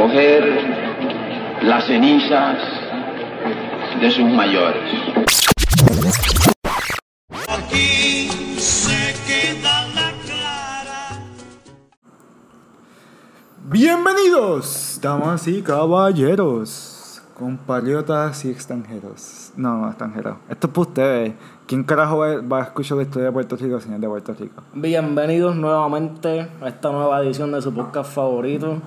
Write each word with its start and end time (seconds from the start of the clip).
recoger 0.00 0.44
las 1.62 1.84
cenizas 1.84 2.56
de 4.00 4.10
sus 4.10 4.24
mayores. 4.24 4.90
Aquí 7.48 8.28
se 8.58 9.14
queda 9.26 9.86
la 9.88 10.12
clara. 10.24 11.22
Bienvenidos, 13.64 14.98
damas 15.02 15.46
y 15.46 15.60
caballeros, 15.60 17.22
compatriotas 17.38 18.46
y 18.46 18.50
extranjeros. 18.50 19.52
No, 19.56 19.76
no, 19.76 19.88
extranjeros. 19.88 20.38
Esto 20.48 20.66
es 20.66 20.72
para 20.72 20.88
ustedes. 20.88 21.34
¿Quién 21.66 21.84
carajo 21.84 22.18
va 22.18 22.40
va 22.40 22.60
a 22.60 22.62
escuchar 22.62 22.96
la 22.96 23.02
historia 23.02 23.26
de 23.26 23.32
Puerto 23.32 23.54
Rico, 23.56 23.78
señor 23.78 24.00
de 24.00 24.08
Puerto 24.08 24.32
Rico? 24.32 24.62
Bienvenidos 24.72 25.54
nuevamente 25.56 26.48
a 26.62 26.68
esta 26.68 26.90
nueva 26.90 27.22
edición 27.22 27.52
de 27.52 27.60
su 27.60 27.72
podcast 27.74 28.14
favorito. 28.14 28.80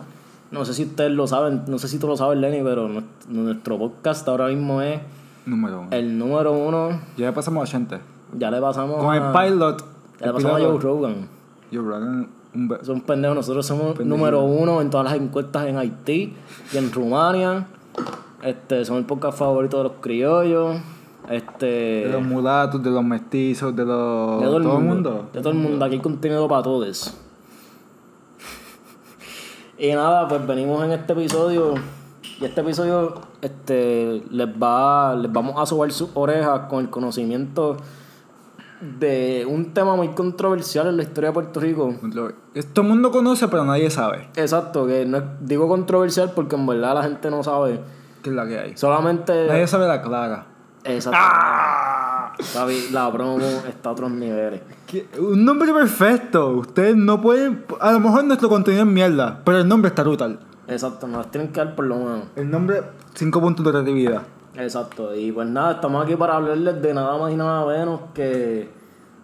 No 0.54 0.64
sé 0.66 0.74
si 0.74 0.84
ustedes 0.84 1.12
lo 1.12 1.26
saben, 1.28 1.64
no 1.68 1.78
sé 1.80 1.88
si 1.88 1.98
tú 2.00 2.08
lo 2.08 2.16
sabes, 2.16 2.38
Lenny, 2.38 2.62
pero 2.64 2.88
nu- 2.88 3.02
nuestro 3.28 3.78
podcast 3.78 4.28
ahora 4.28 4.48
mismo 4.48 4.82
es 4.82 5.00
Número 5.46 5.80
uno. 5.82 5.88
el 5.92 6.18
número 6.18 6.54
uno. 6.54 7.00
Ya 7.18 7.34
pasamos 7.34 7.62
a 7.62 7.64
80. 7.64 8.00
Ya 8.38 8.50
le 8.52 8.62
pasamos 8.62 8.98
Con 9.04 9.14
a, 9.14 9.18
el 9.18 9.52
pilot. 9.52 9.84
Ya 10.20 10.28
le 10.28 10.34
pasamos 10.34 10.62
a 10.62 10.64
Joe 10.64 10.80
Rogan. 10.80 11.16
Joe 11.72 11.82
Rogan, 11.82 12.30
un 12.54 12.78
Son 12.84 13.02
pendejos, 13.02 13.36
nosotros 13.36 13.66
somos 13.66 13.98
Pendejo. 13.98 14.16
número 14.18 14.42
uno 14.44 14.80
en 14.82 14.90
todas 14.92 15.06
las 15.12 15.16
encuestas 15.20 15.66
en 15.66 15.78
Haití 15.78 16.34
y 16.72 16.78
en 16.78 16.92
Rumania. 16.92 17.66
Este, 18.44 18.86
son 18.86 18.98
el 18.98 19.06
podcast 19.06 19.38
favorito 19.38 19.78
de 19.78 19.84
los 19.86 19.94
criollos. 20.02 20.78
Este. 21.30 21.66
de 21.66 22.10
los 22.12 22.22
mulatos, 22.22 22.84
de 22.84 22.92
los 22.92 23.04
mestizos, 23.04 23.76
de 23.76 23.86
los. 23.86 24.40
De 24.40 24.46
todo 24.46 24.58
el, 24.58 24.64
mundo. 24.64 25.30
De 25.34 25.40
todo 25.42 25.52
el 25.54 25.58
mundo. 25.58 25.84
Aquí 25.86 25.96
hay 25.96 26.02
contenido 26.02 26.48
para 26.48 26.62
todos. 26.64 27.18
Y 29.84 29.94
nada, 29.94 30.28
pues 30.30 30.46
venimos 30.48 30.84
en 30.86 30.92
este 30.94 31.12
episodio. 31.14 31.74
Y 32.40 32.46
este 32.46 32.62
episodio 32.62 33.16
este, 33.42 34.24
les, 34.32 34.48
va, 34.48 35.14
les 35.16 35.32
vamos 35.32 35.56
a 35.62 35.66
sobar 35.66 35.92
sus 35.92 36.10
orejas 36.14 36.62
con 36.70 36.80
el 36.80 36.90
conocimiento 36.90 37.76
de 38.80 39.46
un 39.50 39.74
tema 39.74 39.96
muy 39.96 40.10
controversial 40.10 40.88
en 40.88 40.98
la 40.98 41.04
historia 41.04 41.30
de 41.30 41.34
Puerto 41.34 41.60
Rico. 41.60 41.94
Todo 42.74 42.82
el 42.82 42.88
mundo 42.88 43.12
conoce, 43.12 43.48
pero 43.48 43.64
nadie 43.66 43.90
sabe 43.90 44.30
Exacto, 44.36 44.88
que 44.88 45.06
no 45.06 45.18
es- 45.18 45.24
digo 45.42 45.68
controversial 45.68 46.32
porque 46.34 46.56
en 46.56 46.66
verdad 46.66 46.96
la 46.96 47.04
gente 47.04 47.30
no 47.30 47.44
sabe. 47.44 47.80
qué 48.22 48.30
es 48.30 48.36
la 48.36 48.48
que 48.48 48.60
hay. 48.60 48.78
Solamente. 48.78 49.48
Nadie 49.48 49.68
sabe 49.68 49.88
la 49.88 50.02
clara. 50.02 50.46
Exacto. 50.86 51.20
Papi, 52.54 52.90
la 52.92 53.12
promo 53.12 53.40
está 53.40 53.90
a 53.90 53.92
otros 53.92 54.12
niveles. 54.12 54.62
Un 55.20 55.46
nombre 55.46 55.74
perfecto. 55.74 56.50
Ustedes 56.50 56.96
no 56.96 57.22
pueden. 57.22 57.66
A 57.80 57.92
lo 57.92 58.00
mejor 58.00 58.24
nuestro 58.26 58.50
contenido 58.50 58.84
es 58.84 58.90
mierda, 58.90 59.42
pero 59.44 59.60
el 59.60 59.68
nombre 59.68 59.90
está 59.90 60.04
brutal. 60.04 60.40
Exacto, 60.68 61.08
nos 61.08 61.30
tienen 61.30 61.52
que 61.52 61.60
dar 61.60 61.76
por 61.76 61.86
lo 61.86 61.98
menos. 61.98 62.24
El 62.36 62.50
nombre, 62.50 62.84
5 63.14 63.42
puntos 63.42 63.66
de 63.66 63.72
creatividad. 63.72 64.22
Exacto, 64.56 65.16
y 65.16 65.32
pues 65.32 65.48
nada, 65.48 65.74
estamos 65.74 66.06
aquí 66.06 66.16
para 66.16 66.36
hablarles 66.36 66.82
de 66.82 66.94
nada 66.94 67.18
más 67.18 67.32
y 67.32 67.36
nada 67.36 67.66
menos 67.66 68.02
que 68.14 68.70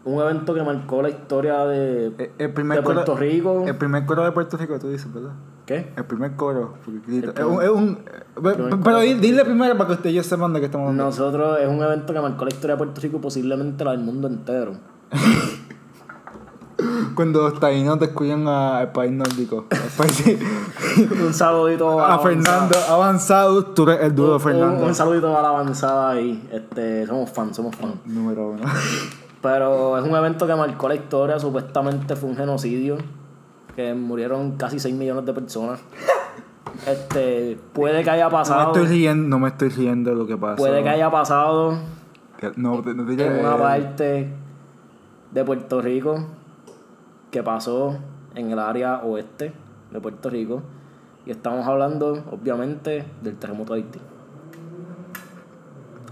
un 0.09 0.21
evento 0.21 0.53
que 0.53 0.63
marcó 0.63 1.01
la 1.01 1.09
historia 1.09 1.65
de, 1.65 2.07
El, 2.07 2.31
el 2.37 2.53
primer 2.53 2.77
de 2.79 2.83
Puerto 2.83 3.05
coro, 3.05 3.17
Rico. 3.17 3.63
El 3.67 3.75
primer 3.77 4.05
coro 4.05 4.23
de 4.23 4.31
Puerto 4.31 4.57
Rico, 4.57 4.79
tú 4.79 4.89
dices, 4.89 5.11
¿verdad? 5.13 5.31
¿Qué? 5.65 5.91
El 5.95 6.05
primer 6.05 6.35
coro. 6.35 6.73
grita. 7.07 7.33
primer- 7.33 7.63
es 7.63 7.69
un. 7.69 7.97
es 7.97 8.03
un- 8.35 8.43
primer 8.43 8.79
pero 8.83 8.99
dile 8.99 9.45
primero 9.45 9.77
para 9.77 9.87
que 9.87 9.93
ustedes 9.93 10.25
sepan 10.25 10.51
de 10.53 10.59
qué 10.59 10.65
estamos 10.65 10.85
hablando. 10.87 11.03
Nosotros 11.05 11.59
es 11.59 11.67
un 11.67 11.81
evento 11.83 12.13
que 12.13 12.19
marcó 12.21 12.45
la 12.45 12.49
historia 12.51 12.75
de 12.75 12.77
Puerto 12.79 13.01
Rico 13.01 13.17
y 13.17 13.19
posiblemente 13.19 13.83
la 13.85 13.91
del 13.91 13.99
mundo 14.01 14.27
entero. 14.27 14.73
Cuando 17.13 17.41
los 17.41 17.59
taínos 17.59 17.99
descubren 17.99 18.47
a- 18.47 18.77
al 18.79 18.91
país 18.93 19.11
nórdico. 19.11 19.65
país- 19.97 20.23
un 21.25 21.33
saludito 21.33 21.99
a 21.99 22.17
Fernando, 22.19 22.77
avanzado, 22.89 23.65
tú 23.65 23.83
eres 23.89 24.05
el 24.05 24.15
duro 24.15 24.35
avanzada. 24.35 24.55
Un, 24.55 24.59
Fernando. 24.61 24.85
un 24.87 24.95
saludito 24.95 25.37
a 25.37 25.41
la 25.41 25.49
avanzada 25.49 26.11
ahí. 26.11 26.47
Este, 26.53 27.05
somos 27.05 27.29
fans, 27.31 27.57
somos 27.57 27.75
fans. 27.75 27.95
Número 28.05 28.51
uno. 28.51 28.63
Pero 29.41 29.97
es 29.97 30.03
un 30.03 30.15
evento 30.15 30.45
que 30.45 30.55
marcó 30.55 30.89
la 30.89 30.95
historia, 30.95 31.39
supuestamente 31.39 32.15
fue 32.15 32.29
un 32.29 32.35
genocidio, 32.35 32.97
que 33.75 33.93
murieron 33.93 34.57
casi 34.57 34.79
6 34.79 34.95
millones 34.95 35.25
de 35.25 35.33
personas. 35.33 35.79
Este, 36.87 37.57
puede 37.73 38.03
que 38.03 38.09
haya 38.09 38.25
No 38.25 38.29
me 38.29 38.37
pasado, 38.37 38.71
estoy 38.71 38.87
riendo, 38.87 39.27
no 39.27 39.39
me 39.39 39.49
estoy 39.49 39.69
riendo 39.69 40.11
de 40.11 40.15
lo 40.15 40.27
que 40.27 40.37
pasa. 40.37 40.55
puede 40.55 40.81
que 40.81 40.87
haya 40.87 41.11
pasado 41.11 41.77
No, 42.55 42.81
no 42.81 43.05
te 43.05 43.25
en 43.25 43.39
una 43.39 43.57
parte 43.57 44.29
de 45.31 45.43
Puerto 45.43 45.81
Rico 45.81 46.25
que 47.31 47.43
pasó 47.43 47.97
en 48.35 48.51
el 48.51 48.59
área 48.59 48.99
oeste 49.03 49.51
de 49.91 49.99
Puerto 49.99 50.29
Rico. 50.29 50.61
Y 51.25 51.31
estamos 51.31 51.67
hablando, 51.67 52.23
obviamente, 52.31 53.05
del 53.21 53.35
terremoto 53.35 53.73
de 53.73 53.81
Haití. 53.81 53.99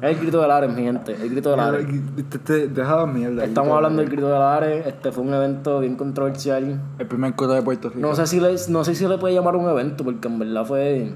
Es 0.02 0.16
el 0.16 0.20
grito 0.22 0.42
del 0.42 0.52
Ares, 0.52 0.72
mi 0.76 0.84
gente, 0.84 1.14
el 1.14 1.30
grito 1.30 1.50
del 1.52 1.60
Ares. 1.60 1.88
Te, 2.30 2.38
te, 2.40 2.68
deja 2.68 2.98
la 2.98 3.06
mierda. 3.08 3.44
Estamos 3.44 3.74
hablando 3.76 4.02
del 4.02 4.12
grito 4.12 4.28
del 4.28 4.42
Ares, 4.42 4.86
este 4.86 5.12
fue 5.12 5.24
un 5.24 5.34
evento 5.34 5.80
bien 5.80 5.96
controversial. 5.96 6.80
El 7.00 7.08
primer 7.08 7.34
coro 7.36 7.54
de 7.54 7.62
Puerto 7.64 7.90
Rico. 7.90 8.00
No 8.08 8.14
sé 8.16 8.28
si 8.28 8.40
le, 8.40 8.56
no 8.70 8.84
sé 8.84 8.94
si 8.94 9.08
le 9.08 9.18
puede 9.18 9.34
llamar 9.34 9.56
un 9.56 9.68
evento, 9.68 10.04
porque 10.04 10.28
en 10.28 10.38
verdad 10.38 10.66
fue, 10.66 11.14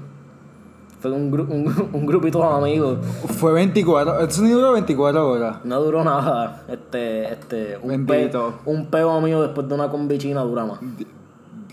fue 0.98 1.12
un, 1.12 1.30
gru- 1.30 1.48
un, 1.48 1.90
un 1.92 2.06
grupito 2.06 2.40
de 2.40 2.44
amigos. 2.56 2.98
Fue 3.38 3.52
24. 3.52 4.18
El 4.18 4.30
sonido 4.32 4.58
duró 4.58 4.72
24 4.72 5.28
horas. 5.30 5.56
No 5.64 5.80
duró 5.80 6.02
nada. 6.02 6.64
Este, 6.66 7.32
este, 7.32 7.78
un, 7.80 8.04
pe, 8.04 8.32
un 8.64 8.86
peo 8.86 9.20
mío 9.20 9.42
después 9.42 9.68
de 9.68 9.74
una 9.76 9.88
combichina 9.90 10.40
dura 10.40 10.64
más. 10.66 10.80
Di- 10.80 11.06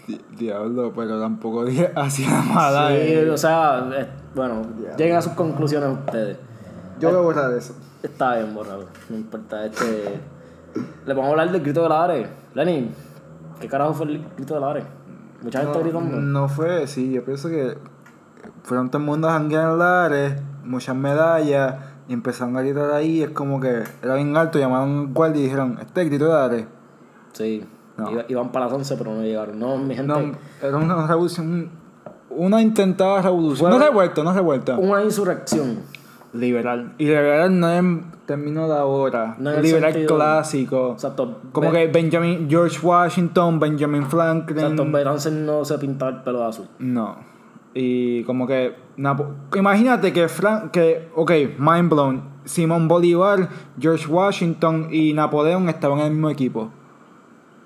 di- 0.07 0.21
Diablo, 0.37 0.93
pero 0.95 1.19
tampoco 1.19 1.65
dije 1.65 1.91
hacía 1.95 2.29
mala. 2.43 2.89
Sí, 2.89 2.95
eh. 2.97 3.29
o 3.31 3.37
sea, 3.37 3.89
eh, 3.97 4.07
bueno, 4.35 4.61
lleguen 4.95 5.15
a 5.15 5.21
sus 5.23 5.33
conclusiones 5.33 5.89
ustedes. 6.05 6.37
Yo 6.99 7.09
voy 7.09 7.17
a 7.17 7.21
borrar 7.21 7.53
eso. 7.53 7.73
Está 8.03 8.35
bien, 8.37 8.53
borrado. 8.53 8.85
No 9.09 9.15
importa. 9.17 9.65
Este, 9.65 10.19
le 11.05 11.13
vamos 11.13 11.27
a 11.27 11.31
hablar 11.31 11.51
del 11.51 11.61
grito 11.61 11.83
del 11.83 11.91
Ares. 11.91 12.27
Lenny, 12.53 12.91
¿qué 13.59 13.67
carajo 13.67 13.93
fue 13.93 14.05
el 14.07 14.25
grito 14.35 14.53
del 14.55 14.63
Ares? 14.63 14.85
Mucha 15.41 15.61
gente 15.61 15.79
gritando. 15.79 16.17
No 16.17 16.49
fue, 16.49 16.85
sí, 16.87 17.11
yo 17.11 17.23
pienso 17.23 17.49
que 17.49 17.77
fueron 18.63 18.89
todo 18.89 18.99
el 18.99 19.05
mundo 19.05 19.29
a 19.29 19.33
janguear 19.33 19.71
en 19.71 19.79
Lares, 19.79 20.33
muchas 20.63 20.95
medallas, 20.95 21.75
y 22.07 22.13
empezaron 22.13 22.57
a 22.57 22.61
gritar 22.61 22.91
ahí, 22.91 23.21
es 23.23 23.29
como 23.29 23.59
que 23.59 23.83
era 24.01 24.15
bien 24.15 24.35
alto, 24.35 24.59
llamaron 24.59 24.99
al 24.99 25.07
guardia 25.13 25.39
y 25.39 25.43
dijeron, 25.45 25.77
este 25.79 26.01
es 26.01 26.05
el 26.05 26.09
grito 26.09 26.25
de 26.25 26.31
Lares. 26.33 26.65
Sí. 27.33 27.65
No. 27.97 28.11
Iba- 28.11 28.25
Iban 28.29 28.51
para 28.51 28.65
las 28.65 28.73
11, 28.73 28.95
pero 28.97 29.13
no 29.13 29.21
llegaron. 29.21 29.59
No, 29.59 29.77
mi 29.77 29.95
gente. 29.95 30.07
No, 30.07 30.37
era 30.67 30.77
una 30.77 31.05
revolución, 31.07 31.69
una 32.29 32.61
intentada 32.61 33.21
revolución, 33.21 33.71
no 33.71 33.79
revuelta, 33.79 34.23
no 34.23 34.33
revuelta. 34.33 34.77
Una 34.77 35.03
insurrección. 35.03 35.79
Liberal. 36.33 36.93
Y 36.99 37.05
liberal 37.05 37.59
no 37.59 37.71
en 37.71 38.05
términos 38.25 38.69
de 38.69 38.75
ahora, 38.75 39.35
No 39.39 39.51
liberal 39.59 39.93
sentido- 39.93 40.15
clásico. 40.15 40.91
Exacto. 40.93 41.41
Como 41.51 41.71
que 41.71 41.87
Benjamin, 41.87 42.47
George 42.49 42.77
Washington, 42.85 43.59
Benjamin 43.59 44.05
Franklin. 44.05 44.59
Exacto, 44.59 44.85
Berances 44.91 45.33
no 45.33 45.65
se 45.65 45.77
pintaba 45.79 46.11
el 46.11 46.17
pelo 46.21 46.39
de 46.39 46.45
azul. 46.45 46.67
No. 46.79 47.17
Y 47.73 48.23
como 48.23 48.45
que. 48.47 48.75
Imagínate 49.55 50.13
que, 50.13 50.27
Fran 50.27 50.69
que. 50.69 51.09
Ok, 51.15 51.31
mind 51.57 51.89
blown. 51.89 52.23
Simón 52.45 52.87
Bolívar, 52.87 53.49
George 53.79 54.07
Washington 54.07 54.87
y 54.91 55.13
Napoleón 55.13 55.69
estaban 55.69 55.99
en 55.99 56.05
el 56.05 56.11
mismo 56.11 56.29
equipo. 56.29 56.71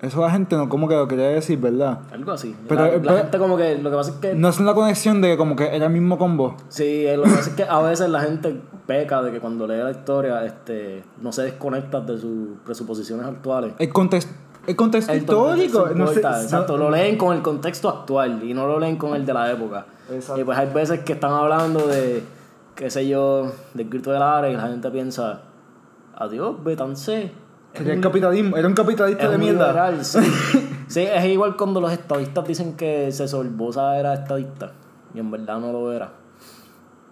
Eso 0.04 0.20
la 0.20 0.30
gente 0.30 0.56
no 0.56 0.68
como 0.68 0.86
que 0.88 0.94
lo 0.94 1.08
quería 1.08 1.28
decir, 1.28 1.58
¿verdad? 1.58 1.98
Algo 2.12 2.32
así. 2.32 2.54
Pero- 2.68 2.84
la, 2.84 3.12
la 3.12 3.18
gente 3.22 3.38
como 3.38 3.56
que, 3.56 3.78
lo 3.78 3.90
que 3.90 3.96
pasa 3.96 4.10
es 4.10 4.16
que... 4.18 4.34
No 4.34 4.48
es 4.48 4.60
la 4.60 4.74
conexión 4.74 5.20
de 5.20 5.30
que 5.30 5.36
como 5.36 5.56
que 5.56 5.74
era 5.74 5.86
el 5.86 5.92
mismo 5.92 6.18
combo. 6.18 6.56
Sí, 6.68 7.06
eh, 7.06 7.16
lo 7.16 7.24
que 7.24 7.30
pasa 7.30 7.50
es 7.50 7.56
que 7.56 7.62
a 7.64 7.80
veces 7.80 8.08
la 8.10 8.20
gente 8.20 8.60
peca 8.86 9.22
de 9.22 9.32
que 9.32 9.40
cuando 9.40 9.66
lee 9.66 9.78
la 9.78 9.90
historia 9.90 10.44
este, 10.44 11.02
no 11.20 11.32
se 11.32 11.42
desconecta 11.42 12.00
de 12.00 12.18
sus 12.18 12.58
presuposiciones 12.64 13.26
actuales. 13.26 13.72
El 13.78 13.92
contexto, 13.92 14.32
el 14.66 14.76
contexto 14.76 15.12
El 15.12 15.18
histórico. 15.20 15.88
no 15.94 16.06
sé- 16.06 16.14
importa, 16.16 16.30
no- 16.36 16.42
exacto, 16.42 16.76
lo 16.76 16.90
leen 16.90 17.16
con 17.16 17.34
el 17.36 17.42
contexto 17.42 17.88
actual 17.88 18.42
y 18.44 18.52
no 18.54 18.66
lo 18.66 18.78
leen 18.78 18.96
con 18.96 19.14
el 19.14 19.24
de 19.24 19.32
la 19.32 19.50
época. 19.50 19.86
Exacto. 20.12 20.40
Y 20.40 20.44
pues 20.44 20.58
hay 20.58 20.68
veces 20.72 21.00
que 21.00 21.14
están 21.14 21.32
hablando 21.32 21.86
de, 21.86 22.22
qué 22.74 22.90
sé 22.90 23.08
yo, 23.08 23.50
del 23.72 23.88
grito 23.88 24.12
del 24.12 24.20
área 24.22 24.50
y 24.50 24.54
la 24.56 24.68
gente 24.68 24.90
piensa, 24.90 25.40
adiós, 26.16 26.62
Betancé. 26.62 27.32
Era 27.74 27.92
el 27.94 28.00
capitalismo, 28.00 28.56
era 28.56 28.68
un 28.68 28.74
capitalista 28.74 29.24
Es 29.24 29.30
de 29.30 29.34
un 29.36 29.40
mierda. 29.42 29.66
liberal, 29.68 30.04
sí. 30.04 30.18
sí, 30.88 31.00
es 31.00 31.24
igual 31.26 31.56
cuando 31.56 31.80
los 31.80 31.92
estadistas 31.92 32.46
dicen 32.46 32.76
que 32.76 33.10
César 33.12 33.40
Barbosa 33.44 33.98
era 33.98 34.14
estadista 34.14 34.72
y 35.14 35.18
en 35.20 35.30
verdad 35.30 35.58
no 35.58 35.72
lo 35.72 35.92
era. 35.92 36.12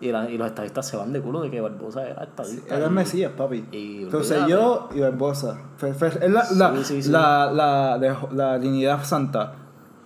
Y, 0.01 0.11
la- 0.11 0.29
y 0.29 0.37
los 0.37 0.49
estadistas 0.49 0.85
se 0.87 0.97
van 0.97 1.13
de 1.13 1.21
culo 1.21 1.41
de 1.43 1.51
que 1.51 1.61
Barbosa 1.61 2.05
era 2.09 2.25
estadista. 2.25 2.77
Era 2.77 2.87
el 2.87 2.91
Mesías, 2.91 3.31
papi. 3.37 3.65
y 3.71 4.03
Entonces 4.03 4.47
yo 4.49 4.89
y 4.95 5.01
Barbosa. 5.01 5.59
Es 5.81 6.31
la, 6.31 6.45
la, 6.57 6.73
Sí, 6.79 6.85
sí, 6.85 7.03
sí. 7.05 7.11
la, 7.11 7.51
la, 7.53 7.99
de- 7.99 8.17
la 8.33 8.59
Trinidad 8.59 9.05
Santa. 9.05 9.53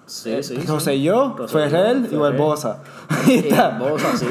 Sí, 0.06 0.42
sí. 0.42 0.56
sí. 0.56 0.66
Rosselló, 0.66 1.36
Rosselló, 1.36 1.48
Ferrer 1.48 1.96
y 1.96 2.00
Ferrer. 2.02 2.18
Barbosa. 2.18 2.82
Y 3.26 3.38
está. 3.38 3.70
Barbosa, 3.70 4.16
sí. 4.16 4.26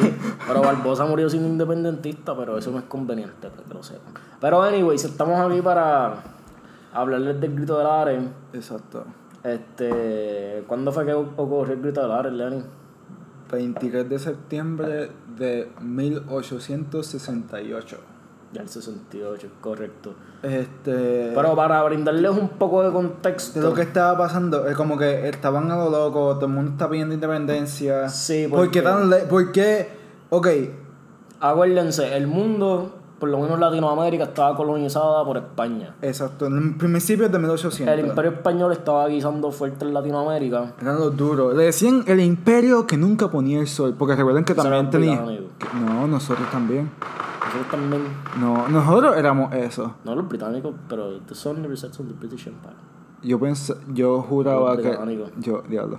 Pero 0.48 0.62
Barbosa 0.62 1.06
murió 1.06 1.30
siendo 1.30 1.50
independentista, 1.50 2.36
pero 2.36 2.58
eso 2.58 2.72
no 2.72 2.80
es 2.80 2.86
conveniente, 2.86 3.50
que 3.68 3.74
lo 3.74 3.84
sepan. 3.84 4.14
Pero, 4.40 4.64
anyways, 4.64 5.04
estamos 5.04 5.38
aquí 5.40 5.62
para 5.62 6.24
hablarles 6.94 7.42
del 7.42 7.56
grito 7.56 7.78
del 7.78 7.88
área. 7.88 8.22
Exacto. 8.54 9.04
Este, 9.44 10.64
¿Cuándo 10.66 10.92
fue 10.92 11.06
que 11.06 11.14
ocurrió 11.14 11.74
el 11.74 11.82
grito 11.82 12.02
de 12.02 12.08
Lares, 12.08 12.34
Lenny? 12.34 12.64
23 13.52 14.10
de 14.10 14.18
septiembre 14.18 15.12
de 15.38 15.70
1868. 15.82 18.15
Ya 18.56 18.62
el 18.62 18.70
68, 18.70 19.48
correcto. 19.60 20.14
Este. 20.42 21.32
Pero 21.36 21.56
para 21.58 21.84
brindarles 21.84 22.32
un 22.32 22.48
poco 22.50 22.84
de 22.84 22.92
contexto. 22.94 23.60
de 23.60 23.68
lo 23.68 23.74
que 23.74 23.82
estaba 23.82 24.18
pasando, 24.18 24.66
es 24.68 24.78
como 24.78 24.98
que 24.98 25.28
estaban 25.28 25.70
a 25.72 25.76
lo 25.76 25.90
loco, 25.90 26.36
todo 26.36 26.46
el 26.46 26.52
mundo 26.54 26.72
está 26.72 26.90
pidiendo 26.90 27.14
independencia. 27.14 28.08
Sí, 28.08 28.48
¿Por 28.50 28.72
qué 28.72 28.82
porque- 28.82 28.82
tan 28.82 29.10
le- 29.10 29.26
¿Por 29.26 29.52
qué? 29.52 29.90
Ok, 30.30 30.48
Acuérdense, 31.42 32.16
el 32.16 32.28
mundo, 32.28 32.96
por 33.20 33.28
lo 33.30 33.40
menos 33.40 33.60
Latinoamérica, 33.60 34.24
estaba 34.24 34.56
colonizada 34.56 35.24
por 35.26 35.36
España. 35.38 35.94
exacto, 36.02 36.46
en 36.46 36.78
principios 36.78 37.30
de 37.32 37.38
1800. 37.40 37.94
El 37.94 38.06
imperio 38.08 38.32
español 38.32 38.72
estaba 38.72 39.06
guisando 39.08 39.52
fuerte 39.52 39.84
en 39.86 39.94
Latinoamérica. 39.94 40.74
Eran 40.82 40.96
los 40.96 41.16
duros. 41.16 41.54
Le 41.56 41.66
decían 41.66 42.04
el 42.08 42.22
imperio 42.22 42.88
que 42.88 42.96
nunca 42.98 43.30
ponía 43.30 43.60
el 43.60 43.68
sol. 43.68 43.96
Porque 44.00 44.16
recuerden 44.16 44.46
que 44.46 44.56
también 44.56 44.90
tenía. 44.90 45.22
No, 45.74 46.08
nosotros 46.08 46.50
también. 46.52 46.90
Nosotros 47.58 47.72
también, 47.72 48.04
No, 48.40 48.68
nosotros 48.68 49.18
éramos 49.18 49.54
eso. 49.54 49.96
no 50.04 50.16
los 50.16 50.28
británicos, 50.28 50.74
pero 50.90 51.20
the 51.22 51.36
sun 51.36 51.62
never 51.62 51.78
sets 51.78 52.00
on 52.00 52.08
the 52.08 52.14
British 52.14 52.48
Empire. 52.48 52.76
Yo 53.24 53.40
pensé, 53.40 53.74
yo 53.94 54.22
juraba 54.22 54.78
que. 54.78 54.96
Yo, 55.38 55.62
diablo. 55.68 55.98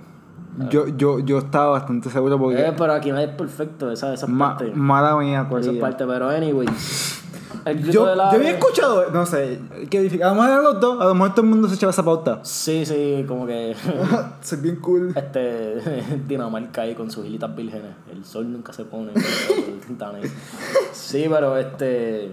Yo, 0.69 0.87
yo, 0.87 1.19
yo 1.19 1.37
estaba 1.39 1.71
bastante 1.71 2.09
seguro 2.09 2.39
porque. 2.39 2.59
Eh, 2.67 2.73
pero 2.77 2.93
aquí 2.93 3.11
nadie 3.11 3.25
es 3.25 3.35
perfecto, 3.35 3.91
esa, 3.91 4.13
esa 4.13 4.25
ma- 4.27 4.57
parte. 4.57 4.71
mala 4.73 5.15
mía, 5.17 5.41
esa 5.41 5.49
Corillo. 5.49 5.79
parte, 5.79 6.05
pero 6.07 6.29
anyway. 6.29 6.67
El 7.65 7.77
grito 7.77 7.91
Yo, 7.91 8.05
de 8.05 8.11
yo 8.11 8.15
la 8.15 8.29
había 8.29 8.51
escuchado, 8.51 9.11
no 9.11 9.25
sé, 9.25 9.59
qué 9.89 10.01
difícil. 10.01 10.23
A 10.23 10.29
lo 10.29 10.35
mejor 10.35 10.49
eran 10.49 10.63
los 10.63 10.79
dos, 10.79 11.01
a 11.01 11.05
lo 11.05 11.13
mejor 11.13 11.31
todo 11.31 11.41
el 11.41 11.49
mundo 11.49 11.67
se 11.67 11.75
echaba 11.75 11.91
esa 11.91 12.03
pauta. 12.03 12.39
Sí, 12.43 12.85
sí, 12.85 13.25
como 13.27 13.45
que. 13.45 13.75
Soy 14.41 14.59
bien 14.59 14.77
cool. 14.77 15.13
Este. 15.15 15.81
Dinamarca 16.27 16.81
ahí 16.81 16.95
con 16.95 17.09
sus 17.11 17.25
hilitas 17.25 17.55
vírgenes. 17.55 17.93
El 18.11 18.23
sol 18.25 18.51
nunca 18.51 18.73
se 18.73 18.85
pone. 18.85 19.11
pero 19.13 19.97
tan 19.97 20.15
ahí. 20.15 20.23
sí, 20.91 21.25
pero 21.29 21.57
este. 21.57 22.31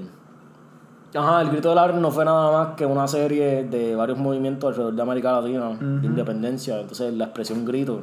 Ajá, 1.15 1.43
el 1.43 1.51
grito 1.51 1.69
del 1.69 1.77
Lares 1.77 1.97
no 1.97 2.11
fue 2.11 2.25
nada 2.25 2.51
más 2.51 2.77
que 2.77 2.85
una 2.85 3.07
serie 3.07 3.65
de 3.65 3.95
varios 3.95 4.19
movimientos 4.19 4.69
alrededor 4.69 4.95
de 4.95 5.03
América 5.03 5.41
Latina, 5.41 5.71
de 5.81 6.07
independencia. 6.07 6.81
Entonces, 6.81 7.15
la 7.15 7.27
expresión 7.27 7.65
grito, 7.65 8.03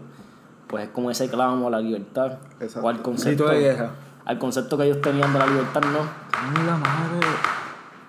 pues 0.68 0.86
es 0.86 0.90
como 0.92 1.12
ese 1.12 1.30
clamo 1.30 1.68
a 1.68 1.72
la 1.72 1.82
libertad. 1.82 2.38
Exacto. 2.62 2.88
O 2.88 2.90
al 2.90 3.02
concepto. 3.02 3.48
Grito 3.48 3.60
de 3.60 3.60
guerra. 3.60 3.92
Al 4.26 4.38
concepto 4.38 4.78
que 4.78 4.86
ellos 4.86 5.02
tenían 5.02 5.34
de 5.34 5.40
la 5.40 5.48
libertad, 5.48 5.82
no. 5.82 6.00
Ay, 6.32 6.66
la 6.66 6.78
madre. 6.78 7.28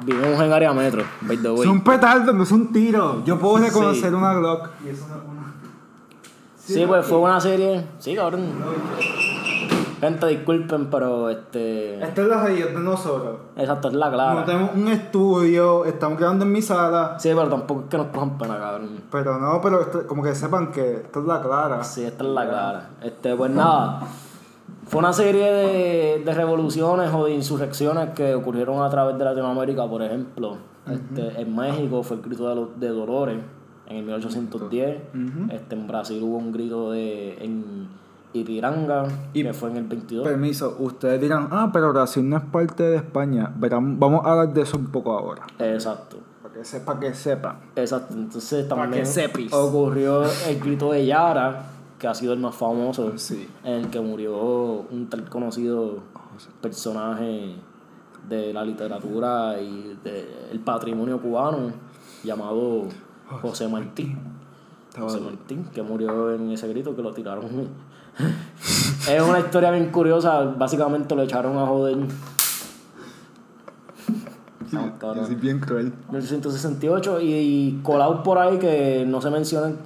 Vivimos 0.05 0.41
en 0.43 0.53
área 0.53 0.73
metro, 0.73 1.05
by 1.23 1.37
the 1.39 1.51
way. 1.51 1.61
Es 1.63 1.67
un 1.67 1.83
petardo, 1.85 2.33
no 2.33 2.43
es 2.43 2.51
un 2.51 2.73
tiro. 2.73 3.23
Yo 3.25 3.39
puedo 3.39 3.59
reconocer 3.59 4.11
Sí. 4.11 4.15
una 4.15 4.35
Glock. 4.35 4.69
Y 4.85 4.89
eso 4.91 5.07
no 5.09 5.15
una. 5.31 5.55
Sí, 6.57 6.85
pues 6.87 7.07
fue 7.07 7.19
una 7.19 7.41
serie. 7.41 7.87
Sí, 7.99 8.15
cabrón. 8.17 8.47
Gente, 10.01 10.27
disculpen, 10.27 10.91
pero 10.91 11.31
este. 11.31 12.03
Esta 12.03 12.23
es 12.23 12.27
la 12.29 12.43
realidad 12.43 12.71
de 12.71 12.81
nosotros. 12.81 13.37
Exacto, 13.57 13.87
es 13.89 13.95
la 13.95 14.11
clara. 14.11 14.35
No 14.35 14.45
tenemos 14.45 14.71
un 14.75 14.89
estudio, 14.89 15.85
estamos 15.85 16.19
grabando 16.19 16.45
en 16.45 16.51
mi 16.51 16.61
sala. 16.61 17.17
Sí, 17.21 17.29
pero 17.29 17.49
tampoco 17.49 17.83
es 17.83 17.87
que 17.89 17.99
nos 17.99 18.09
cojan 18.09 18.37
pena, 18.37 18.59
cabrón. 18.59 19.01
Pero 19.13 19.39
no, 19.39 19.61
pero 19.61 19.89
como 20.09 20.25
que 20.25 20.35
sepan 20.35 20.73
que 20.73 20.95
esta 20.97 21.21
es 21.21 21.25
la 21.25 21.41
clara. 21.41 21.85
Sí, 21.85 22.03
esta 22.03 22.25
es 22.25 22.31
la 22.31 22.49
clara. 22.49 22.91
Este, 23.01 23.37
pues 23.37 23.53
nada. 23.53 24.01
Fue 24.87 24.99
una 24.99 25.13
serie 25.13 25.45
de, 25.51 26.23
de 26.25 26.35
revoluciones 26.35 27.13
o 27.15 27.25
de 27.27 27.33
insurrecciones 27.35 28.11
que 28.11 28.35
ocurrieron 28.35 28.83
a 28.83 28.91
través 28.91 29.17
de 29.19 29.25
Latinoamérica, 29.25 29.87
por 29.89 30.03
ejemplo. 30.03 30.57
este, 30.91 31.41
en 31.41 31.55
México 31.55 32.03
fue 32.03 32.17
el 32.17 32.23
grito 32.23 32.49
de, 32.49 32.55
los- 32.57 32.81
de 32.81 32.89
Dolores 32.89 33.39
en 33.87 33.97
el 33.99 34.05
1810. 34.05 34.97
este, 35.51 35.75
en 35.77 35.87
Brasil 35.87 36.21
hubo 36.23 36.37
un 36.37 36.51
grito 36.53 36.91
de 36.91 37.35
en 37.45 37.87
Ipiranga, 38.33 39.05
Y- 39.35 39.43
que 39.43 39.53
fue 39.53 39.71
en 39.71 39.77
el 39.77 39.85
22. 39.85 40.27
Permiso, 40.27 40.77
ustedes 40.81 41.21
dirán, 41.21 41.49
ah, 41.53 41.71
pero 41.73 41.93
Brasil 41.93 42.29
no 42.29 42.37
es 42.39 42.43
parte 42.45 42.83
de 42.83 42.97
España. 42.97 43.53
Verán, 43.57 44.01
vamos 44.01 44.25
a 44.27 44.31
hablar 44.33 44.53
de 44.53 44.63
eso 44.63 44.77
un 44.79 44.87
poco 44.91 45.13
ahora. 45.17 45.43
Exacto. 45.59 46.17
Para 46.43 46.55
que 46.55 46.65
sepa 46.65 46.99
que 47.01 47.15
sepan. 47.15 47.57
Exacto, 47.77 48.15
entonces 48.15 48.67
también 48.69 49.05
que 49.05 49.49
ocurrió 49.55 50.25
el 50.25 50.59
grito 50.61 50.93
de 50.93 51.07
Yara, 51.07 51.67
que 52.03 52.09
ha 52.09 52.15
sido 52.17 52.33
el 52.33 52.41
más 52.41 52.57
famoso, 52.57 53.17
Sí. 53.17 53.47
en 53.63 53.75
el 53.85 53.89
que 53.89 54.01
murió 54.01 54.35
un 54.37 55.07
tal 55.09 55.23
conocido 55.31 56.01
personaje 56.61 57.55
de 58.29 58.53
la 58.53 58.65
literatura 58.65 59.61
y 59.61 59.97
del 60.03 60.59
patrimonio 60.65 61.21
cubano 61.23 61.71
llamado 62.25 62.87
José 63.41 63.69
Martí. 63.69 64.17
Estaba 64.89 65.07
José 65.09 65.21
Martín, 65.21 65.65
que 65.73 65.81
murió 65.83 66.35
en 66.35 66.51
ese 66.51 66.67
grito 66.67 66.97
que 66.97 67.03
lo 67.03 67.13
tiraron. 67.13 67.45
es 69.09 69.23
una 69.23 69.39
historia 69.39 69.71
bien 69.71 69.93
curiosa, 69.93 70.41
básicamente 70.59 71.15
lo 71.15 71.23
echaron 71.23 71.57
a 71.57 71.67
joder. 71.69 71.99
Soy 75.25 75.35
bien 75.37 75.61
cruel. 75.61 75.93
1868 76.11 77.21
y, 77.21 77.33
y 77.33 77.81
colado 77.85 78.25
por 78.25 78.39
ahí 78.39 78.59
que 78.59 79.05
no 79.07 79.21
se 79.21 79.31
mencionan 79.31 79.77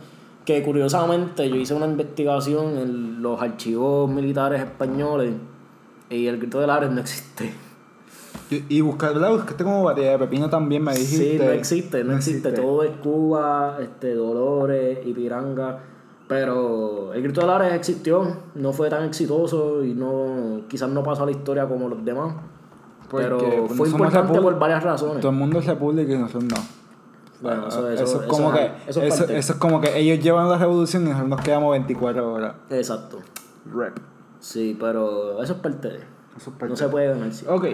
que 0.46 0.62
curiosamente 0.62 1.48
yo 1.50 1.56
hice 1.56 1.74
una 1.74 1.86
investigación 1.86 2.78
en 2.78 3.20
los 3.20 3.42
archivos 3.42 4.08
militares 4.08 4.62
españoles 4.62 5.34
y 6.08 6.26
el 6.28 6.38
grito 6.38 6.60
de 6.60 6.68
Lares 6.68 6.90
no 6.90 7.00
existe. 7.00 7.52
Yo- 8.48 8.58
y 8.68 8.80
buscar, 8.80 9.12
¿verdad? 9.12 9.32
Buscaste 9.32 9.64
como 9.64 9.82
batalla 9.82 10.12
de 10.12 10.18
pepino 10.20 10.48
también, 10.48 10.84
me 10.84 10.92
dijiste. 10.94 11.32
Sí, 11.32 11.38
no 11.44 11.50
existe, 11.50 12.04
no, 12.04 12.14
existe. 12.14 12.52
Todo 12.52 12.84
es 12.84 12.92
Cuba, 13.02 13.78
este, 13.82 14.14
Dolores 14.14 15.00
y 15.04 15.12
Piranga. 15.12 15.80
Pero 16.28 17.12
el 17.12 17.22
grito 17.22 17.40
de 17.40 17.46
Lares 17.48 17.74
existió, 17.74 18.36
no 18.54 18.72
fue 18.72 18.88
tan 18.88 19.04
exitoso 19.04 19.84
y 19.84 19.94
no 19.94 20.62
quizás 20.68 20.88
no 20.88 21.02
pasó 21.02 21.24
a 21.24 21.26
la 21.26 21.32
historia 21.32 21.66
como 21.66 21.88
los 21.88 22.04
demás. 22.04 22.34
Porque, 23.10 23.26
pero 23.26 23.66
pues, 23.66 23.78
fue 23.78 23.88
importante 23.88 24.40
por 24.40 24.58
varias 24.58 24.82
razones. 24.82 25.20
Todo 25.20 25.32
el 25.32 25.38
mundo 25.38 25.58
es 25.58 25.66
república 25.66 26.12
y 26.12 26.18
nosotros 26.18 26.44
no. 26.44 26.75
Bueno, 27.40 27.68
eso, 27.68 27.86
Ah, 27.86 27.92
eso, 27.92 28.04
es 28.04 28.10
eso 28.10 28.28
como 28.28 28.52
es- 28.54 28.58
que 28.58 28.90
eso 28.90 29.02
es 29.02 29.14
eso, 29.14 29.18
parte. 29.24 29.38
eso 29.38 29.52
es 29.52 29.58
como 29.58 29.80
que 29.80 29.98
ellos 29.98 30.22
llevan 30.24 30.48
la 30.48 30.58
revolución 30.58 31.02
y 31.02 31.06
nosotros 31.10 31.28
nos 31.28 31.40
quedamos 31.42 31.70
24 31.72 32.32
horas. 32.32 32.54
Exacto. 32.70 33.18
Rep. 33.72 33.96
Sí, 34.40 34.76
pero 34.78 35.42
eso 35.42 35.54
es 35.54 35.58
parte 35.58 35.88
de. 35.88 35.96
Eso 35.96 36.50
es 36.50 36.56
parte 36.56 36.68
No 36.68 36.76
se 36.76 36.88
puede 36.88 37.08
ganar. 37.08 37.32
sí. 37.32 37.44
Ok, 37.48 37.66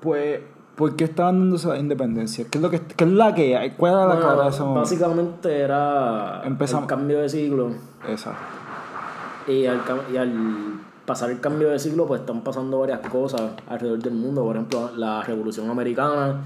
pues 0.00 0.40
¿por 0.76 0.96
qué 0.96 1.04
estaban 1.04 1.38
dándose 1.40 1.68
la 1.68 1.78
independencia? 1.78 2.46
¿Qué 2.50 2.58
es 2.58 2.62
lo 2.62 2.70
que 2.70 2.80
qué 2.80 3.04
es 3.04 3.10
la 3.10 3.34
que 3.34 3.56
hay? 3.56 3.72
¿Cuál 3.72 3.92
era 3.92 4.00
la 4.06 4.14
Bueno, 4.14 4.28
cara 4.28 4.42
de 4.44 4.48
ese 4.50 4.60
momento? 4.60 4.80
básicamente 4.80 5.58
era 5.60 6.42
Empezamos. 6.44 6.84
el 6.84 6.88
cambio 6.88 7.20
de 7.20 7.28
siglo. 7.28 7.70
Exacto. 8.08 8.40
Y 9.48 9.66
al, 9.66 9.80
y 10.12 10.16
al 10.16 10.32
pasar 11.06 11.30
el 11.30 11.40
cambio 11.40 11.70
de 11.70 11.78
siglo, 11.78 12.06
pues 12.06 12.20
están 12.20 12.42
pasando 12.42 12.78
varias 12.78 13.00
cosas 13.08 13.42
alrededor 13.68 13.98
del 14.00 14.14
mundo. 14.14 14.42
Por 14.44 14.56
ejemplo, 14.56 14.90
la 14.96 15.22
Revolución 15.22 15.68
Americana 15.68 16.36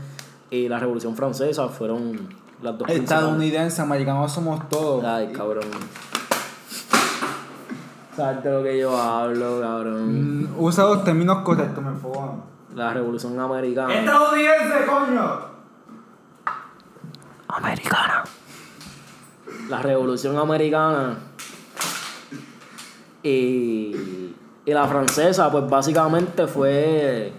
y 0.51 0.69
la 0.69 0.79
Revolución 0.79 1.15
Francesa 1.17 1.69
fueron 1.69 2.29
las 2.65 2.79
dos 2.79 2.87
principales. 2.87 3.03
Estadounidense, 3.23 3.83
americanos 3.83 4.33
somos 4.33 4.69
todos. 4.69 5.05
Ay, 5.05 5.31
cabrón. 5.33 5.65
¿Sabes 8.17 8.43
de 8.43 8.51
lo 8.51 8.63
que 8.63 8.79
yo 8.79 8.97
hablo, 8.97 9.61
cabrón? 9.61 10.43
Mm, 10.45 10.49
Usa 10.59 10.85
los 10.85 11.05
términos 11.05 11.39
correctos, 11.43 11.83
me 11.85 11.91
enfoco. 11.91 12.45
La 12.75 12.93
Revolución 12.95 13.39
Americana. 13.39 13.95
¡Estadounidense, 13.95 14.87
coño! 14.87 15.55
americana. 17.47 18.25
La 19.69 19.81
revolución 19.81 20.37
americana 20.37 21.17
y, 23.23 24.35
y 24.67 24.73
la 24.73 24.89
francesa, 24.89 25.51
pues 25.53 25.69
básicamente 25.69 26.47
fue. 26.49 27.33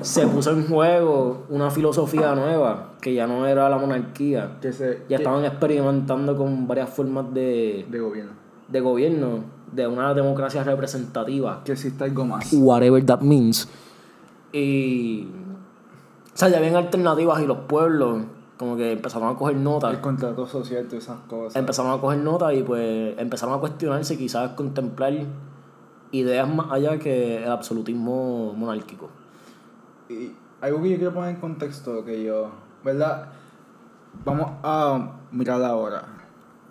Se 0.00 0.26
puso 0.26 0.50
en 0.50 0.66
juego 0.66 1.44
una 1.48 1.70
filosofía 1.70 2.34
nueva, 2.34 2.94
que 3.00 3.14
ya 3.14 3.26
no 3.26 3.46
era 3.46 3.68
la 3.68 3.78
monarquía. 3.78 4.58
Que 4.60 4.72
se, 4.72 5.04
Ya 5.08 5.18
estaban 5.18 5.44
experimentando 5.44 6.36
con 6.36 6.66
varias 6.66 6.90
formas 6.90 7.32
de, 7.32 7.86
de 7.88 8.00
gobierno. 8.00 8.32
de 8.68 8.80
gobierno, 8.80 9.44
de 9.72 9.86
una 9.86 10.12
democracia 10.14 10.62
representativa 10.64 11.62
Que 11.64 11.72
existe 11.72 12.02
algo 12.04 12.24
más. 12.24 12.52
whatever 12.52 13.04
that 13.06 13.20
means. 13.20 13.68
Y. 14.52 15.28
O 16.34 16.38
sea, 16.38 16.48
ya 16.48 16.58
habían 16.58 16.76
alternativas 16.76 17.40
y 17.42 17.46
los 17.46 17.58
pueblos, 17.60 18.22
como 18.58 18.76
que 18.76 18.92
empezaron 18.92 19.28
a 19.34 19.38
coger 19.38 19.56
nota. 19.56 19.90
El 19.90 20.00
contrato 20.00 20.46
social, 20.46 20.86
todas 20.88 21.04
esas 21.04 21.18
cosas. 21.28 21.56
Empezaron 21.56 21.92
a 21.92 22.00
coger 22.00 22.18
nota 22.18 22.52
y 22.52 22.62
pues 22.62 23.16
empezaron 23.18 23.54
a 23.54 23.58
cuestionarse, 23.58 24.18
quizás 24.18 24.50
contemplar 24.50 25.14
ideas 26.10 26.48
más 26.52 26.70
allá 26.72 26.98
que 26.98 27.44
el 27.44 27.50
absolutismo 27.50 28.52
monárquico. 28.54 29.08
Y 30.08 30.32
algo 30.60 30.82
que 30.82 30.90
yo 30.90 30.96
quiero 30.96 31.14
poner 31.14 31.30
en 31.30 31.40
contexto, 31.40 32.04
que 32.04 32.24
yo, 32.24 32.50
¿verdad? 32.84 33.28
Vamos 34.24 34.52
a 34.62 35.12
mirar 35.32 35.62
ahora. 35.62 36.04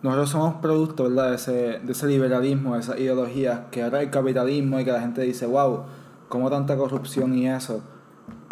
Nosotros 0.02 0.30
somos 0.30 0.56
producto, 0.56 1.04
¿verdad? 1.06 1.30
De 1.30 1.36
ese, 1.36 1.52
de 1.84 1.92
ese 1.92 2.08
liberalismo, 2.08 2.76
de 2.76 2.82
esa 2.82 2.98
ideología, 2.98 3.68
que 3.72 3.84
ahora 3.84 4.02
el 4.02 4.10
capitalismo 4.10 4.80
y 4.80 4.86
que 4.86 4.92
la 4.92 5.02
gente 5.02 5.22
dice, 5.22 5.46
wow, 5.46 5.84
¿cómo 6.30 6.50
tanta 6.50 6.78
corrupción 6.78 7.34
y 7.36 7.48
eso? 7.48 7.82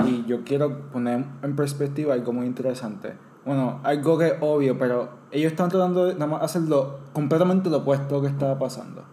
Y 0.06 0.26
yo 0.26 0.44
quiero 0.44 0.90
poner 0.92 1.26
en 1.42 1.56
perspectiva 1.56 2.14
algo 2.14 2.34
muy 2.34 2.46
interesante. 2.46 3.14
bueno, 3.46 3.80
algo 3.84 4.18
que 4.18 4.28
es 4.28 4.34
obvio, 4.42 4.78
pero 4.78 5.10
ellos 5.32 5.52
están 5.52 5.70
tratando 5.70 6.06
de 6.06 6.14
nada 6.14 6.28
más 6.28 6.44
hacerlo 6.44 7.00
completamente 7.12 7.70
lo 7.70 7.78
opuesto 7.78 8.16
a 8.16 8.18
lo 8.18 8.24
que 8.24 8.30
estaba 8.30 8.58
pasando. 8.58 9.04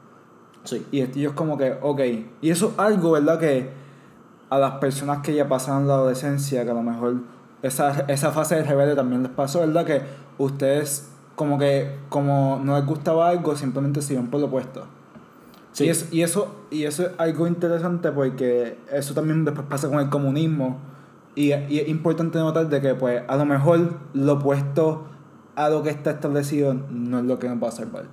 Sí. 0.65 0.87
Y 0.93 1.01
ellos 1.01 1.33
como 1.33 1.57
que, 1.59 1.77
ok, 1.81 2.01
y 2.41 2.51
eso 2.51 2.69
es 2.69 2.79
algo, 2.79 3.13
¿verdad? 3.13 3.39
Que 3.39 3.71
a 4.51 4.59
las 4.59 4.73
personas 4.73 5.19
que 5.19 5.35
ya 5.35 5.49
pasaron 5.49 5.87
la 5.89 5.95
adolescencia, 5.95 6.65
que 6.65 6.71
a 6.71 6.75
lo 6.75 6.83
mejor 6.83 7.15
esa, 7.63 8.01
esa 8.09 8.31
fase 8.33 8.57
de 8.57 8.65
rebelde 8.65 8.95
también 8.97 9.23
les 9.23 9.31
pasó, 9.33 9.61
¿verdad? 9.61 9.85
Que 9.87 10.03
ustedes 10.39 11.09
como 11.37 11.59
que, 11.59 11.97
como 12.09 12.61
no 12.63 12.77
les 12.77 12.85
gustaba 12.85 13.29
algo, 13.29 13.57
simplemente 13.57 14.03
se 14.03 14.15
iban 14.15 14.27
por 14.29 14.41
lo 14.41 14.47
opuesto. 14.47 14.85
Sí. 15.73 15.85
Y, 15.85 15.89
es- 15.89 16.13
y 16.13 16.23
eso, 16.23 16.55
y 16.71 16.85
eso 16.85 17.05
es 17.07 17.11
algo 17.19 17.47
interesante 17.47 18.11
porque 18.13 18.77
eso 18.93 19.15
también 19.15 19.45
después 19.45 19.67
pasa 19.69 19.89
con 19.89 20.01
el 20.01 20.11
comunismo. 20.11 20.79
Y, 21.37 21.53
y 21.55 21.79
es 21.79 21.89
importante 21.89 22.39
notar 22.41 22.69
de 22.69 22.81
que 22.81 22.95
pues 22.97 23.23
a 23.29 23.37
lo 23.37 23.45
mejor 23.47 23.95
lo 24.15 24.33
opuesto 24.35 25.05
a 25.55 25.69
lo 25.69 25.83
que 25.83 25.91
está 25.91 26.11
establecido 26.11 26.75
no 26.91 27.21
es 27.21 27.25
lo 27.25 27.39
que 27.39 27.49
nos 27.49 27.63
va 27.63 27.69
a 27.69 27.73
salvar. 27.73 28.05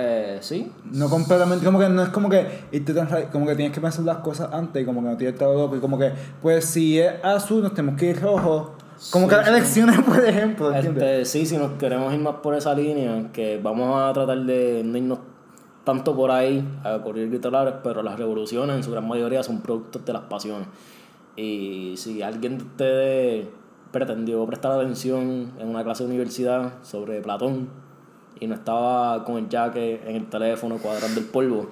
Eh, 0.00 0.38
sí. 0.42 0.70
No 0.92 1.10
completamente, 1.10 1.64
como 1.64 1.80
que 1.80 1.88
no 1.88 2.02
es 2.04 2.08
como 2.10 2.30
que 2.30 2.46
irte 2.70 2.94
tan 2.94 3.08
como 3.32 3.46
que 3.46 3.56
tienes 3.56 3.74
que 3.74 3.80
pensar 3.80 4.04
las 4.04 4.18
cosas 4.18 4.48
antes 4.52 4.80
y 4.80 4.86
como 4.86 5.02
que 5.02 5.08
no 5.08 5.16
tienes 5.16 5.36
todo 5.36 5.54
loco 5.54 5.74
y 5.76 5.80
como 5.80 5.98
que 5.98 6.12
pues 6.40 6.64
si 6.66 7.00
es 7.00 7.12
azul 7.24 7.62
nos 7.64 7.74
tenemos 7.74 7.98
que 7.98 8.10
ir 8.10 8.20
rojo. 8.22 8.74
Como 9.10 9.26
Sí, 9.26 9.30
que 9.30 9.36
las 9.36 9.46
sí. 9.46 9.50
elecciones, 9.52 10.00
por 10.06 10.24
ejemplo. 10.24 10.72
Este, 10.74 11.24
sí, 11.24 11.46
si 11.46 11.56
nos 11.56 11.72
queremos 11.72 12.12
ir 12.14 12.20
más 12.20 12.36
por 12.36 12.54
esa 12.54 12.74
línea, 12.74 13.30
que 13.32 13.58
vamos 13.62 14.00
a 14.00 14.12
tratar 14.12 14.38
de 14.44 14.82
no 14.84 14.96
irnos 14.98 15.18
tanto 15.84 16.14
por 16.14 16.30
ahí 16.30 16.64
a 16.84 16.98
correr 17.02 17.30
titulares, 17.30 17.74
pero 17.82 18.02
las 18.02 18.18
revoluciones 18.18 18.76
en 18.76 18.82
su 18.84 18.90
gran 18.92 19.06
mayoría 19.08 19.42
son 19.42 19.60
productos 19.62 20.04
de 20.04 20.12
las 20.12 20.22
pasiones. 20.22 20.68
Y 21.36 21.94
si 21.96 22.22
alguien 22.22 22.58
de 22.58 22.64
ustedes 22.64 23.46
pretendió 23.92 24.44
prestar 24.46 24.72
atención 24.72 25.52
en 25.58 25.68
una 25.68 25.82
clase 25.82 26.02
de 26.04 26.08
universidad 26.10 26.74
sobre 26.82 27.20
Platón 27.20 27.68
y 28.40 28.46
no 28.46 28.54
estaba 28.54 29.24
con 29.24 29.36
el 29.38 29.48
jaque 29.50 30.00
en 30.06 30.16
el 30.16 30.26
teléfono 30.28 30.76
cuadrando 30.78 31.20
el 31.20 31.26
polvo, 31.26 31.68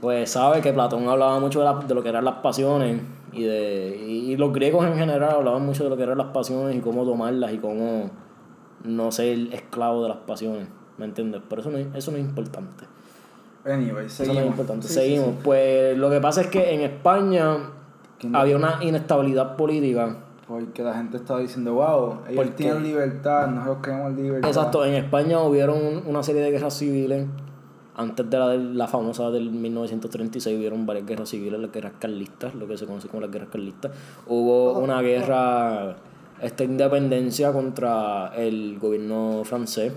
pues 0.00 0.30
sabe 0.30 0.60
que 0.60 0.72
Platón 0.72 1.08
hablaba 1.08 1.38
mucho 1.40 1.58
de, 1.60 1.64
la- 1.64 1.74
de 1.86 1.94
lo 1.94 2.02
que 2.02 2.08
eran 2.08 2.24
las 2.24 2.36
pasiones 2.36 3.00
y 3.32 3.42
de 3.42 4.04
y, 4.06 4.32
y 4.32 4.36
los 4.36 4.52
griegos 4.52 4.86
en 4.86 4.94
general 4.96 5.30
hablaban 5.36 5.64
mucho 5.64 5.84
de 5.84 5.90
lo 5.90 5.96
que 5.96 6.02
eran 6.04 6.18
las 6.18 6.28
pasiones 6.28 6.76
y 6.76 6.80
cómo 6.80 7.04
tomarlas 7.04 7.52
y 7.52 7.58
cómo 7.58 8.10
no 8.84 9.10
ser 9.12 9.52
esclavo 9.52 10.02
de 10.02 10.08
las 10.10 10.18
pasiones, 10.18 10.68
¿me 10.98 11.04
entiendes? 11.04 11.42
Pero 11.48 11.60
eso 11.62 11.70
no, 11.70 11.78
es- 11.78 11.88
eso 11.94 12.10
no 12.12 12.18
es 12.18 12.24
importante. 12.24 12.84
Anyway, 13.64 14.06
Eso 14.06 14.22
no 14.22 14.26
seguimos. 14.26 14.36
es 14.38 14.46
importante. 14.46 14.88
Sí, 14.88 14.94
Seguimos. 14.94 15.26
sí. 15.28 15.34
Pues 15.44 15.98
lo 15.98 16.08
que 16.10 16.20
pasa 16.20 16.40
es 16.42 16.46
que 16.46 16.72
en 16.74 16.80
España 16.82 17.56
¿Quién 18.18 18.34
había 18.34 18.56
una 18.56 18.78
inestabilidad 18.82 19.56
política. 19.56 20.16
Porque 20.48 20.82
la 20.82 20.94
gente 20.94 21.18
estaba 21.18 21.40
diciendo, 21.40 21.74
wow, 21.74 22.20
ellos 22.26 22.36
Porque- 22.36 22.50
tienen 22.52 22.82
libertad, 22.82 23.48
nosotros 23.48 23.78
queremos 23.82 24.12
libertad. 24.14 24.48
Exacto, 24.48 24.84
en 24.84 24.94
España 24.94 25.40
hubieron 25.42 26.02
una 26.06 26.22
serie 26.22 26.40
de 26.42 26.50
guerras 26.50 26.74
civiles. 26.74 27.26
Antes 27.94 28.30
de 28.30 28.38
la, 28.38 28.48
de 28.48 28.58
la 28.58 28.86
famosa 28.86 29.28
del 29.30 29.50
1936 29.50 30.56
hubieron 30.56 30.86
varias 30.86 31.04
guerras 31.04 31.28
civiles, 31.28 31.60
las 31.60 31.70
guerras 31.72 31.92
carlistas, 31.98 32.54
lo 32.54 32.66
que 32.66 32.78
se 32.78 32.86
conoce 32.86 33.08
como 33.08 33.20
las 33.20 33.30
guerras 33.30 33.48
carlistas. 33.50 33.90
Hubo 34.26 34.78
una 34.78 35.02
guerra, 35.02 35.96
esta 36.40 36.64
independencia 36.64 37.52
contra 37.52 38.28
el 38.36 38.78
gobierno 38.78 39.42
francés. 39.44 39.92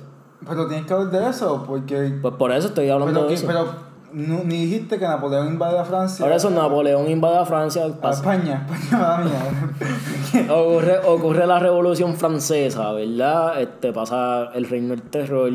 Pero 0.46 0.68
tienes 0.68 0.88
que 0.88 0.94
hablar 0.94 1.12
de 1.12 1.30
eso, 1.30 1.64
porque... 1.66 2.18
Pues 2.22 2.34
por 2.36 2.52
eso 2.52 2.70
estoy 2.70 2.90
hablando 2.90 3.14
Pero, 3.20 3.28
de 3.30 3.34
eso. 3.36 3.46
pero 3.48 3.66
no- 4.14 4.44
ni 4.44 4.66
dijiste 4.66 4.98
que 5.00 5.06
Napoleón 5.06 5.48
invade 5.48 5.78
a 5.80 5.86
Francia. 5.86 6.24
Ahora 6.24 6.36
eso 6.38 6.50
Napoleón 6.50 7.10
invade 7.10 7.38
a 7.38 7.46
Francia. 7.46 7.84
A 8.02 8.10
España, 8.12 8.68
España, 8.72 9.26
mía. 10.34 10.48
ocurre, 10.54 11.00
ocurre 11.06 11.48
la 11.48 11.60
revolución 11.60 12.16
francesa, 12.16 12.92
¿verdad? 12.94 13.62
Este 13.62 13.92
pasa 13.94 14.52
el 14.54 14.68
reino 14.70 14.90
del 14.90 15.02
terror. 15.04 15.52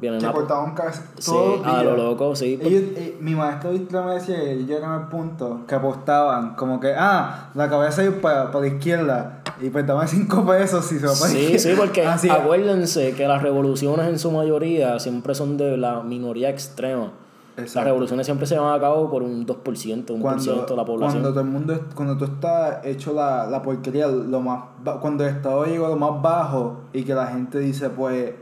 Viene 0.00 0.18
que 0.18 0.26
cortaban 0.26 0.74
Sí, 1.18 1.32
a 1.64 1.82
lo 1.82 1.96
loco, 1.96 2.36
sí. 2.36 2.56
Ellos, 2.62 2.82
eh, 2.96 3.16
mi 3.20 3.34
maestro 3.34 3.72
me 3.72 4.14
decía 4.14 4.36
que 4.36 4.52
ellos 4.52 4.68
llegaron 4.68 4.92
al 4.92 5.08
punto 5.08 5.62
que 5.66 5.74
apostaban, 5.74 6.54
como 6.54 6.78
que, 6.78 6.94
ah, 6.96 7.50
la 7.56 7.68
cabeza 7.68 8.04
iba 8.04 8.14
para, 8.20 8.52
para 8.52 8.60
la 8.66 8.74
izquierda 8.74 9.42
y 9.60 9.70
pues 9.70 9.84
daban 9.84 10.06
5 10.06 10.46
pesos 10.46 10.84
si 10.84 11.00
se 11.00 11.06
va 11.06 11.14
para 11.14 11.32
Sí, 11.32 11.58
sí, 11.58 11.70
porque 11.76 12.06
Así, 12.06 12.30
acuérdense 12.30 13.14
que 13.14 13.26
las 13.26 13.42
revoluciones 13.42 14.06
en 14.06 14.20
su 14.20 14.30
mayoría 14.30 15.00
siempre 15.00 15.34
son 15.34 15.56
de 15.56 15.76
la 15.76 16.00
minoría 16.04 16.48
extrema. 16.48 17.10
Las 17.58 17.74
revoluciones 17.74 18.24
siempre 18.26 18.46
se 18.46 18.54
llevan 18.54 18.72
a 18.72 18.80
cabo 18.80 19.10
por 19.10 19.22
un 19.22 19.44
2%, 19.44 20.10
un 20.10 20.22
por 20.22 20.40
ciento 20.40 20.66
de 20.66 20.76
la 20.76 20.84
población. 20.84 21.22
Cuando 21.22 21.30
todo 21.30 21.40
el 21.40 21.50
mundo, 21.50 21.80
cuando 21.94 22.16
tú 22.16 22.24
estás 22.24 22.84
hecho 22.86 23.12
la, 23.12 23.46
la 23.46 23.62
porquería, 23.62 24.06
lo 24.06 24.40
más 24.40 24.64
cuando 25.00 25.24
el 25.24 25.34
Estado 25.34 25.64
llegó 25.64 25.86
a 25.86 25.88
lo 25.88 25.96
más 25.96 26.22
bajo 26.22 26.82
y 26.92 27.02
que 27.02 27.14
la 27.14 27.26
gente 27.26 27.58
dice, 27.58 27.90
pues, 27.90 28.32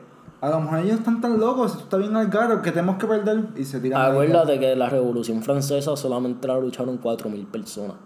a 0.41 0.51
lo 0.51 0.61
mejor 0.61 0.81
ellos 0.81 0.99
están 0.99 1.21
tan 1.23 1.41
locos, 1.41 1.73
esto 1.73 1.85
está 1.85 1.97
bien 1.97 2.15
al 2.15 2.29
garo, 2.29 2.61
que 2.61 2.71
tenemos 2.71 2.97
que 2.97 3.07
perder 3.07 3.49
y 3.57 3.65
se 3.65 3.81
tiran. 3.81 4.13
Acuérdate 4.13 4.59
que 4.59 4.77
la 4.77 4.91
revolución 4.91 5.43
francesa 5.43 5.97
solamente 5.97 6.47
la 6.47 6.59
lucharon 6.59 7.01
4.000 7.01 7.47
personas. 7.47 7.97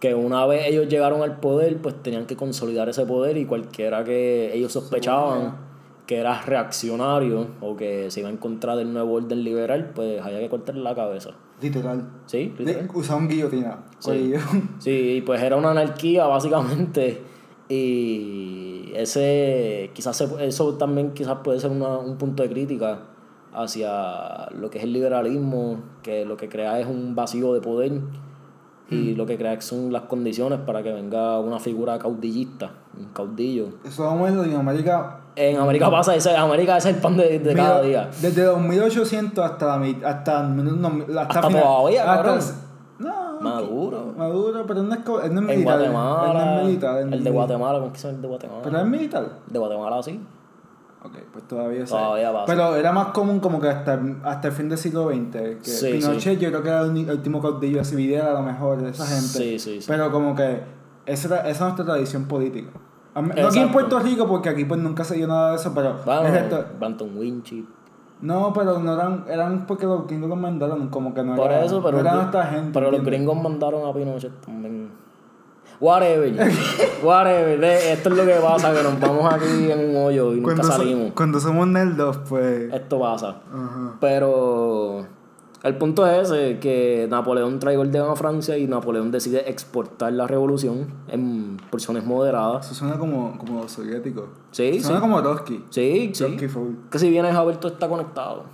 Que 0.00 0.14
una 0.14 0.44
vez 0.44 0.66
ellos 0.66 0.88
llegaron 0.88 1.22
al 1.22 1.38
poder, 1.38 1.80
pues 1.80 2.02
tenían 2.02 2.26
que 2.26 2.36
consolidar 2.36 2.88
ese 2.88 3.06
poder 3.06 3.36
y 3.36 3.46
cualquiera 3.46 4.02
que 4.02 4.54
ellos 4.54 4.72
sospechaban 4.72 5.73
que 6.06 6.16
era 6.18 6.40
reaccionario 6.42 7.46
o 7.60 7.76
que 7.76 8.10
se 8.10 8.20
iba 8.20 8.28
en 8.28 8.36
contra 8.36 8.76
del 8.76 8.92
nuevo 8.92 9.14
orden 9.14 9.42
liberal, 9.42 9.92
pues 9.94 10.20
había 10.20 10.38
que 10.40 10.48
cortarle 10.50 10.82
la 10.82 10.94
cabeza. 10.94 11.30
Literal. 11.62 12.06
¿Sí? 12.26 12.52
literal. 12.58 12.88
Usaron 12.92 13.28
guillotina. 13.28 13.78
Sí. 13.98 14.34
Sí, 14.78 15.22
pues 15.24 15.42
era 15.42 15.56
una 15.56 15.70
anarquía 15.70 16.26
básicamente. 16.26 17.22
Y 17.68 18.92
ese 18.94 19.90
quizás 19.94 20.16
se- 20.16 20.46
eso 20.46 20.74
también 20.74 21.12
quizás 21.14 21.38
puede 21.42 21.60
ser 21.60 21.70
una- 21.70 21.98
un 21.98 22.16
punto 22.18 22.42
de 22.42 22.50
crítica 22.50 23.00
hacia 23.52 24.48
lo 24.50 24.68
que 24.70 24.78
es 24.78 24.84
el 24.84 24.92
liberalismo, 24.92 25.80
que 26.02 26.24
lo 26.24 26.36
que 26.36 26.48
crea 26.48 26.78
es 26.80 26.86
un 26.86 27.14
vacío 27.14 27.54
de 27.54 27.60
poder 27.60 27.92
y 28.90 29.14
lo 29.14 29.26
que 29.26 29.38
crea 29.38 29.60
son 29.60 29.92
las 29.92 30.02
condiciones 30.02 30.60
para 30.60 30.82
que 30.82 30.92
venga 30.92 31.40
una 31.40 31.58
figura 31.58 31.98
caudillista, 31.98 32.70
un 32.98 33.06
caudillo. 33.06 33.68
Eso 33.84 34.04
vamos 34.04 34.28
en 34.28 34.38
Latinoamérica. 34.38 35.20
En 35.36 35.56
América 35.56 35.90
pasa 35.90 36.14
ese, 36.14 36.36
América 36.36 36.76
ese 36.76 36.90
es 36.90 36.96
el 36.96 37.02
pan 37.02 37.16
de, 37.16 37.38
de 37.38 37.54
cada 37.54 37.82
día. 37.82 38.10
Desde 38.20 38.44
los 38.44 38.60
1800 38.60 39.44
hasta 39.44 39.74
hasta, 39.74 40.42
no, 40.42 40.88
hasta, 41.18 41.22
Hasta 41.22 41.48
todavía, 41.48 42.04
cabrón. 42.04 42.38
No. 42.98 43.40
Maduro. 43.40 44.14
Maduro, 44.16 44.64
pero 44.66 44.82
no 44.82 44.94
es, 44.94 45.00
él 45.00 45.06
no 45.06 45.20
es 45.22 45.28
En 45.28 45.44
militar. 45.44 45.78
Guatemala. 45.78 46.30
Él 46.30 46.34
no 46.34 46.60
es 46.60 46.66
militar. 46.66 46.96
él 46.96 47.02
el 47.04 47.10
de 47.10 47.16
militar. 47.16 47.32
Guatemala, 47.32 47.78
¿cómo 47.78 47.86
es 47.86 47.92
que 47.92 47.98
se 47.98 48.06
llama 48.06 48.16
el 48.16 48.22
de 48.22 48.28
Guatemala? 48.28 48.60
Pero 48.62 48.78
es 48.78 48.86
militar. 48.86 49.28
De 49.46 49.58
Guatemala 49.58 50.02
sí. 50.02 50.20
Ok, 51.04 51.18
pues 51.32 51.46
todavía 51.46 51.86
sí. 51.86 51.92
Todavía 51.92 52.32
pasa. 52.32 52.46
Pero 52.46 52.76
era 52.76 52.90
más 52.92 53.08
común 53.08 53.38
como 53.40 53.60
que 53.60 53.68
hasta, 53.68 54.00
hasta 54.24 54.48
el 54.48 54.54
fin 54.54 54.68
del 54.70 54.78
siglo 54.78 55.10
XX. 55.10 55.30
Que 55.32 55.58
Sí, 55.62 55.92
Pinochet 55.92 56.38
yo 56.38 56.48
creo 56.48 56.62
que 56.62 56.68
era 56.70 56.80
el 56.82 57.10
último 57.10 57.42
caudillo 57.42 57.80
así, 57.82 57.94
Videla 57.94 58.30
a 58.30 58.34
lo 58.34 58.42
mejor, 58.42 58.80
de 58.82 58.90
esa 58.90 59.04
gente. 59.06 59.20
Sí, 59.28 59.58
sí, 59.58 59.80
sí. 59.82 59.86
Pero 59.86 60.10
como 60.10 60.34
que 60.34 60.62
esa, 61.04 61.40
esa 61.40 61.48
es 61.50 61.60
nuestra 61.60 61.84
tradición 61.84 62.24
política. 62.24 62.70
No 63.14 63.46
aquí 63.48 63.58
en. 63.60 63.70
Puerto 63.70 63.98
Rico, 64.00 64.26
porque 64.26 64.48
aquí 64.48 64.64
pues 64.64 64.80
nunca 64.80 65.04
se 65.04 65.14
dio 65.16 65.28
nada 65.28 65.50
de 65.50 65.56
eso, 65.56 65.72
pero... 65.74 65.98
Bueno, 66.04 66.22
Branton 66.80 67.16
Winchip. 67.16 67.68
no, 68.22 68.52
pero 68.54 68.78
no 68.78 68.94
eran, 68.94 69.24
eran 69.28 69.66
porque 69.66 69.86
los 69.86 70.06
gringos 70.06 70.30
los 70.30 70.38
mandaron, 70.38 70.88
como 70.88 71.12
que 71.14 71.22
no 71.22 71.36
Por 71.36 71.50
era, 71.52 71.64
eso, 71.64 71.82
pero, 71.82 71.98
no 71.98 72.00
era 72.00 72.14
los- 72.14 72.22
nuestra 72.22 72.46
gente. 72.46 72.70
pero 72.72 72.90
los 72.90 73.04
gringos 73.04 73.40
mandaron 73.40 73.86
a 73.88 73.92
Pinochet 73.92 74.32
también. 74.40 74.90
Whatever. 75.80 76.32
Whatever. 77.02 77.58
Ve, 77.58 77.92
Esto 77.92 78.08
es 78.10 78.16
lo 78.16 78.24
que 78.24 78.34
pasa, 78.34 78.72
que 78.74 78.82
nos 78.82 78.98
vamos 79.00 79.32
aquí 79.32 79.70
en 79.70 79.90
un 79.90 79.96
hoyo 80.04 80.32
y 80.34 80.40
nunca 80.40 80.62
so- 80.62 80.72
salimos. 80.72 81.12
cuando 81.14 81.40
somos 81.40 81.66
nerdos, 81.66 82.18
pues... 82.28 82.72
Esto 82.72 83.00
pasa. 83.00 83.36
Pero 84.00 85.06
el 85.62 85.76
punto 85.76 86.06
es 86.06 86.30
ese, 86.30 86.58
que 86.58 87.06
Napoleón 87.10 87.58
trae 87.58 87.76
orden 87.76 88.02
a 88.02 88.14
Francia 88.16 88.56
y 88.58 88.66
Napoleón 88.66 89.10
decide 89.10 89.48
exportar 89.50 90.12
la 90.12 90.26
revolución 90.26 90.86
en 91.08 91.56
porciones 91.70 92.04
moderadas. 92.04 92.66
Eso 92.66 92.74
suena 92.74 92.98
como, 92.98 93.36
como 93.38 93.62
los 93.62 93.72
soviéticos. 93.72 94.24
Sí, 94.50 94.80
Suena 94.80 94.98
sí. 94.98 95.00
como 95.00 95.22
Trotsky. 95.22 95.64
Sí, 95.70 96.10
sí. 96.12 96.24
Trotsky 96.24 96.48
full. 96.48 96.70
Que 96.90 96.98
si 96.98 97.08
vienes 97.10 97.34
a 97.34 97.42
ver, 97.44 97.56
todo 97.56 97.72
está 97.72 97.88
conectado. 97.88 98.44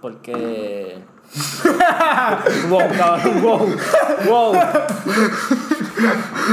Porque. 0.00 0.98
Wow, 2.70 2.80
cabrón, 2.96 3.42
wow, 3.42 3.68
wow. 4.26 4.54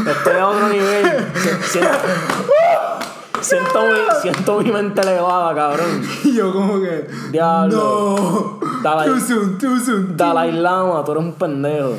Estoy 0.07 0.37
a 0.37 0.47
otro 0.47 0.67
nivel. 0.69 1.25
Siento, 1.63 1.89
siento, 3.41 3.81
mi, 3.83 3.97
siento 4.21 4.59
mi 4.61 4.71
mente 4.71 5.01
elevada, 5.01 5.55
cabrón. 5.55 6.01
Y 6.23 6.35
yo 6.35 6.51
como 6.51 6.81
que... 6.81 7.07
Diablo. 7.31 7.77
No. 7.77 8.59
Dalai- 8.83 9.05
Too 9.05 9.19
soon, 9.19 9.57
too 9.57 9.79
soon. 9.79 10.17
Dalai 10.17 10.51
Lama, 10.51 11.03
tú 11.05 11.11
eres 11.13 11.23
un 11.23 11.33
pendejo. 11.33 11.93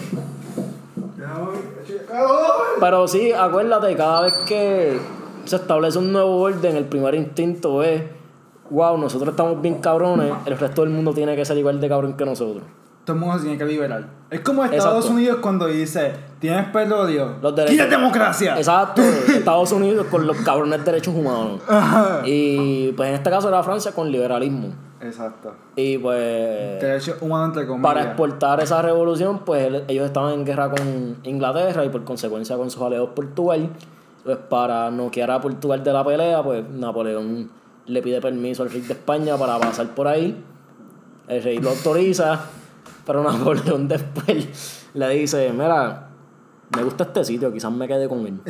Pero 2.80 3.08
sí, 3.08 3.32
acuérdate, 3.32 3.96
cada 3.96 4.22
vez 4.22 4.34
que 4.46 4.98
se 5.44 5.56
establece 5.56 5.98
un 5.98 6.12
nuevo 6.12 6.40
orden, 6.40 6.76
el 6.76 6.84
primer 6.84 7.14
instinto 7.14 7.82
es, 7.82 8.02
wow, 8.70 8.98
nosotros 8.98 9.30
estamos 9.30 9.60
bien 9.62 9.76
cabrones, 9.80 10.32
el 10.46 10.58
resto 10.58 10.82
del 10.82 10.90
mundo 10.90 11.12
tiene 11.12 11.34
que 11.36 11.44
ser 11.44 11.56
igual 11.58 11.80
de 11.80 11.88
cabrón 11.88 12.14
que 12.14 12.24
nosotros. 12.24 12.62
todo 13.04 13.14
el 13.16 13.20
mundo 13.20 13.36
se 13.38 13.42
tiene 13.44 13.58
que 13.58 13.64
liberar. 13.64 14.04
Es 14.30 14.40
como 14.40 14.64
Estados 14.64 14.84
Exacto. 15.04 15.14
Unidos 15.14 15.38
cuando 15.40 15.66
dice, 15.68 16.12
tienes 16.40 16.66
petróleo, 16.70 17.36
Los 17.40 17.54
derechos- 17.54 17.70
¡Quita 17.76 17.86
democracia! 17.86 18.56
Exacto, 18.56 19.00
Estados 19.28 19.70
Unidos 19.72 20.06
con 20.10 20.26
los 20.26 20.36
cabrones 20.38 20.84
derechos 20.84 21.14
humanos. 21.14 21.60
Ajá. 21.68 22.22
Y 22.24 22.90
pues 22.92 23.08
en 23.10 23.14
este 23.14 23.30
caso 23.30 23.48
era 23.48 23.62
Francia 23.62 23.92
con 23.92 24.10
liberalismo. 24.10 24.68
Exacto. 25.00 25.52
Y 25.76 25.98
pues 25.98 26.80
Derechos 26.80 27.16
humanos 27.20 27.48
entre 27.50 27.66
comillas. 27.68 27.82
para 27.92 28.02
exportar 28.06 28.60
esa 28.60 28.82
revolución, 28.82 29.40
pues 29.44 29.82
ellos 29.86 30.06
estaban 30.06 30.32
en 30.32 30.44
guerra 30.44 30.70
con 30.70 31.18
Inglaterra 31.22 31.84
y 31.84 31.90
por 31.90 32.02
consecuencia 32.02 32.56
con 32.56 32.70
sus 32.70 32.82
aliados 32.82 33.10
Portugal. 33.14 33.68
Pues 34.24 34.38
para 34.38 34.90
noquear 34.90 35.30
a 35.30 35.40
Portugal 35.40 35.84
de 35.84 35.92
la 35.92 36.02
pelea, 36.04 36.42
pues 36.42 36.68
Napoleón 36.68 37.48
le 37.86 38.02
pide 38.02 38.20
permiso 38.20 38.62
al 38.62 38.70
rey 38.70 38.80
de 38.80 38.92
España 38.92 39.36
para 39.36 39.58
pasar 39.58 39.94
por 39.94 40.08
ahí. 40.08 40.42
El 41.28 41.42
rey 41.42 41.58
lo 41.58 41.70
autoriza, 41.70 42.46
pero 43.04 43.22
Napoleón 43.30 43.88
después 43.88 44.88
le 44.94 45.08
dice, 45.10 45.52
mira, 45.52 46.08
me 46.74 46.82
gusta 46.82 47.04
este 47.04 47.24
sitio, 47.24 47.52
quizás 47.52 47.72
me 47.72 47.86
quede 47.86 48.08
con 48.08 48.26
él. 48.26 48.40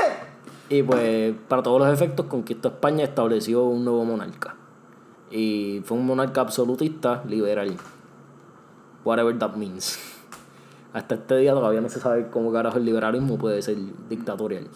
y 0.68 0.82
pues 0.82 1.34
para 1.48 1.62
todos 1.62 1.80
los 1.80 1.92
efectos 1.92 2.26
conquistó 2.26 2.68
España 2.68 3.00
y 3.00 3.04
estableció 3.04 3.64
un 3.64 3.84
nuevo 3.84 4.04
monarca. 4.04 4.56
Y 5.30 5.82
fue 5.84 5.96
un 5.96 6.06
monarca 6.06 6.40
absolutista, 6.40 7.22
liberal. 7.28 7.76
Whatever 9.04 9.38
that 9.38 9.54
means. 9.54 9.98
Hasta 10.92 11.14
este 11.14 11.36
día 11.36 11.52
todavía 11.52 11.80
no 11.80 11.88
se 11.88 12.00
sabe 12.00 12.28
cómo 12.28 12.52
carajo 12.52 12.78
el 12.78 12.84
liberalismo 12.84 13.38
puede 13.38 13.62
ser 13.62 13.76
dictatorial. 14.08 14.66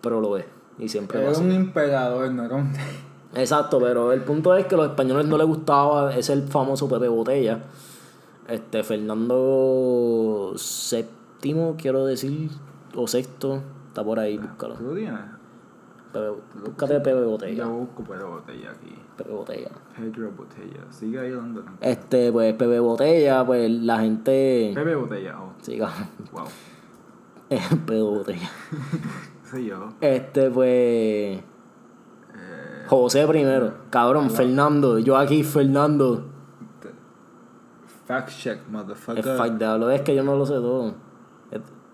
Pero 0.00 0.20
lo 0.20 0.36
es. 0.36 0.46
Y 0.78 0.88
siempre 0.88 1.22
Era 1.22 1.38
un 1.38 1.52
imperador, 1.52 2.32
no 2.32 2.44
era 2.44 2.56
un... 2.56 2.72
Exacto, 3.34 3.78
pero 3.78 4.12
el 4.12 4.22
punto 4.22 4.54
es 4.56 4.66
que 4.66 4.74
a 4.74 4.78
los 4.78 4.88
españoles 4.88 5.26
no 5.26 5.38
les 5.38 5.46
gustaba 5.46 6.14
ese 6.14 6.32
el 6.32 6.42
famoso 6.42 6.88
Pepe 6.88 7.08
Botella. 7.08 7.60
Este, 8.48 8.82
Fernando 8.82 10.54
VII, 10.54 11.74
quiero 11.78 12.04
decir, 12.04 12.50
o 12.96 13.06
sexto, 13.06 13.62
está 13.88 14.02
por 14.02 14.18
ahí, 14.18 14.38
búscalo. 14.38 14.74
¿Tú 14.74 14.84
lo 14.84 14.94
tienes? 14.94 15.20
Pepe, 16.12 16.30
búscate 16.64 16.94
Pepe 16.94 17.10
Yo 17.10 17.30
Botella. 17.30 17.66
busco 17.66 18.02
Pedro 18.02 18.30
Botella 18.30 18.70
aquí. 18.72 18.94
Pepe 19.16 19.30
Botella. 19.30 19.70
Pedro 19.96 20.32
Botella. 20.32 20.80
Sigue 20.90 21.20
ahí 21.20 21.30
donde... 21.30 21.62
Este, 21.80 22.32
pues 22.32 22.52
Pepe 22.54 22.80
Botella, 22.80 23.46
pues 23.46 23.70
la 23.70 24.00
gente. 24.00 24.72
Pepe 24.74 24.96
Botella, 24.96 25.40
oh. 25.40 25.52
Siga. 25.62 25.92
Wow. 26.32 26.46
Pepe 27.48 28.02
Botella. 28.02 28.50
Soy 29.50 29.66
yo. 29.66 29.90
Este, 30.00 30.50
pues. 30.50 31.40
José 32.90 33.24
primero. 33.26 33.72
Cabrón, 33.88 34.30
Fernando. 34.30 34.98
Yo 34.98 35.16
aquí, 35.16 35.44
Fernando. 35.44 36.24
Fact 38.06 38.30
check, 38.30 38.58
Es 38.66 38.68
motherfucker. 38.68 39.24
fact 39.36 39.52
de 39.54 39.64
hablo. 39.64 39.90
Es 39.90 40.00
que 40.02 40.14
yo 40.14 40.24
no 40.24 40.34
lo 40.36 40.44
sé 40.44 40.54
todo. 40.54 40.94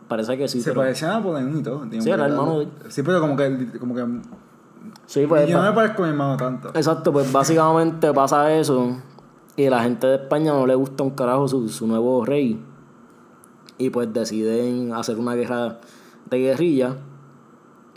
Parece 0.08 0.38
que 0.38 0.46
sí, 0.48 0.60
Se 0.62 0.70
pero. 0.70 0.80
parecía 0.82 1.10
a 1.10 1.18
Napoleón 1.18 1.58
y 1.58 1.62
todo. 1.62 1.80
tiene 1.80 2.00
Sí, 2.00 2.08
era 2.10 2.26
hermano 2.26 2.60
de. 2.60 2.68
Sí, 2.88 3.02
pero 3.02 3.20
como 3.20 3.36
que... 3.36 3.68
Como 3.78 3.94
que 3.94 4.06
Sí, 5.06 5.26
pues. 5.26 5.48
yo 5.48 5.58
no 5.60 5.68
me 5.68 5.72
parezco 5.74 6.02
a 6.04 6.06
mi 6.06 6.12
hermano 6.12 6.36
tanto. 6.36 6.68
Exacto, 6.68 7.12
pues 7.12 7.30
básicamente 7.32 8.12
pasa 8.14 8.52
eso. 8.54 8.96
Y 9.56 9.68
la 9.68 9.82
gente 9.82 10.06
de 10.06 10.14
España 10.16 10.52
no 10.52 10.66
le 10.66 10.74
gusta 10.76 11.02
un 11.02 11.10
carajo 11.10 11.46
su, 11.48 11.68
su 11.68 11.86
nuevo 11.86 12.24
rey. 12.24 12.62
Y 13.78 13.90
pues 13.90 14.12
deciden 14.12 14.94
hacer 14.94 15.18
una 15.18 15.34
guerra 15.34 15.78
de 16.30 16.38
guerrilla. 16.38 16.96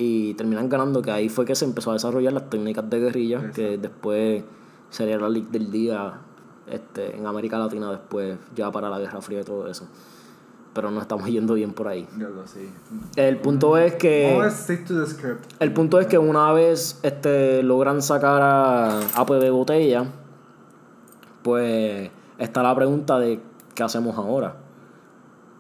Y 0.02 0.34
terminan 0.36 0.70
ganando, 0.70 1.02
que 1.02 1.12
ahí 1.12 1.28
fue 1.28 1.44
que 1.44 1.56
se 1.56 1.66
empezó 1.66 1.90
a 1.90 1.94
desarrollar 1.94 2.32
las 2.32 2.50
técnicas 2.50 2.90
de 2.90 3.00
guerrilla, 3.02 3.52
que 3.52 3.78
después 3.78 4.46
sería 4.90 5.18
la 5.18 5.28
League 5.28 5.50
del 5.52 5.70
Día 5.70 6.22
este, 6.68 7.18
en 7.18 7.28
América 7.28 7.60
Latina 7.60 7.92
después, 7.92 8.38
ya 8.56 8.72
para 8.72 8.90
la 8.90 8.98
Guerra 8.98 9.20
Fría 9.20 9.42
y 9.42 9.44
todo 9.44 9.68
eso. 9.68 9.88
Pero 10.74 10.90
no 10.90 11.02
estamos 11.02 11.26
yendo 11.30 11.56
bien 11.56 11.74
por 11.74 11.90
ahí. 11.90 12.08
El 13.18 13.38
punto 13.40 13.78
es 13.78 13.96
que... 13.96 14.38
El 15.60 15.74
punto 15.74 16.00
es 16.00 16.08
que 16.08 16.18
una 16.18 16.54
vez 16.54 16.98
este, 17.04 17.62
logran 17.62 18.02
sacar 18.02 18.42
a, 18.42 19.00
a 19.02 19.26
PB 19.26 19.52
Botella, 19.52 20.06
pues 21.44 22.10
está 22.38 22.64
la 22.64 22.74
pregunta 22.74 23.20
de 23.20 23.42
qué 23.76 23.84
hacemos 23.84 24.18
ahora. 24.18 24.56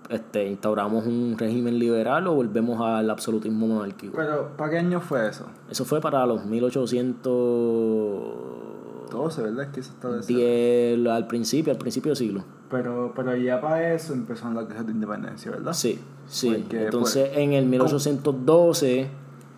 Este, 0.09 0.47
¿Instauramos 0.47 1.05
un 1.05 1.35
régimen 1.37 1.77
liberal 1.77 2.25
o 2.27 2.33
volvemos 2.33 2.81
al 2.81 3.09
absolutismo 3.09 3.67
monárquico? 3.67 4.17
Pero, 4.17 4.49
¿para 4.57 4.71
qué 4.71 4.79
año 4.79 4.99
fue 4.99 5.29
eso? 5.29 5.45
Eso 5.69 5.85
fue 5.85 6.01
para 6.01 6.25
los 6.25 6.45
1810 6.45 8.69
12, 9.09 9.41
¿verdad? 9.41 9.65
Es 9.65 9.69
que 9.69 9.79
eso 9.79 9.91
está 9.91 10.09
de 10.09 11.09
al 11.11 11.27
principio, 11.27 11.73
al 11.73 11.79
principio 11.79 12.11
del 12.11 12.17
siglo. 12.17 12.43
Pero, 12.69 13.11
pero 13.15 13.35
ya 13.35 13.59
para 13.59 13.93
eso 13.93 14.13
empezaron 14.13 14.55
las 14.55 14.67
guerras 14.67 14.85
de 14.85 14.91
independencia, 14.91 15.51
¿verdad? 15.51 15.73
Sí, 15.73 15.99
sí. 16.27 16.49
Porque, 16.49 16.85
Entonces 16.85 17.29
pues, 17.29 17.37
en 17.37 17.53
el 17.53 17.65
1812 17.65 19.09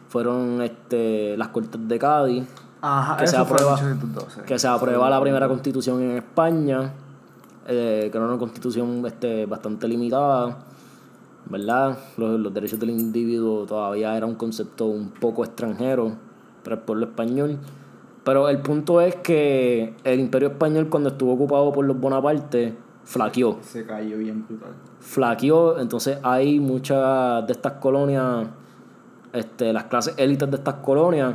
fueron 0.10 0.62
este, 0.62 1.36
las 1.38 1.50
Cortes 1.50 1.88
de 1.88 2.00
Cádiz. 2.00 2.48
Ajá, 2.82 3.18
que 3.18 3.28
se 3.28 3.38
aprueba, 3.38 3.76
1812. 3.76 4.42
que 4.42 4.58
se 4.58 4.68
aprueba 4.68 5.10
la 5.10 5.22
primera 5.22 5.48
constitución 5.48 6.02
en 6.02 6.18
España, 6.18 6.92
eh, 7.68 8.10
que 8.12 8.18
era 8.18 8.26
una 8.28 8.38
constitución 8.38 9.04
este, 9.06 9.46
bastante 9.46 9.88
limitada, 9.88 10.58
¿verdad? 11.50 11.98
Los, 12.18 12.40
los 12.40 12.54
derechos 12.54 12.80
del 12.80 12.92
individuo 12.92 13.66
todavía 13.66 14.16
era 14.16 14.26
un 14.26 14.36
concepto 14.36 14.86
un 14.86 15.10
poco 15.12 15.44
extranjero 15.44 16.14
para 16.64 16.76
el 16.78 16.82
pueblo 16.82 17.06
español. 17.06 17.58
Pero 18.24 18.50
el 18.50 18.60
punto 18.60 19.02
es 19.02 19.16
que 19.16 19.96
el 20.04 20.20
imperio 20.20 20.50
español 20.50 20.90
cuando 20.90 21.10
estuvo 21.10 21.34
ocupado 21.34 21.72
por 21.72 21.86
los 21.86 22.00
Bonaparte, 22.00 22.76
flaqueó. 23.04 23.58
Se 23.62 23.84
cayó 23.86 24.18
bien 24.18 24.46
brutal. 24.48 24.74
Flaqueó, 25.00 25.80
entonces 25.80 26.20
hay 26.22 26.60
muchas 26.60 27.46
de 27.48 27.52
estas 27.54 27.74
colonias, 27.74 28.46
este, 29.34 29.74
las 29.74 29.86
clases 29.86 30.14
élites 30.18 30.50
de 30.52 30.58
estas 30.58 30.76
colonias, 30.76 31.34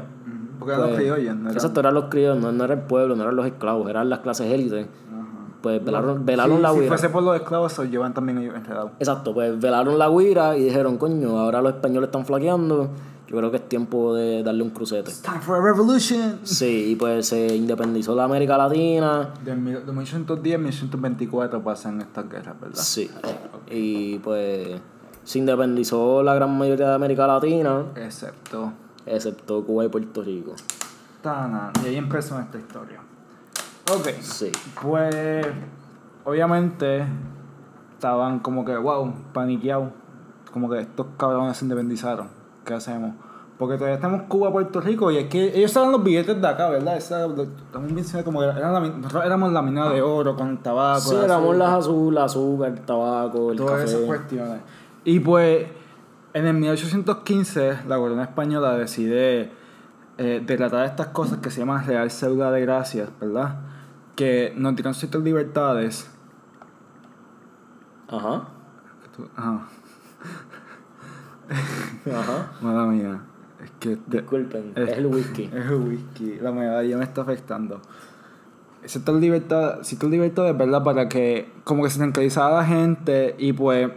Porque 0.61 0.73
eran 0.75 0.81
los 0.83 0.91
pues, 0.91 1.01
criollos, 1.01 1.35
¿no? 1.35 1.41
Eran- 1.43 1.53
Exacto, 1.55 1.81
eran 1.81 1.95
los 1.95 2.05
criollos, 2.05 2.39
no, 2.41 2.53
no 2.53 2.65
era 2.65 2.75
el 2.75 2.81
pueblo, 2.83 3.17
no 3.17 3.23
eran 3.25 3.35
los 3.37 3.47
esclavos, 3.47 3.91
eran 3.91 4.09
las 4.09 4.21
clases 4.21 4.47
élites. 4.53 4.87
Ajá. 4.87 5.16
Pues 5.63 5.85
velaron, 5.85 6.25
velaron 6.25 6.57
Sí, 6.59 6.63
la 6.63 6.71
Si 6.71 6.77
guira. 6.77 6.89
fuese 6.89 7.09
por 7.09 7.23
los 7.23 7.37
esclavos, 7.37 7.73
se 7.73 7.83
los 7.83 7.91
llevan 7.91 8.15
también 8.15 8.39
ellos 8.39 8.55
enredados. 8.55 8.93
Exacto, 8.99 9.35
pues 9.35 9.59
velaron 9.61 9.99
la 9.99 10.09
guira 10.09 10.57
y 10.57 10.65
dijeron, 10.65 10.97
coño, 10.99 11.39
ahora 11.39 11.61
los 11.63 11.75
españoles 11.75 12.09
están 12.09 12.25
flaqueando, 12.25 12.91
yo 13.27 13.37
creo 13.37 13.51
que 13.51 13.57
es 13.57 13.69
tiempo 13.69 14.15
de 14.15 14.43
darle 14.45 14.63
un 14.63 14.71
crucete. 14.71 15.11
Time 15.23 15.41
for 15.41 15.57
a 15.57 15.61
revolution. 15.61 16.39
Sí, 16.45 16.93
y 16.93 16.97
pues 16.97 17.27
se 17.29 17.57
independizó 17.57 18.15
la 18.15 18.25
América 18.25 18.57
Latina. 18.57 19.31
De, 19.45 19.57
mil- 19.57 19.85
de 19.85 19.93
1810 19.93 20.55
a 20.55 20.59
1824 20.59 21.63
pasan 21.65 22.01
estas 22.01 22.29
guerras, 22.31 22.55
¿verdad? 22.61 22.77
Sí. 22.81 23.11
Y 23.69 24.19
pues 24.21 24.81
se 25.25 25.39
independizó 25.41 26.23
la 26.23 26.35
gran 26.37 26.57
mayoría 26.57 26.89
de 26.91 26.95
América 26.95 27.27
Latina, 27.27 27.83
Excepto. 27.97 28.73
excepto 29.07 29.65
Cuba 29.65 29.85
y 29.85 29.89
Puerto 29.89 30.23
Rico. 30.23 30.55
Y 31.25 31.87
ahí 31.89 31.97
empezó 31.97 32.37
nuestra 32.37 32.61
historia. 32.61 33.01
Ok. 33.93 34.09
Sí. 34.21 34.51
Pues, 34.83 35.47
obviamente, 36.25 37.07
estaban 37.95 38.41
como 38.41 38.65
que, 38.65 38.77
wow, 38.77 39.13
paniqueados. 39.33 39.91
Como 40.53 40.71
que 40.71 40.81
estos 40.81 41.07
cabrones 41.17 41.57
se 41.57 41.65
independizaron. 41.65 42.29
¿Qué 42.65 42.75
hacemos? 42.75 43.15
Porque 43.59 43.77
todavía 43.77 43.95
estamos 43.95 44.23
Cuba, 44.23 44.53
Puerto 44.53 44.81
Rico, 44.81 45.11
y 45.11 45.19
es 45.19 45.29
que 45.29 45.57
ellos 45.57 45.75
eran 45.77 45.93
los 45.93 46.03
billetes 46.03 46.41
de 46.41 46.47
acá, 46.47 46.69
¿verdad? 46.69 46.99
Bien 47.81 48.05
seguro, 48.05 48.25
como 48.25 48.41
que 48.41 48.47
eran 48.47 48.73
la, 48.73 48.81
nosotros 48.81 49.25
éramos 49.25 49.53
la 49.53 49.63
mina 49.63 49.89
de 49.89 50.03
oro 50.03 50.37
con 50.37 50.59
tabaco. 50.59 51.01
Sí, 51.01 51.17
éramos 51.17 51.57
las 51.57 51.73
azul, 51.73 52.19
azúcar, 52.19 52.73
el 52.73 52.81
tabaco, 52.81 53.53
el 53.53 53.57
Todas 53.57 53.85
esas 53.85 54.03
cuestiones. 54.03 54.61
Y 55.05 55.21
pues, 55.21 55.67
en 56.35 56.47
el 56.47 56.55
1815, 56.55 57.79
la 57.87 57.97
corona 57.97 58.25
española 58.25 58.77
decide 58.77 59.53
eh, 60.19 60.45
estas 60.47 61.07
cosas 61.09 61.39
que 61.39 61.51
se 61.51 61.61
llaman 61.61 61.87
Real 61.87 62.11
Cédula 62.11 62.51
de 62.51 62.61
Gracias, 62.61 63.09
¿verdad? 63.21 63.57
Que 64.17 64.53
nos 64.57 64.75
dieron 64.75 64.95
ciertas 64.95 65.23
libertades. 65.23 66.11
Ajá. 68.09 68.49
Ajá, 69.37 69.67
Ajá. 72.13 72.53
mala 72.61 72.87
mía. 72.87 73.21
Es 73.65 73.71
que 73.81 73.91
de- 74.07 74.21
Disculpen, 74.21 74.73
Es- 74.75 74.91
es 74.91 74.99
el 74.99 75.07
whisky. 75.07 75.45
es 75.45 75.53
el 75.67 75.75
whisky, 75.75 76.39
la 76.41 76.53
medalla 76.53 76.99
me 76.99 77.05
está 77.05 77.23
afectando. 77.23 77.81
Ciertas 78.85 79.15
libertades, 79.17 79.87
ciertas 79.87 80.11
libertades, 80.11 80.57
¿verdad? 80.57 80.85
Para 80.85 81.09
que 81.09 81.51
como 81.65 81.83
que 81.83 81.91
se 81.91 81.99
tranquilizara 81.99 82.55
la 82.57 82.65
gente 82.65 83.35
y 83.39 83.53
pues 83.53 83.91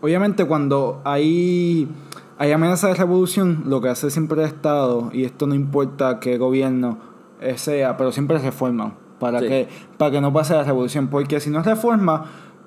obviamente 0.00 0.44
cuando 0.44 1.00
hay, 1.04 1.88
hay 2.36 2.52
amenaza 2.52 2.88
de 2.88 2.94
revolución, 2.94 3.62
lo 3.66 3.80
que 3.80 3.88
hace 3.88 4.10
siempre 4.10 4.42
el 4.42 4.48
Estado, 4.48 5.10
y 5.12 5.24
esto 5.24 5.46
no 5.46 5.54
importa 5.54 6.18
qué 6.20 6.36
gobierno 6.36 6.98
eh, 7.40 7.56
sea, 7.56 7.96
pero 7.96 8.10
siempre 8.12 8.38
reforman 8.38 8.94
para, 9.18 9.40
Sí. 9.40 9.48
que, 9.48 9.68
para 9.96 10.10
que 10.10 10.20
no 10.20 10.32
pase 10.32 10.54
la 10.54 10.64
revolución, 10.64 11.08
porque 11.08 11.40
si 11.40 11.50
no 11.50 11.62
reforma, 11.62 12.24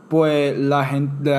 pues 0.10 0.58
la 0.60 0.84
gente, 0.84 1.34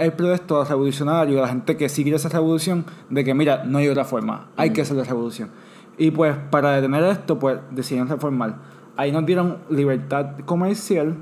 el 0.00 0.12
protesto 0.12 0.64
revolucionario, 0.64 1.40
la 1.40 1.48
gente 1.48 1.76
que 1.76 1.86
quiere 1.86 2.16
esa 2.16 2.28
revolución, 2.28 2.84
de 3.10 3.22
que 3.22 3.32
mira, 3.32 3.62
no 3.64 3.78
hay 3.78 3.88
otra 3.88 4.04
forma, 4.04 4.48
hay 4.56 4.70
que 4.70 4.80
hacer 4.82 4.96
la 4.96 5.04
revolución. 5.04 5.50
Y 5.98 6.10
pues 6.10 6.34
para 6.50 6.72
detener 6.72 7.04
esto, 7.04 7.38
pues 7.38 7.58
decidieron 7.70 8.08
reformar. 8.08 8.56
Ahí 8.96 9.12
nos 9.12 9.24
dieron 9.24 9.58
libertad 9.70 10.30
comercial 10.44 11.14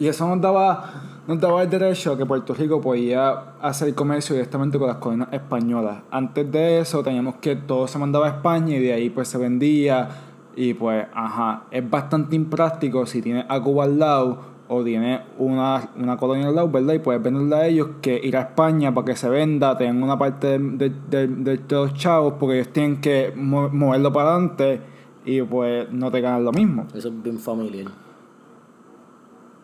Y 0.00 0.08
eso 0.08 0.26
nos 0.26 0.40
daba, 0.40 0.90
nos 1.28 1.38
daba 1.38 1.62
el 1.62 1.70
derecho 1.70 2.12
a 2.12 2.18
que 2.18 2.26
Puerto 2.26 2.54
Rico 2.54 2.80
podía 2.80 3.30
hacer 3.60 3.94
comercio 3.94 4.34
directamente 4.34 4.78
con 4.80 4.88
las 4.88 4.96
colonias 4.96 5.28
españolas. 5.32 5.98
Antes 6.10 6.50
de 6.50 6.80
eso 6.80 7.04
teníamos 7.04 7.36
que 7.36 7.54
todo 7.54 7.86
se 7.86 7.98
mandaba 8.00 8.26
a 8.26 8.30
España 8.30 8.74
y 8.74 8.80
de 8.80 8.92
ahí 8.92 9.10
pues 9.10 9.28
se 9.28 9.38
vendía. 9.38 10.08
Y 10.56 10.74
pues, 10.74 11.06
ajá, 11.14 11.64
es 11.70 11.88
bastante 11.88 12.36
impráctico 12.36 13.06
si 13.06 13.22
tienes 13.22 13.46
a 13.48 13.60
Cuba 13.60 13.84
al 13.84 13.98
lado 13.98 14.52
o 14.68 14.82
tienes 14.84 15.20
una, 15.38 15.90
una 15.96 16.16
colonia 16.16 16.48
al 16.48 16.54
lado, 16.54 16.68
¿verdad? 16.70 16.94
Y 16.94 16.98
puedes 16.98 17.22
venderla 17.22 17.58
a 17.58 17.66
ellos 17.66 17.88
que 18.00 18.20
ir 18.22 18.36
a 18.36 18.42
España 18.42 18.92
para 18.94 19.04
que 19.06 19.16
se 19.16 19.28
venda, 19.28 19.76
tengan 19.76 20.02
una 20.02 20.18
parte 20.18 20.58
de, 20.58 20.88
de, 20.88 21.26
de, 21.26 21.26
de 21.56 21.60
los 21.74 21.94
chavos 21.94 22.34
porque 22.38 22.56
ellos 22.60 22.72
tienen 22.72 23.00
que 23.00 23.32
mo- 23.36 23.68
moverlo 23.70 24.12
para 24.12 24.34
adelante 24.34 24.80
y 25.24 25.42
pues 25.42 25.90
no 25.92 26.10
te 26.10 26.20
ganan 26.20 26.44
lo 26.44 26.52
mismo. 26.52 26.86
Eso 26.94 27.08
es 27.08 27.22
bien 27.22 27.38
familiar. 27.38 27.86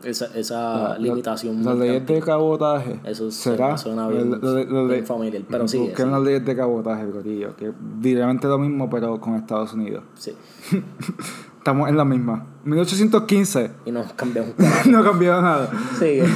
Esa, 0.04 0.26
esa 0.38 0.96
limitación. 0.98 1.64
Las 1.64 1.76
leyes 1.76 2.06
de 2.06 2.20
cabotaje. 2.20 3.00
Eso 3.04 3.30
será. 3.32 3.76
suena 3.76 4.06
bien- 4.08 4.30
lo- 4.30 4.86
bien 4.86 5.04
familiar, 5.04 5.42
pero 5.50 5.66
sí, 5.66 5.78
Busquen 5.78 6.12
las 6.12 6.22
leyes 6.22 6.44
de 6.44 6.54
cabotaje, 6.56 7.10
corillo, 7.10 7.56
que 7.56 7.72
directamente 8.00 8.46
lo 8.46 8.58
mismo, 8.58 8.88
pero 8.88 9.20
con 9.20 9.34
Estados 9.34 9.72
Unidos. 9.72 10.04
Sí. 10.14 10.32
Estamos 11.58 11.88
en 11.88 11.96
la 11.96 12.04
misma. 12.04 12.46
1815. 12.64 13.70
Y 13.86 13.90
nos 13.90 14.12
cambiamos. 14.14 14.52
carajo. 14.56 14.88
no 14.90 15.02
cambiado 15.04 15.42
nada. 15.42 15.70
Sí. 15.98 16.20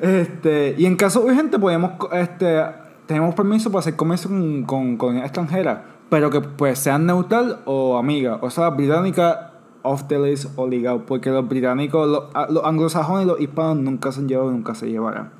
Este, 0.00 0.74
y 0.78 0.86
en 0.86 0.96
caso 0.96 1.20
urgente 1.22 1.58
podemos, 1.58 1.92
este, 2.12 2.58
tenemos 3.04 3.34
permiso 3.34 3.70
para 3.70 3.80
hacer 3.80 3.96
comercio 3.96 4.30
con, 4.30 4.62
con 4.64 4.96
colonias 4.96 5.26
extranjeras, 5.26 5.80
pero 6.08 6.30
que 6.30 6.40
pues 6.40 6.78
sean 6.78 7.04
neutral 7.04 7.58
o 7.66 7.98
amiga, 7.98 8.38
o 8.40 8.48
sea, 8.48 8.70
británica 8.70 9.49
off 9.82 10.04
the 10.08 10.18
list 10.18 10.46
o 10.56 10.66
legal, 10.66 11.04
porque 11.06 11.30
los 11.30 11.48
británicos, 11.48 12.08
los, 12.08 12.24
a- 12.34 12.48
los 12.50 12.64
anglosajones 12.64 13.24
y 13.24 13.28
los 13.28 13.40
hispanos 13.40 13.76
nunca 13.78 14.12
se 14.12 14.20
han 14.20 14.28
llevado, 14.28 14.50
nunca 14.50 14.74
se 14.74 14.88
llevarán. 14.90 15.30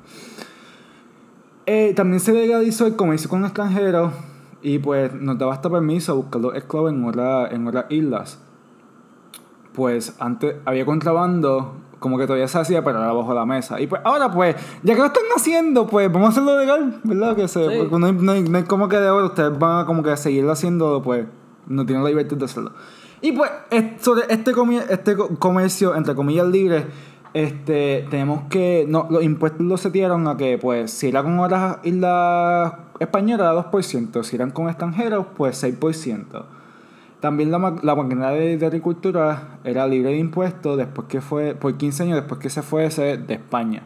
Eh, 1.65 1.93
también 1.95 2.19
se 2.19 2.33
legalizó 2.33 2.87
el 2.87 2.95
comercio 2.95 3.29
con 3.29 3.43
extranjeros 3.45 4.11
y 4.61 4.79
pues 4.79 5.13
nos 5.13 5.37
daba 5.37 5.53
hasta 5.53 5.69
permiso 5.69 6.11
a 6.11 6.15
buscar 6.15 6.41
los 6.41 6.55
esclavos 6.55 6.91
en, 6.91 7.03
otra- 7.05 7.47
en 7.51 7.67
otras 7.67 7.85
islas 7.89 8.39
pues 9.73 10.15
antes 10.19 10.55
había 10.65 10.85
contrabando, 10.85 11.75
como 11.99 12.17
que 12.17 12.25
todavía 12.25 12.47
se 12.49 12.59
hacía, 12.59 12.83
pero 12.83 12.99
era 12.99 13.13
bajo 13.13 13.33
la 13.33 13.45
mesa. 13.45 13.79
Y 13.79 13.87
pues 13.87 14.01
ahora, 14.03 14.29
pues, 14.29 14.53
ya 14.83 14.95
que 14.95 14.99
lo 14.99 15.05
están 15.05 15.23
haciendo, 15.33 15.87
pues 15.87 16.11
vamos 16.11 16.27
a 16.27 16.31
hacerlo 16.31 16.59
legal, 16.59 16.99
¿verdad? 17.05 17.37
Que 17.37 17.47
se, 17.47 17.69
Sí. 17.69 17.75
porque 17.79 17.97
no, 17.97 18.05
hay, 18.07 18.11
no 18.11 18.31
hay- 18.33 18.43
no 18.43 18.57
hay 18.57 18.63
como 18.65 18.89
que 18.89 18.97
de 18.97 19.07
ahora, 19.07 19.27
ustedes 19.27 19.57
van 19.57 19.79
a 19.79 19.85
como 19.85 20.03
que 20.03 20.17
seguirlo 20.17 20.51
haciendo, 20.51 21.01
pues, 21.01 21.25
no 21.67 21.85
tienen 21.85 22.03
la 22.03 22.09
libertad 22.09 22.35
de 22.35 22.43
hacerlo. 22.45 22.71
Y 23.21 23.31
pues, 23.33 23.51
es- 23.69 24.01
sobre 24.03 24.21
este, 24.29 24.51
este 24.89 25.15
co- 25.15 25.29
comercio, 25.37 25.95
entre 25.95 26.15
comillas, 26.15 26.47
libre, 26.47 26.87
este, 27.33 28.05
tenemos 28.09 28.43
que, 28.49 28.85
no, 28.87 29.07
los 29.09 29.23
impuestos 29.23 29.61
los 29.65 29.79
setearon 29.81 30.27
a 30.27 30.37
que, 30.37 30.57
pues, 30.57 30.91
si 30.91 31.09
era 31.09 31.23
con 31.23 31.39
otras 31.39 31.77
islas 31.83 32.73
españolas, 32.99 33.45
era 33.45 33.53
2%, 33.53 34.23
si 34.23 34.35
eran 34.35 34.51
con 34.51 34.67
extranjeros, 34.69 35.27
pues 35.37 35.57
6%. 35.63 36.45
También 37.19 37.51
la, 37.51 37.59
ma- 37.59 37.75
la 37.83 37.95
maquinaria 37.95 38.57
de, 38.57 38.65
agricultura 38.65 39.59
era 39.63 39.85
libre 39.85 40.09
de 40.09 40.17
impuestos 40.17 40.75
después 40.77 41.07
que 41.07 41.21
fue, 41.21 41.53
por 41.53 41.75
15 41.77 42.03
años 42.03 42.15
después 42.15 42.39
que 42.41 42.49
se 42.49 42.63
fuese 42.63 43.17
de 43.17 43.33
España. 43.35 43.83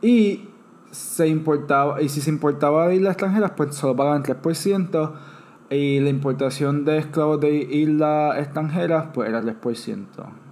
Y 0.00 0.48
se 0.92 1.26
importaba, 1.28 2.00
y 2.02 2.08
si 2.08 2.20
se 2.20 2.30
importaba 2.30 2.86
de 2.88 2.96
islas 2.96 3.12
extranjeras, 3.12 3.52
pues 3.56 3.74
solo 3.74 3.96
pagaban 3.96 4.22
3%. 4.22 5.12
Y 5.72 6.00
la 6.00 6.10
importación 6.10 6.84
de 6.84 6.98
esclavos 6.98 7.40
de 7.40 7.50
islas 7.50 8.38
extranjeras, 8.38 9.06
pues 9.14 9.30
era 9.30 9.42
3%. 9.42 10.04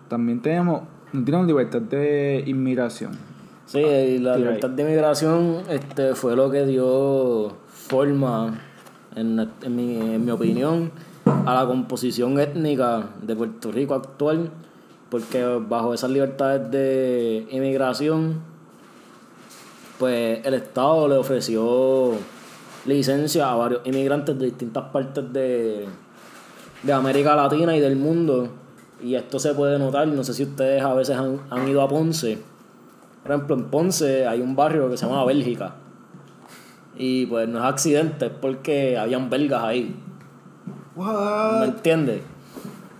También 0.09 0.41
tenemos, 0.41 0.83
no 1.13 1.25
tenemos 1.25 1.47
libertad 1.47 1.83
de 1.83 2.43
inmigración. 2.47 3.13
Sí, 3.67 3.81
y 3.81 4.19
la 4.19 4.39
libertad 4.39 4.71
de 4.71 4.83
migración 4.83 5.59
este, 5.69 6.15
fue 6.15 6.35
lo 6.35 6.51
que 6.51 6.65
dio 6.65 7.53
forma, 7.69 8.61
en, 9.15 9.39
en 9.63 9.77
mi, 9.77 9.97
en 9.97 10.25
mi 10.25 10.31
opinión, 10.31 10.91
a 11.25 11.55
la 11.55 11.67
composición 11.67 12.41
étnica 12.41 13.11
de 13.21 13.37
Puerto 13.37 13.71
Rico 13.71 13.95
actual, 13.95 14.51
porque 15.11 15.45
bajo 15.45 15.93
esas 15.93 16.11
libertades 16.11 16.71
de 16.71 17.47
inmigración, 17.51 18.41
pues 19.99 20.45
el 20.47 20.55
Estado 20.55 21.09
le 21.09 21.17
ofreció 21.17 22.15
licencia 22.87 23.51
a 23.51 23.55
varios 23.57 23.83
inmigrantes 23.85 24.39
de 24.39 24.47
distintas 24.47 24.85
partes 24.91 25.33
de, 25.33 25.87
de 26.83 26.93
América 26.93 27.37
Latina 27.37 27.77
y 27.77 27.81
del 27.81 27.97
mundo. 27.97 28.49
Y 29.03 29.15
esto 29.15 29.39
se 29.39 29.55
puede 29.55 29.79
notar, 29.79 30.07
no 30.09 30.23
sé 30.25 30.35
si 30.35 30.45
ustedes 30.45 30.83
a 30.83 30.95
veces 30.95 31.17
han, 31.17 31.41
han 31.51 31.69
ido 31.69 31.83
a 31.83 31.89
Ponce. 31.89 32.39
Por 33.23 33.33
ejemplo, 33.33 33.57
en 33.57 33.65
Ponce 33.65 34.27
hay 34.27 34.41
un 34.41 34.57
barrio 34.57 34.91
que 34.91 34.97
se 34.97 35.07
llama 35.07 35.25
Bélgica. 35.25 35.75
Y 36.97 37.27
pues 37.27 37.49
no 37.49 37.59
es 37.59 37.65
accidente, 37.65 38.27
es 38.27 38.33
porque 38.33 38.99
habían 38.99 39.31
belgas 39.31 39.63
ahí. 39.63 39.97
¿Me 40.97 41.65
entiendes? 41.65 42.21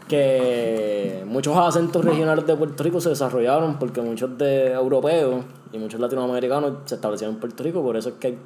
Que 0.09 1.23
muchos 1.27 1.57
acentos 1.57 2.05
regionales 2.05 2.47
de 2.47 2.57
Puerto 2.57 2.83
Rico 2.83 3.01
se 3.01 3.11
desarrollaron 3.11 3.79
porque 3.79 4.01
muchos 4.01 4.37
de 4.39 4.73
europeos 4.73 5.45
y 5.73 5.79
muchos 5.79 6.01
latinoamericanos 6.01 6.73
se 6.87 6.95
establecieron 6.95 7.35
en 7.35 7.41
Puerto 7.41 7.63
Rico. 7.63 7.83
Por 7.83 7.97
eso 7.97 8.09
es 8.09 8.15
que 8.17 8.29
hay 8.29 8.39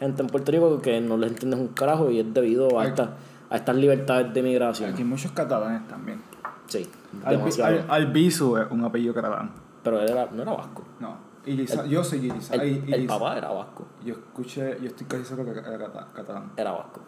gente 0.00 0.22
en 0.22 0.28
Puerto 0.28 0.52
Rico 0.52 0.80
que 0.80 1.00
no 1.00 1.16
les 1.16 1.30
entiendes 1.32 1.60
un 1.60 1.68
carajo 1.68 2.10
y 2.10 2.20
es 2.20 2.34
debido 2.34 2.78
a, 2.78 2.86
esta- 2.86 3.16
a 3.50 3.56
estas 3.56 3.76
libertades 3.76 4.32
de 4.34 4.42
migración. 4.42 4.90
Aquí 4.90 5.02
hay 5.02 5.08
muchos 5.08 5.32
catalanes 5.32 5.86
también. 5.88 6.20
Sí, 6.66 6.86
Albi- 7.24 7.30
demasiado. 7.38 7.76
Al- 7.88 7.90
Albizu 7.90 8.56
es 8.58 8.70
un 8.70 8.84
apellido 8.84 9.14
catalán. 9.14 9.50
Pero 9.82 10.00
él 10.00 10.10
era, 10.10 10.28
no 10.32 10.42
era 10.42 10.52
vasco. 10.52 10.84
No, 11.00 11.16
Iriza- 11.46 11.86
yo 11.86 12.04
soy 12.04 12.26
Iriza. 12.26 12.54
El, 12.56 12.92
el 12.92 13.06
papá 13.06 13.38
era 13.38 13.48
vasco. 13.48 13.86
Yo 14.04 14.14
escuché, 14.14 14.76
yo 14.82 14.88
estoy 14.88 15.06
casi 15.06 15.24
seguro 15.24 15.52
que 15.52 15.60
era 15.60 15.78
cata- 15.78 16.08
catalán. 16.14 16.52
Era 16.56 16.72
vasco. 16.72 17.00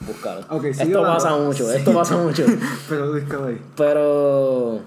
Sigue 0.00 0.70
esto 0.70 1.02
pasa 1.02 1.36
mucho, 1.36 1.64
Sí. 1.70 1.76
esto 1.76 1.92
pasa 1.92 2.16
mucho. 2.16 2.44
Pero 2.88 3.12
búscalo 3.12 3.46
ahí. 3.46 3.60
Pero 3.76 4.80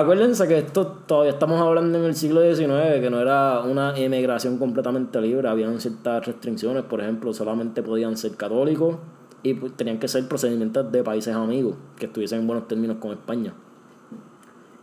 acuérdense 0.00 0.48
que 0.48 0.58
esto 0.58 0.86
todavía 1.06 1.32
estamos 1.32 1.60
hablando 1.60 1.98
en 1.98 2.04
el 2.04 2.14
siglo 2.14 2.40
XIX, 2.40 3.00
que 3.00 3.08
no 3.10 3.20
era 3.20 3.60
una 3.60 3.96
emigración 3.96 4.58
completamente 4.58 5.20
libre, 5.20 5.48
habían 5.48 5.80
ciertas 5.80 6.26
restricciones, 6.26 6.82
por 6.84 7.00
ejemplo, 7.00 7.32
solamente 7.34 7.82
podían 7.82 8.16
ser 8.16 8.36
católicos 8.36 8.96
y 9.42 9.54
pues, 9.54 9.72
tenían 9.76 9.98
que 9.98 10.08
ser 10.08 10.26
procedimientos 10.28 10.90
de 10.90 11.02
países 11.02 11.34
amigos, 11.34 11.76
que 11.96 12.06
estuviesen 12.06 12.40
en 12.40 12.46
buenos 12.46 12.68
términos 12.68 12.96
con 13.00 13.12
España. 13.12 13.52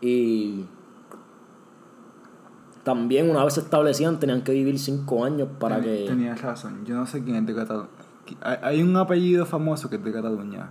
Y 0.01 0.65
también 2.83 3.29
una 3.29 3.43
vez 3.43 3.55
se 3.55 3.61
establecían 3.61 4.19
tenían 4.19 4.41
que 4.43 4.51
vivir 4.51 4.79
cinco 4.79 5.23
años 5.23 5.47
para 5.59 5.75
Ten- 5.75 5.83
que... 5.85 6.05
Tenías 6.07 6.41
razón, 6.41 6.85
yo 6.85 6.95
no 6.95 7.05
sé 7.05 7.23
quién 7.23 7.37
es 7.37 7.45
de 7.45 7.55
Cataluña. 7.55 7.89
Hay, 8.41 8.57
hay 8.61 8.83
un 8.83 8.95
apellido 8.95 9.45
famoso 9.45 9.89
que 9.89 9.95
es 9.95 10.03
de 10.03 10.11
Cataluña, 10.11 10.69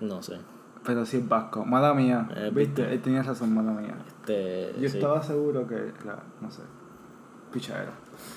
No 0.00 0.22
sé. 0.22 0.36
Pero 0.84 1.04
sí 1.04 1.18
es 1.18 1.28
vasco. 1.28 1.64
Mala 1.64 1.94
mía. 1.94 2.28
Eh, 2.34 2.50
¿Viste? 2.54 2.92
Él 2.92 3.00
tenía 3.00 3.22
razón, 3.22 3.54
mala 3.54 3.72
mía. 3.72 3.96
Este, 4.06 4.72
Yo 4.80 4.88
sí. 4.88 4.98
estaba 4.98 5.22
seguro 5.22 5.66
que 5.66 5.74
era, 5.74 6.22
no 6.40 6.50
sé, 6.50 6.62
pichadera. 7.52 7.92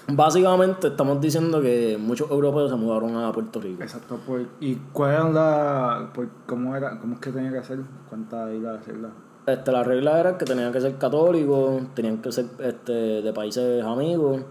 Básicamente 0.07 0.87
estamos 0.87 1.19
diciendo 1.19 1.61
que 1.61 1.97
muchos 1.99 2.29
europeos 2.29 2.69
se 2.69 2.77
mudaron 2.77 3.15
a 3.17 3.31
Puerto 3.31 3.59
Rico. 3.59 3.81
Exacto, 3.81 4.19
pues, 4.25 4.47
¿y 4.59 4.75
cuál 4.93 5.11
era 5.11 5.29
la, 5.29 6.09
pues, 6.13 6.29
cómo 6.45 6.75
era, 6.75 6.99
cómo 6.99 7.15
es 7.15 7.19
que 7.19 7.31
tenía 7.31 7.51
que 7.51 7.57
hacer? 7.59 7.79
¿Cuántas 8.09 8.53
islas 8.53 8.81
hacerla? 8.81 9.09
Este, 9.47 9.71
la 9.71 9.83
regla 9.83 10.19
era 10.19 10.37
que 10.37 10.45
tenían 10.45 10.71
que 10.71 10.81
ser 10.81 10.97
católicos, 10.97 11.81
tenían 11.95 12.19
que 12.21 12.31
ser 12.31 12.45
este, 12.59 12.91
de 12.91 13.33
países 13.33 13.83
amigos 13.83 14.41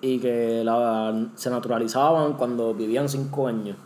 y 0.00 0.18
que 0.18 0.62
la, 0.64 1.28
se 1.34 1.50
naturalizaban 1.50 2.34
cuando 2.34 2.74
vivían 2.74 3.08
cinco 3.08 3.46
años. 3.46 3.76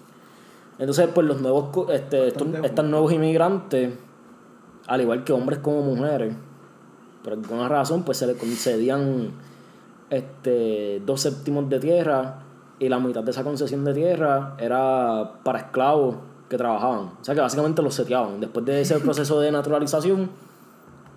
Entonces, 0.79 1.09
pues 1.13 1.27
los 1.27 1.41
nuevos, 1.41 1.91
este, 1.91 2.29
estos, 2.29 2.47
estos 2.63 2.85
nuevos 2.85 3.13
inmigrantes, 3.13 3.95
al 4.87 5.01
igual 5.01 5.25
que 5.25 5.33
hombres 5.33 5.59
como 5.59 5.83
mujeres, 5.83 6.35
por 7.23 7.33
alguna 7.33 7.69
razón, 7.69 8.05
pues 8.05 8.19
se 8.19 8.27
les 8.27 8.37
concedían 8.37 9.33
este, 10.09 11.03
dos 11.05 11.21
séptimos 11.21 11.69
de 11.69 11.81
tierra 11.81 12.43
y 12.79 12.89
la 12.89 12.99
mitad 13.01 13.23
de 13.25 13.33
esa 13.33 13.43
concesión 13.43 13.85
de 13.85 13.93
tierra 13.93 14.55
era 14.59 15.41
para 15.43 15.59
esclavos 15.59 16.17
que 16.49 16.57
trabajaban. 16.57 17.11
O 17.21 17.25
sea 17.25 17.35
que 17.35 17.41
básicamente 17.41 17.83
los 17.83 17.95
seteaban. 17.95 18.41
Después 18.41 18.65
de 18.65 18.81
ese 18.81 18.99
proceso 19.01 19.41
de 19.41 19.51
naturalización, 19.51 20.31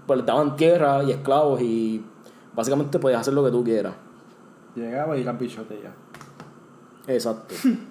pues 0.08 0.18
les 0.18 0.26
daban 0.26 0.56
tierra 0.56 1.04
y 1.04 1.12
esclavos 1.12 1.62
y 1.62 2.04
básicamente 2.56 3.00
podías 3.00 3.22
hacer 3.22 3.34
lo 3.34 3.44
que 3.44 3.52
tú 3.52 3.64
quieras. 3.64 3.94
Llegaba 4.76 5.18
y 5.18 5.22
era 5.22 5.38
pichote 5.38 5.80
ya. 5.82 7.14
Exacto. 7.14 7.54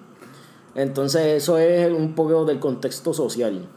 Entonces 0.75 1.43
eso 1.43 1.57
es 1.57 1.91
un 1.91 2.13
poco 2.13 2.45
del 2.45 2.59
contexto 2.59 3.13
social. 3.13 3.67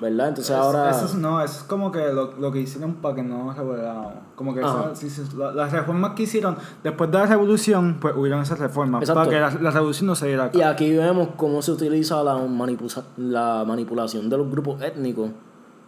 ¿Verdad? 0.00 0.28
Entonces 0.28 0.54
Es- 0.54 0.62
ahora... 0.62 0.90
Eso 0.90 1.06
es, 1.06 1.14
no, 1.16 1.42
eso 1.42 1.56
es 1.58 1.62
como 1.64 1.90
que 1.90 2.12
lo, 2.12 2.32
lo 2.38 2.52
que 2.52 2.60
hicieron 2.60 2.94
para 2.94 3.16
que 3.16 3.22
no 3.24 3.44
nos 3.46 3.56
revoláramos. 3.56 4.12
Como 4.36 4.54
que 4.54 4.60
la- 4.60 5.52
las 5.52 5.72
reformas 5.72 6.12
que 6.14 6.22
hicieron 6.22 6.56
después 6.84 7.10
de 7.10 7.18
la 7.18 7.26
revolución, 7.26 7.98
pues 8.00 8.14
hubieron 8.16 8.40
esas 8.40 8.60
reformas. 8.60 9.02
Exacto. 9.02 9.28
Para 9.28 9.30
que 9.50 9.56
la, 9.58 9.62
la 9.62 9.70
revolución 9.72 10.06
no 10.06 10.14
se 10.14 10.28
diera 10.28 10.44
acá. 10.44 10.56
Y 10.58 10.62
aquí 10.62 10.96
vemos 10.96 11.30
cómo 11.36 11.62
se 11.62 11.72
utiliza 11.72 12.22
la, 12.22 12.36
manipusa- 12.36 13.02
la 13.16 13.64
manipulación 13.66 14.30
de 14.30 14.38
los 14.38 14.48
grupos 14.48 14.80
étnicos 14.82 15.30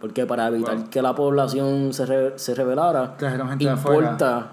Porque 0.01 0.25
para 0.25 0.47
evitar 0.47 0.89
que 0.89 1.01
la 1.01 1.15
población 1.15 1.93
se, 1.93 2.05
re- 2.05 2.33
se 2.37 2.53
rebelara, 2.53 3.15
importa 3.59 4.51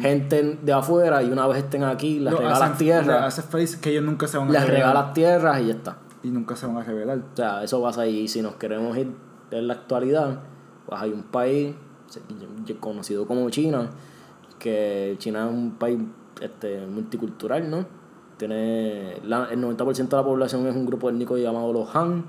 gente 0.00 0.58
de 0.62 0.72
afuera 0.72 1.22
y 1.22 1.30
una 1.30 1.46
vez 1.46 1.58
estén 1.58 1.84
aquí, 1.84 2.18
les 2.18 2.32
Lo 2.32 2.38
regalas 2.38 2.62
hacen- 2.62 2.78
tierras, 2.78 3.78
que 3.80 3.90
ellos 3.90 4.04
nunca 4.04 4.26
se 4.26 4.38
van 4.38 4.48
a 4.48 4.52
les 4.52 4.62
revelar. 4.66 4.88
regalas 4.94 5.12
tierras 5.14 5.60
y 5.60 5.66
ya 5.66 5.74
está. 5.74 5.96
Y 6.22 6.28
nunca 6.28 6.56
se 6.56 6.66
van 6.66 6.78
a 6.78 6.82
revelar. 6.84 7.18
O 7.18 7.36
sea, 7.36 7.62
eso 7.64 7.82
pasa 7.82 8.02
ahí. 8.02 8.20
Y 8.20 8.28
si 8.28 8.40
nos 8.42 8.54
queremos 8.54 8.96
ir 8.96 9.12
en 9.50 9.68
la 9.68 9.74
actualidad, 9.74 10.38
pues 10.86 11.00
hay 11.00 11.10
un 11.12 11.24
país 11.24 11.74
conocido 12.80 13.26
como 13.26 13.48
China, 13.50 13.90
que 14.58 15.16
China 15.18 15.46
es 15.46 15.52
un 15.52 15.72
país 15.72 15.98
este, 16.40 16.86
multicultural, 16.86 17.68
¿no? 17.70 17.84
Tiene 18.36 19.18
la- 19.24 19.48
el 19.50 19.60
90% 19.60 20.16
de 20.16 20.22
la 20.22 20.26
población 20.26 20.66
es 20.66 20.74
un 20.74 20.86
grupo 20.86 21.08
étnico 21.10 21.36
llamado 21.36 21.72
los 21.72 21.94
Han, 21.94 22.24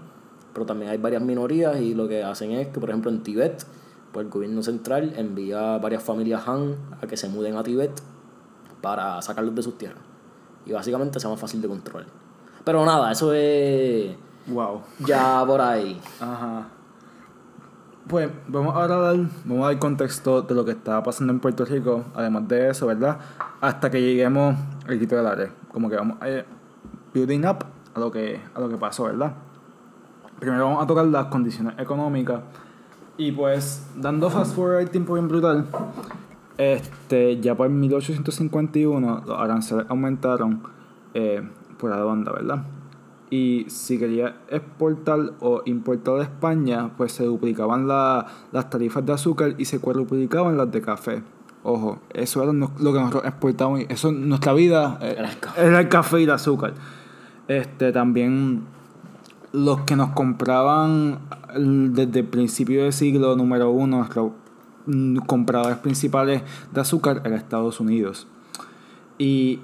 pero 0.53 0.65
también 0.65 0.91
hay 0.91 0.97
varias 0.97 1.21
minorías 1.21 1.79
y 1.79 1.93
lo 1.95 2.07
que 2.07 2.23
hacen 2.23 2.51
es 2.51 2.67
que, 2.67 2.79
por 2.79 2.89
ejemplo, 2.89 3.09
en 3.09 3.23
Tibet, 3.23 3.65
pues 4.13 4.25
el 4.25 4.31
gobierno 4.31 4.61
central 4.61 5.13
envía 5.17 5.77
varias 5.79 6.03
familias 6.03 6.47
Han 6.47 6.75
a 7.01 7.07
que 7.07 7.17
se 7.17 7.27
muden 7.27 7.57
a 7.57 7.63
Tibet 7.63 7.91
para 8.81 9.21
sacarlos 9.21 9.55
de 9.55 9.63
sus 9.63 9.77
tierras. 9.77 10.03
Y 10.65 10.71
básicamente 10.71 11.19
sea 11.19 11.29
más 11.29 11.39
fácil 11.39 11.61
de 11.61 11.67
controlar. 11.67 12.07
Pero 12.63 12.85
nada, 12.85 13.11
eso 13.11 13.33
es 13.33 14.15
Wow. 14.47 14.81
ya 14.99 15.43
por 15.45 15.59
ahí. 15.59 15.99
Ajá. 16.21 16.67
Pues 18.07 18.29
vamos 18.47 18.75
ahora 18.75 18.95
a 18.95 18.99
dar, 18.99 19.15
vamos 19.45 19.65
a 19.65 19.67
dar 19.69 19.79
contexto 19.79 20.41
de 20.41 20.53
lo 20.53 20.63
que 20.65 20.71
estaba 20.71 21.01
pasando 21.01 21.31
en 21.31 21.39
Puerto 21.39 21.63
Rico, 21.65 22.03
además 22.13 22.47
de 22.49 22.69
eso, 22.69 22.87
¿verdad? 22.87 23.17
Hasta 23.61 23.89
que 23.89 24.01
lleguemos 24.01 24.55
al 24.87 24.99
quito 24.99 25.15
del 25.15 25.25
área. 25.25 25.49
Como 25.71 25.89
que 25.89 25.95
vamos 25.95 26.17
a 26.21 26.29
ir 26.29 26.45
building 27.13 27.45
up 27.45 27.65
a 27.95 27.99
lo 27.99 28.11
que, 28.11 28.41
a 28.53 28.59
lo 28.59 28.69
que 28.69 28.77
pasó, 28.77 29.05
¿verdad? 29.05 29.33
Primero 30.39 30.65
vamos 30.65 30.83
a 30.83 30.87
tocar 30.87 31.05
las 31.05 31.27
condiciones 31.27 31.79
económicas. 31.79 32.41
Y 33.17 33.31
pues, 33.31 33.85
dando 33.95 34.29
fast 34.29 34.55
forward 34.55 34.81
el 34.81 34.89
tiempo 34.89 35.13
bien 35.13 35.27
brutal, 35.27 35.67
este, 36.57 37.39
ya 37.39 37.55
por 37.55 37.69
1851 37.69 39.23
los 39.25 39.39
aranceles 39.39 39.85
aumentaron 39.89 40.63
eh, 41.13 41.47
por 41.77 41.91
la 41.91 41.97
banda, 42.03 42.31
¿verdad? 42.31 42.63
Y 43.29 43.65
si 43.69 43.97
quería 43.97 44.35
exportar 44.49 45.19
o 45.39 45.61
importar 45.65 46.15
de 46.15 46.23
España, 46.23 46.91
pues 46.97 47.11
se 47.13 47.25
duplicaban 47.25 47.87
la- 47.87 48.25
las 48.51 48.69
tarifas 48.69 49.05
de 49.05 49.13
azúcar 49.13 49.55
y 49.57 49.65
se 49.65 49.79
cuadruplicaban 49.79 50.55
las 50.57 50.71
de 50.71 50.81
café. 50.81 51.23
Ojo, 51.63 51.99
eso 52.13 52.43
era 52.43 52.51
lo 52.53 52.67
que 52.93 52.99
nosotros 52.99 53.23
exportábamos. 53.25 53.81
y 53.81 53.85
Eso, 53.89 54.11
nuestra 54.11 54.53
vida 54.53 54.97
eh, 55.01 55.15
Era 55.17 55.29
el 55.31 55.39
café. 55.39 55.61
era 55.67 55.79
el 55.79 55.89
café 55.89 56.19
y 56.19 56.23
el 56.25 56.31
azúcar. 56.31 56.73
Este, 57.47 57.91
también 57.91 58.63
los 59.51 59.81
que 59.81 59.95
nos 59.95 60.09
compraban 60.11 61.19
desde 61.55 62.19
el 62.19 62.27
principio 62.27 62.83
del 62.83 62.93
siglo 62.93 63.35
número 63.35 63.71
uno, 63.71 63.97
nuestros 63.97 64.31
mm, 64.85 65.17
compradores 65.19 65.77
principales 65.77 66.41
de 66.71 66.81
azúcar 66.81 67.21
era 67.25 67.35
Estados 67.35 67.79
Unidos. 67.79 68.27
Y 69.17 69.59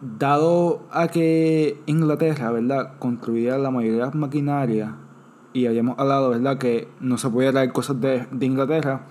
dado 0.00 0.82
a 0.90 1.08
que 1.08 1.80
Inglaterra, 1.86 2.50
¿verdad?, 2.50 2.94
construía 2.98 3.58
la 3.58 3.70
mayoría 3.70 4.00
de 4.00 4.06
las 4.06 4.14
maquinarias, 4.14 4.92
y 5.52 5.66
habíamos 5.66 5.98
hablado, 5.98 6.30
¿verdad?, 6.30 6.58
que 6.58 6.88
no 7.00 7.16
se 7.18 7.30
podía 7.30 7.52
traer 7.52 7.72
cosas 7.72 8.00
de, 8.00 8.26
de 8.30 8.46
Inglaterra, 8.46 9.06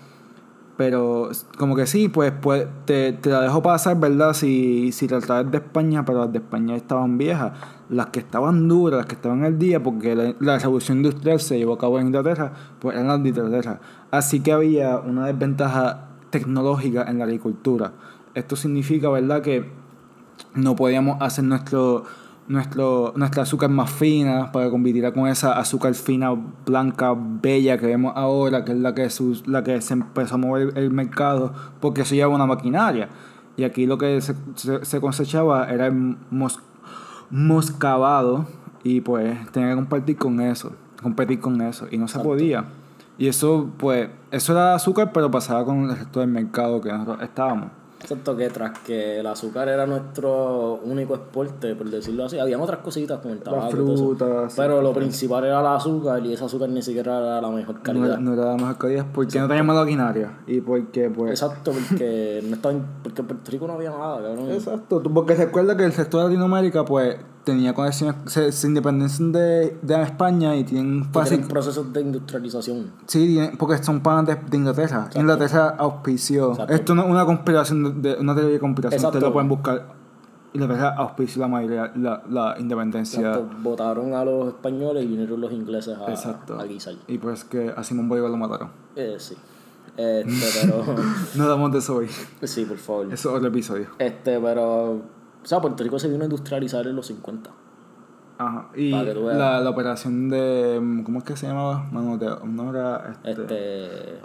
pero 0.76 1.30
como 1.58 1.76
que 1.76 1.86
sí, 1.86 2.10
pues, 2.10 2.34
pues 2.42 2.68
te, 2.86 3.14
te 3.14 3.30
la 3.30 3.42
dejo 3.42 3.62
pasar, 3.62 4.00
¿verdad? 4.00 4.34
Si, 4.34 4.92
si 4.92 5.08
traes 5.08 5.52
de 5.52 5.58
España, 5.58 6.04
pero 6.04 6.20
las 6.20 6.32
de 6.32 6.40
España 6.40 6.76
estaban 6.76 7.18
viejas. 7.18 7.52
Las 7.90 8.08
que 8.08 8.20
estaban 8.20 8.68
duras, 8.68 8.98
las 8.98 9.06
que 9.06 9.16
estaban 9.16 9.44
al 9.44 9.60
día, 9.60 9.84
porque 9.84 10.16
la, 10.16 10.34
la 10.40 10.58
revolución 10.58 10.98
industrial 10.98 11.40
se 11.40 11.60
llevó 11.60 11.74
a 11.74 11.78
cabo 11.78 12.00
en 12.00 12.08
Inglaterra, 12.08 12.54
pues 12.80 12.96
eran 12.96 13.08
las 13.08 13.22
de 13.22 13.30
Inglaterra. 13.30 13.80
Así 14.10 14.40
que 14.40 14.52
había 14.52 14.98
una 14.98 15.28
desventaja 15.28 16.08
tecnológica 16.32 17.04
en 17.04 17.20
la 17.20 17.26
agricultura. 17.26 17.94
Esto 18.34 18.56
significa, 18.56 19.10
¿verdad?, 19.10 19.44
que 19.44 19.70
no 20.56 20.76
podíamos 20.76 21.22
hacer 21.22 21.44
nuestro, 21.44 22.06
nuestro, 22.48 23.14
nuestra 23.16 23.44
azúcar 23.44 23.70
más 23.70 23.90
fina 23.90 24.52
para 24.52 24.70
competir 24.70 25.12
con 25.14 25.28
esa 25.28 25.58
azúcar 25.60 25.94
fina, 25.94 26.32
blanca, 26.66 27.16
bella 27.18 27.78
que 27.78 27.86
vemos 27.88 28.14
ahora, 28.16 28.66
que 28.66 28.72
es 28.74 28.78
la 28.78 28.94
que, 28.94 29.10
sus- 29.10 29.48
la 29.48 29.64
que 29.64 29.80
se 29.82 29.94
empezó 29.94 30.36
a 30.36 30.38
mover 30.38 30.78
el 30.78 30.92
mercado, 30.92 31.54
porque 31.80 32.02
eso 32.02 32.16
lleva 32.16 32.34
una 32.34 32.46
maquinaria. 32.46 33.10
Y 33.56 33.64
aquí 33.64 33.86
lo 33.86 33.98
que 33.98 34.20
se, 34.22 34.36
se- 34.56 34.84
se 34.84 35.00
cosechaba 35.00 35.70
era 35.70 35.88
el 35.88 36.18
mos, 36.32 36.60
moscavado 37.30 38.46
y 38.84 39.02
pues 39.02 39.38
tenía 39.52 39.70
que 39.70 39.76
compartir 39.76 40.18
con 40.18 40.40
eso, 40.42 40.72
competir 41.02 41.40
con 41.40 41.62
eso, 41.62 41.88
y 41.92 41.98
no 41.98 42.08
se 42.08 42.20
podía. 42.20 42.66
Y 43.18 43.28
eso, 43.28 43.70
pues, 43.78 44.10
eso 44.32 44.54
era 44.54 44.74
azúcar, 44.76 45.12
pero 45.14 45.30
pasaba 45.30 45.64
con 45.66 45.84
el 45.90 45.96
resto 45.96 46.20
del 46.20 46.30
mercado 46.30 46.82
que 46.82 46.92
nosotros 46.92 47.20
estábamos. 47.22 47.68
Excepto 48.04 48.36
que 48.36 48.50
tras 48.50 48.78
que 48.80 49.20
el 49.22 49.28
azúcar 49.28 49.70
era 49.70 49.86
nuestro 49.86 50.76
único 50.84 51.16
exporte, 51.16 51.74
por 51.76 51.90
decirlo 51.90 52.26
así, 52.26 52.38
habían 52.38 52.60
otras 52.60 52.80
cositas 52.80 53.20
como 53.22 53.34
el 53.34 53.40
tabaco. 53.40 53.72
frutas, 53.72 54.54
Pero 54.58 54.82
lo 54.82 54.94
principal 54.94 55.46
era 55.46 55.62
el 55.62 55.66
azúcar 55.68 56.26
y 56.26 56.34
ese 56.34 56.44
azúcar 56.44 56.70
ni 56.70 56.82
siquiera 56.82 57.18
era 57.18 57.42
la 57.42 57.50
mejor 57.50 57.82
calidad. 57.82 58.18
no 58.20 58.34
era 58.34 58.46
la 58.46 58.56
mejor 58.58 58.78
calidad 58.78 59.06
porque 59.14 59.40
no 59.40 59.48
teníamos 59.48 59.76
maquinaria 59.76 60.38
y 60.48 60.60
porque 60.62 61.10
pues 61.10 61.32
Exacto, 61.32 61.72
porque 61.72 62.44
no 62.46 62.56
estaba 62.56 62.76
en, 62.76 62.84
porque 63.02 63.22
en 63.22 63.28
Puerto 63.28 63.52
Rico 63.52 63.68
no 63.68 63.74
había 63.74 63.92
nada, 63.92 64.22
cabrón. 64.22 64.52
exacto 64.52 65.02
porque 65.04 65.36
recuerda 65.36 65.78
que 65.78 65.86
el 65.86 65.94
resto 65.94 66.18
de 66.18 66.24
Latinoamérica 66.26 66.84
pues 66.84 67.16
tenía 67.44 67.74
conexiones 67.74 68.16
se, 68.26 68.52
se 68.52 68.68
independencian 68.68 69.32
de, 69.32 69.78
de 69.82 70.02
España 70.02 70.56
y 70.56 70.64
tienen 70.64 71.04
fácil 71.12 71.38
Tienen 71.38 71.48
procesos 71.50 71.92
de 71.92 72.02
industrialización. 72.02 72.92
sí 73.06 73.28
tienen- 73.28 73.58
porque 73.58 73.84
son 73.84 74.02
panas 74.02 74.26
de, 74.28 74.36
de 74.50 74.58
Inglaterra 74.58 75.10
Inglaterra 75.16 75.76
auspició 75.78 76.52
Exacto. 76.52 76.74
esto 76.74 76.96
no 76.96 77.04
es 77.04 77.10
una 77.10 77.26
conspiración 77.26 78.02
de, 78.02 78.14
una 78.16 78.34
teoría 78.34 78.54
de 78.54 78.60
conspiración 78.60 78.98
Exacto. 78.98 79.18
ustedes 79.18 79.30
lo 79.30 79.34
pueden 79.34 79.50
buscar 79.50 80.04
Inglaterra 80.54 80.96
auspició 80.98 81.42
la 81.42 81.48
mayoría 81.48 81.92
la, 81.96 82.24
la 82.30 82.56
independencia 82.60 83.20
Exacto, 83.20 83.50
votaron 83.62 84.14
a 84.14 84.24
los 84.24 84.48
españoles 84.50 85.04
y 85.04 85.08
vinieron 85.08 85.42
los 85.42 85.52
ingleses 85.52 85.98
a, 85.98 86.10
exacto 86.12 86.60
a 86.60 86.64
guisar. 86.66 86.94
y 87.08 87.18
pues 87.18 87.44
que 87.44 87.74
a 87.76 87.84
Simón 87.84 88.08
Bolívar 88.08 88.30
lo 88.32 88.38
mataron 88.38 88.70
Eh, 88.96 89.16
sí. 89.18 89.36
Este, 89.98 90.68
pero. 90.68 90.84
no 91.36 91.48
damos 91.48 91.72
de 91.72 91.80
eso 91.80 91.96
hoy 91.98 92.08
sí, 92.44 92.66
por 92.66 92.78
favor. 92.78 93.08
eso 93.14 93.30
es 93.32 93.36
otro 93.36 93.48
episodio 93.50 93.88
Este, 94.00 94.40
pero. 94.40 95.02
O 95.44 95.46
sea, 95.46 95.60
Puerto 95.60 95.84
Rico 95.84 96.00
se 96.00 96.08
vino 96.08 96.22
a 96.22 96.26
industrializar 96.26 96.88
en 96.88 96.96
los 96.96 97.08
50. 97.08 97.50
Ajá. 98.38 98.70
Y 98.76 98.92
la, 98.92 99.60
la 99.60 99.70
operación 99.70 100.30
de. 100.30 101.02
¿Cómo 101.06 101.20
es 101.20 101.24
que 101.26 101.36
se 101.38 101.48
llamaba? 101.48 101.88
Mano 101.92 102.18
de. 102.18 102.36
No 102.46 102.70
era. 102.70 103.14
Este. 103.24 103.42
Este. 103.42 104.20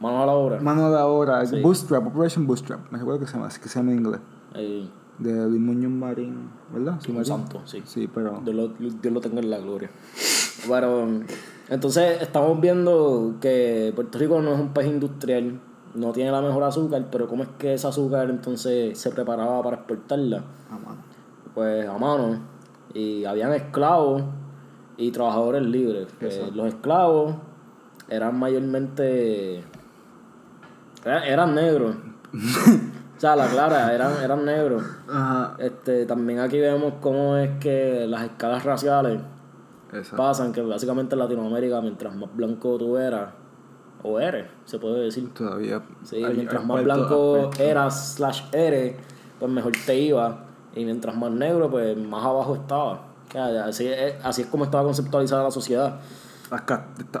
Mano 0.00 0.22
a 0.22 0.26
la 0.26 0.32
obra. 0.32 0.60
Mano 0.60 0.90
de 0.90 0.98
ahora. 0.98 1.44
Sí. 1.44 1.60
Bootstrap, 1.60 2.06
Operation 2.06 2.46
Bootstrap. 2.46 2.90
Me 2.90 2.98
recuerdo 2.98 3.20
que 3.20 3.26
se 3.26 3.34
llama, 3.34 3.46
así 3.48 3.60
que 3.60 3.68
se 3.68 3.78
llama 3.78 3.92
en 3.92 3.98
inglés. 3.98 4.20
Ahí, 4.54 4.90
De 5.18 5.46
Luis 5.46 5.60
Muñoz 5.60 5.92
Marín, 5.92 6.50
¿verdad? 6.72 6.98
Sí, 7.00 7.12
Marín. 7.12 7.26
santo, 7.26 7.60
sí. 7.66 7.82
Sí, 7.84 8.08
pero. 8.12 8.40
Dios 8.42 8.56
lo, 8.56 8.68
Dios 8.68 9.12
lo 9.12 9.20
tenga 9.20 9.40
en 9.40 9.50
la 9.50 9.58
gloria. 9.58 9.90
Pero, 10.66 11.06
entonces 11.68 12.22
estamos 12.22 12.60
viendo 12.60 13.34
que 13.40 13.92
Puerto 13.94 14.18
Rico 14.18 14.40
no 14.40 14.54
es 14.54 14.60
un 14.60 14.72
país 14.72 14.90
industrial, 14.90 15.60
no 15.94 16.12
tiene 16.12 16.30
la 16.30 16.40
mejor 16.40 16.62
azúcar, 16.62 17.06
pero 17.10 17.26
¿cómo 17.26 17.42
es 17.42 17.48
que 17.58 17.74
esa 17.74 17.88
azúcar 17.88 18.30
entonces 18.30 18.98
se 18.98 19.10
preparaba 19.10 19.62
para 19.62 19.76
exportarla? 19.76 20.42
Mano. 20.70 21.02
Pues 21.54 21.88
a 21.88 21.98
mano. 21.98 22.38
Y 22.94 23.24
habían 23.24 23.52
esclavos 23.52 24.22
y 24.96 25.10
trabajadores 25.10 25.62
libres. 25.62 26.08
Pues, 26.18 26.54
los 26.54 26.68
esclavos 26.68 27.34
eran 28.08 28.38
mayormente. 28.38 29.64
Eran, 31.04 31.24
eran 31.24 31.54
negros. 31.54 31.96
o 33.16 33.20
sea, 33.20 33.34
la 33.34 33.46
clara, 33.48 33.92
eran, 33.92 34.22
eran 34.22 34.44
negros. 34.44 34.84
Ajá. 35.08 35.56
Este, 35.58 36.06
también 36.06 36.40
aquí 36.40 36.58
vemos 36.58 36.94
cómo 37.00 37.36
es 37.36 37.58
que 37.58 38.06
las 38.06 38.22
escalas 38.24 38.64
raciales 38.64 39.20
Exacto. 39.92 40.16
pasan, 40.16 40.52
que 40.52 40.62
básicamente 40.62 41.14
en 41.14 41.20
Latinoamérica, 41.20 41.80
mientras 41.80 42.14
más 42.14 42.34
blanco 42.34 42.76
tú 42.78 42.96
eras, 42.96 43.30
o 44.02 44.18
eres, 44.20 44.46
se 44.64 44.78
puede 44.78 45.00
decir. 45.04 45.32
Todavía. 45.34 45.82
Sí, 46.04 46.22
hay- 46.22 46.34
mientras 46.34 46.62
hay 46.62 46.66
más 46.68 46.84
blanco 46.84 47.50
eras 47.58 48.14
slash 48.14 48.42
eres, 48.52 48.96
pues 49.38 49.50
mejor 49.50 49.72
te 49.86 49.98
iba. 49.98 50.44
Y 50.74 50.84
mientras 50.84 51.16
más 51.16 51.32
negro, 51.32 51.70
pues 51.70 51.96
más 51.96 52.24
abajo 52.24 52.54
estaba. 52.54 53.02
Así 53.64 53.86
es, 53.86 54.14
así 54.24 54.42
es 54.42 54.48
como 54.48 54.64
estaba 54.64 54.84
conceptualizada 54.84 55.44
la 55.44 55.50
sociedad. 55.50 56.00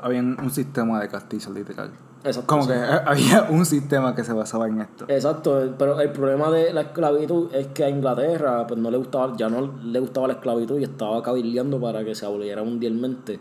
Había 0.02 0.20
un 0.20 0.50
sistema 0.50 1.00
de 1.00 1.08
castizas, 1.08 1.52
literal. 1.52 1.90
Exacto. 2.24 2.46
Como 2.48 2.64
sí. 2.64 2.68
que 2.68 2.74
eh, 2.74 3.00
había 3.06 3.46
un 3.48 3.64
sistema 3.64 4.14
que 4.14 4.24
se 4.24 4.32
basaba 4.32 4.68
en 4.68 4.80
esto. 4.82 5.06
Exacto, 5.08 5.72
pero 5.78 5.98
el 6.00 6.10
problema 6.10 6.50
de 6.50 6.72
la 6.72 6.82
esclavitud 6.82 7.54
es 7.54 7.68
que 7.68 7.84
a 7.84 7.88
Inglaterra 7.88 8.66
pues 8.66 8.78
no 8.78 8.90
le 8.90 8.98
gustaba, 8.98 9.34
ya 9.36 9.48
no 9.48 9.72
le 9.82 10.00
gustaba 10.00 10.26
la 10.26 10.34
esclavitud 10.34 10.78
y 10.78 10.84
estaba 10.84 11.22
cabildeando 11.22 11.80
para 11.80 12.04
que 12.04 12.14
se 12.14 12.26
aboliera 12.26 12.62
mundialmente. 12.62 13.38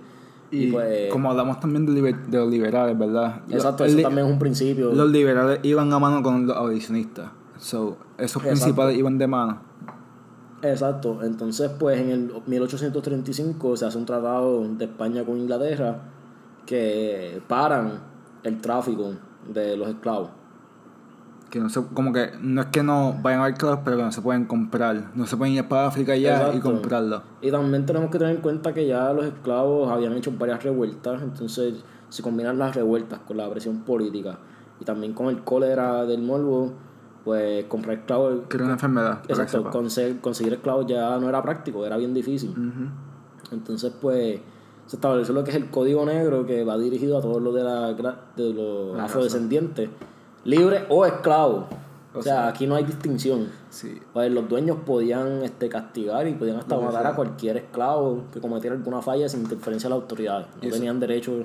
Y, 0.52 0.66
Y 0.68 0.72
pues, 0.72 1.12
como 1.12 1.30
hablamos 1.30 1.60
también 1.60 1.86
de, 1.86 1.92
liber- 1.92 2.26
de 2.26 2.38
los 2.40 2.50
liberales, 2.50 2.98
¿verdad? 2.98 3.42
exacto, 3.50 3.84
Los- 3.84 3.94
eso 3.94 4.02
también 4.02 4.26
es 4.28 4.34
un 4.34 4.40
principio. 4.40 4.92
Los 4.94 5.12
liberales 5.12 5.60
iban 5.64 5.94
a 5.94 6.00
mano 6.00 6.24
con 6.24 6.48
los 6.48 6.58
abolicionistas. 6.58 7.30
So, 7.60 7.98
esos 8.18 8.42
principales 8.42 8.98
iban 8.98 9.18
de 9.18 9.28
mano. 9.28 9.62
Exacto, 10.62 11.20
entonces 11.24 11.72
pues 11.80 12.00
en 12.02 12.10
el 12.10 12.32
1835 12.46 13.78
se 13.78 13.86
hace 13.86 13.98
un 13.98 14.06
tratado 14.06 14.68
de 14.68 14.86
España 14.86 15.24
con 15.24 15.38
Inglaterra 15.38 16.02
que 16.66 17.42
paran 17.48 18.00
el 18.44 18.60
tráfico 18.60 19.14
de 19.54 19.78
los 19.78 19.88
esclavos. 19.90 20.30
Que 21.50 21.60
no 21.60 21.70
se, 21.70 21.84
como 21.94 22.14
que 22.14 22.30
no 22.42 22.62
es 22.62 22.68
que 22.68 22.84
no 22.84 23.16
vayan 23.24 23.40
a 23.40 23.44
haber 23.44 23.54
esclavos, 23.54 23.80
pero 23.84 23.98
que 23.98 24.04
no 24.04 24.12
se 24.12 24.22
pueden 24.22 24.46
comprar. 24.46 25.12
No 25.16 25.26
se 25.26 25.36
pueden 25.36 25.56
ir 25.56 25.68
para 25.68 25.88
África 25.88 26.16
ya 26.16 26.54
y 26.54 26.60
comprarlo. 26.60 27.24
Y 27.42 27.50
también 27.50 27.86
tenemos 27.88 28.12
que 28.12 28.20
tener 28.20 28.36
en 28.36 28.42
cuenta 28.42 28.72
que 28.74 28.86
ya 28.86 29.12
los 29.14 29.26
esclavos 29.26 29.90
habían 29.92 30.14
hecho 30.14 30.32
varias 30.38 30.62
revueltas, 30.64 31.22
entonces 31.24 31.74
si 32.10 32.22
combinan 32.22 32.58
las 32.60 32.76
revueltas 32.76 33.20
con 33.28 33.38
la 33.38 33.50
presión 33.50 33.80
política 33.82 34.38
y 34.80 34.86
también 34.86 35.14
con 35.14 35.28
el 35.28 35.44
cólera 35.44 36.06
del 36.06 36.22
morbo, 36.22 36.74
pues 37.26 37.66
comprar 37.66 37.98
esclavos, 37.98 38.42
Que 38.48 38.58
era 38.58 38.66
una 38.66 38.74
enfermedad. 38.74 39.20
exacto, 39.28 39.58
sepa. 39.60 39.72
conse- 39.72 40.20
conseguir 40.22 40.54
esclavos 40.54 40.86
ya 40.88 41.18
no 41.20 41.30
era 41.30 41.42
práctico, 41.42 41.86
era 41.86 41.98
bien 41.98 42.14
difícil. 42.14 42.54
Entonces, 43.52 43.92
pues, 44.00 44.40
se 44.86 44.96
estableció 44.96 45.34
lo 45.34 45.44
que 45.44 45.52
es 45.52 45.56
el 45.58 45.70
código 45.70 46.06
negro 46.06 46.46
que 46.46 46.64
va 46.64 46.78
dirigido 46.78 47.18
a 47.18 47.22
todos 47.22 47.42
los 47.42 47.54
de, 47.54 47.64
la, 47.64 47.94
de 48.36 48.54
los 48.54 48.96
La 48.98 49.06
afrodescendientes, 49.06 49.90
libres 50.46 50.84
o 50.90 51.06
esclavos. 51.06 51.66
O, 52.14 52.20
O 52.20 52.22
sea, 52.24 52.34
sea, 52.34 52.48
aquí 52.48 52.66
no 52.66 52.76
hay 52.76 52.84
distinción. 52.86 53.50
Sí. 53.70 54.00
Pues 54.14 54.32
los 54.32 54.50
dueños 54.50 54.78
podían 54.86 55.44
este, 55.44 55.70
castigar 55.70 56.28
y 56.28 56.34
podían 56.34 56.58
hasta 56.58 56.78
matar 56.80 57.06
a 57.06 57.16
cualquier 57.16 57.58
esclavo 57.58 58.24
que 58.34 58.40
cometiera 58.42 58.76
alguna 58.76 59.02
falla 59.02 59.30
sin 59.30 59.42
interferencia 59.42 59.88
de 59.88 59.96
la 59.96 60.02
autoridad. 60.02 60.48
No 60.62 60.68
Eso. 60.68 60.76
tenían 60.78 61.00
derecho 61.00 61.44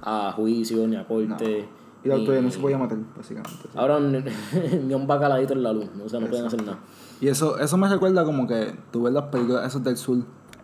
a 0.00 0.32
juicio 0.32 0.86
ni 0.86 0.96
a 0.96 1.06
corte. 1.06 1.68
Y 2.02 2.08
la 2.08 2.14
autoridad 2.14 2.42
no 2.42 2.50
se 2.50 2.58
podía 2.60 2.78
matar, 2.78 2.98
básicamente. 3.16 3.50
sí. 3.62 3.68
Ahora 3.74 3.98
ni, 4.00 4.22
un 4.94 5.06
bacaladito 5.06 5.52
en 5.54 5.62
la 5.62 5.72
luz, 5.72 5.88
o 6.04 6.08
sea, 6.08 6.20
no 6.20 6.28
pueden 6.28 6.46
hacer 6.46 6.62
nada. 6.64 6.78
Y 7.20 7.28
eso, 7.28 7.58
eso 7.58 7.76
me 7.76 7.88
recuerda 7.88 8.24
como 8.24 8.46
que 8.46 8.74
tú 8.92 9.02
ves 9.02 9.12
las 9.12 9.24
películas 9.24 9.66
esas 9.66 9.82
del 9.82 9.96
sur, 9.96 10.18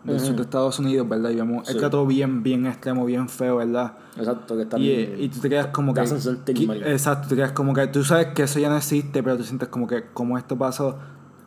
del 0.04 0.18
sur 0.20 0.34
de 0.36 0.42
Estados 0.42 0.78
Unidos, 0.78 1.08
¿verdad? 1.08 1.30
Y 1.30 1.36
vemos 1.36 1.66
Sí. 1.68 1.76
el 1.78 1.90
todo 1.90 2.06
bien, 2.06 2.42
bien 2.42 2.66
extremo, 2.66 3.04
bien 3.04 3.28
feo, 3.28 3.56
¿verdad? 3.56 3.92
Exacto, 4.16 4.56
que 4.56 4.62
están. 4.62 4.80
Y, 4.82 4.88
eh, 4.90 5.16
y 5.20 5.28
tú 5.28 5.38
te 5.40 5.48
quedas 5.48 5.68
como 5.68 5.94
que... 5.94 6.02
que-. 6.54 6.90
Exacto, 6.92 7.28
te 7.28 7.36
quedas 7.36 7.52
como 7.52 7.72
que 7.74 7.86
tú 7.86 8.02
sabes 8.04 8.28
que 8.34 8.42
eso 8.42 8.58
ya 8.58 8.68
no 8.68 8.76
existe, 8.76 9.22
pero 9.22 9.36
tú 9.36 9.44
sientes 9.44 9.68
como 9.68 9.86
que 9.86 10.04
como 10.12 10.36
esto 10.38 10.56
pasó... 10.58 10.98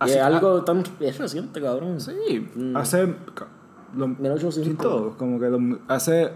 y 0.05 0.09
es 0.11 0.17
algo 0.17 0.63
tan 0.63 0.83
es 0.99 1.17
reciente, 1.17 1.61
cabrón. 1.61 1.99
Sí, 1.99 2.49
Mm. 2.55 2.77
hace... 2.77 3.13
Lo, 3.95 4.09
1800. 4.09 4.53
sí, 4.65 4.73
todo, 4.73 5.17
como 5.17 5.39
que 5.39 5.49
lo- 5.49 5.79
hace 5.87 6.31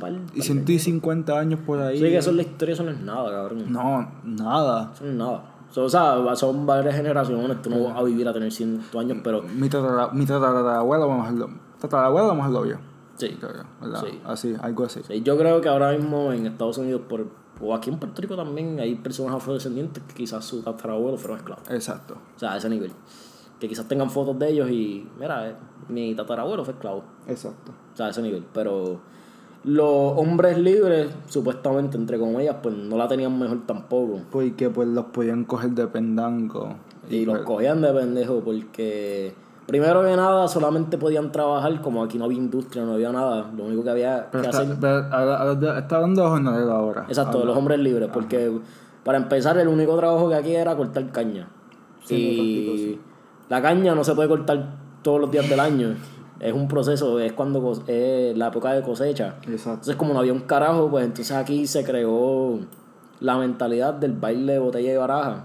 par- 0.00 0.12
y 0.34 0.40
150 0.40 1.38
años 1.38 1.60
por 1.66 1.78
ahí. 1.78 1.98
Sí, 1.98 2.04
que 2.04 2.16
eso 2.16 2.30
es 2.30 2.36
la 2.36 2.42
historia, 2.42 2.72
eso 2.72 2.84
no 2.84 2.90
es 2.90 3.00
nada, 3.00 3.30
cabrón. 3.30 3.64
No, 3.70 4.10
nada. 4.24 4.92
Eso 4.94 5.04
no 5.04 5.10
es 5.10 5.16
nada. 5.16 5.44
So, 5.72 5.84
o 5.84 5.88
sea, 5.88 6.36
son 6.36 6.64
varias 6.66 6.94
generaciones, 6.94 7.60
tú 7.62 7.70
no 7.70 7.82
vas 7.84 7.96
a 7.96 8.02
vivir 8.04 8.28
a 8.28 8.32
tener 8.32 8.52
100 8.52 8.82
años, 8.96 9.18
pero 9.24 9.42
Mi 9.42 9.68
tatara- 9.68 10.12
mi 10.12 10.24
tatarabuela, 10.26 11.06
vamos 11.06 11.24
a 11.24 11.28
hacerlo. 11.30 11.50
Tatarabuela, 11.80 12.28
vamos 12.28 12.44
a 12.44 12.48
hacerlo 12.48 12.66
yo. 12.66 12.76
sí. 13.16 13.36
Sí. 14.00 14.20
Así, 14.24 14.54
algo 14.60 14.84
así. 14.84 15.00
Sí, 15.08 15.22
yo 15.22 15.36
creo 15.38 15.60
que 15.60 15.68
ahora 15.68 15.92
mismo 15.92 16.30
en 16.32 16.46
Estados 16.46 16.76
Unidos, 16.78 17.02
por, 17.08 17.26
o 17.60 17.74
aquí 17.74 17.88
en 17.90 17.98
Puerto 17.98 18.20
Rico 18.20 18.36
también, 18.36 18.78
hay 18.80 18.94
personas 18.96 19.34
afrodescendientes 19.34 20.02
que 20.04 20.14
quizás 20.14 20.44
sus 20.44 20.62
tatarabuelos 20.62 21.20
fueron 21.20 21.38
esclavos. 21.38 21.68
Exacto. 21.70 22.18
O 22.36 22.38
sea, 22.38 22.52
a 22.52 22.56
ese 22.58 22.68
nivel. 22.68 22.92
Que 23.58 23.68
quizás 23.68 23.86
tengan 23.88 24.10
fotos 24.10 24.38
de 24.38 24.50
ellos 24.50 24.68
y, 24.70 25.08
mira, 25.18 25.48
eh, 25.50 25.56
mi 25.88 26.14
tatarabuelo 26.14 26.64
fue 26.64 26.74
esclavo. 26.74 27.04
Exacto. 27.26 27.72
O 27.92 27.96
sea, 27.96 28.06
a 28.06 28.10
ese 28.10 28.20
nivel. 28.20 28.44
Pero 28.52 29.00
los 29.64 30.12
hombres 30.16 30.58
libres, 30.58 31.08
supuestamente, 31.28 31.96
entre 31.96 32.18
comillas, 32.18 32.56
pues 32.62 32.74
no 32.74 32.96
la 32.96 33.06
tenían 33.08 33.38
mejor 33.38 33.66
tampoco. 33.66 34.20
Porque 34.30 34.70
pues 34.70 34.88
los 34.88 35.06
podían 35.06 35.44
coger 35.44 35.70
de 35.70 35.86
pendango. 35.86 36.74
Y 37.08 37.24
los 37.24 37.36
pues, 37.36 37.46
cogían 37.46 37.80
de 37.80 37.92
pendejo 37.92 38.40
porque, 38.40 39.34
primero 39.66 40.02
que 40.02 40.16
nada, 40.16 40.48
solamente 40.48 40.98
podían 40.98 41.30
trabajar 41.30 41.80
como 41.80 42.02
aquí 42.02 42.18
no 42.18 42.24
había 42.24 42.38
industria, 42.38 42.84
no 42.84 42.94
había 42.94 43.12
nada. 43.12 43.50
Lo 43.56 43.64
único 43.64 43.84
que 43.84 43.90
había 43.90 44.28
Pero 44.30 44.42
que 44.42 44.50
está, 44.50 44.62
hacer. 44.62 44.76
pero 44.80 44.96
ahora- 45.14 45.78
está 45.78 45.96
hablando 45.96 46.22
de 46.22 46.28
jornalero 46.28 46.72
ahora. 46.72 47.04
Exacto, 47.08 47.38
de 47.40 47.44
los 47.44 47.56
hombres 47.56 47.78
libres, 47.78 48.08
porque 48.12 48.52
para 49.04 49.18
empezar, 49.18 49.58
el 49.58 49.68
único 49.68 49.96
trabajo 49.96 50.28
que 50.28 50.34
aquí 50.34 50.54
era 50.54 50.76
cortar 50.76 51.10
caña. 51.10 51.48
Sí, 52.04 52.14
no, 52.14 52.42
y 52.42 53.00
la 53.48 53.62
caña 53.62 53.94
no 53.94 54.02
se 54.02 54.14
puede 54.14 54.28
cortar 54.28 54.76
todos 55.02 55.20
los 55.20 55.30
días 55.30 55.48
del 55.48 55.60
año. 55.60 55.94
Es 56.42 56.52
un 56.52 56.66
proceso, 56.66 57.20
es 57.20 57.32
cuando 57.32 57.72
es 57.86 58.36
la 58.36 58.48
época 58.48 58.72
de 58.72 58.82
cosecha. 58.82 59.36
Exacto. 59.42 59.70
Entonces, 59.70 59.96
como 59.96 60.12
no 60.12 60.18
había 60.18 60.32
un 60.32 60.40
carajo, 60.40 60.90
pues 60.90 61.04
entonces 61.04 61.36
aquí 61.36 61.66
se 61.66 61.84
creó 61.84 62.58
la 63.20 63.38
mentalidad 63.38 63.94
del 63.94 64.12
baile 64.12 64.54
de 64.54 64.58
botella 64.58 64.90
de 64.90 64.98
baraja. 64.98 65.44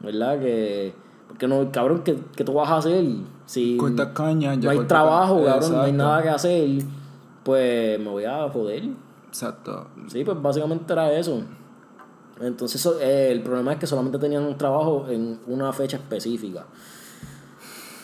¿Verdad? 0.00 0.38
Que. 0.38 0.94
Porque 1.26 1.48
no, 1.48 1.70
cabrón, 1.72 2.02
¿qué, 2.04 2.16
qué 2.36 2.44
tú 2.44 2.54
vas 2.54 2.70
a 2.70 2.76
hacer? 2.76 3.04
Si 3.46 3.76
Cortar 3.76 4.12
caña, 4.12 4.54
ya 4.54 4.72
no 4.72 4.80
hay 4.80 4.86
trabajo, 4.86 5.44
cabrón, 5.44 5.72
no 5.72 5.82
hay 5.82 5.92
nada 5.92 6.22
que 6.22 6.28
hacer, 6.28 6.84
pues 7.42 7.98
me 7.98 8.08
voy 8.08 8.24
a 8.24 8.48
joder. 8.48 8.84
Exacto. 9.26 9.88
Sí, 10.06 10.22
pues 10.24 10.40
básicamente 10.40 10.92
era 10.92 11.12
eso. 11.12 11.42
Entonces, 12.40 12.84
eh, 13.00 13.30
el 13.32 13.42
problema 13.42 13.72
es 13.72 13.78
que 13.78 13.86
solamente 13.86 14.18
tenían 14.18 14.44
un 14.44 14.56
trabajo 14.56 15.06
en 15.08 15.40
una 15.46 15.72
fecha 15.72 15.96
específica. 15.96 16.64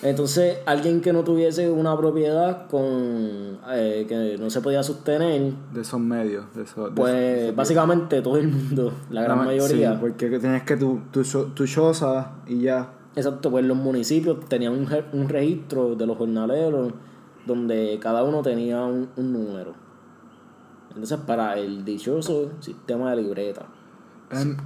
Entonces, 0.02 0.58
alguien 0.66 1.00
que 1.00 1.12
no 1.12 1.24
tuviese 1.24 1.70
una 1.70 1.96
propiedad 1.96 2.66
con 2.68 3.58
eh, 3.72 4.04
que 4.06 4.36
no 4.38 4.50
se 4.50 4.60
podía 4.60 4.82
sostener, 4.82 5.52
De 5.72 5.80
esos 5.80 5.98
medios. 5.98 6.44
De 6.54 6.62
esos, 6.64 6.90
de 6.90 6.94
pues 6.94 7.14
esos- 7.14 7.56
básicamente 7.56 8.20
todo 8.20 8.36
el 8.36 8.48
mundo, 8.48 8.92
la 9.10 9.22
gran 9.22 9.38
mayoría, 9.38 9.92
Sí, 9.92 9.98
porque 10.00 10.28
tenías 10.38 10.62
que 10.64 10.76
tu, 10.76 11.00
tu, 11.10 11.22
tu 11.22 11.66
choza 11.66 12.32
y 12.46 12.60
ya. 12.60 12.92
exacto, 13.16 13.50
pues 13.50 13.64
los 13.64 13.76
municipios 13.76 14.38
tenían 14.48 14.74
un, 14.74 14.88
un 15.12 15.28
registro 15.28 15.94
de 15.96 16.06
los 16.06 16.18
jornaleros 16.18 16.92
donde 17.46 17.98
cada 18.00 18.22
uno 18.22 18.42
tenía 18.42 18.84
un, 18.84 19.08
un 19.16 19.32
número. 19.32 19.72
Entonces, 20.90 21.18
para 21.26 21.58
el 21.58 21.84
dichoso 21.84 22.50
sistema 22.60 23.10
de 23.14 23.22
libreta. 23.22 23.66
Em, 24.30 24.56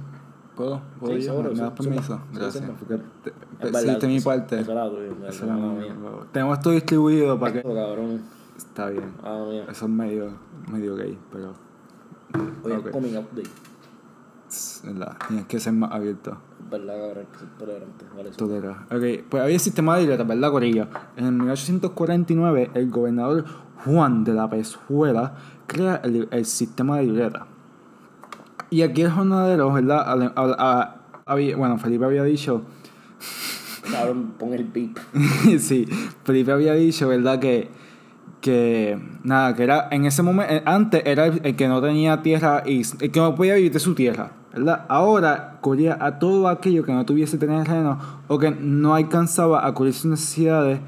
¿Puedo? 0.55 0.81
¿Puedo 0.99 1.15
Sí, 1.15 1.21
yo? 1.23 1.41
¿Me 1.41 1.53
das 1.53 1.71
permiso? 1.71 2.21
Gracias. 2.33 2.63
sí, 2.65 2.71
porque 2.79 3.03
te- 3.23 3.33
Hiciste 3.69 4.07
mi 4.07 4.19
parte. 4.19 4.59
eso 4.59 4.71
era 4.71 4.89
tuyo, 4.89 5.15
Eso 5.27 5.45
era 5.45 5.55
mío. 5.55 6.25
Tenemos 6.31 6.57
esto 6.57 6.71
distribuido 6.71 7.39
para 7.39 7.53
que... 7.53 7.61
Cabrón, 7.63 8.21
Está 8.57 8.89
bien. 8.89 9.11
ah, 9.23 9.43
mía. 9.49 9.65
Eso 9.69 9.85
es 9.85 9.91
medio, 9.91 10.31
medio 10.71 10.95
gay, 10.95 11.17
pero... 11.31 11.53
Hoy 12.63 12.71
ok. 12.71 12.85
es 12.87 12.91
coming 12.91 13.15
out 13.15 13.31
day. 13.33 13.43
Es 14.49 14.81
verdad, 14.85 15.17
Tienes 15.27 15.45
que 15.45 15.59
ser 15.59 15.73
más 15.73 15.91
abierto. 15.91 16.37
Es 16.63 16.69
verdad, 16.69 16.93
cabrón, 17.07 17.25
que 17.31 17.45
tolerante. 17.65 18.05
Vale. 18.15 18.29
Tolera. 18.31 18.85
Ok, 18.91 19.25
pues 19.29 19.43
había 19.43 19.59
sistema 19.59 19.95
de 19.95 20.01
libretas, 20.01 20.27
¿verdad, 20.27 20.51
Corillo? 20.51 20.87
En 21.15 21.25
el 21.25 21.31
1849, 21.33 22.71
el 22.73 22.89
gobernador 22.89 23.45
Juan 23.85 24.23
de 24.23 24.33
la 24.33 24.49
Pezuela 24.49 25.33
crea 25.67 26.01
el, 26.03 26.27
el 26.31 26.45
sistema 26.45 26.97
de 26.97 27.03
libretas. 27.03 27.43
Y 28.69 28.81
aquí 28.83 29.01
el 29.01 29.11
jornalero, 29.11 29.71
¿verdad? 29.73 29.99
A- 30.07 30.33
a- 30.35 30.95
había- 31.25 31.55
bueno, 31.57 31.77
Felipe 31.77 32.05
había 32.05 32.23
dicho, 32.23 32.61
Cabrón, 33.91 34.33
pon 34.37 34.53
el 34.53 34.63
beep. 34.65 34.97
sí, 35.59 35.87
Felipe 36.23 36.51
había 36.51 36.73
dicho, 36.73 37.07
¿verdad? 37.07 37.39
Que, 37.39 37.69
que, 38.41 38.99
nada, 39.23 39.55
que 39.55 39.63
era, 39.63 39.87
en 39.91 40.05
ese 40.05 40.21
momento, 40.23 40.53
eh, 40.53 40.61
antes 40.65 41.01
era 41.05 41.25
el, 41.27 41.41
el 41.43 41.55
que 41.55 41.67
no 41.67 41.81
tenía 41.81 42.21
tierra 42.21 42.63
y 42.65 42.81
el 42.99 43.11
que 43.11 43.19
no 43.19 43.35
podía 43.35 43.55
vivir 43.55 43.71
de 43.71 43.79
su 43.79 43.93
tierra, 43.95 44.31
¿verdad? 44.53 44.85
Ahora 44.87 45.57
cubría 45.61 45.97
a 45.99 46.19
todo 46.19 46.47
aquello 46.47 46.83
que 46.83 46.91
no 46.93 47.05
tuviese 47.05 47.37
terreno 47.37 47.99
o 48.27 48.37
que 48.39 48.51
no 48.51 48.95
alcanzaba 48.95 49.65
a 49.65 49.73
cubrir 49.73 49.93
sus 49.93 50.05
necesidades 50.11 50.79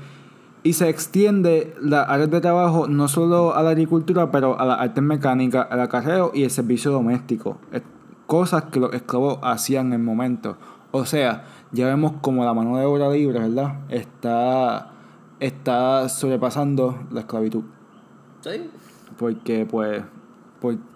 y 0.63 0.73
se 0.73 0.87
extiende 0.87 1.75
la 1.81 2.03
área 2.03 2.27
de 2.27 2.39
trabajo 2.41 2.87
no 2.87 3.07
solo 3.07 3.53
a 3.55 3.61
la 3.63 3.71
agricultura, 3.71 4.31
pero 4.31 4.57
a 4.59 4.65
la 4.65 4.75
arte 4.75 5.01
mecánica, 5.01 5.61
al 5.63 5.81
acarreo 5.81 6.31
y 6.33 6.43
el 6.43 6.51
servicio 6.51 6.91
doméstico. 6.91 7.57
Es- 7.71 7.81
Cosas 8.25 8.63
que 8.71 8.79
los 8.79 8.93
esclavos 8.93 9.37
hacían 9.43 9.87
en 9.87 9.93
el 9.93 9.99
momento. 9.99 10.57
O 10.91 11.05
sea, 11.05 11.43
ya 11.73 11.87
vemos 11.87 12.13
como 12.21 12.45
la 12.45 12.53
mano 12.53 12.77
de 12.77 12.85
obra 12.85 13.09
libre, 13.09 13.39
¿verdad? 13.39 13.79
Está, 13.89 14.91
está 15.39 16.07
sobrepasando 16.09 16.99
la 17.11 17.21
esclavitud. 17.21 17.63
Sí. 18.41 18.69
Porque, 19.17 19.65
pues, 19.69 20.03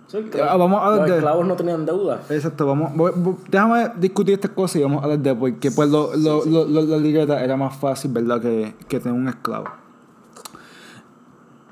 Sí, 0.08 0.20
que 0.32 0.42
Ah, 0.42 0.56
vamos 0.56 0.80
a 0.82 0.86
hablar 0.86 1.00
los 1.02 1.10
de- 1.10 1.16
esclavos 1.18 1.46
no 1.46 1.56
tenían 1.58 1.86
deuda. 1.86 2.22
Exacto, 2.30 2.66
vamos, 2.66 2.96
voy- 2.96 3.12
voy- 3.14 3.36
déjame 3.52 3.92
discutir 4.00 4.36
estas 4.36 4.52
cosas 4.52 4.78
y 4.78 4.84
vamos 4.84 5.02
a 5.02 5.04
hablar 5.04 5.20
de 5.20 5.36
por 5.36 5.54
qué 5.56 5.70
pues 5.70 5.90
lo, 5.90 6.16
lo, 6.16 6.46
lo- 6.46 6.64
lo- 6.64 6.82
la 6.84 6.96
libreta 6.98 7.44
era 7.44 7.58
más 7.58 7.76
fácil, 7.76 8.12
¿verdad? 8.14 8.40
Que, 8.40 8.74
que 8.88 9.02
tener 9.02 9.20
un 9.20 9.28
esclavo. 9.28 9.66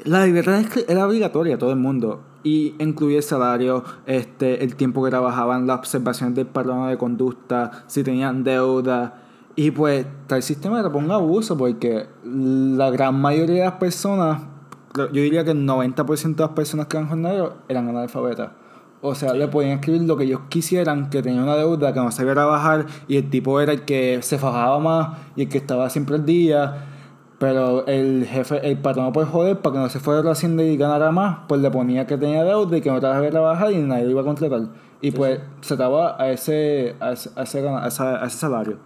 La 0.04 0.26
libreta 0.26 0.62
era 0.90 1.08
obligatoria 1.08 1.56
a 1.56 1.58
todo 1.58 1.70
el 1.72 1.78
mundo 1.78 2.20
y 2.46 2.76
incluía 2.78 3.18
el 3.18 3.24
salario, 3.24 3.84
este, 4.06 4.64
el 4.64 4.76
tiempo 4.76 5.04
que 5.04 5.10
trabajaban, 5.10 5.66
las 5.66 5.80
observaciones 5.80 6.36
del 6.36 6.46
patrón 6.46 6.88
de 6.88 6.96
conducta, 6.96 7.84
si 7.88 8.04
tenían 8.04 8.44
deuda. 8.44 9.24
Y 9.56 9.72
pues 9.72 10.06
tal 10.28 10.44
sistema 10.44 10.80
era 10.80 10.90
un 10.90 11.10
abuso 11.10 11.58
porque 11.58 12.06
la 12.24 12.92
gran 12.92 13.20
mayoría 13.20 13.64
de 13.64 13.70
las 13.70 13.80
personas, 13.80 14.44
yo 14.96 15.08
diría 15.08 15.44
que 15.44 15.52
el 15.52 15.68
90% 15.68 16.36
de 16.36 16.44
las 16.44 16.52
personas 16.52 16.86
que 16.86 16.98
eran 16.98 17.10
jornaleros 17.10 17.54
eran 17.68 17.90
analfabetas. 17.90 18.52
O 19.02 19.16
sea, 19.16 19.34
le 19.34 19.48
podían 19.48 19.80
escribir 19.80 20.04
lo 20.04 20.16
que 20.16 20.26
ellos 20.26 20.42
quisieran, 20.48 21.10
que 21.10 21.24
tenía 21.24 21.42
una 21.42 21.56
deuda, 21.56 21.94
que 21.94 22.00
no 22.00 22.12
sabía 22.12 22.34
trabajar, 22.34 22.86
y 23.08 23.18
el 23.18 23.30
tipo 23.32 23.60
era 23.60 23.74
el 23.74 23.86
que 23.86 24.20
se 24.22 24.38
fajaba 24.38 24.78
más 24.80 25.18
y 25.36 25.44
el 25.44 25.50
que 25.50 25.58
estaba 25.58 25.90
siempre 25.90 26.16
al 26.16 26.26
día. 26.28 26.95
Pero 27.38 27.86
el 27.86 28.26
jefe, 28.26 28.66
el 28.70 28.78
patrón 28.78 29.12
por 29.12 29.26
joder, 29.26 29.60
para 29.60 29.74
que 29.74 29.80
no 29.80 29.90
se 29.90 30.00
fuera 30.00 30.22
a 30.22 30.24
la 30.24 30.32
hacienda 30.32 30.64
y 30.64 30.78
ganara 30.78 31.12
más, 31.12 31.40
pues 31.50 31.60
le 31.62 31.70
ponía 31.70 32.08
que 32.08 32.18
tenía 32.18 32.44
deuda 32.46 32.78
y 32.78 32.82
que 32.82 32.90
no 32.90 33.00
trabajaba 33.00 33.30
trabajar 33.30 33.72
y 33.74 33.78
nadie 33.80 34.06
lo 34.06 34.12
iba 34.12 34.22
a 34.22 34.24
contratar. 34.24 34.62
Y 35.02 35.12
pues 35.12 35.40
se 35.62 35.74
estaba 35.74 36.16
a 36.22 36.32
ese, 36.32 36.96
a 37.02 37.12
ese, 37.12 37.30
a 37.36 37.44
ese, 37.44 37.68
a 37.68 38.26
ese 38.26 38.38
salario. 38.38 38.78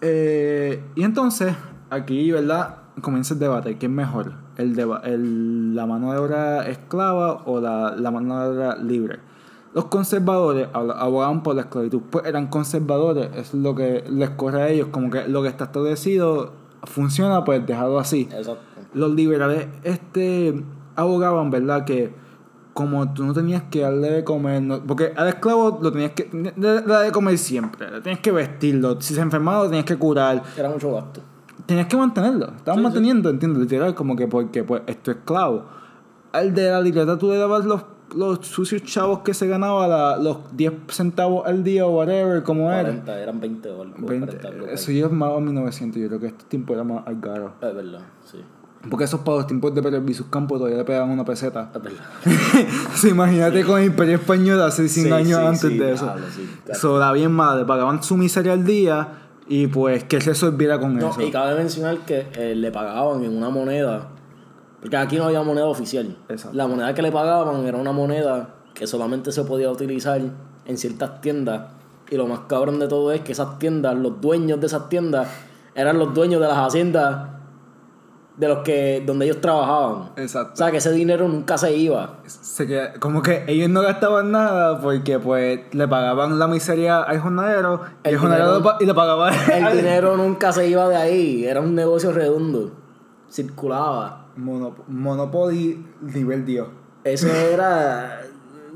Eh, 0.00 0.82
y 0.94 1.02
entonces, 1.02 1.54
aquí, 1.90 2.30
¿verdad? 2.30 2.76
Comienza 3.02 3.34
el 3.34 3.40
debate. 3.40 3.76
¿Quién 3.78 3.92
es 3.92 3.96
mejor? 3.96 4.32
¿El 4.56 4.74
deba- 4.76 5.00
el- 5.04 5.74
¿La 5.74 5.86
mano 5.86 6.12
de 6.12 6.18
obra 6.18 6.66
esclava 6.68 7.42
o 7.46 7.60
la, 7.60 7.94
la 7.96 8.10
mano 8.10 8.40
de 8.42 8.48
obra 8.56 8.76
libre? 8.76 9.18
Los 9.72 9.86
conservadores 9.86 10.68
abogaban 10.74 11.42
por 11.42 11.54
la 11.54 11.62
esclavitud. 11.62 12.02
Pues 12.10 12.26
eran 12.26 12.48
conservadores. 12.48 13.30
Es 13.36 13.54
lo 13.54 13.74
que 13.74 14.04
les 14.10 14.30
corre 14.30 14.62
a 14.62 14.68
ellos. 14.68 14.88
Como 14.90 15.10
que 15.10 15.28
lo 15.28 15.42
que 15.42 15.48
está 15.48 15.64
establecido 15.64 16.52
funciona, 16.84 17.44
pues 17.44 17.66
dejarlo 17.66 17.98
así. 17.98 18.22
Exacto. 18.32 18.58
Los 18.94 19.10
liberales 19.12 19.68
este, 19.84 20.62
abogaban, 20.96 21.50
¿verdad? 21.50 21.84
Que 21.84 22.12
como 22.72 23.12
tú 23.12 23.24
no 23.24 23.34
tenías 23.34 23.64
que 23.70 23.80
darle 23.80 24.10
de 24.10 24.24
comer, 24.24 24.62
no- 24.62 24.82
porque 24.84 25.12
al 25.16 25.28
esclavo 25.28 25.78
lo 25.82 25.92
tenías 25.92 26.12
que 26.12 26.28
le- 26.32 26.54
le 26.56 26.80
darle 26.82 27.06
de 27.06 27.12
comer 27.12 27.36
siempre, 27.36 27.90
le 27.90 28.00
tenías 28.00 28.20
que 28.20 28.32
vestirlo, 28.32 29.00
si 29.00 29.14
se 29.14 29.20
enfermaba 29.20 29.64
lo 29.64 29.68
tenías 29.68 29.84
que 29.84 29.96
curar, 29.96 30.42
Era 30.56 30.70
mucho 30.70 30.92
gasto. 30.92 31.20
tenías 31.66 31.86
que 31.88 31.96
mantenerlo, 31.96 32.46
estabas 32.56 32.78
Sí, 32.78 32.82
manteniendo, 32.82 33.28
¿entiendes? 33.28 33.60
Literal, 33.62 33.94
como 33.94 34.16
que 34.16 34.26
porque 34.28 34.64
pues 34.64 34.82
es 34.86 35.02
tu 35.02 35.10
esclavo. 35.10 35.64
Al 36.32 36.54
de 36.54 36.70
la 36.70 36.80
libreta 36.80 37.18
tú 37.18 37.28
le 37.30 37.38
dabas 37.38 37.64
los, 37.64 37.82
los 38.16 38.46
sucios 38.46 38.82
chavos 38.84 39.20
que 39.20 39.34
se 39.34 39.46
ganaba, 39.46 39.86
la- 39.88 40.16
los 40.16 40.38
10 40.56 40.72
centavos 40.88 41.46
al 41.46 41.62
día 41.64 41.86
o 41.86 41.90
whatever, 41.96 42.42
como 42.42 42.70
era. 42.70 42.82
40, 42.82 43.20
eran 43.20 43.40
20 43.40 43.68
o 43.70 43.82
algo. 43.82 43.94
20, 43.98 44.26
40, 44.26 44.48
algo 44.48 44.60
por 44.60 44.68
eso 44.70 44.92
ya 44.92 45.06
es 45.06 45.12
más 45.12 45.32
a 45.36 45.40
1900, 45.40 46.00
yo 46.02 46.08
creo 46.08 46.20
que 46.20 46.26
estos 46.26 46.46
tiempos 46.48 46.74
era 46.74 46.84
más 46.84 47.04
caro. 47.20 47.52
Es 47.60 47.74
verdad, 47.74 48.00
sí. 48.30 48.38
Porque 48.88 49.04
esos 49.04 49.20
para 49.20 49.36
los 49.38 49.46
tiempos 49.46 49.74
de 49.74 49.82
Pedro 49.82 50.02
sus 50.14 50.26
campos 50.28 50.56
todavía 50.58 50.78
le 50.78 50.84
pegaban 50.84 51.10
una 51.10 51.22
peseta. 51.24 51.70
Es 51.74 51.82
verdad. 51.82 52.00
Sí, 52.94 53.08
imagínate 53.10 53.62
con 53.64 53.78
el 53.78 53.86
Imperio 53.86 54.14
Español 54.14 54.60
hace 54.62 54.88
100 54.88 55.06
Sí, 55.06 55.12
años 55.12 55.38
antes 55.40 55.78
de 55.78 55.92
eso. 55.92 56.10
sí, 56.34 56.48
claro. 56.64 56.78
Eso 56.78 56.96
era 56.96 57.12
bien 57.12 57.36
pagaban 57.66 58.02
su 58.02 58.16
miseria 58.16 58.54
al 58.54 58.64
día 58.64 59.08
y 59.48 59.66
pues 59.66 60.04
que 60.04 60.20
se 60.22 60.30
resolviera 60.30 60.78
con 60.80 60.96
No, 60.96 61.10
eso. 61.10 61.20
y 61.20 61.30
cabe 61.30 61.56
mencionar 61.56 61.98
que 62.06 62.26
eh, 62.34 62.54
le 62.54 62.70
pagaban 62.72 63.22
en 63.24 63.36
una 63.36 63.50
moneda, 63.50 64.08
porque 64.80 64.96
aquí 64.96 65.16
no 65.16 65.24
había 65.24 65.42
moneda 65.42 65.66
oficial. 65.66 66.16
Exacto. 66.28 66.56
La 66.56 66.66
moneda 66.66 66.94
que 66.94 67.02
le 67.02 67.12
pagaban 67.12 67.64
era 67.66 67.76
una 67.78 67.92
moneda 67.92 68.54
que 68.74 68.86
solamente 68.86 69.30
se 69.32 69.44
podía 69.44 69.70
utilizar 69.70 70.20
en 70.66 70.78
ciertas 70.78 71.20
tiendas. 71.20 71.68
Y 72.10 72.16
lo 72.16 72.26
más 72.26 72.40
cabrón 72.48 72.78
de 72.80 72.88
todo 72.88 73.12
es 73.12 73.20
que 73.20 73.32
esas 73.32 73.58
tiendas, 73.58 73.94
los 73.96 74.20
dueños 74.20 74.60
de 74.60 74.66
esas 74.66 74.88
tiendas, 74.88 75.28
eran 75.74 75.98
los 75.98 76.12
dueños 76.14 76.40
de 76.40 76.48
las 76.48 76.56
haciendas 76.58 77.28
de 78.36 78.48
los 78.48 78.58
que 78.60 79.02
donde 79.06 79.26
ellos 79.26 79.40
trabajaban. 79.40 80.10
Exacto. 80.16 80.54
O 80.54 80.56
sea 80.56 80.70
que 80.70 80.78
ese 80.78 80.90
dinero 80.92 81.28
nunca 81.28 81.58
se 81.58 81.76
iba. 81.76 82.20
Se 82.26 82.66
queda- 82.66 82.94
como 82.98 83.20
que 83.22 83.44
ellos 83.48 83.68
no 83.68 83.82
gastaban 83.82 84.30
nada 84.32 84.80
porque 84.80 85.18
pues 85.18 85.60
le 85.72 85.86
pagaban 85.86 86.38
la 86.38 86.46
miseria 86.48 87.02
al 87.02 87.20
jornalero 87.20 87.82
y 88.02 88.08
el, 88.08 88.14
El 88.14 88.18
jornalero 88.18 88.46
dinero- 88.56 88.58
le 88.58 88.64
pa- 88.64 88.76
y 88.82 88.86
le 88.86 88.94
pagaba 88.94 89.30
El 89.30 89.76
dinero 89.76 90.16
nunca 90.16 90.52
se 90.52 90.66
iba 90.68 90.88
de 90.88 90.96
ahí. 90.96 91.44
Era 91.44 91.60
un 91.60 91.74
negocio 91.74 92.12
redondo. 92.12 92.70
Circulaba. 93.30 94.19
Mono- 94.36 94.74
Monopoly 94.88 95.84
nivel 96.00 96.44
Dios. 96.44 96.68
Eso 97.04 97.28
era. 97.28 98.20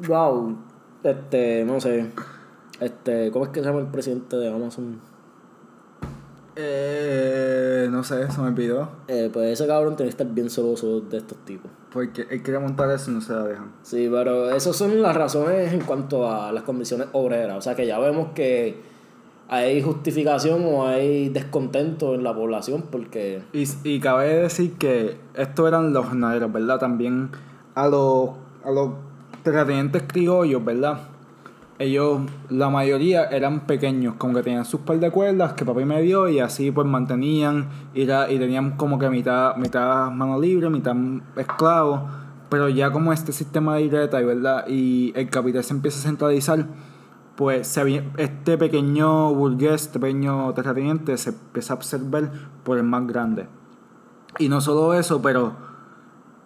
Wow. 0.07 0.57
Este, 1.03 1.65
no 1.65 1.81
sé. 1.81 2.11
Este, 2.81 3.31
¿cómo 3.31 3.45
es 3.45 3.51
que 3.51 3.61
se 3.61 3.67
llama 3.67 3.81
el 3.81 3.87
presidente 3.89 4.37
de 4.37 4.49
Amazon? 4.53 5.01
Eh, 6.57 7.89
no 7.91 8.05
sé, 8.05 8.31
se 8.31 8.41
me 8.41 8.49
olvidó. 8.49 8.89
Eh, 9.09 9.29
pues 9.33 9.51
ese 9.53 9.67
cabrón 9.67 9.97
tiene 9.97 10.09
que 10.09 10.11
estar 10.23 10.27
bien 10.27 10.49
celoso 10.51 11.01
de 11.01 11.19
estos 11.19 11.39
tipos. 11.45 11.71
Porque 11.93 12.27
él 12.31 12.43
quería 12.43 12.61
montar 12.61 12.91
eso 12.91 13.11
y 13.11 13.15
no 13.15 13.21
se 13.21 13.33
la 13.33 13.43
dejan. 13.45 13.73
Sí, 13.83 14.09
pero 14.11 14.51
esas 14.51 14.77
son 14.77 15.01
las 15.03 15.17
razones 15.17 15.73
en 15.73 15.81
cuanto 15.81 16.31
a 16.31 16.53
las 16.53 16.63
condiciones 16.65 17.09
obreras. 17.13 17.59
O 17.59 17.61
sea 17.61 17.75
que 17.75 17.87
ya 17.87 17.99
vemos 17.99 18.29
que 18.35 18.83
hay 19.49 19.83
justificación 19.83 20.65
o 20.67 20.87
hay 20.87 21.29
descontento 21.29 22.15
en 22.15 22.25
la 22.25 22.35
población 22.35 22.85
porque. 22.91 23.43
Y, 23.53 23.65
y 23.85 24.01
cabe 24.01 24.29
decir 24.35 24.73
que 24.75 25.17
estos 25.35 25.69
eran 25.69 25.93
los 25.93 26.07
jornaleros, 26.07 26.53
¿verdad? 26.53 26.79
También 26.79 27.31
a 27.75 27.89
los, 27.89 28.31
a 28.65 28.71
los 28.71 28.91
terratenientes 29.43 30.05
criollos, 30.07 30.65
¿verdad? 30.65 30.99
Ellos, 31.79 32.21
la 32.51 32.71
mayoría 32.71 33.25
eran 33.25 33.67
pequeños, 33.67 34.15
como 34.17 34.35
que 34.35 34.43
tenían 34.45 34.65
sus 34.65 34.81
par 34.81 35.01
de 35.01 35.11
cuerdas 35.11 35.55
que 35.55 35.65
papi 35.65 35.85
me 35.85 36.01
dio 36.03 36.29
y 36.29 36.39
así 36.39 36.71
pues 36.71 36.87
mantenían 36.87 37.69
y, 37.95 38.03
era- 38.03 38.31
y 38.31 38.39
tenían 38.39 38.77
como 38.77 38.97
que 38.99 39.11
mitad, 39.11 39.57
mitad 39.57 40.09
mano 40.13 40.41
libre, 40.41 40.71
mitad 40.71 40.95
esclavo. 41.37 42.09
Pero 42.49 42.69
ya 42.69 42.93
como 42.93 43.13
este 43.13 43.33
sistema 43.33 43.75
de 43.75 43.83
libreta, 43.83 44.21
y 44.21 44.25
¿verdad? 44.25 44.65
Y 44.69 45.13
el 45.17 45.29
capital 45.29 45.65
se 45.65 45.75
empieza 45.75 45.99
a 45.99 46.03
centralizar, 46.03 46.65
pues 47.37 47.77
este 48.17 48.59
pequeño 48.59 49.35
burgués, 49.35 49.87
este 49.87 49.99
pequeño 49.99 50.53
terrateniente 50.55 51.17
se 51.17 51.31
empieza 51.31 51.75
a 51.75 51.77
absorber 51.77 52.31
por 52.63 52.79
el 52.79 52.85
más 52.85 53.07
grande. 53.07 53.49
Y 54.39 54.49
no 54.49 54.61
solo 54.61 54.95
eso, 54.95 55.21
pero 55.23 55.55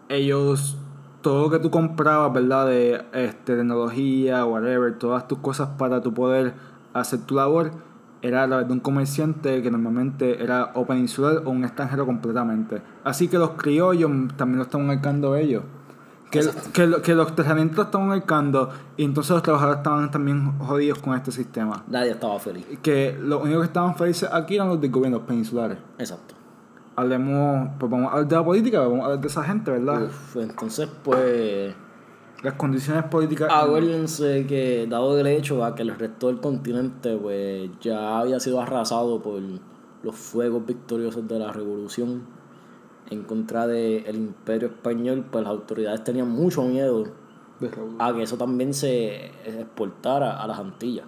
ellos, 0.09 0.79
todo 1.21 1.45
lo 1.45 1.51
que 1.51 1.59
tú 1.59 1.71
comprabas, 1.71 2.33
¿verdad? 2.33 2.67
De 2.67 3.05
este, 3.13 3.57
tecnología, 3.57 4.45
whatever, 4.45 4.99
todas 4.99 5.29
tus 5.29 5.39
cosas 5.39 5.71
para 5.79 6.01
tu 6.01 6.15
poder 6.15 6.55
hacer 6.95 7.21
tu 7.21 7.35
labor, 7.35 7.73
era 8.21 8.43
a 8.43 8.47
través 8.47 8.67
de 8.67 8.73
un 8.73 8.81
comerciante 8.81 9.63
que 9.63 9.71
normalmente 9.71 10.43
era 10.43 10.73
o 10.75 10.87
peninsular 10.87 11.43
o 11.45 11.51
un 11.51 11.65
extranjero 11.65 12.05
completamente. 12.07 12.83
Así 13.05 13.29
que 13.29 13.39
los 13.39 13.51
criollos 13.51 14.11
también 14.37 14.59
lo 14.59 14.65
estaban 14.65 14.87
marcando 14.87 15.37
ellos. 15.37 15.63
Que, 16.31 16.47
que, 16.75 16.87
lo- 16.87 17.01
que 17.01 17.15
los 17.15 17.35
terratenientes 17.35 17.79
estaban 17.79 18.09
marcando 18.09 18.69
y 18.99 19.05
entonces 19.05 19.31
los 19.31 19.43
trabajadores 19.43 19.79
estaban 19.79 20.11
también 20.11 20.59
jodidos 20.59 20.99
con 20.99 21.15
este 21.15 21.33
sistema. 21.33 21.85
Nadie 21.89 22.11
estaba 22.11 22.39
feliz. 22.39 22.67
Que 22.83 23.17
los 23.19 23.43
únicos 23.43 23.63
que 23.63 23.67
estaban 23.69 23.97
felices 23.97 24.29
aquí 24.31 24.57
eran 24.57 24.69
los 24.69 24.79
del 24.81 24.91
gobierno, 24.91 25.19
los 25.19 25.27
peninsulares. 25.27 25.79
Exacto. 25.99 26.35
Hablemos, 26.97 27.71
pues 27.79 27.91
vamos 27.91 28.09
a 28.09 28.13
hablar 28.17 28.29
de 28.29 28.37
la 28.37 28.45
política, 28.45 28.81
vamos 28.81 29.01
a 29.01 29.05
hablar 29.05 29.21
de 29.21 29.29
esa 29.29 29.43
gente, 29.45 29.71
¿verdad? 29.71 30.03
Uf, 30.05 30.37
entonces, 30.37 30.89
pues. 31.03 31.75
Las 32.43 32.55
condiciones 32.55 33.05
políticas. 33.05 33.49
Acuérdense 33.53 34.47
que, 34.47 34.87
dado 34.89 35.19
el 35.19 35.27
hecho 35.29 35.65
a 35.65 35.75
que 35.75 35.83
el 35.83 35.97
resto 35.97 36.27
del 36.29 36.41
continente 36.41 37.17
pues 37.17 37.71
ya 37.81 38.19
había 38.21 38.39
sido 38.39 38.61
arrasado 38.61 39.21
por 39.23 39.41
los 40.03 40.15
fuegos 40.15 40.65
victoriosos 40.67 41.27
de 41.27 41.39
la 41.39 41.53
revolución 41.53 42.23
en 43.11 43.23
contra 43.23 43.67
del 43.67 44.17
imperio 44.17 44.69
español, 44.69 45.25
pues 45.31 45.45
las 45.45 45.53
autoridades 45.53 46.05
tenían 46.05 46.31
mucho 46.31 46.63
miedo 46.63 47.05
de 47.61 47.71
a 47.99 48.15
que 48.15 48.23
eso 48.23 48.37
también 48.37 48.73
se 48.73 49.27
exportara 49.45 50.41
a 50.41 50.47
las 50.47 50.59
Antillas. 50.59 51.07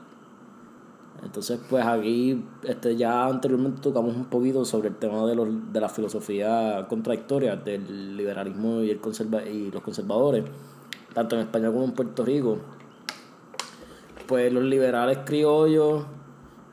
Entonces, 1.23 1.61
pues 1.69 1.85
aquí 1.85 2.43
este, 2.63 2.97
ya 2.97 3.27
anteriormente 3.27 3.81
tocamos 3.83 4.17
un 4.17 4.25
poquito 4.25 4.65
sobre 4.65 4.89
el 4.89 4.97
tema 4.97 5.27
de, 5.27 5.35
los, 5.35 5.73
de 5.73 5.81
la 5.81 5.89
filosofía 5.89 6.87
contradictoria 6.89 7.57
del 7.57 8.17
liberalismo 8.17 8.81
y, 8.81 8.91
el 8.91 9.01
conserva 9.01 9.43
y 9.43 9.71
los 9.71 9.83
conservadores, 9.83 10.45
tanto 11.13 11.37
en 11.37 11.43
España 11.43 11.71
como 11.71 11.85
en 11.85 11.93
Puerto 11.93 12.25
Rico. 12.25 12.59
Pues 14.27 14.51
los 14.53 14.65
liberales 14.65 15.19
criollos, 15.27 16.05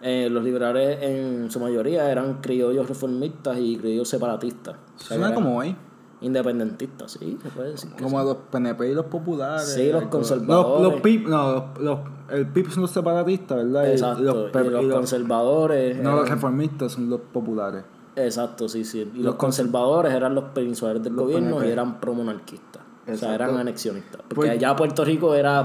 eh, 0.02 0.30
los 0.30 0.44
liberales 0.44 1.00
en 1.02 1.52
su 1.52 1.60
mayoría 1.60 2.10
eran 2.10 2.40
criollos 2.40 2.88
reformistas 2.88 3.58
y 3.60 3.78
criollos 3.78 4.08
separatistas. 4.08 4.76
Suena 4.98 5.34
como 5.34 5.58
hoy. 5.58 5.76
Independentistas, 6.20 7.12
sí, 7.12 7.38
se 7.42 7.50
puede 7.50 7.72
decir. 7.72 7.92
Como 8.02 8.22
los 8.24 8.38
PNP 8.52 8.90
y 8.90 8.94
los 8.96 9.06
populares. 9.06 9.68
Sí, 9.74 9.92
los 9.92 10.02
Los- 10.02 10.12
conservadores. 10.12 10.82
Los, 10.84 10.94
los 10.94 11.02
PIP, 11.02 11.28
no, 11.28 11.52
los, 11.54 11.64
los- 11.80 12.00
el 12.30 12.48
PIP 12.48 12.70
son 12.72 12.82
los 12.82 12.92
separatistas, 12.92 13.58
¿verdad? 13.58 13.86
Y 13.88 13.92
Exacto, 13.92 14.24
los, 14.24 14.66
y 14.66 14.70
los 14.70 14.84
y 14.84 14.90
conservadores. 14.90 15.98
no, 16.02 16.16
los 16.16 16.28
reformistas 16.30 16.94
son 16.94 17.10
los 17.10 17.22
populares. 17.22 17.84
Exacto, 18.16 18.68
sí, 18.68 18.84
sí. 18.84 19.10
Y 19.14 19.20
Los 19.22 19.36
conservadores 19.36 20.12
eran 20.12 20.34
los 20.34 20.46
peninsulares 20.46 21.04
del 21.04 21.14
gobierno 21.14 21.58
PNP. 21.58 21.68
y 21.70 21.72
eran 21.72 22.00
promonarquistas. 22.00 22.82
O 23.10 23.16
sea, 23.16 23.36
eran 23.36 23.56
anexionistas. 23.56 24.22
Porque 24.22 24.36
Pues- 24.36 24.52
allá 24.52 24.76
Puerto 24.76 25.06
Rico 25.06 25.36
era 25.36 25.64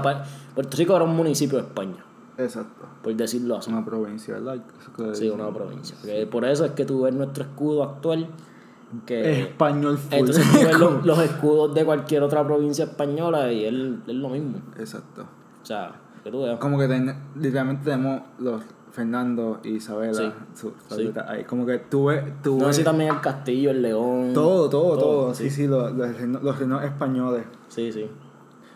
Puerto 0.53 0.77
Rico 0.77 0.95
era 0.95 1.03
un 1.03 1.15
municipio 1.15 1.57
de 1.57 1.63
España, 1.65 2.05
Exacto. 2.37 2.85
por 3.01 3.13
decirlo 3.15 3.57
así. 3.57 3.71
Una 3.71 3.83
provincia, 3.83 4.35
¿verdad? 4.35 4.63
Sí, 5.13 5.29
una 5.29 5.51
provincia. 5.51 5.97
Porque 5.99 6.27
por 6.27 6.45
eso 6.45 6.63
es 6.63 6.71
que 6.73 6.85
tú 6.85 7.01
ves 7.01 7.13
nuestro 7.15 7.43
escudo 7.43 7.83
actual 7.83 8.27
que 9.05 9.41
español 9.41 9.97
full. 9.97 10.13
entonces 10.19 10.45
tú 10.51 10.57
ves 10.59 10.79
los, 10.79 11.05
los 11.05 11.19
escudos 11.19 11.73
de 11.73 11.85
cualquier 11.85 12.23
otra 12.23 12.45
provincia 12.45 12.85
española 12.85 13.51
y 13.51 13.65
es, 13.65 13.73
es 14.07 14.15
lo 14.15 14.29
mismo. 14.29 14.59
Exacto. 14.77 15.23
O 15.61 15.65
sea, 15.65 15.93
que 16.23 16.31
tú 16.31 16.43
veas. 16.43 16.59
Como 16.59 16.77
que 16.79 16.87
ten- 16.87 17.15
literalmente 17.35 17.83
tenemos 17.85 18.21
los 18.39 18.61
Fernando 18.91 19.59
y 19.63 19.69
Isabela. 19.77 20.13
Sí. 20.53 20.71
su- 20.87 21.13
ahí. 21.27 21.43
Como 21.45 21.65
que 21.65 21.79
tú 21.79 22.05
ves. 22.05 22.23
Tú 22.43 22.59
No 22.59 22.67
ves 22.67 22.75
sé 22.75 22.83
también 22.83 23.09
el 23.13 23.21
castillo, 23.21 23.71
el 23.71 23.81
león. 23.81 24.31
todo, 24.33 24.69
todo, 24.69 24.89
todo, 24.93 24.99
todo, 24.99 25.33
Sí, 25.33 25.49
sí, 25.49 25.67
los, 25.67 25.91
los, 25.93 26.09
reinos- 26.15 26.41
los 26.43 26.59
reinos 26.59 26.83
españoles. 26.83 27.43
Sí, 27.69 27.91
sí. 27.91 28.07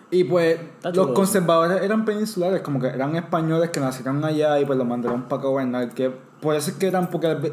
Y 0.09 0.24
pues 0.24 0.57
los 0.93 1.07
conservadores 1.07 1.82
eran 1.84 2.05
peninsulares, 2.05 2.61
como 2.61 2.80
que 2.80 2.88
eran 2.88 3.15
españoles 3.18 3.70
que 3.72 3.80
nacieron 3.82 4.24
allá 4.24 4.57
y 4.59 4.65
pues 4.65 4.78
los 4.80 4.88
mandaron 4.88 5.24
para 5.24 5.41
gobernar. 5.43 5.89
Que 5.93 6.09
por 6.41 6.55
eso 6.55 6.72
es 6.72 6.78
que 6.78 6.88
eran, 6.88 7.09
porque 7.09 7.51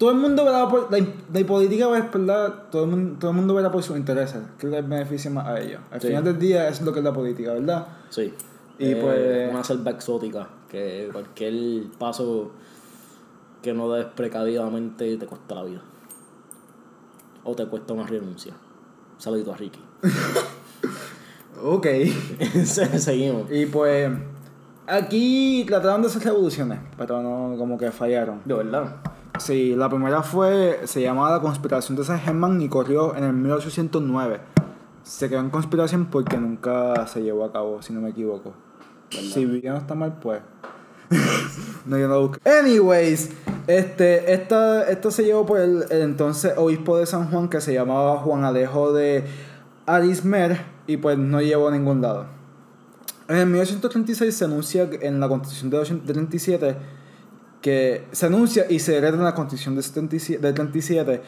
todo 0.00 0.12
el 0.12 0.16
mundo 0.16 0.46
verá 0.46 0.66
por. 0.66 0.90
La, 0.90 0.98
la 0.98 1.46
política 1.46 1.84
es 1.98 2.10
verdad, 2.10 2.64
todo 2.70 2.84
el, 2.84 2.90
mundo, 2.90 3.16
todo 3.20 3.30
el 3.32 3.36
mundo 3.36 3.52
verá 3.54 3.70
por 3.70 3.82
sus 3.82 3.98
intereses. 3.98 4.40
Que 4.58 4.66
les 4.66 4.88
beneficia 4.88 5.30
más 5.30 5.46
a 5.46 5.60
ellos. 5.60 5.80
Al 5.90 6.00
Sí. 6.00 6.06
final 6.08 6.24
del 6.24 6.38
día, 6.38 6.68
es 6.68 6.80
lo 6.80 6.90
que 6.90 7.00
es 7.00 7.04
la 7.04 7.12
política, 7.12 7.52
¿verdad? 7.52 7.86
Sí. 8.08 8.32
Y 8.78 8.92
Eh, 8.92 8.96
pues- 8.96 9.50
Una 9.52 9.62
selva 9.62 9.90
exótica, 9.90 10.48
que 10.70 11.10
cualquier 11.12 11.90
paso 11.98 12.50
que 13.62 13.74
no 13.74 13.92
des 13.92 14.06
precavidamente 14.06 15.18
te 15.18 15.26
cuesta 15.26 15.54
la 15.56 15.64
vida. 15.64 15.82
O 17.44 17.54
te 17.54 17.66
cuesta 17.66 17.92
una 17.92 18.06
renuncia. 18.06 18.54
Saludito 19.18 19.52
a 19.52 19.56
Ricky. 19.58 19.80
Ok. 21.62 21.86
Seguimos. 22.64 23.50
y 23.52 23.66
pues. 23.66 24.10
Aquí 24.86 25.64
trataron 25.68 26.00
de 26.00 26.08
hacer 26.08 26.22
revoluciones, 26.24 26.78
pero 26.96 27.22
no, 27.22 27.54
como 27.58 27.76
que 27.76 27.90
fallaron. 27.92 28.40
De 28.46 28.54
verdad. 28.54 28.96
Sí, 29.40 29.74
la 29.74 29.88
primera 29.88 30.22
fue, 30.22 30.80
se 30.84 31.00
llamaba 31.00 31.30
la 31.30 31.40
conspiración 31.40 31.96
de 31.96 32.04
San 32.04 32.20
Germán 32.20 32.60
y 32.60 32.68
corrió 32.68 33.16
en 33.16 33.24
el 33.24 33.32
1809. 33.32 34.38
Se 35.02 35.30
quedó 35.30 35.40
en 35.40 35.48
conspiración 35.48 36.06
porque 36.06 36.36
nunca 36.36 37.06
se 37.06 37.22
llevó 37.22 37.46
a 37.46 37.52
cabo, 37.52 37.80
si 37.80 37.94
no 37.94 38.02
me 38.02 38.10
equivoco. 38.10 38.52
Si 39.08 39.46
bien 39.46 39.72
no 39.72 39.78
está 39.78 39.94
mal, 39.94 40.18
pues. 40.20 40.42
no, 41.86 41.98
yo 41.98 42.06
no 42.06 42.14
lo 42.14 42.28
busqué. 42.28 42.50
Anyways, 42.50 43.30
este, 43.66 44.34
esta, 44.34 44.88
esto 44.90 45.10
se 45.10 45.24
llevó 45.24 45.46
por 45.46 45.58
el, 45.58 45.84
el 45.88 46.02
entonces 46.02 46.52
obispo 46.58 46.98
de 46.98 47.06
San 47.06 47.30
Juan 47.30 47.48
que 47.48 47.62
se 47.62 47.72
llamaba 47.72 48.18
Juan 48.18 48.44
Alejo 48.44 48.92
de 48.92 49.24
Arismer 49.86 50.60
y 50.86 50.98
pues 50.98 51.16
no 51.16 51.40
llevó 51.40 51.68
a 51.68 51.70
ningún 51.70 52.02
lado. 52.02 52.26
En 53.26 53.36
el 53.36 53.46
1836 53.46 54.34
se 54.34 54.44
anuncia 54.44 54.86
en 55.00 55.18
la 55.18 55.28
constitución 55.28 55.70
de 55.70 55.78
8- 55.78 56.02
de 56.02 56.12
37 56.12 56.76
que 57.60 58.06
se 58.12 58.26
anuncia 58.26 58.66
y 58.68 58.78
se 58.78 58.96
hereda 58.96 59.16
en 59.16 59.24
la 59.24 59.34
constitución 59.34 59.76
de 59.76 59.82
77 59.82 60.46
de 60.46 60.52
37 60.52 61.22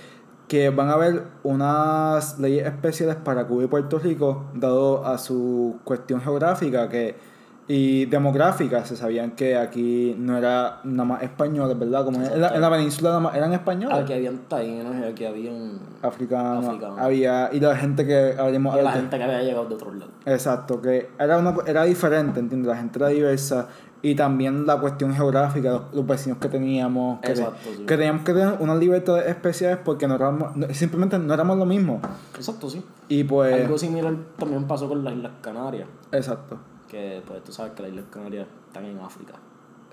que 0.49 0.71
van 0.71 0.89
a 0.89 0.95
haber 0.95 1.25
unas 1.43 2.39
leyes 2.39 2.67
especiales 2.67 3.17
para 3.17 3.47
Cuba 3.47 3.65
y 3.65 3.67
Puerto 3.67 3.99
Rico 3.99 4.47
dado 4.55 5.05
a 5.07 5.19
su 5.19 5.79
cuestión 5.85 6.21
geográfica 6.21 6.89
que 6.89 7.33
y 7.69 8.07
demográfica 8.07 8.85
se 8.85 8.97
sabían 8.97 9.31
que 9.31 9.57
aquí 9.57 10.17
no 10.19 10.37
era 10.37 10.81
nada 10.83 11.05
más 11.05 11.23
españoles 11.23 11.79
verdad 11.79 12.05
como 12.05 12.21
en 12.21 12.41
la, 12.41 12.49
en 12.49 12.61
la 12.61 12.71
península 12.71 13.11
nada 13.11 13.21
más 13.21 13.37
eran 13.37 13.53
españoles 13.53 13.99
Aquí 13.99 14.13
habían 14.13 14.39
taínos 14.49 14.97
y 14.97 15.05
aquí 15.05 15.25
habían. 15.25 15.79
africanos 16.03 16.67
Africanos. 16.67 16.99
había 16.99 17.51
y 17.53 17.61
la 17.61 17.77
gente 17.77 18.05
que 18.05 18.35
hablemos 18.37 18.77
Y 18.77 18.83
la 18.83 18.93
gente 18.93 19.17
que 19.17 19.23
había 19.23 19.43
llegado 19.43 19.67
de 19.67 19.75
otros 19.77 19.95
lados. 19.95 20.15
Exacto, 20.27 20.83
que 20.83 21.09
era, 21.19 21.39
una, 21.39 21.55
era 21.67 21.85
diferente, 21.85 22.41
¿entiendes? 22.41 22.69
La 22.69 22.77
gente 22.77 22.99
era 22.99 23.09
diversa 23.09 23.69
y 24.05 24.15
también 24.17 24.67
la 24.67 24.81
cuestión 24.81 25.15
geográfica, 25.15 25.71
los, 25.71 25.83
los 25.95 26.07
vecinos 26.07 26.39
que 26.39 26.49
teníamos, 26.49 27.21
que, 27.21 27.31
Exacto, 27.31 27.71
sí. 27.77 27.85
que 27.87 27.97
teníamos 27.97 28.23
que 28.25 28.33
tener 28.33 28.57
unas 28.59 28.79
libertades 28.79 29.29
especiales 29.29 29.79
porque 29.85 30.09
no 30.09 30.17
éramos, 30.17 30.57
no- 30.57 30.67
simplemente 30.75 31.19
no 31.19 31.33
éramos 31.33 31.57
lo 31.57 31.65
mismo. 31.67 32.01
Exacto, 32.37 32.69
sí. 32.69 32.85
Y 33.09 33.23
pues, 33.25 33.55
Algo 33.63 33.79
similar 33.79 34.15
también 34.39 34.65
pasó 34.67 34.89
con 34.89 35.05
las 35.05 35.15
Islas 35.15 35.33
Canarias. 35.41 35.89
exacto, 36.11 36.59
Que 36.89 37.23
pues 37.27 37.45
tú 37.45 37.53
sabes 37.53 37.73
que 37.75 37.83
las 37.83 37.93
Islas 37.93 38.07
Canarias 38.11 38.47
están 38.67 38.85
en 38.87 38.99
África. 38.99 39.35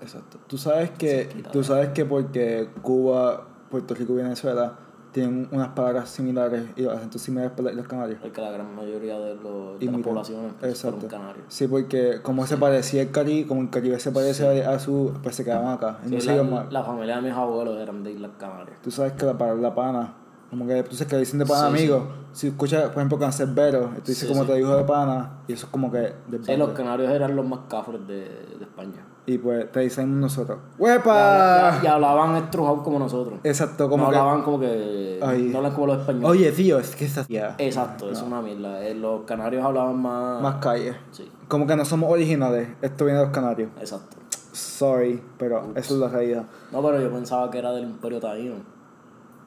exacto. 0.00 0.38
Tú 0.48 0.58
sabes 0.58 0.90
que, 0.90 1.28
tú 1.52 1.62
sabes 1.62 1.90
que 1.90 2.04
porque 2.04 2.68
Cuba, 2.82 3.46
Puerto 3.70 3.94
Rico 3.94 4.14
y 4.14 4.16
Venezuela 4.16 4.74
tienen 5.12 5.48
unas 5.50 5.68
palabras 5.68 6.08
similares 6.10 6.64
y 6.76 6.82
los 6.82 6.94
acentos 6.96 7.20
similares 7.22 7.52
para 7.52 7.64
las 7.64 7.72
Islas 7.72 7.88
Canarias. 7.88 8.18
Porque 8.22 8.40
la 8.40 8.50
gran 8.52 8.74
mayoría 8.74 9.18
de, 9.18 9.34
los, 9.34 9.78
de 9.80 9.86
las 9.86 10.00
poblaciones 10.00 10.52
pues, 10.60 10.80
fueron 10.80 11.00
canarios. 11.00 11.44
Sí, 11.48 11.66
porque 11.66 12.20
como 12.22 12.46
se 12.46 12.56
parecía 12.56 13.02
el 13.02 13.10
Caribe, 13.10 13.46
como 13.48 13.62
el 13.62 13.70
Caribe 13.70 13.98
se 13.98 14.12
parece 14.12 14.64
a 14.64 14.78
su, 14.78 15.12
pues 15.22 15.34
se 15.36 15.44
quedaban 15.44 15.72
acá. 15.74 15.98
Sí, 16.06 16.16
la, 16.28 16.42
más. 16.42 16.72
la 16.72 16.82
familia 16.84 17.16
de 17.16 17.22
mis 17.22 17.32
abuelos 17.32 17.78
eran 17.80 18.02
de 18.04 18.12
Islas 18.12 18.30
Canarias. 18.38 18.76
Tú 18.82 18.90
sabes 18.90 19.12
que 19.14 19.26
la 19.26 19.36
palabra 19.36 19.74
pana, 19.74 20.14
como 20.50 20.66
que 20.66 20.82
tú 20.84 20.94
sabes 20.94 21.08
que 21.08 21.16
dicen 21.18 21.38
de 21.40 21.46
pana 21.46 21.70
Sí, 21.76 21.84
amigo. 21.84 22.08
Si 22.32 22.46
escuchas, 22.48 22.84
por 22.90 22.98
ejemplo, 22.98 23.18
cancerbero, 23.18 23.90
tú 23.96 24.02
dices 24.06 24.18
Sí, 24.18 24.28
como 24.28 24.42
sí. 24.44 24.50
te 24.50 24.56
dijo 24.56 24.76
de 24.76 24.84
pana, 24.84 25.38
y 25.48 25.52
eso 25.54 25.66
es 25.66 25.72
como 25.72 25.90
que 25.90 25.98
de 26.28 26.44
Sí, 26.44 26.56
los 26.56 26.70
canarios 26.70 27.10
eran 27.10 27.34
los 27.34 27.44
más 27.46 27.60
cafres 27.68 28.06
de, 28.06 28.20
de 28.20 28.62
España. 28.64 29.04
Y 29.26 29.38
pues 29.38 29.70
te 29.70 29.80
dicen 29.80 30.18
nosotros, 30.20 30.58
Y, 30.78 30.82
¡Huepa! 30.82 31.78
y 31.82 31.86
hablaban 31.86 32.36
estrujado 32.36 32.82
como 32.82 32.98
nosotros. 32.98 33.38
Exacto, 33.44 33.84
no 33.84 33.90
como 33.90 34.10
que. 34.10 34.16
hablaban 34.16 34.42
como 34.42 34.58
que. 34.58 35.20
Ay. 35.22 35.42
No 35.52 35.58
hablan 35.58 35.72
como 35.74 35.86
los 35.88 35.98
españoles. 36.00 36.28
Oye, 36.30 36.52
tío, 36.52 36.78
es 36.78 36.96
que. 36.96 37.06
Ya. 37.28 37.54
Exacto, 37.58 38.10
es 38.10 38.20
una 38.22 38.40
mierda. 38.40 38.82
Eh, 38.84 38.94
Los 38.94 39.22
canarios 39.22 39.64
hablaban 39.64 40.00
más. 40.00 40.42
Más 40.42 40.56
calle. 40.56 40.96
Sí, 41.12 41.30
Como 41.48 41.66
que 41.66 41.76
no 41.76 41.84
somos 41.84 42.10
originales, 42.10 42.68
esto 42.82 43.04
viene 43.04 43.20
de 43.20 43.26
los 43.26 43.34
canarios. 43.34 43.70
exacto. 43.80 44.16
Sorry, 44.52 45.22
pero 45.38 45.70
eso 45.76 45.94
es 45.94 46.00
la 46.00 46.08
realidad. 46.08 46.44
No, 46.72 46.82
pero 46.82 47.00
yo 47.00 47.10
pensaba 47.12 47.48
que 47.50 47.58
era 47.58 47.70
del 47.72 47.84
Imperio 47.84 48.18
Taíno. 48.18 48.56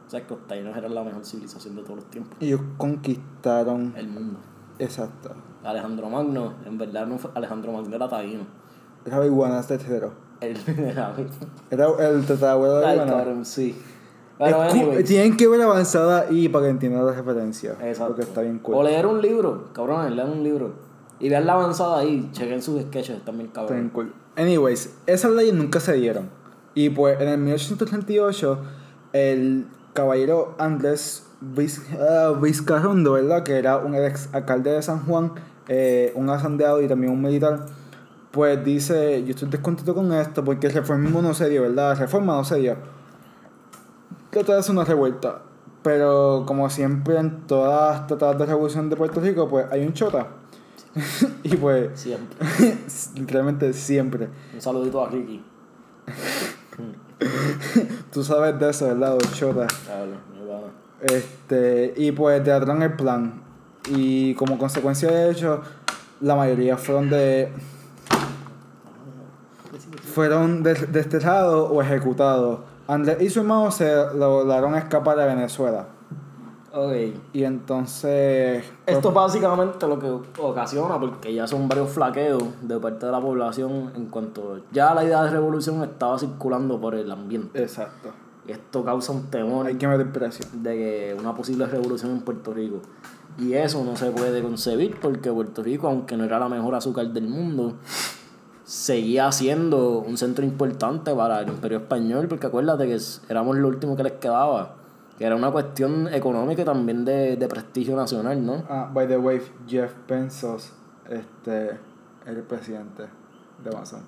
O 0.08 0.10
sea, 0.10 0.22
que 0.26 0.34
los 0.34 0.48
taínos 0.48 0.78
eran 0.78 0.94
la 0.96 1.04
mejor 1.04 1.26
civilización 1.26 1.76
de 1.76 1.82
todos 1.82 1.96
los 1.98 2.06
tiempos. 2.06 2.38
Ellos 2.40 2.62
conquistaron. 2.78 3.94
El 3.98 4.08
mundo. 4.08 4.40
Exacto. 4.80 5.32
Alejandro 5.64 6.10
Magno, 6.10 6.54
en 6.66 6.78
verdad 6.78 7.06
no 7.08 7.18
fue. 7.18 7.32
Alejandro 7.36 7.74
Magno 7.74 7.96
era 7.96 8.08
taíno. 8.08 8.44
Era 9.06 9.26
Iguanas 9.26 9.68
tercero. 9.68 10.12
Él 10.42 10.58
era. 10.78 11.16
Era 11.70 11.88
el 12.10 12.26
tatarabuelo 12.26 12.80
de 12.80 12.86
Ay, 12.86 12.94
Iguanas. 12.96 13.16
cabrón, 13.16 13.46
sí. 13.46 13.76
Pero, 14.38 14.62
anyways, 14.62 15.06
Tienen 15.06 15.38
que 15.38 15.48
ver 15.48 15.62
avanzada 15.62 16.26
y 16.30 16.50
para 16.50 16.66
que 16.66 16.72
entiendan 16.72 17.06
la 17.06 17.14
referencia. 17.14 17.76
Exacto. 17.82 18.08
Porque 18.08 18.24
está 18.24 18.42
bien 18.42 18.60
cool. 18.60 18.76
O 18.76 18.84
leer 18.84 19.06
un 19.06 19.22
libro, 19.22 19.70
cabrones, 19.74 20.12
lean 20.12 20.32
un 20.32 20.44
libro. 20.44 20.74
Y 21.20 21.30
vean 21.30 21.46
la 21.46 21.54
avanzada 21.54 22.00
ahí, 22.00 22.30
chequen 22.34 22.62
sus 22.62 22.82
sketches, 22.82 23.18
están 23.18 23.38
bien 23.38 23.48
Está 23.48 23.66
bien 23.66 23.90
cool. 23.90 24.14
Anyways, 24.36 24.94
esas 25.06 25.32
leyes 25.32 25.54
nunca 25.54 25.80
se 25.80 25.94
dieron. 25.94 26.30
Y 26.74 26.90
pues 26.90 27.22
en 27.22 27.30
el 27.30 27.38
1838, 27.38 28.60
el 29.14 29.68
caballero 29.94 30.56
Andrés 30.58 31.26
ah, 32.00 32.34
Vizcarrondo, 32.42 33.14
¿verdad? 33.14 33.44
Que 33.44 33.58
era 33.58 33.78
un 33.78 33.96
ex 33.96 34.30
alcalde 34.34 34.72
de 34.72 34.82
San 34.82 35.06
Juan, 35.06 35.34
eh, 35.68 36.12
un 36.16 36.30
asandeado 36.30 36.82
y 36.82 36.88
también 36.88 37.14
un 37.14 37.22
militar, 37.22 37.68
pues 38.34 38.66
dice: 38.66 39.24
Yo 39.24 39.30
estoy 39.30 39.48
descontento 39.48 39.94
con 39.94 40.12
esto 40.12 40.44
porque 40.44 40.68
el 40.68 40.74
reformismo 40.74 41.22
no 41.22 41.36
se 41.36 41.50
dio, 41.50 41.62
¿verdad? 41.62 41.90
La 41.90 41.96
reforma 41.96 42.34
no 42.34 42.44
se 42.44 42.58
dio. 42.58 42.76
Trata 44.32 44.54
de 44.54 44.60
hacer 44.60 44.74
una 44.74 44.84
revuelta. 44.84 45.44
Pero 45.84 46.44
como 46.48 46.68
siempre 46.70 47.18
en 47.18 47.46
todas 47.46 48.00
las 48.00 48.08
tratadas 48.08 48.40
de 48.40 48.46
revolución 48.48 48.90
de 48.90 48.96
Puerto 48.96 49.20
Rico, 49.20 49.48
pues 49.48 49.68
hay 49.72 49.86
un 49.86 49.94
chota. 49.94 50.28
y 51.44 51.56
pues 51.58 52.00
Siempre. 52.00 52.38
literalmente 53.16 53.72
siempre. 53.74 54.30
Un 54.52 54.62
saludito 54.62 55.06
a 55.06 55.10
Ricky. 55.10 55.44
Tú 58.12 58.24
sabes 58.24 58.60
de 58.60 58.70
eso, 58.70 58.88
¿verdad? 58.88 59.20
Los 59.22 59.34
chotas. 59.34 59.72
Pana. 59.86 60.18
Este, 61.04 61.94
y 61.98 62.12
pues 62.12 62.44
teatran 62.44 62.82
el 62.82 62.94
plan. 62.94 63.44
Y 63.90 64.34
como 64.36 64.58
consecuencia 64.58 65.12
de 65.12 65.32
hecho, 65.32 65.62
la 66.22 66.36
mayoría 66.36 66.78
fueron 66.78 67.12
de. 67.12 67.52
Fueron 70.14 70.64
des- 70.64 70.92
desterrados 70.92 71.70
o 71.72 71.82
ejecutados. 71.82 72.60
Andrés 72.88 73.22
y 73.22 73.30
su 73.30 73.40
hermano 73.40 73.72
se 73.72 73.94
lograron 74.16 74.76
escapar 74.76 75.18
de 75.18 75.26
Venezuela. 75.26 75.88
Ok. 76.76 76.92
Y 77.34 77.44
entonces. 77.44 78.64
pues, 78.86 78.96
Esto 78.98 79.10
es 79.10 79.14
básicamente 79.16 79.88
lo 79.88 80.00
que 80.00 80.10
ocasiona, 80.42 81.00
porque 81.00 81.34
ya 81.34 81.48
son 81.48 81.68
varios 81.68 81.90
flaqueos 81.92 82.44
de 82.62 82.80
parte 82.80 83.06
de 83.06 83.12
la 83.12 83.22
población 83.22 83.92
en 83.96 84.08
cuanto 84.08 84.60
ya 84.72 84.94
la 84.94 85.04
idea 85.04 85.24
de 85.24 85.30
revolución 85.32 85.84
estaba 85.84 86.18
circulando 86.18 86.80
por 86.82 86.96
el 86.96 87.12
ambiente. 87.12 87.62
Exacto. 87.62 88.10
Y 88.48 88.52
esto 88.52 88.84
causa 88.84 89.14
un 89.14 89.28
temor 89.28 89.68
Hay 89.68 89.76
que 89.76 89.88
meter 89.88 90.12
presión. 90.12 90.64
de 90.64 90.74
que 90.76 91.16
una 91.18 91.34
posible 91.36 91.66
revolución 91.68 92.12
en 92.12 92.22
Puerto 92.22 92.54
Rico. 92.54 92.78
Y 93.38 93.54
eso 93.54 93.84
no 93.84 93.96
se 93.96 94.12
puede 94.12 94.42
concebir 94.44 94.98
porque 95.02 95.32
Puerto 95.32 95.64
Rico, 95.64 95.88
aunque 95.88 96.18
no 96.18 96.24
era 96.26 96.38
la 96.40 96.50
mejor 96.50 96.76
azúcar 96.76 97.08
del 97.08 97.28
mundo, 97.28 97.76
seguía 98.74 99.32
siendo 99.32 100.00
un 100.00 100.18
centro 100.18 100.44
importante 100.44 101.14
para 101.14 101.42
el 101.42 101.50
imperio 101.50 101.78
español, 101.78 102.28
porque 102.28 102.48
acuérdate 102.48 102.88
que 102.88 102.98
éramos 103.30 103.56
lo 103.58 103.68
último 103.68 103.96
que 103.96 104.02
les 104.02 104.14
quedaba, 104.14 104.74
que 105.18 105.26
era 105.26 105.36
una 105.36 105.52
cuestión 105.52 106.12
económica 106.12 106.64
y 106.64 106.66
también 106.66 107.06
de, 107.06 107.38
de 107.38 107.48
prestigio 107.48 107.96
nacional, 107.96 108.44
¿no? 108.44 108.64
Ah, 108.68 108.90
by 108.92 109.08
the 109.08 109.18
way, 109.18 109.40
Jeff 109.68 109.94
Bezos, 110.08 110.72
este, 111.08 111.70
es 111.70 111.78
el 112.26 112.42
presidente 112.42 113.04
de 113.64 113.70
Amazon. 113.76 114.02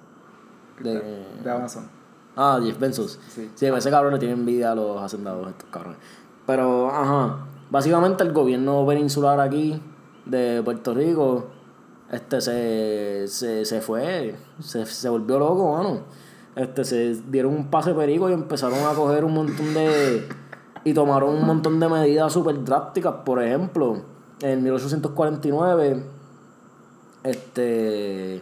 De- 0.82 1.26
De 1.44 1.52
Amazon. 1.52 1.88
Ah, 2.36 2.60
Jeff 2.64 2.80
Bezos. 2.80 3.20
Sí. 3.30 3.52
Sí, 3.54 3.68
ese 3.68 3.90
cabrón 3.92 4.14
le 4.14 4.20
tiene 4.20 4.34
envidia 4.34 4.72
a 4.72 4.76
los 4.76 5.00
hacendados, 5.00 5.48
estos 5.48 5.70
cabrones. 5.70 6.00
Pero, 6.48 6.90
ajá, 6.90 7.38
básicamente 7.70 8.24
el 8.24 8.34
gobierno 8.34 8.84
peninsular 8.88 9.40
aquí 9.40 9.80
de 10.26 10.64
Puerto 10.66 10.96
Rico 10.96 11.46
este 12.12 12.42
se, 12.42 13.28
se, 13.28 13.66
se 13.66 13.82
fue, 13.82 14.36
se, 14.62 14.86
se 14.86 15.10
volvió 15.10 15.40
loco, 15.40 15.78
mano. 15.78 16.02
Este, 16.56 16.86
se 16.86 17.16
dieron 17.30 17.54
un 17.54 17.70
pase 17.70 17.94
perico 17.94 18.30
y 18.30 18.34
empezaron 18.34 18.80
a 18.86 18.94
coger 18.94 19.26
un 19.26 19.34
montón 19.34 19.74
de... 19.74 20.28
Y 20.84 20.94
tomaron 20.94 21.36
un 21.36 21.46
montón 21.46 21.80
de 21.80 21.90
medidas 21.90 22.32
súper 22.32 22.64
drásticas. 22.64 23.16
Por 23.26 23.44
ejemplo, 23.44 24.04
en 24.42 24.64
1849, 24.64 26.04
este... 27.24 28.42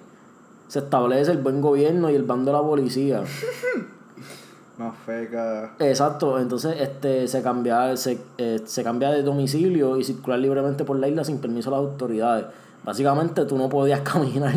Se 0.68 0.80
establece 0.80 1.32
el 1.32 1.38
buen 1.38 1.62
gobierno 1.62 2.10
y 2.10 2.16
el 2.16 2.24
bando 2.24 2.52
de 2.52 2.58
la 2.58 2.64
policía. 2.64 3.24
Más 4.78 4.98
feca. 5.06 5.76
Exacto, 5.78 6.40
entonces 6.40 6.76
este 6.80 7.28
se 7.28 7.44
cambia, 7.44 7.96
se, 7.96 8.20
eh, 8.40 8.60
se 8.66 8.84
cambia 8.84 9.12
de 9.12 9.22
domicilio 9.22 9.98
y 9.98 10.04
circular 10.04 10.40
libremente 10.40 10.84
por 10.84 10.98
la 10.98 11.08
isla 11.08 11.24
sin 11.24 11.38
permiso 11.38 11.70
de 11.70 11.78
las 11.78 11.86
autoridades. 11.86 12.46
Básicamente 12.84 13.46
tú 13.46 13.58
no 13.58 13.70
podías 13.70 14.02
caminar 14.14 14.54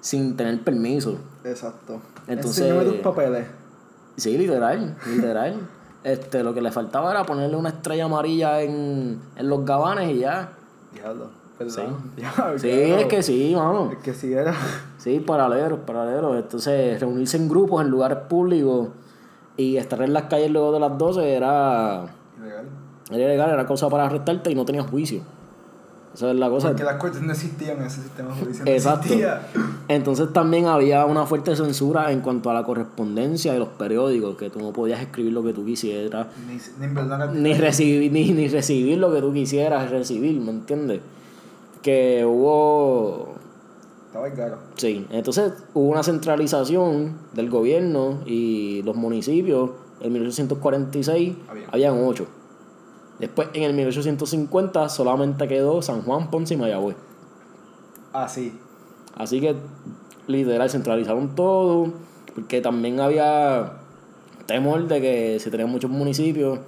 sin 0.00 0.36
tener 0.36 0.62
permiso. 0.62 1.16
Exacto. 1.44 2.00
Entonces- 2.26 2.66
Enséñame 2.66 2.84
tus 2.90 3.00
papeles. 3.00 3.46
Sí, 4.16 4.36
literal, 4.36 4.96
literal. 5.14 5.56
este, 6.04 6.42
lo 6.42 6.52
que 6.54 6.60
le 6.60 6.70
faltaba 6.72 7.10
era 7.10 7.24
ponerle 7.24 7.56
una 7.56 7.68
estrella 7.70 8.04
amarilla 8.06 8.62
en, 8.62 9.20
en 9.36 9.48
los 9.48 9.64
gabanes 9.64 10.10
y 10.14 10.18
ya. 10.20 10.50
Diablo. 10.92 11.26
Sí. 11.66 11.80
Ya, 12.16 12.30
Sí, 12.56 12.68
claro. 12.70 13.00
es 13.00 13.06
que 13.06 13.22
sí, 13.22 13.52
mano. 13.56 13.90
Es 13.92 13.98
que 13.98 14.14
sí 14.14 14.32
era. 14.32 14.54
Sí, 14.98 15.18
paralelos, 15.20 15.80
paralelos. 15.80 16.36
Entonces, 16.36 17.00
reunirse 17.00 17.36
en 17.36 17.48
grupos 17.48 17.82
en 17.84 17.90
lugares 17.90 18.18
públicos 18.28 18.88
y 19.56 19.76
estar 19.76 20.00
en 20.02 20.12
las 20.12 20.24
calles 20.24 20.50
luego 20.52 20.70
de 20.72 20.78
las 20.80 20.96
12 20.96 21.32
era, 21.34 22.04
Ilegal. 22.38 22.66
era 23.10 23.24
ilegal, 23.24 23.50
era 23.50 23.66
cosa 23.66 23.88
para 23.88 24.04
arrestarte 24.06 24.52
y 24.52 24.54
no 24.54 24.64
tenías 24.64 24.88
juicio. 24.88 25.22
Esa 26.14 26.30
es 26.30 26.36
la 26.36 26.48
cosa. 26.48 26.68
Porque 26.68 26.84
las 26.84 26.96
cortes 26.96 27.20
no 27.22 27.32
existían 27.32 27.78
en 27.78 27.84
ese 27.84 28.02
sistema 28.02 28.34
judicial. 28.34 28.64
no 28.64 28.70
Exacto. 28.72 29.00
existía. 29.04 29.46
Entonces 29.88 30.32
también 30.32 30.66
había 30.66 31.04
una 31.06 31.26
fuerte 31.26 31.54
censura 31.54 32.10
en 32.10 32.20
cuanto 32.20 32.50
a 32.50 32.54
la 32.54 32.64
correspondencia 32.64 33.52
de 33.52 33.58
los 33.60 33.68
periódicos, 33.68 34.36
que 34.36 34.50
tú 34.50 34.58
no 34.58 34.72
podías 34.72 35.00
escribir 35.00 35.32
lo 35.32 35.42
que 35.44 35.52
tú 35.52 35.64
quisieras, 35.64 36.26
Ni, 36.48 36.54
ni 36.78 36.84
en 36.86 36.94
verdad. 36.94 37.32
ni 37.32 37.54
recibir, 37.54 38.10
ni, 38.10 38.32
ni 38.32 38.48
recibir 38.48 38.98
lo 38.98 39.12
que 39.12 39.20
tú 39.20 39.32
quisieras 39.32 39.90
recibir, 39.90 40.40
¿me 40.40 40.50
entiendes? 40.50 41.00
Que 41.82 42.24
hubo 42.26 43.34
Estaba 44.06 44.30
caro. 44.32 44.56
Sí, 44.76 45.06
entonces 45.10 45.52
hubo 45.74 45.88
una 45.90 46.02
centralización 46.02 47.18
del 47.34 47.50
gobierno 47.50 48.20
y 48.26 48.82
los 48.82 48.96
municipios. 48.96 49.70
En 50.00 50.12
1846 50.12 51.34
Había. 51.48 51.66
habían 51.72 52.04
ocho. 52.04 52.26
Después, 53.18 53.48
en 53.54 53.64
el 53.64 53.74
1850, 53.74 54.88
solamente 54.88 55.48
quedó 55.48 55.82
San 55.82 56.02
Juan, 56.02 56.30
Ponce 56.30 56.54
y 56.54 56.56
Mayagüez. 56.56 56.96
Ah, 58.12 58.28
sí. 58.28 58.56
Así 59.16 59.40
que, 59.40 59.56
literal, 60.26 60.70
centralizaron 60.70 61.34
todo. 61.34 61.92
Porque 62.34 62.60
también 62.60 63.00
había 63.00 63.72
temor 64.46 64.86
de 64.86 65.00
que 65.00 65.40
si 65.40 65.50
tenían 65.50 65.68
muchos 65.70 65.90
municipios, 65.90 66.60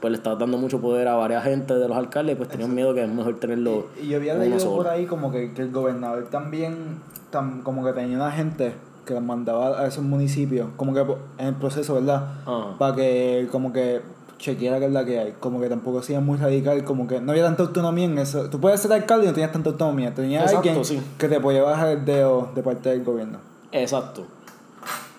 pues 0.00 0.10
le 0.10 0.16
estabas 0.18 0.38
dando 0.40 0.58
mucho 0.58 0.80
poder 0.80 1.06
a 1.08 1.14
varias 1.14 1.44
gente 1.44 1.74
de 1.74 1.86
los 1.88 1.96
alcaldes, 1.96 2.36
pues 2.36 2.48
tenían 2.48 2.74
miedo 2.74 2.92
que 2.92 3.04
es 3.04 3.08
mejor 3.08 3.38
tenerlo. 3.38 3.86
Y 4.02 4.08
yo 4.08 4.16
había 4.16 4.34
leído 4.34 4.58
solo. 4.58 4.76
por 4.78 4.88
ahí 4.88 5.06
como 5.06 5.30
que, 5.30 5.52
que 5.54 5.62
el 5.62 5.70
gobernador 5.70 6.28
también, 6.30 7.00
tam- 7.32 7.62
como 7.62 7.84
que 7.84 7.92
tenía 7.92 8.16
una 8.16 8.32
gente 8.32 8.74
que 9.06 9.18
mandaba 9.20 9.80
a 9.80 9.86
esos 9.86 10.02
municipios, 10.02 10.68
como 10.76 10.92
que 10.92 11.00
en 11.38 11.46
el 11.46 11.54
proceso, 11.54 11.94
¿verdad? 11.94 12.26
Ajá. 12.44 12.76
Para 12.78 12.96
que 12.96 13.48
como 13.52 13.72
que 13.72 14.00
chequeara 14.38 14.78
qué 14.78 14.86
es 14.86 14.92
la 14.92 15.04
que 15.04 15.18
hay, 15.18 15.32
como 15.40 15.60
que 15.60 15.68
tampoco 15.68 16.02
sea 16.02 16.20
muy 16.20 16.36
radical, 16.38 16.84
como 16.84 17.06
que 17.06 17.20
no 17.20 17.32
había 17.32 17.44
tanta 17.44 17.62
autonomía 17.62 18.04
en 18.04 18.18
eso. 18.18 18.50
Tú 18.50 18.60
puedes 18.60 18.80
ser 18.80 18.92
alcalde 18.92 19.24
y 19.24 19.28
no 19.28 19.34
tenías 19.34 19.52
tanta 19.52 19.70
autonomía, 19.70 20.14
tenías 20.14 20.42
Exacto, 20.44 20.68
alguien 20.68 20.84
sí. 20.84 21.00
que 21.18 21.28
te 21.28 21.40
podía 21.40 21.62
bajar 21.62 21.88
el 21.88 22.04
dedo 22.04 22.50
de 22.54 22.62
parte 22.62 22.90
del 22.90 23.02
gobierno. 23.04 23.38
Exacto. 23.72 24.24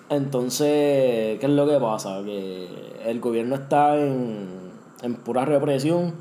Entonces, 0.10 1.38
¿qué 1.40 1.40
es 1.42 1.50
lo 1.50 1.68
que 1.68 1.78
pasa? 1.80 2.22
Que 2.24 2.68
el 3.06 3.20
gobierno 3.20 3.56
está 3.56 3.98
en, 3.98 4.48
en 5.02 5.16
pura 5.16 5.44
represión, 5.46 6.14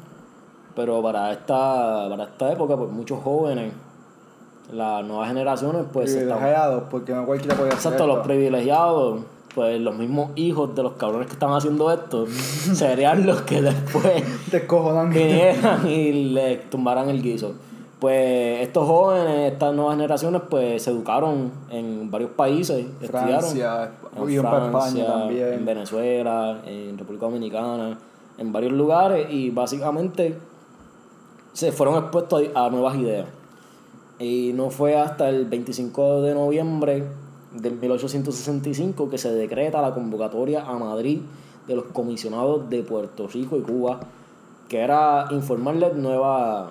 pero 0.74 1.00
para 1.02 1.32
esta, 1.32 2.08
para 2.08 2.24
esta 2.24 2.52
época, 2.52 2.76
pues 2.76 2.90
muchos 2.90 3.22
jóvenes, 3.22 3.72
las 4.72 5.04
nuevas 5.04 5.28
generaciones, 5.28 5.84
pues 5.92 6.10
están- 6.10 6.38
Privilegiados, 6.38 6.82
porque 6.90 7.14
no 7.14 7.24
cualquiera 7.26 7.54
podía 7.56 7.72
hacer 7.74 7.92
Exacto, 7.92 8.06
los 8.08 8.26
privilegiados, 8.26 9.20
pues 9.56 9.80
los 9.80 9.96
mismos 9.96 10.32
hijos 10.34 10.74
de 10.74 10.82
los 10.82 10.92
cabrones 10.92 11.28
que 11.28 11.32
están 11.32 11.50
haciendo 11.54 11.90
esto, 11.90 12.26
serían 12.74 13.24
los 13.24 13.40
que 13.40 13.62
después 13.62 14.22
vinieran 15.14 15.88
y 15.88 16.12
le 16.34 16.58
tumbaran 16.58 17.08
el 17.08 17.22
guiso. 17.22 17.54
Pues 17.98 18.60
estos 18.60 18.86
jóvenes, 18.86 19.52
estas 19.52 19.74
nuevas 19.74 19.96
generaciones, 19.96 20.42
pues 20.50 20.82
se 20.82 20.90
educaron 20.90 21.50
en 21.70 22.10
varios 22.10 22.32
países, 22.32 22.84
estudiaron 23.00 23.40
Francia, 23.40 23.92
en 24.14 24.30
y 24.30 24.36
en 24.36 24.44
España 24.44 25.06
también. 25.06 25.52
en 25.54 25.64
Venezuela, 25.64 26.58
en 26.66 26.98
República 26.98 27.24
Dominicana, 27.24 27.98
en 28.36 28.52
varios 28.52 28.72
lugares 28.72 29.26
y 29.30 29.48
básicamente 29.48 30.36
se 31.54 31.72
fueron 31.72 31.96
expuestos 31.96 32.42
a, 32.54 32.66
a 32.66 32.68
nuevas 32.68 32.94
ideas. 32.96 33.26
Y 34.18 34.52
no 34.54 34.68
fue 34.68 34.98
hasta 35.00 35.30
el 35.30 35.46
25 35.46 36.20
de 36.20 36.34
noviembre 36.34 37.04
del 37.52 37.78
1865 37.78 39.08
que 39.08 39.18
se 39.18 39.32
decreta 39.32 39.80
la 39.80 39.94
convocatoria 39.94 40.66
a 40.66 40.74
Madrid 40.78 41.20
de 41.66 41.76
los 41.76 41.86
comisionados 41.86 42.68
de 42.70 42.82
Puerto 42.82 43.26
Rico 43.26 43.56
y 43.56 43.62
Cuba, 43.62 44.00
que 44.68 44.80
era 44.80 45.26
informarles 45.30 45.94
nueva... 45.96 46.70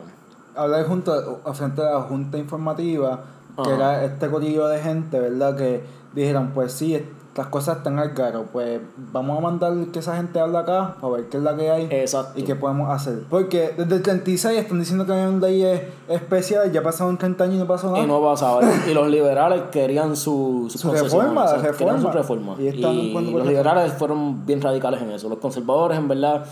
hablar 0.55 0.85
junto 0.85 1.41
a 1.43 1.53
frente 1.53 1.81
a 1.81 1.91
la 1.91 2.01
junta 2.03 2.37
informativa 2.37 3.23
que 3.63 3.69
era 3.69 4.03
este 4.03 4.29
corillo 4.29 4.67
de 4.67 4.79
gente 4.79 5.19
verdad 5.19 5.55
que 5.55 5.83
dijeron 6.13 6.51
pues 6.53 6.73
sí 6.73 7.01
estas 7.35 7.47
cosas 7.47 7.77
están 7.79 7.99
al 7.99 8.13
caro 8.13 8.45
pues 8.53 8.79
vamos 9.11 9.37
a 9.37 9.41
mandar 9.41 9.73
que 9.91 9.99
esa 9.99 10.15
gente 10.15 10.39
hable 10.39 10.57
acá 10.57 10.95
para 11.01 11.15
ver 11.15 11.25
qué 11.27 11.35
es 11.35 11.43
la 11.43 11.53
que 11.57 11.69
hay 11.69 11.87
Exacto. 11.91 12.39
y 12.39 12.43
qué 12.43 12.55
podemos 12.55 12.89
hacer 12.89 13.23
porque 13.29 13.73
desde 13.77 13.93
el 13.97 14.01
36 14.03 14.57
están 14.57 14.79
diciendo 14.79 15.05
que 15.05 15.11
hay 15.11 15.25
una 15.27 15.45
ley 15.45 15.81
especial 16.07 16.71
ya 16.71 16.81
pasaron 16.81 17.17
30 17.17 17.43
años 17.43 17.55
y 17.57 17.59
no 17.59 17.67
pasó 17.67 17.91
nada 17.91 18.05
Y 18.05 18.07
no 18.07 18.21
pasaba. 18.21 18.61
y 18.89 18.93
los 18.93 19.09
liberales 19.09 19.63
querían 19.69 20.15
su, 20.15 20.67
Su 20.69 20.81
concesiones, 20.87 21.11
reforma, 21.11 21.43
o 21.43 21.59
sea, 21.59 21.71
querían 21.73 22.01
su 22.01 22.07
reforma. 22.09 22.55
Y 22.57 22.71
los 22.71 23.45
liberales 23.45 23.91
fueron 23.91 24.45
bien 24.45 24.61
radicales 24.61 25.01
en 25.01 25.11
eso. 25.11 25.27
Los 25.27 25.39
conservadores, 25.39 25.97
en 25.97 26.07
verdad, 26.07 26.45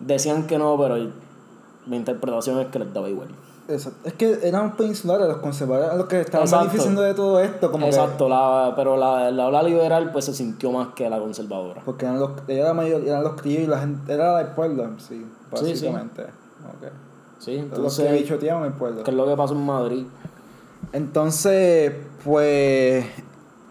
decían 0.00 0.46
que 0.46 0.56
no, 0.56 0.78
pero 0.78 0.96
mi 1.84 1.96
interpretación 1.98 2.60
es 2.60 2.68
que 2.68 2.78
les 2.78 2.94
daba 2.94 3.10
igual. 3.10 3.28
Exacto. 3.70 4.08
es 4.08 4.14
que 4.14 4.38
eran 4.42 4.76
peninsulares 4.76 5.26
los 5.28 5.36
conservadores 5.38 5.96
los 5.96 6.06
que 6.06 6.20
estaban 6.20 6.48
beneficiando 6.50 7.02
de 7.02 7.14
todo 7.14 7.40
esto 7.40 7.70
como 7.72 7.86
que- 7.86 7.90
Exacto, 7.90 8.28
la, 8.28 8.72
pero 8.76 8.96
la, 8.96 9.30
la 9.30 9.46
ola 9.48 9.62
liberal 9.62 10.10
pues 10.12 10.24
se 10.26 10.34
sintió 10.34 10.70
más 10.72 10.88
que 10.94 11.08
la 11.08 11.18
conservadora. 11.18 11.82
porque 11.84 12.04
eran 12.06 12.18
los 12.20 12.30
era 12.48 12.66
la 12.68 12.74
mayoría 12.74 13.12
eran 13.12 13.24
los 13.24 13.40
críos 13.40 13.62
y 13.62 13.66
la 13.66 13.78
gente 13.80 14.12
era 14.12 14.40
el 14.40 14.48
pueblo 14.48 14.84
sí 14.98 15.06
Sí, 15.08 15.24
sí. 15.64 15.86
básicamente 15.86 16.22
Ok. 16.22 16.88
Sí, 17.38 17.56
los 17.56 17.64
que 17.70 17.74
entonces, 17.76 18.12
bichoteaban 18.12 18.64
el 18.64 18.72
pueblo 18.74 19.02
¿qué 19.02 19.10
es 19.10 19.16
lo 19.16 19.26
que 19.26 19.36
pasó 19.36 19.54
en 19.54 19.64
Madrid? 19.66 20.04
Entonces, 20.92 21.92
pues 22.24 23.04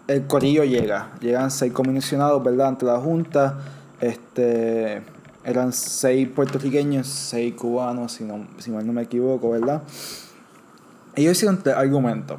el 0.08 0.26
corillo 0.26 0.64
llega. 0.64 1.10
Llegan 1.20 1.50
seis 1.50 1.72
comisionados, 1.72 2.42
¿verdad? 2.42 2.68
Ante 2.68 2.86
la 2.86 2.98
Junta. 2.98 3.58
Este, 4.00 5.02
eran 5.44 5.72
seis 5.72 6.28
puertorriqueños, 6.28 7.06
seis 7.06 7.54
cubanos, 7.54 8.12
si, 8.12 8.24
no, 8.24 8.46
si 8.58 8.70
mal 8.70 8.86
no 8.86 8.92
me 8.92 9.02
equivoco, 9.02 9.50
¿verdad? 9.50 9.82
Ellos 11.14 11.36
hicieron 11.36 11.62
tres 11.62 11.76
argumentos. 11.76 12.38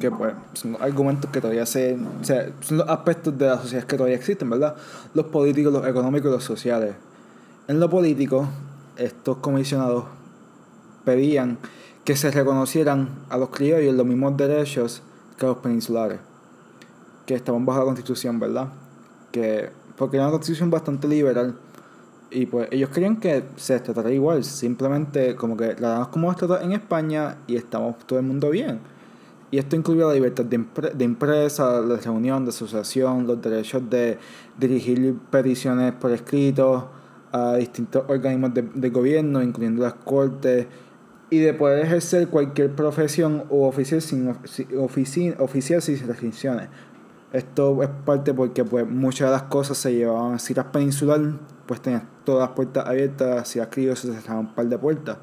Que 0.00 0.10
pues 0.10 0.34
son 0.54 0.76
argumentos 0.80 1.30
que 1.30 1.40
todavía 1.40 1.64
se. 1.64 1.96
O 2.20 2.24
sea, 2.24 2.50
son 2.60 2.78
los 2.78 2.88
aspectos 2.88 3.38
de 3.38 3.46
la 3.46 3.58
sociedad 3.58 3.84
que 3.84 3.96
todavía 3.96 4.16
existen, 4.16 4.50
¿verdad? 4.50 4.74
Los 5.14 5.26
políticos, 5.26 5.72
los 5.72 5.86
económicos 5.86 6.28
y 6.28 6.32
los 6.32 6.44
sociales. 6.44 6.96
En 7.68 7.78
lo 7.78 7.88
político, 7.88 8.48
estos 8.96 9.38
comisionados 9.38 10.04
pedían 11.04 11.58
que 12.04 12.16
se 12.16 12.30
reconocieran 12.30 13.08
a 13.28 13.36
los 13.36 13.50
criollos 13.50 13.94
los 13.94 14.06
mismos 14.06 14.36
derechos 14.36 15.02
que 15.38 15.44
a 15.44 15.48
los 15.50 15.58
peninsulares, 15.58 16.20
que 17.26 17.34
estaban 17.34 17.66
bajo 17.66 17.80
la 17.80 17.84
constitución, 17.84 18.38
¿verdad? 18.40 18.68
Que, 19.32 19.70
porque 19.96 20.16
era 20.16 20.26
una 20.26 20.32
constitución 20.32 20.70
bastante 20.70 21.08
liberal 21.08 21.56
y 22.36 22.44
pues 22.46 22.68
ellos 22.70 22.90
querían 22.90 23.16
que 23.16 23.44
se 23.56 23.80
tratara 23.80 24.10
igual, 24.10 24.44
simplemente 24.44 25.34
como 25.36 25.56
que 25.56 25.74
la 25.78 25.88
damos 25.88 26.08
como 26.08 26.34
trata 26.34 26.62
en 26.62 26.72
España 26.72 27.38
y 27.46 27.56
estamos 27.56 27.96
todo 28.06 28.18
el 28.18 28.26
mundo 28.26 28.50
bien. 28.50 28.78
Y 29.50 29.58
esto 29.58 29.74
incluía 29.76 30.04
la 30.06 30.12
libertad 30.12 30.44
de, 30.44 30.58
empre- 30.58 30.92
de 30.92 31.04
empresa, 31.04 31.80
de 31.80 31.96
reunión, 31.96 32.44
de 32.44 32.50
asociación, 32.50 33.26
los 33.26 33.40
derechos 33.40 33.88
de 33.88 34.18
dirigir 34.58 35.16
peticiones 35.30 35.92
por 35.94 36.10
escrito 36.10 36.90
a 37.32 37.54
distintos 37.54 38.04
organismos 38.08 38.52
de, 38.54 38.90
gobierno, 38.90 39.42
incluyendo 39.42 39.82
las 39.82 39.94
cortes, 39.94 40.66
y 41.30 41.38
de 41.38 41.54
poder 41.54 41.86
ejercer 41.86 42.28
cualquier 42.28 42.70
profesión 42.74 43.44
o 43.48 43.66
oficial 43.66 44.02
sin, 44.02 44.28
of- 44.28 44.44
si- 44.44 44.66
ofici- 44.66 45.34
oficial 45.38 45.80
sin 45.80 46.06
restricciones. 46.06 46.68
Esto 47.32 47.82
es 47.82 47.88
parte 48.04 48.34
porque 48.34 48.62
pues 48.64 48.86
muchas 48.86 49.28
de 49.28 49.32
las 49.32 49.42
cosas 49.44 49.78
se 49.78 49.94
llevaban, 49.94 50.38
si 50.38 50.52
eras 50.52 50.66
peninsular, 50.66 51.20
pues 51.66 51.80
tenías 51.80 52.02
todas 52.24 52.48
las 52.48 52.56
puertas 52.56 52.86
abiertas, 52.86 53.48
si 53.48 53.58
eras 53.58 53.70
criollo 53.72 53.96
se 53.96 54.12
cerraban 54.12 54.46
un 54.46 54.54
par 54.54 54.66
de 54.66 54.78
puertas. 54.78 55.18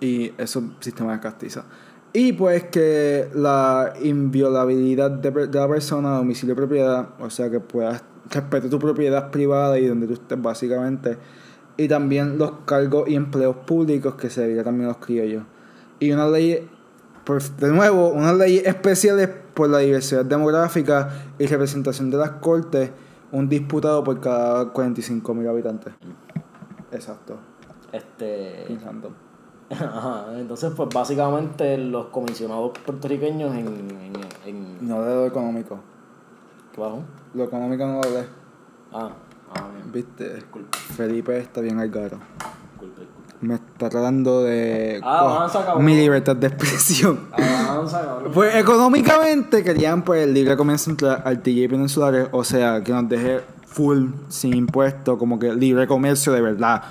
Y 0.00 0.32
eso 0.38 0.62
sistema 0.80 1.12
de 1.12 1.20
castiza. 1.20 1.64
Y 2.12 2.32
pues 2.32 2.64
que 2.64 3.28
la 3.34 3.94
inviolabilidad 4.02 5.10
de, 5.10 5.48
la 5.52 5.68
persona, 5.68 6.16
domicilio 6.16 6.54
y 6.54 6.56
propiedad, 6.56 7.08
o 7.20 7.30
sea 7.30 7.50
que 7.50 7.60
puedas 7.60 8.02
respetar 8.30 8.70
tu 8.70 8.78
propiedad 8.78 9.30
privada 9.30 9.78
y 9.78 9.86
donde 9.86 10.06
tú 10.06 10.14
estés 10.14 10.40
básicamente. 10.40 11.18
Y 11.76 11.86
también 11.86 12.38
los 12.38 12.52
cargos 12.64 13.08
y 13.08 13.14
empleos 13.14 13.56
públicos 13.56 14.14
que 14.14 14.30
se 14.30 14.62
también 14.64 14.86
a 14.86 14.92
los 14.92 14.98
criollos. 14.98 15.44
Y 16.00 16.10
una 16.12 16.28
ley, 16.28 16.68
pues 17.24 17.56
de 17.58 17.68
nuevo, 17.68 18.08
unas 18.08 18.36
leyes 18.36 18.66
especiales 18.66 19.28
por 19.54 19.68
la 19.68 19.78
diversidad 19.78 20.24
demográfica 20.24 21.10
y 21.38 21.46
representación 21.46 22.10
de 22.10 22.16
las 22.16 22.30
cortes 22.30 22.90
un 23.32 23.48
disputado 23.48 24.02
por 24.04 24.20
cada 24.20 24.70
45 24.72 25.34
mil 25.34 25.48
habitantes. 25.48 25.92
Exacto. 26.92 27.36
Este. 27.92 28.64
Pensando. 28.66 29.12
Ajá, 29.70 30.26
entonces, 30.38 30.72
pues 30.74 30.88
básicamente 30.92 31.76
los 31.76 32.06
comisionados 32.06 32.72
puertorriqueños 32.84 33.54
en. 33.54 33.66
en, 33.66 34.12
en 34.46 34.88
No 34.88 35.02
de 35.02 35.14
lo 35.14 35.26
económico. 35.26 35.78
¿Qué 36.72 36.80
bajo? 36.80 37.02
Lo 37.34 37.44
económico 37.44 37.86
no 37.86 38.00
lo 38.00 38.10
de. 38.10 38.26
Ah, 38.92 39.10
ah, 39.54 39.68
bien. 39.74 39.92
Viste, 39.92 40.34
Disculpa, 40.34 40.78
Felipe 40.78 41.38
está 41.38 41.60
bien 41.60 41.78
al 41.78 41.90
garo. 41.90 42.18
disculpa. 42.80 43.17
Me 43.40 43.54
está 43.54 43.88
tratando 43.88 44.42
de. 44.42 45.00
Ah, 45.02 45.20
avanza, 45.20 45.64
cabrón. 45.64 45.84
mi 45.84 45.94
libertad 45.94 46.34
de 46.34 46.48
expresión. 46.48 47.20
Avanza, 47.32 48.00
cabrón. 48.00 48.32
Pues 48.32 48.56
económicamente 48.56 49.62
querían 49.62 50.02
pues 50.02 50.24
el 50.24 50.34
libre 50.34 50.56
comercio 50.56 50.90
entre 50.90 51.08
Artilla 51.10 51.64
y 51.64 51.68
Peninsulares, 51.68 52.28
o 52.32 52.42
sea, 52.42 52.82
que 52.82 52.92
nos 52.92 53.08
deje 53.08 53.40
full, 53.66 54.08
sin 54.28 54.54
impuestos, 54.54 55.18
como 55.18 55.38
que 55.38 55.54
libre 55.54 55.86
comercio 55.86 56.32
de 56.32 56.40
verdad. 56.40 56.82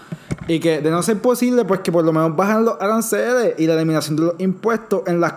Y 0.47 0.59
que 0.59 0.79
de 0.79 0.89
no 0.89 1.03
ser 1.03 1.19
posible, 1.19 1.65
pues 1.65 1.81
que 1.81 1.91
por 1.91 2.05
lo 2.05 2.13
menos 2.13 2.35
bajan 2.35 2.63
los 2.63 2.79
aranceles 2.79 3.55
y 3.57 3.67
la 3.67 3.73
eliminación 3.73 4.15
de 4.15 4.21
los 4.23 4.35
impuestos 4.39 5.01
en 5.07 5.19
las 5.19 5.33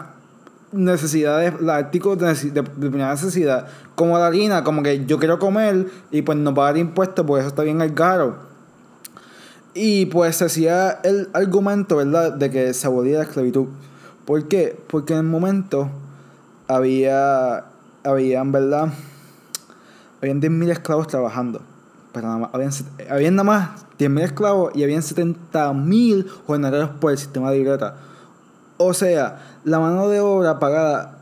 necesidades, 0.73 1.61
los 1.61 1.71
artículos 1.71 2.19
de, 2.19 2.63
primera 2.63 3.11
necesidad, 3.11 3.67
como 3.95 4.19
la 4.19 4.29
harina, 4.29 4.63
como 4.63 4.83
que 4.83 5.05
yo 5.05 5.19
quiero 5.19 5.39
comer 5.39 5.87
y 6.11 6.23
pues 6.23 6.39
no 6.39 6.55
pagar 6.55 6.77
impuestos 6.77 7.27
porque 7.27 7.41
eso 7.41 7.49
está 7.49 7.63
bien 7.63 7.83
al 7.83 7.95
caro. 7.95 8.50
Y 9.75 10.07
pues 10.07 10.37
se 10.37 10.47
hacía 10.47 11.01
el 11.05 11.29
argumento, 11.33 11.97
¿verdad?, 11.97 12.33
de 12.33 12.51
que 12.51 12.75
se 12.75 12.87
abolía 12.87 13.19
la 13.19 13.25
esclavitud. 13.25 13.67
¿Por 14.25 14.49
qué? 14.49 14.79
Porque 14.89 15.13
en 15.13 15.21
el 15.21 15.27
momento 15.27 15.89
había, 16.67 17.65
habían, 18.05 18.53
¿verdad?, 18.53 18.89
habían 20.21 20.41
10.000 20.41 20.71
esclavos 20.71 21.07
trabajando. 21.07 21.63
Pero 22.13 22.27
nada 22.27 22.39
más, 22.39 22.51
habían, 22.53 22.73
habían 23.09 23.37
nada 23.37 23.45
más 23.45 23.71
10.000 23.99 24.21
esclavos 24.23 24.73
y 24.75 24.83
habían 24.83 25.03
70.000 25.03 26.27
jornaleros 26.47 26.91
por 27.01 27.13
el 27.13 27.19
sistema 27.19 27.51
de 27.51 27.59
libreta. 27.59 27.95
O 28.77 28.95
sea, 28.95 29.61
la 29.65 29.79
mano 29.79 30.09
de 30.09 30.21
obra 30.21 30.59
pagada 30.59 31.20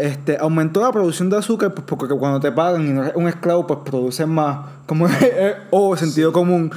este, 0.00 0.38
aumentó 0.38 0.80
la 0.80 0.90
producción 0.90 1.28
de 1.28 1.36
azúcar 1.36 1.72
pues, 1.74 1.86
porque 1.86 2.14
cuando 2.14 2.40
te 2.40 2.50
pagan 2.50 2.86
y 2.86 2.90
no 2.90 3.02
eres 3.02 3.14
un 3.14 3.28
esclavo 3.28 3.66
pues 3.66 3.80
produces 3.84 4.26
más 4.26 4.66
como 4.86 5.06
o 5.70 5.96
sentido 5.96 6.32
común 6.32 6.70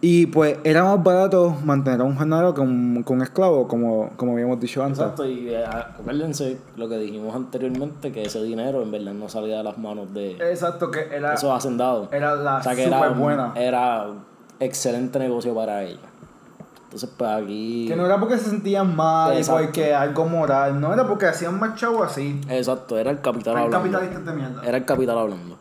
y 0.00 0.26
pues 0.26 0.58
era 0.64 0.84
más 0.84 1.02
barato 1.02 1.56
mantener 1.64 2.00
a 2.00 2.04
un 2.04 2.16
jornalero 2.16 2.54
que 2.54 2.60
un, 2.60 3.04
que 3.04 3.12
un 3.12 3.22
esclavo 3.22 3.68
como, 3.68 4.10
como 4.16 4.32
habíamos 4.32 4.58
dicho 4.60 4.82
antes 4.82 5.00
Exacto, 5.00 5.26
y 5.26 5.48
eh, 5.50 5.64
acuérdense 5.64 6.58
lo 6.76 6.88
que 6.88 6.98
dijimos 6.98 7.34
anteriormente, 7.34 8.12
que 8.12 8.22
ese 8.22 8.42
dinero 8.42 8.82
en 8.82 8.90
verdad 8.90 9.12
no 9.12 9.28
salía 9.28 9.58
de 9.58 9.64
las 9.64 9.78
manos 9.78 10.12
de 10.14 10.32
exacto 10.32 10.90
que 10.90 11.08
era 11.14 11.34
esos 11.34 11.50
hacendados. 11.50 12.08
era 12.12 12.36
la 12.36 12.58
O 12.58 12.62
sea 12.62 12.74
que 12.74 12.84
era, 12.84 13.08
buena 13.10 13.52
era 13.56 14.06
excelente 14.60 15.18
negocio 15.18 15.54
para 15.54 15.84
ellos. 15.84 16.00
Entonces, 16.96 17.10
pues 17.18 17.30
aquí. 17.30 17.84
que 17.88 17.94
no 17.94 18.06
era 18.06 18.18
porque 18.18 18.38
se 18.38 18.48
sentían 18.48 18.96
mal 18.96 19.36
Exacto. 19.36 19.64
porque 19.66 19.94
algo 19.94 20.24
moral 20.24 20.80
no 20.80 20.94
era 20.94 21.06
porque 21.06 21.26
hacían 21.26 21.60
más 21.60 21.74
chavo 21.78 22.02
así 22.02 22.40
Exacto, 22.48 22.96
era 22.96 23.10
el 23.10 23.20
capital 23.20 23.52
Eran 23.52 23.64
hablando. 23.64 23.98
capitalistas 23.98 24.24
de 24.24 24.32
mierda 24.40 24.62
Era 24.66 24.78
el 24.78 24.84
capital 24.86 25.18
hablando. 25.18 25.58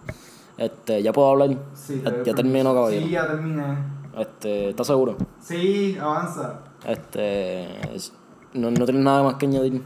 Este, 0.58 1.04
ya 1.04 1.12
puedo 1.12 1.30
hablar. 1.32 1.50
Sí, 1.74 2.02
ya, 2.06 2.24
ya 2.24 2.34
termino, 2.34 2.74
caballero. 2.74 3.06
sí 3.06 3.12
ya 3.12 3.28
terminé 3.28 3.78
Este, 4.18 4.70
¿estás 4.70 4.88
seguro? 4.88 5.18
sí 5.42 5.98
avanza 6.02 6.62
Este, 6.88 7.94
es- 7.94 8.14
no, 8.54 8.72
no 8.72 8.86
tienes 8.86 9.04
nada 9.04 9.22
más 9.24 9.34
que 9.34 9.48
añadir. 9.48 9.84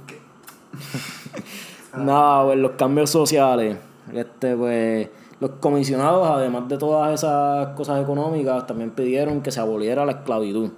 nada, 1.97 2.45
pues 2.45 2.59
los 2.59 2.71
cambios 2.73 3.09
sociales. 3.09 3.75
Este, 4.13 4.55
pues, 4.55 5.09
los 5.39 5.49
comisionados, 5.59 6.27
además 6.29 6.67
de 6.67 6.77
todas 6.77 7.11
esas 7.11 7.69
cosas 7.69 7.99
económicas, 8.03 8.67
también 8.67 8.91
pidieron 8.91 9.41
que 9.41 9.51
se 9.51 9.59
aboliera 9.59 10.05
la 10.05 10.11
esclavitud. 10.11 10.69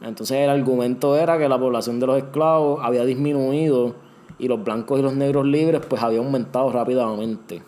Entonces 0.00 0.36
el 0.38 0.50
argumento 0.50 1.16
era 1.16 1.38
que 1.38 1.48
la 1.48 1.58
población 1.58 1.98
de 2.00 2.06
los 2.06 2.18
esclavos 2.18 2.80
había 2.82 3.04
disminuido 3.04 3.94
y 4.38 4.48
los 4.48 4.62
blancos 4.62 4.98
y 4.98 5.02
los 5.02 5.14
negros 5.14 5.46
libres 5.46 5.82
pues 5.88 6.02
había 6.02 6.18
aumentado 6.18 6.70
rápidamente. 6.70 7.62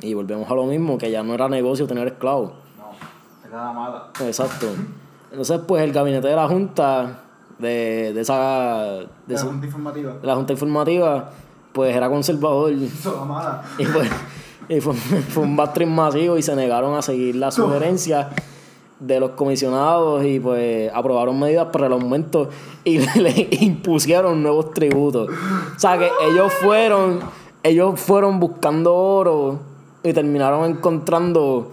Y 0.00 0.14
volvemos 0.14 0.50
a 0.50 0.54
lo 0.54 0.64
mismo, 0.64 0.98
que 0.98 1.10
ya 1.10 1.22
no 1.22 1.34
era 1.34 1.48
negocio 1.48 1.86
tener 1.86 2.08
esclavos. 2.08 2.52
no 2.76 3.48
era 3.48 3.64
la 3.64 3.72
mala 3.72 4.06
Exacto. 4.20 4.66
Entonces, 5.30 5.60
pues 5.66 5.82
el 5.84 5.92
gabinete 5.92 6.26
de 6.26 6.34
la 6.34 6.48
Junta, 6.48 7.20
de, 7.58 8.12
de 8.14 8.20
esa. 8.20 9.06
De, 9.26 9.34
la 9.34 9.40
junta 9.42 9.66
informativa 9.66 10.12
de 10.14 10.26
la 10.26 10.34
Junta 10.34 10.52
Informativa, 10.54 11.30
pues 11.72 11.94
era 11.94 12.08
conservador. 12.08 12.72
eso 12.72 13.16
la 13.16 13.24
mala 13.24 13.62
Y 13.78 13.84
pues 13.84 14.10
y 14.70 14.80
fue, 14.80 14.94
fue 14.94 15.42
un 15.42 15.56
backstream 15.56 15.92
masivo 15.92 16.38
y 16.38 16.42
se 16.42 16.54
negaron 16.54 16.96
a 16.96 17.02
seguir 17.02 17.34
las 17.34 17.54
sugerencias 17.54 18.28
de 19.00 19.18
los 19.18 19.30
comisionados 19.30 20.24
y 20.24 20.38
pues 20.38 20.90
aprobaron 20.94 21.38
medidas 21.40 21.68
para 21.72 21.86
el 21.86 21.92
aumento 21.92 22.50
y 22.84 22.98
le 23.18 23.48
impusieron 23.50 24.42
nuevos 24.42 24.72
tributos. 24.72 25.28
O 25.28 25.78
sea 25.78 25.98
que 25.98 26.10
ellos 26.30 26.52
fueron, 26.54 27.20
ellos 27.62 27.98
fueron 27.98 28.38
buscando 28.38 28.94
oro 28.94 29.58
y 30.02 30.12
terminaron 30.12 30.70
encontrando 30.70 31.72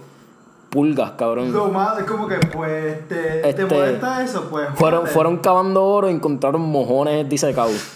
pulgas, 0.70 1.12
cabrón. 1.12 1.52
Lo 1.52 1.68
malo 1.68 2.00
es 2.00 2.06
como 2.06 2.28
que, 2.28 2.36
pues, 2.36 3.08
te, 3.08 3.48
Este, 3.48 3.64
te 3.64 3.74
molesta 3.74 4.22
eso, 4.22 4.48
pues. 4.50 4.68
Fueron, 4.74 5.06
fueron 5.06 5.38
cavando 5.38 5.84
oro 5.84 6.10
y 6.10 6.14
encontraron 6.14 6.60
mojones 6.60 7.28
disecados. 7.28 7.94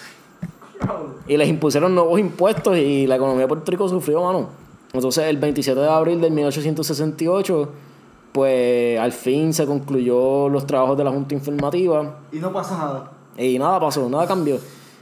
Y 1.26 1.36
les 1.36 1.48
impusieron 1.48 1.94
nuevos 1.94 2.18
impuestos 2.18 2.76
y 2.76 3.06
la 3.06 3.16
economía 3.16 3.42
de 3.42 3.48
Puerto 3.48 3.70
Rico 3.70 3.88
sufrió, 3.88 4.24
mano. 4.24 4.48
Entonces, 4.92 5.24
el 5.24 5.38
27 5.38 5.78
de 5.80 5.88
abril 5.88 6.20
del 6.20 6.32
1868, 6.32 7.68
pues 8.32 8.98
al 8.98 9.12
fin 9.12 9.52
se 9.52 9.66
concluyó 9.66 10.48
los 10.48 10.66
trabajos 10.66 10.96
de 10.96 11.04
la 11.04 11.10
Junta 11.10 11.34
Informativa. 11.34 12.16
Y 12.32 12.38
no 12.38 12.52
pasó 12.52 12.76
nada. 12.76 13.10
Y 13.36 13.58
nada 13.58 13.78
pasó, 13.80 14.08
nada 14.08 14.26
cambió. 14.26 14.56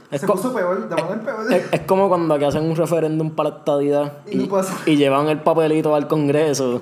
Es, 0.09 0.21
Se 0.21 0.27
co- 0.27 0.33
puso 0.33 0.53
peor, 0.53 0.89
de 0.89 0.95
manera 0.95 1.21
peor. 1.23 1.53
es, 1.53 1.63
es 1.71 1.81
como 1.81 2.09
cuando 2.09 2.33
aquí 2.33 2.43
hacen 2.43 2.63
un 2.69 2.75
referéndum 2.75 3.31
para 3.31 3.49
la 3.49 3.55
estadidad 3.57 4.13
Y 4.29 4.35
no 4.35 4.47
pasa. 4.49 4.77
y 4.85 4.97
llevan 4.97 5.27
el 5.29 5.39
papelito 5.39 5.95
al 5.95 6.07
Congreso. 6.07 6.81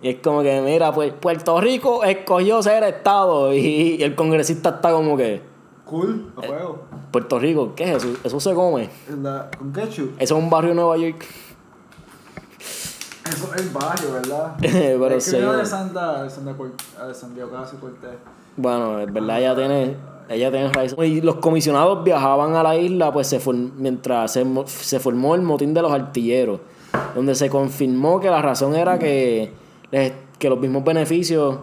Y 0.00 0.10
es 0.10 0.16
como 0.22 0.42
que, 0.42 0.60
mira, 0.60 0.92
pues 0.92 1.12
Puerto 1.12 1.60
Rico 1.60 2.04
escogió 2.04 2.62
ser 2.62 2.84
Estado. 2.84 3.52
Y, 3.52 3.96
y 3.98 4.02
el 4.04 4.14
congresista 4.14 4.68
está 4.70 4.92
como 4.92 5.16
que, 5.16 5.42
Cool, 5.84 6.30
a 6.36 6.46
juego. 6.46 6.82
Puerto 7.10 7.38
Rico, 7.38 7.72
¿qué 7.74 7.84
es 7.94 8.04
eso? 8.04 8.08
Eso 8.22 8.38
se 8.38 8.54
come. 8.54 8.90
La- 9.22 9.50
con 9.58 9.72
ketchup. 9.72 10.10
Eso 10.20 10.36
es 10.36 10.42
un 10.42 10.48
barrio 10.50 10.70
de 10.70 10.74
Nueva 10.76 10.96
York. 10.98 11.24
Eso 13.28 13.54
es 13.54 13.62
el 13.62 13.68
barrio, 13.70 14.12
¿verdad? 14.12 14.56
Pero 14.60 15.06
el 15.08 15.20
sí. 15.20 15.36
de 15.36 15.56
de 15.56 15.64
Santa, 15.66 16.26
Cor- 16.56 16.72
de 17.06 17.14
San 17.14 17.34
Diego 17.34 17.50
Ocasio 17.50 17.78
Cortés. 17.80 18.10
Bueno, 18.56 18.98
es 19.00 19.12
verdad, 19.12 19.38
ella 19.38 19.54
tiene, 19.54 19.96
ella 20.28 20.50
tiene 20.50 20.72
raíces. 20.72 20.98
Y 21.06 21.20
los 21.20 21.36
comisionados 21.36 22.02
viajaban 22.04 22.56
a 22.56 22.62
la 22.62 22.76
isla, 22.76 23.12
pues 23.12 23.26
se 23.28 23.40
form- 23.40 23.72
mientras 23.76 24.32
se, 24.32 24.44
se 24.66 24.98
formó 25.00 25.34
el 25.34 25.42
motín 25.42 25.74
de 25.74 25.82
los 25.82 25.92
artilleros, 25.92 26.60
donde 27.14 27.34
se 27.34 27.48
confirmó 27.48 28.18
que 28.20 28.30
la 28.30 28.42
razón 28.42 28.74
era 28.74 28.98
que, 28.98 29.52
les- 29.90 30.12
que 30.38 30.48
los 30.48 30.58
mismos 30.58 30.82
beneficios 30.84 31.58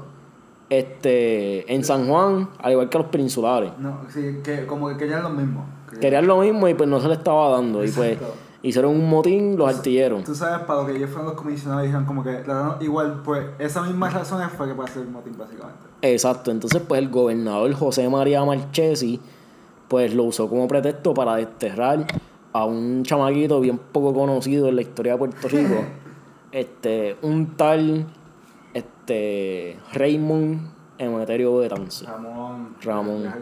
este, 0.70 1.72
en 1.74 1.84
San 1.84 2.08
Juan, 2.08 2.50
al 2.62 2.72
igual 2.72 2.90
que 2.90 2.98
los 2.98 3.08
peninsulares, 3.08 3.72
No, 3.78 4.00
sí, 4.12 4.40
que 4.44 4.66
como 4.66 4.88
que 4.90 4.98
querían 4.98 5.24
lo 5.24 5.30
mismo. 5.30 5.66
Que- 5.92 6.00
querían 6.00 6.26
lo 6.28 6.38
mismo 6.40 6.68
y 6.68 6.74
pues 6.74 6.90
no 6.90 7.00
se 7.00 7.08
les 7.08 7.18
estaba 7.20 7.50
dando. 7.52 7.84
Y 7.84 7.92
pues. 7.92 8.18
Hicieron 8.66 8.92
un 8.92 9.10
motín 9.10 9.56
los 9.56 9.74
artilleros. 9.74 10.24
Tú 10.24 10.34
sabes, 10.34 10.66
para 10.66 10.82
lo 10.82 10.88
que 10.88 10.96
ellos 10.98 11.10
fueron 11.10 11.28
los 11.28 11.36
comisionados, 11.36 11.84
dijeron 11.84 12.06
como 12.06 12.24
que, 12.24 12.44
igual, 12.82 13.22
pues, 13.24 13.46
esas 13.60 13.88
mismas 13.88 14.14
razones 14.14 14.50
fue 14.52 14.74
que 14.74 14.82
hacer 14.82 15.04
el 15.04 15.10
motín, 15.10 15.38
básicamente. 15.38 15.86
Exacto, 16.02 16.52
entonces 16.52 16.82
pues 16.88 17.02
el 17.02 17.10
gobernador 17.10 17.72
José 17.74 18.10
María 18.10 18.44
Marchesi 18.44 19.20
pues 19.88 20.14
lo 20.14 20.24
usó 20.24 20.50
como 20.50 20.68
pretexto 20.68 21.14
para 21.14 21.36
desterrar 21.36 22.06
a 22.54 22.66
un 22.66 23.04
chamaquito 23.04 23.60
bien 23.60 23.78
poco 23.78 24.14
conocido 24.14 24.68
en 24.70 24.78
la 24.78 24.82
historia 24.82 25.14
de 25.14 25.20
Puerto 25.20 25.48
Rico, 25.48 25.86
este, 26.52 27.18
un 27.22 27.56
tal 27.56 28.08
este 28.74 29.80
Raymond 29.94 30.76
Emeterio 30.98 31.58
Betance. 31.58 32.06
Ramón. 32.06 32.76
Ramón. 32.82 33.34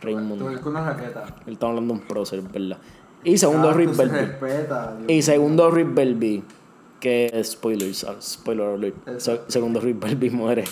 Raymond. 0.00 0.38
Tú 0.38 0.60
con 0.60 0.72
una 0.72 0.92
raqueta. 0.92 1.24
Él 1.46 1.54
está 1.54 1.66
hablando 1.66 1.94
de 1.94 2.00
un 2.00 2.06
prócer, 2.06 2.42
¿verdad? 2.42 2.78
Y 3.26 3.36
segundo 3.38 3.70
Ah, 3.70 3.74
Rick 3.74 3.92
se 3.92 4.02
Belby. 4.06 4.18
respeta, 4.18 4.96
Y 5.08 5.22
segundo 5.22 5.70
Rick 5.70 5.92
Belby, 5.94 6.44
que 7.00 7.40
spoilers, 7.44 8.06
spoiler 8.22 8.68
alert. 8.68 8.96
Se- 9.04 9.12
Exacto. 9.12 9.44
segundo 9.50 9.80
Rick 9.80 9.98
Belby 10.00 10.30
muere. 10.30 10.64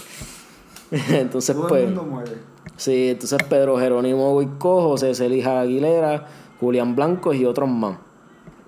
Entonces 1.11 1.55
Todo 1.57 1.67
pues 1.69 1.83
el 1.83 1.87
mundo 1.95 2.05
muere. 2.05 2.33
Sí, 2.77 3.11
entonces 3.11 3.39
Pedro 3.49 3.79
Jerónimo 3.79 4.33
Boicó, 4.33 4.83
José 4.83 5.15
Celija 5.15 5.61
Aguilera, 5.61 6.27
Julián 6.61 6.97
Blancos 6.97 7.37
y 7.37 7.45
otros 7.45 7.69
más. 7.69 7.99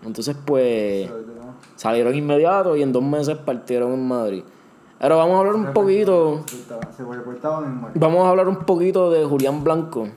Entonces, 0.04 0.36
pues, 0.44 1.10
salieron 1.74 2.14
inmediato 2.14 2.76
y 2.76 2.82
en 2.82 2.92
dos 2.92 3.02
meses 3.02 3.36
partieron 3.38 3.92
en 3.94 4.06
Madrid. 4.06 4.42
Ahora 5.00 5.16
vamos 5.16 5.34
a 5.34 5.38
hablar 5.40 5.54
un 5.56 5.72
poquito, 5.72 6.44
Se 6.96 7.02
vamos 7.94 8.24
a 8.24 8.28
hablar 8.30 8.48
un 8.48 8.58
poquito 8.58 9.10
de 9.10 9.24
Julián 9.24 9.64
Blanco. 9.64 10.08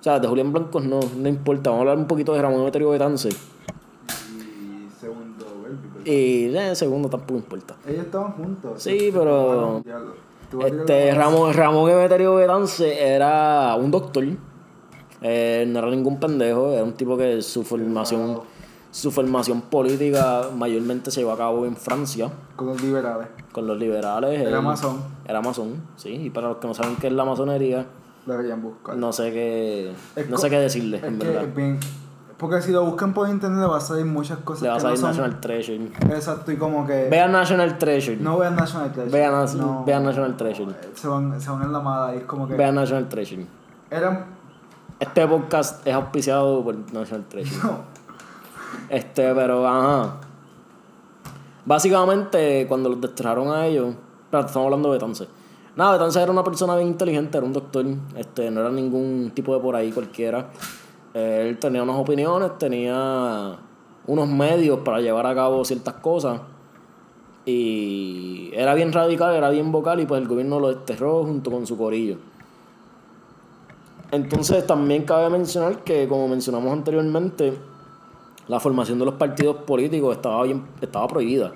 O 0.00 0.02
sea, 0.02 0.20
de 0.20 0.28
Julián 0.28 0.52
Blancos 0.52 0.84
no, 0.84 1.00
no 1.16 1.28
importa, 1.28 1.70
vamos 1.70 1.78
a 1.78 1.90
hablar 1.90 1.98
un 1.98 2.06
poquito 2.06 2.32
de 2.34 2.40
Ramón 2.42 2.60
Emeterio 2.62 2.90
Betance. 2.90 3.28
Y 3.30 4.88
segundo, 5.00 5.44
Belby, 5.62 6.10
Y 6.10 6.56
eh, 6.56 6.74
segundo 6.74 7.08
tampoco 7.08 7.34
importa. 7.38 7.74
Ellos 7.86 8.04
estaban 8.06 8.32
juntos. 8.32 8.82
Sí, 8.82 9.10
pero. 9.12 9.80
Diablo. 9.84 10.14
Tú 10.50 10.58
vas 10.58 10.66
a 10.66 10.70
tirar 10.70 10.80
Este, 10.90 11.14
Ramón, 11.14 11.52
Ramón 11.52 11.90
Emeterio 11.90 12.34
Betance 12.36 13.14
era 13.14 13.74
un 13.76 13.90
doctor. 13.90 14.24
Eh, 15.20 15.64
no 15.68 15.78
era 15.80 15.90
ningún 15.90 16.20
pendejo, 16.20 16.72
era 16.72 16.84
un 16.84 16.92
tipo 16.92 17.16
que 17.18 17.42
su 17.42 17.64
formación, 17.64 18.40
su 18.92 19.10
formación 19.10 19.62
política 19.62 20.48
mayormente 20.56 21.10
se 21.10 21.20
llevó 21.20 21.32
a 21.32 21.36
cabo 21.36 21.66
en 21.66 21.76
Francia 21.76 22.30
Con 22.54 22.68
los 22.68 22.80
liberales. 22.80 23.26
con 23.52 23.66
los 23.66 23.76
liberales. 23.76 24.40
Era 24.40 24.60
masón. 24.60 25.02
Era 25.26 25.42
masón, 25.42 25.82
sí. 25.96 26.10
Y 26.10 26.30
para 26.30 26.48
los 26.50 26.58
que 26.58 26.68
no 26.68 26.74
saben 26.74 26.94
qué 26.96 27.08
es 27.08 27.12
la 27.12 27.24
masonería, 27.24 27.84
Deberían 28.28 28.62
buscar. 28.62 28.96
no 28.96 29.12
sé 29.12 29.32
qué, 29.32 29.92
Es 30.16 30.28
no 30.28 30.36
sé 30.38 30.50
qué 30.50 30.58
decirles, 30.60 31.02
Es 31.02 31.08
en 31.08 31.18
verdad. 31.18 31.46
bien- 31.56 31.80
Porque 32.36 32.62
si 32.62 32.70
lo 32.70 32.84
buscan 32.84 33.12
por 33.14 33.28
internet 33.28 33.60
le 33.62 33.66
va 33.66 33.78
a 33.78 33.80
salir 33.80 34.04
muchas 34.04 34.38
cosas 34.38 34.62
Le 34.62 34.68
va 34.68 34.76
a 34.76 34.80
salir 34.80 34.94
no 35.00 35.00
son... 35.00 35.10
National 35.10 35.40
Treasure. 35.40 35.84
Exacto, 36.14 36.52
y 36.52 36.56
como 36.56 36.86
que... 36.86 37.08
Vean 37.10 37.32
National 37.32 37.78
Treasure. 37.78 38.16
No 38.18 38.38
vean 38.38 38.54
National 38.54 38.92
Treasure. 38.92 39.10
Vean, 39.18 39.58
No. 39.58 39.84
vean 39.84 40.04
National 40.04 40.36
Treasure. 40.36 40.72
Se 40.94 41.08
van, 41.08 41.40
se 41.40 41.50
van 41.50 41.62
en 41.62 41.72
la 41.72 41.80
mala 41.80 42.14
y 42.14 42.18
es 42.18 42.24
como 42.24 42.46
que... 42.46 42.54
Vean 42.54 42.74
National 42.76 43.08
Treasure. 43.08 43.44
Eran... 43.90 44.24
Este 45.00 45.26
podcast 45.26 45.84
es 45.86 45.94
auspiciado 45.94 46.62
por 46.62 46.76
National 46.92 47.24
Treasure. 47.28 47.60
Este, 48.90 49.34
pero 49.34 49.66
ajá. 49.66 50.14
Básicamente, 51.64 52.66
cuando 52.68 52.88
los 52.88 53.00
desterraron 53.00 53.48
a 53.52 53.66
ellos. 53.66 53.94
Espera, 54.24 54.44
estamos 54.46 54.66
hablando 54.66 54.88
de 54.90 54.94
Betance. 54.98 55.26
Nada, 55.78 55.92
Betance 55.92 56.20
era 56.20 56.32
una 56.32 56.42
persona 56.42 56.74
bien 56.74 56.88
inteligente, 56.88 57.38
era 57.38 57.46
un 57.46 57.52
doctor. 57.52 57.86
Este, 58.16 58.50
no 58.50 58.62
era 58.62 58.70
ningún 58.70 59.30
tipo 59.32 59.54
de 59.54 59.60
por 59.60 59.76
ahí 59.76 59.92
cualquiera. 59.92 60.50
Él 61.14 61.56
tenía 61.60 61.84
unas 61.84 61.94
opiniones, 61.94 62.58
tenía 62.58 63.56
unos 64.08 64.28
medios 64.28 64.80
para 64.80 65.00
llevar 65.00 65.24
a 65.26 65.36
cabo 65.36 65.64
ciertas 65.64 65.94
cosas. 65.94 66.40
Y 67.46 68.50
era 68.54 68.74
bien 68.74 68.92
radical, 68.92 69.36
era 69.36 69.50
bien 69.50 69.70
vocal 69.70 70.00
y 70.00 70.06
pues 70.06 70.20
el 70.20 70.26
gobierno 70.26 70.58
lo 70.58 70.74
desterró 70.74 71.22
junto 71.22 71.52
con 71.52 71.64
su 71.64 71.78
corillo. 71.78 72.16
Entonces 74.10 74.66
también 74.66 75.04
cabe 75.04 75.30
mencionar 75.30 75.84
que, 75.84 76.08
como 76.08 76.26
mencionamos 76.26 76.72
anteriormente, 76.72 77.56
la 78.48 78.58
formación 78.58 78.98
de 78.98 79.04
los 79.04 79.14
partidos 79.14 79.58
políticos 79.58 80.16
estaba, 80.16 80.42
bien, 80.42 80.64
estaba 80.80 81.06
prohibida. 81.06 81.52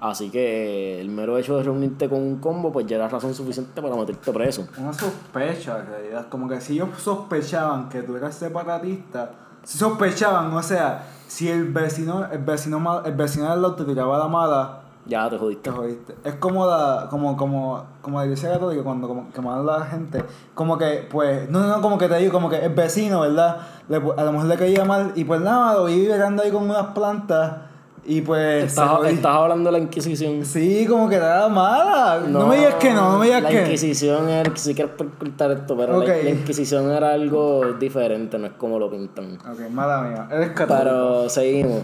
Así 0.00 0.30
que 0.30 1.00
el 1.00 1.08
mero 1.10 1.36
hecho 1.38 1.56
de 1.56 1.64
reunirte 1.64 2.08
con 2.08 2.20
un 2.20 2.36
combo, 2.38 2.70
pues 2.72 2.86
ya 2.86 2.96
era 2.96 3.08
razón 3.08 3.34
suficiente 3.34 3.82
para 3.82 3.96
meterte 3.96 4.32
preso. 4.32 4.66
Una 4.78 4.92
sospecha, 4.92 5.80
en 5.80 5.86
realidad. 5.86 6.26
Como 6.28 6.48
que 6.48 6.60
si 6.60 6.74
ellos 6.74 6.90
sospechaban 6.98 7.88
que 7.88 8.02
tú 8.02 8.16
eras 8.16 8.34
separatista, 8.36 9.30
si 9.64 9.76
sospechaban, 9.76 10.52
o 10.52 10.62
sea, 10.62 11.04
si 11.26 11.48
el 11.50 11.64
vecino, 11.72 12.24
el 12.30 12.38
vecino, 12.38 13.02
el 13.04 13.12
vecino 13.14 13.50
del 13.50 13.60
lado 13.62 13.74
te 13.74 13.84
tiraba 13.84 14.18
la 14.18 14.28
mala, 14.28 14.80
Ya 15.06 15.28
te 15.28 15.36
te 15.56 15.70
jodiste. 15.70 16.14
Es 16.22 16.34
como 16.34 16.64
la, 16.66 17.08
como, 17.10 17.36
como, 17.36 17.82
como 18.00 18.18
la 18.20 18.24
iglesia 18.26 18.52
católica 18.52 18.84
cuando 18.84 19.08
como, 19.08 19.32
quemaban 19.32 19.60
a 19.68 19.78
la 19.78 19.84
gente, 19.86 20.22
como 20.54 20.78
que, 20.78 21.08
pues, 21.10 21.50
no, 21.50 21.66
no, 21.66 21.80
como 21.80 21.98
que 21.98 22.08
te 22.08 22.16
digo, 22.18 22.30
como 22.32 22.48
que 22.48 22.58
el 22.64 22.72
vecino, 22.72 23.20
¿verdad? 23.22 23.56
Le- 23.88 23.96
a 23.96 24.24
lo 24.24 24.32
mejor 24.32 24.46
le 24.46 24.56
caía 24.56 24.84
mal 24.84 25.12
y 25.16 25.24
pues 25.24 25.40
nada, 25.40 25.74
lo 25.74 25.86
vi 25.86 26.06
llegando 26.06 26.42
ahí 26.42 26.50
con 26.52 26.64
unas 26.70 26.88
plantas 26.88 27.67
y 28.08 28.22
pues... 28.22 28.64
Estás, 28.64 28.88
hablando 29.24 29.70
de 29.70 29.78
la 29.78 29.84
Inquisición. 29.84 30.44
Sí, 30.44 30.86
como 30.88 31.08
que 31.08 31.16
era 31.16 31.46
mala. 31.48 32.22
No, 32.26 32.46
me 32.46 32.56
digas 32.56 32.74
que 32.76 32.92
no, 32.92 33.12
no 33.12 33.18
me 33.18 33.26
digas 33.26 33.42
la 33.42 33.50
que. 33.50 33.60
Inquisición 33.62 34.28
era, 34.30 34.50
si 34.56 34.74
quieres 34.74 34.94
ocultar 34.98 35.50
esto, 35.52 35.76
pero 35.76 36.00
la- 36.00 36.06
la, 36.06 36.30
Inquisición 36.30 36.90
era 36.90 37.12
algo 37.12 37.74
diferente, 37.78 38.38
no 38.38 38.46
es 38.46 38.52
como 38.54 38.78
lo 38.78 38.90
pintan. 38.90 39.34
Ok, 39.36 39.70
mala 39.70 40.02
mía. 40.02 40.28
Eres 40.30 40.50
católico. 40.50 40.84
Pero 40.84 41.28
seguimos. 41.28 41.82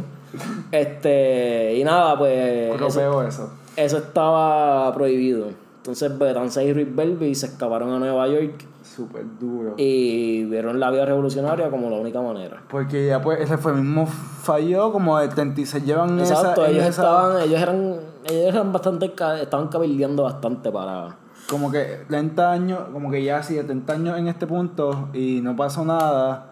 Este, 0.73 1.75
y 1.77 1.85
nada, 1.85 2.19
pues. 2.19 2.81
Eso, 2.81 2.99
veo 2.99 3.23
eso. 3.23 3.51
eso 3.77 3.99
estaba 3.99 4.93
prohibido. 4.95 5.49
Entonces 5.77 6.19
Betance 6.19 6.65
y 6.65 6.73
Rick 6.73 6.95
Belby 6.95 7.35
se 7.35 7.47
escaparon 7.47 7.93
a 7.93 7.99
Nueva 7.99 8.27
York 8.29 8.65
Súper 8.95 9.25
duro. 9.41 9.75
y 9.77 10.45
vieron 10.45 10.79
la 10.79 10.91
vida 10.91 11.05
revolucionaria 11.05 11.71
como 11.71 11.91
la 11.91 11.97
única 11.97 12.21
manera. 12.21 12.63
Porque 12.69 13.07
ya 13.09 13.21
pues 13.21 13.41
ese 13.41 13.59
fue 13.59 13.73
mismo 13.75 14.07
falló, 14.07 14.93
como 14.93 15.19
de 15.19 15.29
36 15.29 15.85
llevan 15.85 16.19
Exacto, 16.21 16.63
esa, 16.65 16.71
ellos 16.71 16.85
esa- 16.85 17.03
estaban, 17.03 17.43
ellos 17.43 17.61
eran, 17.61 17.77
ellos 18.31 18.55
eran 18.55 18.73
bastante, 18.73 19.07
estaban 19.43 19.69
cabildeando 19.69 20.23
bastante 20.25 20.71
para. 20.71 21.17
Como 21.49 21.71
que 21.71 22.05
30 22.09 22.53
años, 22.53 22.81
como 22.93 23.11
que 23.11 23.23
ya 23.23 23.39
así 23.39 23.55
70 23.55 23.93
años 23.93 24.19
en 24.19 24.29
este 24.29 24.47
punto 24.47 25.09
y 25.13 25.41
no 25.43 25.55
pasó 25.57 25.85
nada. 25.85 26.49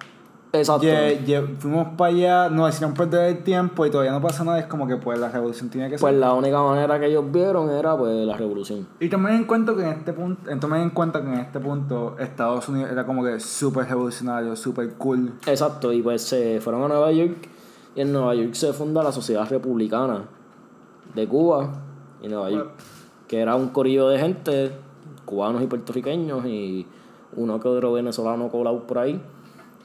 Exacto. 0.53 0.83
Ye- 0.85 1.23
ye- 1.25 1.41
fuimos 1.59 1.89
para 1.97 2.13
allá, 2.13 2.49
nos 2.51 2.75
hicieron 2.75 2.95
perder 2.95 3.37
el 3.37 3.43
tiempo 3.43 3.87
y 3.87 3.91
todavía 3.91 4.13
no 4.13 4.21
pasa 4.21 4.45
nada. 4.45 4.59
Es 4.59 4.67
como 4.67 4.87
que 4.87 4.97
pues 4.97 5.19
la 5.19 5.31
revolución 5.31 5.71
tiene 5.71 5.89
que 5.89 5.97
ser. 5.97 6.01
Pues 6.01 6.15
la 6.15 6.35
única 6.35 6.61
manera 6.63 7.01
que 7.01 7.07
ellos 7.07 7.25
vieron 7.33 7.71
era 7.71 7.97
pues 7.97 8.27
la 8.27 8.37
revolución. 8.37 8.87
Y 9.01 9.09
tomen 9.09 9.35
en 9.35 9.45
cuenta 9.45 9.75
que 9.75 9.81
en 9.83 9.89
este 9.89 10.13
punto, 10.13 10.51
tomen 10.61 10.83
en 10.83 10.91
cuenta 10.91 11.23
que 11.23 11.29
en 11.29 11.39
este 11.39 11.59
punto 11.59 12.17
Estados 12.19 12.69
Unidos 12.69 12.91
era 12.93 13.07
como 13.07 13.25
que 13.25 13.41
súper 13.41 13.87
revolucionario, 13.87 14.55
súper 14.55 14.93
cool. 14.95 15.33
Exacto, 15.47 15.91
y 15.93 16.03
pues 16.03 16.23
se 16.23 16.61
fueron 16.61 16.83
a 16.83 16.89
Nueva 16.89 17.11
York 17.13 17.49
y 17.95 18.03
en 18.03 18.13
Nueva 18.13 18.35
York 18.35 18.53
se 18.53 18.73
funda 18.75 19.03
la 19.03 19.13
Sociedad 19.13 19.49
Republicana 19.49 20.25
de 21.15 21.27
Cuba 21.27 21.71
y 22.23 22.29
Nueva 22.29 22.51
York, 22.51 22.71
que 23.27 23.41
era 23.41 23.55
un 23.57 23.69
corillo 23.69 24.09
de 24.09 24.19
gente, 24.19 24.73
cubanos 25.25 25.63
y 25.63 25.67
puertorriqueños 25.67 26.45
y 26.45 26.87
uno 27.37 27.59
que 27.59 27.69
otro 27.69 27.93
venezolano 27.95 28.49
colado 28.51 28.87
por 28.87 28.99
ahí, 28.99 29.19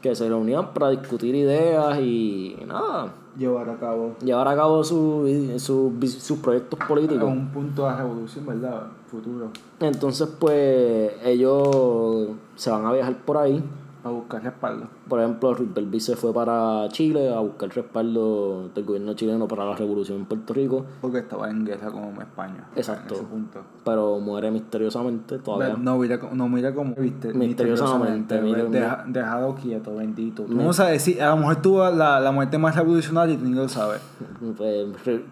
que 0.02 0.16
se 0.16 0.28
reunían 0.28 0.74
para 0.74 0.89
discutir 0.89 1.34
ideas 1.36 2.00
y 2.00 2.58
nada, 2.68 3.12
Llevar 3.38 3.70
a 3.70 3.76
cabo 3.78 4.16
llevar 4.24 4.48
a 4.48 4.56
cabo 4.56 4.84
su- 4.84 5.54
su- 5.60 5.93
sus 6.08 6.39
proyectos 6.39 6.80
a 6.82 6.88
políticos. 6.88 7.24
un 7.30 7.50
punto 7.50 7.86
de 7.88 7.95
revolución, 7.95 8.45
¿verdad? 8.48 8.88
Futuro. 9.12 9.50
Entonces 9.80 10.28
pues 10.39 11.12
ellos 11.24 12.30
se 12.56 12.70
van 12.72 12.86
a 12.86 12.91
viajar 12.93 13.16
por 13.26 13.38
ahí 13.38 13.64
A 14.04 14.10
buscar 14.10 14.43
respaldo. 14.43 14.88
Por 15.10 15.20
ejemplo, 15.20 15.54
Ruth 15.54 15.74
Belvis 15.74 16.06
se 16.06 16.16
fue 16.16 16.34
para 16.34 16.88
Chile 16.89 17.34
a 17.34 17.39
buscar 17.39 17.70
respaldo 17.70 18.70
del 18.74 18.86
gobierno 18.86 19.14
chileno 19.14 19.48
para 19.48 19.66
la 19.66 19.76
revolución 19.76 20.20
en 20.20 20.26
Puerto 20.26 20.54
Rico, 20.54 20.86
Porque 21.02 21.20
estaba 21.20 21.50
en 21.50 21.66
guerra 21.66 21.91
con 21.91 22.22
España. 22.22 22.68
Exacto. 22.76 23.16
En 23.16 23.20
ese 23.22 23.30
punto. 23.30 23.60
pero 23.84 24.20
muere 24.20 24.52
misteriosamente 24.52 25.39
todavía. 25.39 25.76
No 25.78 25.98
mira, 25.98 26.20
no 26.34 26.48
mira 26.50 26.74
como 26.74 26.95
viste. 26.95 27.34
Misteriosamente, 27.34 28.41
mira, 28.41 28.64
Deja- 28.66 29.04
dejado 29.08 29.56
quieto, 29.56 29.95
bendito. 29.95 30.43
Tú 30.43 30.54
no 30.54 30.72
sabes 30.74 31.02
si 31.02 31.20
a 31.20 31.30
lo 31.30 31.38
mejor 31.38 31.62
tuvo 31.62 31.89
la, 31.89 32.20
la 32.20 32.32
muerte 32.32 32.58
más 32.58 32.76
revolucionaria 32.76 33.34
y 33.36 33.38
tú 33.38 33.45
ni 33.45 33.56
lo 33.56 33.68
sabes. 33.68 34.02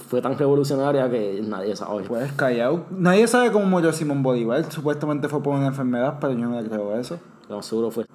Fue, 0.09 0.21
tan 0.21 0.37
revolucionaria 0.37 1.09
que 1.09 1.41
nadie 1.47 1.75
sabe. 1.75 2.03
Pues 2.03 2.31
callado. 2.33 2.85
Nadie 2.91 3.27
sabe 3.27 3.51
cómo 3.51 3.65
murió 3.65 3.91
Simón 3.93 4.23
Bolívar. 4.23 4.69
Supuestamente 4.71 5.27
fue 5.29 5.41
por 5.41 5.55
una 5.55 5.67
enfermedad, 5.67 6.17
pero 6.19 6.33
yo 6.33 6.47
no 6.47 6.59
le 6.61 6.67
creo 6.67 6.95
eso. 6.97 7.19
Lo 7.49 7.61
seguro 7.61 7.91
fue. 7.91 8.05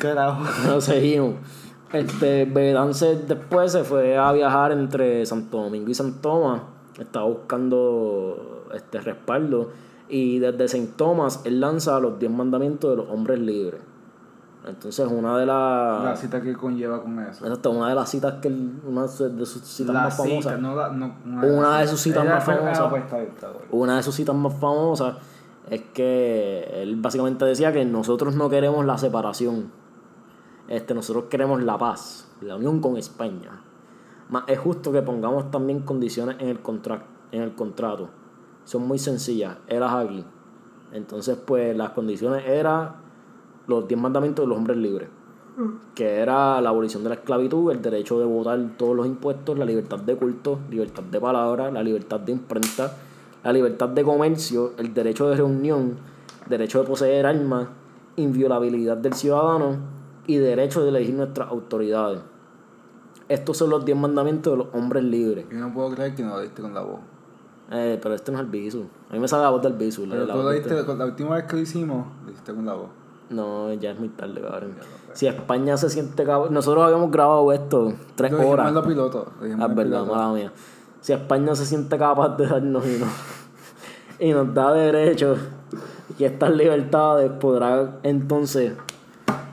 Carajo. 0.00 0.44
Pero 0.62 0.80
seguimos. 0.80 1.34
Este, 1.92 2.44
Bedance 2.44 3.16
después 3.26 3.72
se 3.72 3.84
fue 3.84 4.16
a 4.16 4.32
viajar 4.32 4.72
entre 4.72 5.26
Santo 5.26 5.62
Domingo 5.62 5.90
y 5.90 5.94
San 5.94 6.20
Tomás. 6.20 6.62
Estaba 6.98 7.26
buscando 7.26 8.66
este 8.74 9.00
respaldo. 9.00 9.70
Y 10.08 10.40
desde 10.40 10.66
Saint 10.68 10.96
Thomas 10.96 11.40
él 11.44 11.60
lanza 11.60 11.98
los 12.00 12.18
10 12.18 12.32
mandamientos 12.32 12.90
de 12.90 12.96
los 12.96 13.08
hombres 13.10 13.38
libres. 13.38 13.80
Entonces 14.66 15.08
una 15.10 15.38
de 15.38 15.46
las... 15.46 16.04
La 16.04 16.16
cita 16.16 16.40
que 16.40 16.52
conlleva 16.54 17.02
con 17.02 17.18
eso. 17.20 17.44
Exacto, 17.44 17.70
una 17.70 17.88
de 17.88 17.94
las 17.94 18.10
citas 18.10 18.34
que 18.42 18.48
él, 18.48 18.72
una 18.86 19.02
de 19.02 19.46
sus 19.46 19.62
citas 19.62 19.94
La 19.94 20.02
más 20.02 20.16
famosas. 20.16 20.60
no 20.60 20.74
la, 20.74 20.90
no, 20.90 21.14
Una 21.24 21.80
de 21.80 21.88
sus 21.88 22.00
citas 22.00 22.24
más 22.24 22.44
famosas. 22.44 22.92
Una 23.70 23.96
de 23.96 24.02
sus 24.02 24.14
citas 24.14 24.34
más 24.34 24.54
famosas 24.54 25.16
es 25.70 25.82
que 25.94 26.82
él 26.82 26.96
básicamente 26.96 27.44
decía 27.44 27.72
que 27.72 27.84
nosotros 27.84 28.34
no 28.34 28.50
queremos 28.50 28.84
la 28.84 28.98
separación. 28.98 29.70
Este, 30.70 30.94
nosotros 30.94 31.24
queremos 31.28 31.62
la 31.62 31.76
paz, 31.76 32.32
la 32.40 32.56
unión 32.56 32.80
con 32.80 32.96
España. 32.96 33.60
Más 34.30 34.44
es 34.46 34.58
justo 34.58 34.92
que 34.92 35.02
pongamos 35.02 35.50
también 35.50 35.80
condiciones 35.80 36.36
en 36.38 36.48
el, 36.48 36.60
contra- 36.60 37.04
en 37.32 37.42
el 37.42 37.54
contrato. 37.56 38.08
Son 38.64 38.86
muy 38.86 38.98
sencillas, 39.00 39.56
eras 39.66 39.92
aquí. 39.92 40.24
Entonces, 40.92 41.36
pues 41.44 41.76
las 41.76 41.90
condiciones 41.90 42.44
eran 42.46 42.92
los 43.66 43.86
10 43.88 44.00
mandamientos 44.00 44.44
de 44.44 44.48
los 44.48 44.56
hombres 44.56 44.76
libres. 44.76 45.08
Que 45.96 46.20
era 46.20 46.60
la 46.60 46.68
abolición 46.70 47.02
de 47.02 47.08
la 47.10 47.16
esclavitud, 47.16 47.70
el 47.72 47.82
derecho 47.82 48.18
de 48.20 48.24
votar 48.24 48.58
todos 48.78 48.96
los 48.96 49.06
impuestos, 49.06 49.58
la 49.58 49.64
libertad 49.64 49.98
de 49.98 50.14
culto, 50.16 50.60
libertad 50.70 51.02
de 51.02 51.20
palabra, 51.20 51.70
la 51.70 51.82
libertad 51.82 52.20
de 52.20 52.32
imprenta, 52.32 52.96
la 53.42 53.52
libertad 53.52 53.88
de 53.88 54.04
comercio, 54.04 54.72
el 54.78 54.94
derecho 54.94 55.28
de 55.28 55.36
reunión, 55.36 55.96
derecho 56.48 56.80
de 56.80 56.86
poseer 56.88 57.26
armas, 57.26 57.66
inviolabilidad 58.16 58.96
del 58.96 59.14
ciudadano 59.14 59.99
y 60.34 60.38
derecho 60.38 60.82
de 60.82 60.88
elegir 60.90 61.14
nuestras 61.14 61.48
autoridades. 61.50 62.20
Estos 63.28 63.56
son 63.56 63.70
los 63.70 63.84
10 63.84 63.96
mandamientos 63.96 64.52
de 64.52 64.56
los 64.64 64.66
hombres 64.74 65.04
libres. 65.04 65.46
Yo 65.50 65.58
no 65.58 65.72
puedo 65.72 65.90
creer 65.94 66.14
que 66.14 66.22
no 66.22 66.30
lo 66.30 66.40
diste 66.40 66.62
con 66.62 66.74
la 66.74 66.80
voz. 66.82 67.00
Eh, 67.70 67.98
pero 68.02 68.14
este 68.14 68.32
no 68.32 68.38
es 68.38 68.44
el 68.44 68.50
bisu. 68.50 68.84
A 69.08 69.12
mí 69.12 69.20
me 69.20 69.28
sale 69.28 69.44
la 69.44 69.50
voz 69.50 69.62
del 69.62 69.74
bisu. 69.74 70.06
Pero 70.10 70.24
la 70.26 70.32
tú 70.34 70.42
lo 70.42 70.50
diste, 70.50 70.76
este. 70.80 70.94
la 70.96 71.04
última 71.04 71.36
vez 71.36 71.44
que 71.44 71.54
lo 71.56 71.62
hicimos, 71.62 72.06
lo 72.24 72.30
hiciste 72.32 72.52
con 72.52 72.66
la 72.66 72.74
voz. 72.74 72.88
No, 73.30 73.72
ya 73.74 73.92
es 73.92 73.98
muy 74.00 74.08
tarde, 74.08 74.40
cabrón. 74.40 74.74
Si 75.12 75.28
España 75.28 75.76
se 75.76 75.88
siente 75.88 76.24
capaz. 76.24 76.50
Nosotros 76.50 76.82
habíamos 76.84 77.10
grabado 77.12 77.52
esto 77.52 77.92
tres 78.16 78.32
Lo 78.32 78.48
horas. 78.48 78.72
los 78.72 78.84
pilotos. 78.86 79.28
Ah, 79.40 79.66
es 79.68 79.74
verdad, 79.76 80.04
mala 80.04 80.32
mía. 80.32 80.52
Si 81.00 81.12
España 81.12 81.54
se 81.54 81.64
siente 81.64 81.96
capaz 81.96 82.36
de 82.36 82.46
darnos 82.48 82.84
y, 82.86 82.98
nos- 82.98 83.08
y 84.18 84.32
nos 84.32 84.52
da 84.52 84.72
derechos 84.72 85.38
y 86.18 86.24
estas 86.24 86.50
libertades, 86.50 87.30
podrá 87.40 87.98
entonces 88.02 88.72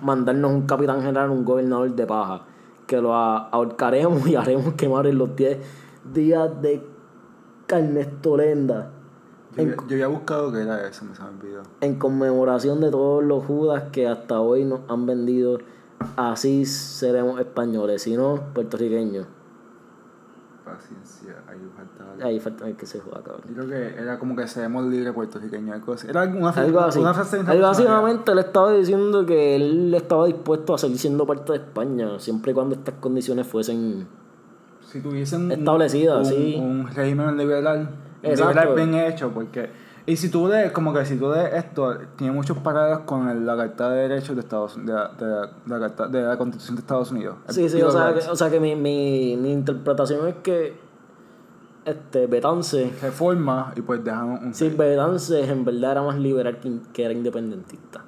mandarnos 0.02 0.52
un 0.52 0.62
capitán 0.68 1.02
general, 1.02 1.30
un 1.30 1.44
gobernador 1.46 1.94
de 1.96 2.06
paja, 2.06 2.42
que 2.86 3.02
lo 3.02 3.14
ahorcaremos 3.14 4.28
y 4.28 4.36
haremos 4.36 4.74
quemar 4.74 5.08
en 5.08 5.18
los 5.18 5.36
10 5.36 5.58
días 6.14 6.62
de 6.62 6.84
Carnestolenda. 7.68 8.92
Yo, 9.56 9.64
había- 9.64 9.76
yo 9.76 9.84
había 9.96 10.08
buscado 10.08 10.52
que 10.52 10.62
era 10.62 10.88
eso, 10.88 11.06
me 11.06 11.16
se 11.16 11.22
me 11.24 11.30
olvidó. 11.30 11.64
En 11.82 11.96
conmemoración 11.96 12.80
de 12.80 12.92
todos 12.92 13.24
los 13.24 13.44
judas 13.46 13.84
que 13.92 14.08
hasta 14.08 14.40
hoy 14.40 14.64
nos 14.66 14.82
han 14.88 15.06
vendido, 15.06 15.60
así 16.16 16.66
seremos 16.66 17.40
españoles, 17.40 18.04
si 18.04 18.16
no 18.16 18.40
puertorriqueños. 18.54 19.26
Paciencia, 20.68 21.36
ahí 21.48 21.58
faltaba. 21.76 22.26
Ahí 22.28 22.40
falta 22.40 22.68
el 22.68 22.76
que 22.76 22.86
se 22.86 23.00
joda, 23.00 23.22
cabrón. 23.24 23.44
Yo 23.50 23.66
creo 23.66 23.70
que 23.70 24.02
era 24.02 24.20
como 24.20 24.36
que 24.36 24.48
seamos 24.48 24.86
libres 24.88 25.14
puertorriqueños, 25.14 25.76
algo 25.76 25.94
así. 25.94 26.08
Era 26.10 26.24
una, 26.24 26.50
Algo 26.50 26.80
así. 26.82 27.00
una 27.00 27.14
frase 27.14 27.38
Algo 27.38 27.52
internacional. 27.54 27.62
básicamente 27.62 28.32
él 28.34 28.40
estaba 28.40 28.74
diciendo 28.74 29.26
que 29.26 29.56
él 29.56 29.94
estaba 29.94 30.26
dispuesto 30.26 30.74
a 30.74 30.78
seguir 30.78 30.98
siendo 30.98 31.26
parte 31.26 31.54
de 31.54 31.58
España, 31.60 32.20
siempre 32.20 32.52
y 32.52 32.56
cuando 32.56 32.76
estas 32.76 32.96
condiciones 32.96 33.48
fuesen 33.48 34.08
Si 34.82 35.00
tuviesen 35.02 35.52
Establecidas, 35.52 36.28
un, 36.28 36.34
sí. 36.34 36.56
un 36.60 36.88
régimen 36.88 37.38
liberal, 37.38 37.90
Exacto. 38.24 38.54
liberal 38.62 38.76
bien 38.76 38.94
hecho, 38.96 39.32
porque... 39.32 39.87
Y 40.08 40.16
si 40.16 40.30
tú 40.32 40.48
lees, 40.48 40.72
como 40.72 40.94
que 40.94 41.06
si 41.06 41.18
tú 41.18 41.30
lees 41.32 41.54
esto, 41.54 41.96
tiene 42.16 42.32
muchos 42.34 42.58
paralelos 42.60 43.02
con 43.02 43.28
el- 43.28 43.46
la 43.46 43.56
Carta 43.58 43.90
de 43.90 44.08
Derechos 44.08 44.36
de 44.38 44.42
Estados 44.42 44.78
de 44.84 44.92
la, 44.94 45.10
de 45.10 45.26
la- 45.28 45.48
de 45.48 45.52
la 45.68 45.80
Carta- 45.80 46.08
de 46.08 46.22
la 46.24 46.38
Constitución 46.38 46.76
de 46.78 46.80
Estados 46.80 47.12
Unidos. 47.12 47.36
Sí, 47.50 47.68
sí, 47.68 47.82
o 47.82 47.92
sea, 47.92 48.14
que, 48.14 48.20
o 48.30 48.36
sea 48.36 48.50
que 48.50 48.60
mi, 48.62 48.74
mi, 48.76 49.36
mi 49.36 49.52
interpretación 49.52 50.26
es 50.30 50.36
que 50.42 50.80
este 51.84 52.26
Betance, 52.28 52.92
Reforma 53.02 53.74
y 53.76 53.82
pues 53.82 54.04
dejamos 54.04 54.42
un... 54.42 54.54
sí, 54.54 54.70
Betance 54.70 55.44
en 55.44 55.64
verdad 55.66 55.92
era 55.92 56.02
más 56.02 56.18
liberal 56.18 56.58
que, 56.60 56.72
que 56.94 57.04
era 57.04 57.14
independentista. 57.14 58.04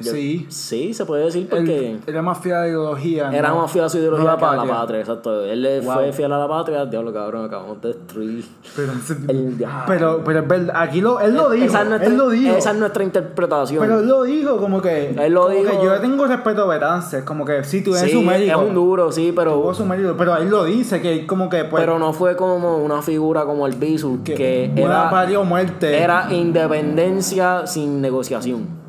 Yo- 0.00 0.12
sí. 0.12 0.46
Sí, 0.48 0.94
se 0.94 1.04
puede 1.04 1.24
decir 1.24 1.48
porque 1.48 1.90
Él 1.92 2.00
era 2.06 2.22
más 2.22 2.38
fiel 2.38 2.54
a 2.54 2.60
la 2.62 2.68
ideología. 2.68 3.30
era 3.32 3.48
¿no? 3.50 3.58
más 3.62 3.70
fiel 3.70 3.84
a 3.84 3.88
su 3.88 3.98
ideología 3.98 4.24
no 4.24 4.30
la 4.32 4.38
que 4.38 4.44
a 4.44 4.56
la 4.64 4.64
patria. 4.72 5.00
exacto. 5.00 5.44
Él 5.44 5.62
le 5.62 5.80
Wow. 5.80 5.94
fue 5.94 6.12
fiel 6.12 6.32
a 6.32 6.38
la 6.38 6.48
patria, 6.48 6.84
diablo 6.86 7.12
cabrón, 7.12 7.44
acabamos 7.44 7.80
de 7.82 7.88
destruir 7.88 8.44
Pero, 8.76 8.92
el 9.28 9.58
diablo. 9.58 9.84
pero, 9.86 10.22
pero 10.24 10.38
es 10.40 10.48
verdad, 10.48 10.74
aquí 10.76 11.00
lo, 11.00 11.20
él 11.20 11.34
lo 11.34 11.50
dijo. 11.50 11.66
Esa 11.66 11.82
es 11.82 11.88
nuestra, 11.88 12.08
él 12.10 12.16
lo 12.16 12.28
dijo. 12.30 12.56
esa 12.56 12.70
es 12.72 12.76
nuestra 12.78 13.04
interpretación. 13.04 13.80
Pero 13.80 14.00
él 14.00 14.08
lo 14.08 14.22
dijo 14.24 14.56
como 14.58 14.80
que. 14.82 15.10
Él 15.10 15.32
lo 15.32 15.42
como 15.42 15.54
dijo- 15.54 15.70
Que 15.80 15.84
yo 15.86 16.00
tengo 16.00 16.26
respeto 16.26 16.62
a 16.62 16.66
Betances, 16.66 17.22
como 17.24 17.44
que 17.44 17.64
sí, 17.64 17.82
tuve 17.82 17.98
sí, 17.98 18.10
su 18.10 18.22
mérito. 18.22 18.60
es 18.60 18.68
un 18.68 18.74
duro, 18.74 19.12
sí, 19.12 19.32
pero 19.34 19.54
Tuvo 19.54 19.74
su 19.74 19.84
mérito, 19.84 20.14
pero 20.16 20.36
él 20.36 20.48
lo 20.48 20.64
dice, 20.64 21.00
que 21.00 21.26
como 21.26 21.48
que 21.48 21.64
pues. 21.64 21.82
pero 21.82 21.98
no 21.98 22.12
fue 22.12 22.36
como 22.36 22.78
una 22.78 23.02
figura 23.02 23.44
como 23.44 23.66
el 23.66 23.74
Bisu, 23.74 24.22
que, 24.24 24.70
una 24.72 24.80
era, 24.82 25.10
patria 25.10 25.40
o 25.40 25.44
muerte 25.44 26.00
era 26.02 26.28
independencia 26.32 27.66
sin 27.66 28.00
negociación. 28.00 28.79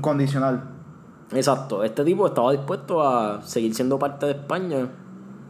Condicional. 0.00 0.62
Exacto, 1.32 1.84
este 1.84 2.04
tipo 2.04 2.26
estaba 2.26 2.52
dispuesto 2.52 3.02
a 3.06 3.42
seguir 3.42 3.74
siendo 3.74 3.98
parte 3.98 4.26
de 4.26 4.32
España 4.32 4.88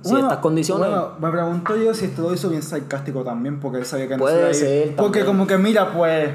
si 0.03 0.11
Bueno, 0.13 0.27
estas 0.27 0.39
condiciones. 0.41 0.89
Bueno, 0.89 1.09
me 1.21 1.31
pregunto 1.31 1.77
yo 1.77 1.93
si 1.95 2.07
esto 2.07 2.23
lo 2.23 2.33
hizo 2.35 2.49
bien 2.49 2.63
sarcástico 2.63 3.23
también, 3.25 3.59
porque 3.61 3.79
él 3.79 3.85
sabía 3.85 4.07
que 4.09 4.17
no 4.17 4.21
Puede 4.21 4.35
se 4.35 4.41
iba 4.41 4.49
a 4.49 4.51
ir. 4.51 4.87
ser, 4.87 4.97
Porque 4.97 5.21
también. 5.21 5.27
como 5.27 5.47
que 5.47 5.59
mira, 5.59 5.93
pues. 5.93 6.31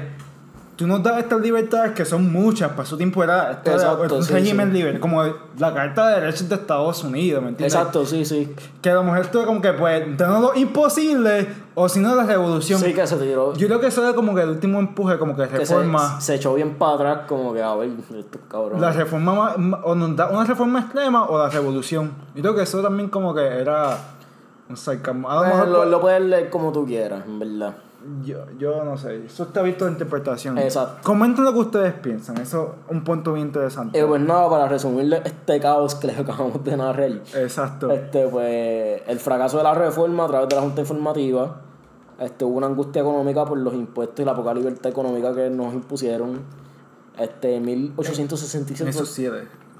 Tú 0.76 0.88
nos 0.88 1.02
das 1.04 1.18
estas 1.18 1.40
libertades 1.40 1.92
que 1.92 2.04
son 2.04 2.32
muchas, 2.32 2.72
para 2.72 2.84
su 2.84 2.96
tiempo 2.96 3.22
era, 3.22 3.52
esto 3.52 3.70
era 3.70 3.80
Exacto, 3.92 4.16
un 4.16 4.24
sí, 4.24 4.32
régimen 4.32 4.68
sí. 4.72 4.78
libre, 4.78 4.98
como 4.98 5.22
la 5.56 5.72
Carta 5.72 6.08
de 6.08 6.20
Derechos 6.22 6.48
de 6.48 6.56
Estados 6.56 7.04
Unidos, 7.04 7.40
¿me 7.44 7.50
entiendes? 7.50 7.74
Exacto, 7.74 8.04
sí, 8.04 8.24
sí. 8.24 8.52
Que 8.82 8.90
a 8.90 8.94
lo 8.94 9.04
mejor 9.04 9.20
esto 9.20 9.40
es 9.40 9.46
como 9.46 9.60
que, 9.62 9.72
pues, 9.72 10.16
tenemos 10.16 10.40
lo 10.42 10.54
imposible, 10.56 11.46
o 11.76 11.88
si 11.88 12.00
no, 12.00 12.16
la 12.16 12.24
revolución. 12.24 12.80
Sí, 12.80 12.92
que 12.92 13.06
se 13.06 13.16
tiró. 13.18 13.54
Yo 13.54 13.68
creo 13.68 13.78
que 13.78 13.86
eso 13.86 14.02
era 14.02 14.14
como 14.16 14.34
que 14.34 14.42
el 14.42 14.48
último 14.50 14.80
empuje, 14.80 15.16
como 15.16 15.36
que 15.36 15.42
que 15.46 15.64
se, 15.64 15.74
reforma. 15.76 16.20
se 16.20 16.34
echó 16.34 16.54
bien 16.54 16.74
para 16.74 16.94
atrás, 16.94 17.18
como 17.28 17.54
que 17.54 17.62
a 17.62 17.72
ver, 17.76 17.90
estos 18.18 18.40
cabrones. 18.48 18.80
La 18.80 18.90
reforma, 18.90 19.32
ma- 19.32 19.54
ma- 19.56 19.80
o 19.84 19.94
nos 19.94 20.16
da 20.16 20.28
una 20.30 20.44
reforma 20.44 20.80
extrema 20.80 21.24
o 21.26 21.38
la 21.38 21.50
revolución. 21.50 22.10
Yo 22.34 22.42
creo 22.42 22.54
que 22.56 22.62
eso 22.62 22.82
también 22.82 23.08
como 23.10 23.32
que 23.32 23.42
era 23.46 23.96
un 24.68 24.76
sarcasmo. 24.76 25.30
A 25.30 25.34
lo 25.36 25.40
Pues, 25.42 25.52
mejor, 25.54 25.68
lo, 25.68 25.84
lo 25.84 26.00
puedes 26.00 26.20
leer 26.22 26.50
como 26.50 26.72
tú 26.72 26.84
quieras, 26.84 27.22
en 27.26 27.38
verdad. 27.38 27.74
Yo, 28.22 28.46
yo 28.58 28.84
no 28.84 28.96
sé, 28.96 29.24
eso 29.26 29.44
está 29.44 29.60
abierto 29.60 29.86
a 29.86 29.90
interpretación. 29.90 30.58
Exacto. 30.58 31.00
Comenten 31.02 31.44
lo 31.44 31.52
que 31.52 31.58
ustedes 31.60 31.94
piensan, 31.94 32.38
eso 32.38 32.76
es 32.86 32.92
un 32.92 33.04
punto 33.04 33.32
bien 33.32 33.46
interesante. 33.46 33.98
Eh, 33.98 34.04
pues 34.04 34.20
nada, 34.20 34.48
para 34.48 34.68
resumirle 34.68 35.22
este 35.24 35.60
caos 35.60 35.94
que 35.94 36.08
les 36.08 36.18
acabamos 36.18 36.62
de 36.64 36.76
narrar. 36.76 37.22
Exacto. 37.34 37.90
Este, 37.90 38.26
pues, 38.28 39.02
el 39.06 39.18
fracaso 39.18 39.58
de 39.58 39.64
la 39.64 39.74
reforma 39.74 40.24
a 40.24 40.28
través 40.28 40.48
de 40.48 40.56
la 40.56 40.62
Junta 40.62 40.80
Informativa. 40.80 41.60
Este, 42.18 42.44
hubo 42.44 42.58
una 42.58 42.68
angustia 42.68 43.02
económica 43.02 43.44
por 43.44 43.58
los 43.58 43.74
impuestos 43.74 44.20
y 44.20 44.24
la 44.24 44.36
poca 44.36 44.54
libertad 44.54 44.90
económica 44.90 45.34
que 45.34 45.50
nos 45.50 45.74
impusieron. 45.74 46.40
Este, 47.18 47.56
en 47.56 47.64
1867 47.64 48.90
Eso 48.90 49.06
sí. 49.06 49.28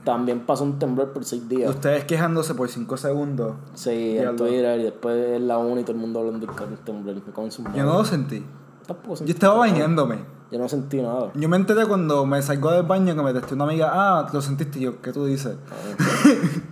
También 0.05 0.41
pasó 0.41 0.65
un 0.65 0.79
temblor 0.79 1.13
por 1.13 1.25
seis 1.25 1.49
días. 1.49 1.71
Ustedes 1.71 2.05
quejándose 2.05 2.55
por 2.55 2.69
5 2.69 2.97
segundos. 2.97 3.55
Sí, 3.75 4.19
en 4.19 4.37
Twitter 4.37 4.81
y 4.81 4.85
después 4.85 5.37
en 5.37 5.49
la 5.49 5.59
UNI 5.59 5.81
y 5.81 5.85
todo 5.85 5.93
el 5.93 5.99
mundo 5.99 6.21
hablando 6.21 6.47
del 6.47 6.55
cabrón 6.55 6.79
temblor. 6.85 7.15
Me. 7.15 7.77
Yo 7.79 7.85
no 7.85 7.95
lo 7.95 8.05
sentí. 8.05 8.45
Tampoco 8.87 9.11
Yo 9.11 9.17
sentí 9.17 9.33
estaba 9.33 9.55
nada. 9.55 9.67
bañándome. 9.73 10.19
Yo 10.51 10.59
no 10.59 10.69
sentí 10.69 11.01
nada. 11.01 11.33
Yo 11.35 11.49
me 11.49 11.57
enteré 11.57 11.87
cuando 11.87 12.27
me 12.27 12.41
salgo 12.43 12.71
del 12.71 12.85
baño 12.85 13.17
que 13.17 13.23
me 13.23 13.33
testé 13.33 13.55
una 13.55 13.65
amiga, 13.65 13.91
ah, 13.93 14.29
lo 14.33 14.41
sentiste 14.41 14.79
yo, 14.79 15.01
¿qué 15.01 15.11
tú 15.11 15.25
dices? 15.25 15.57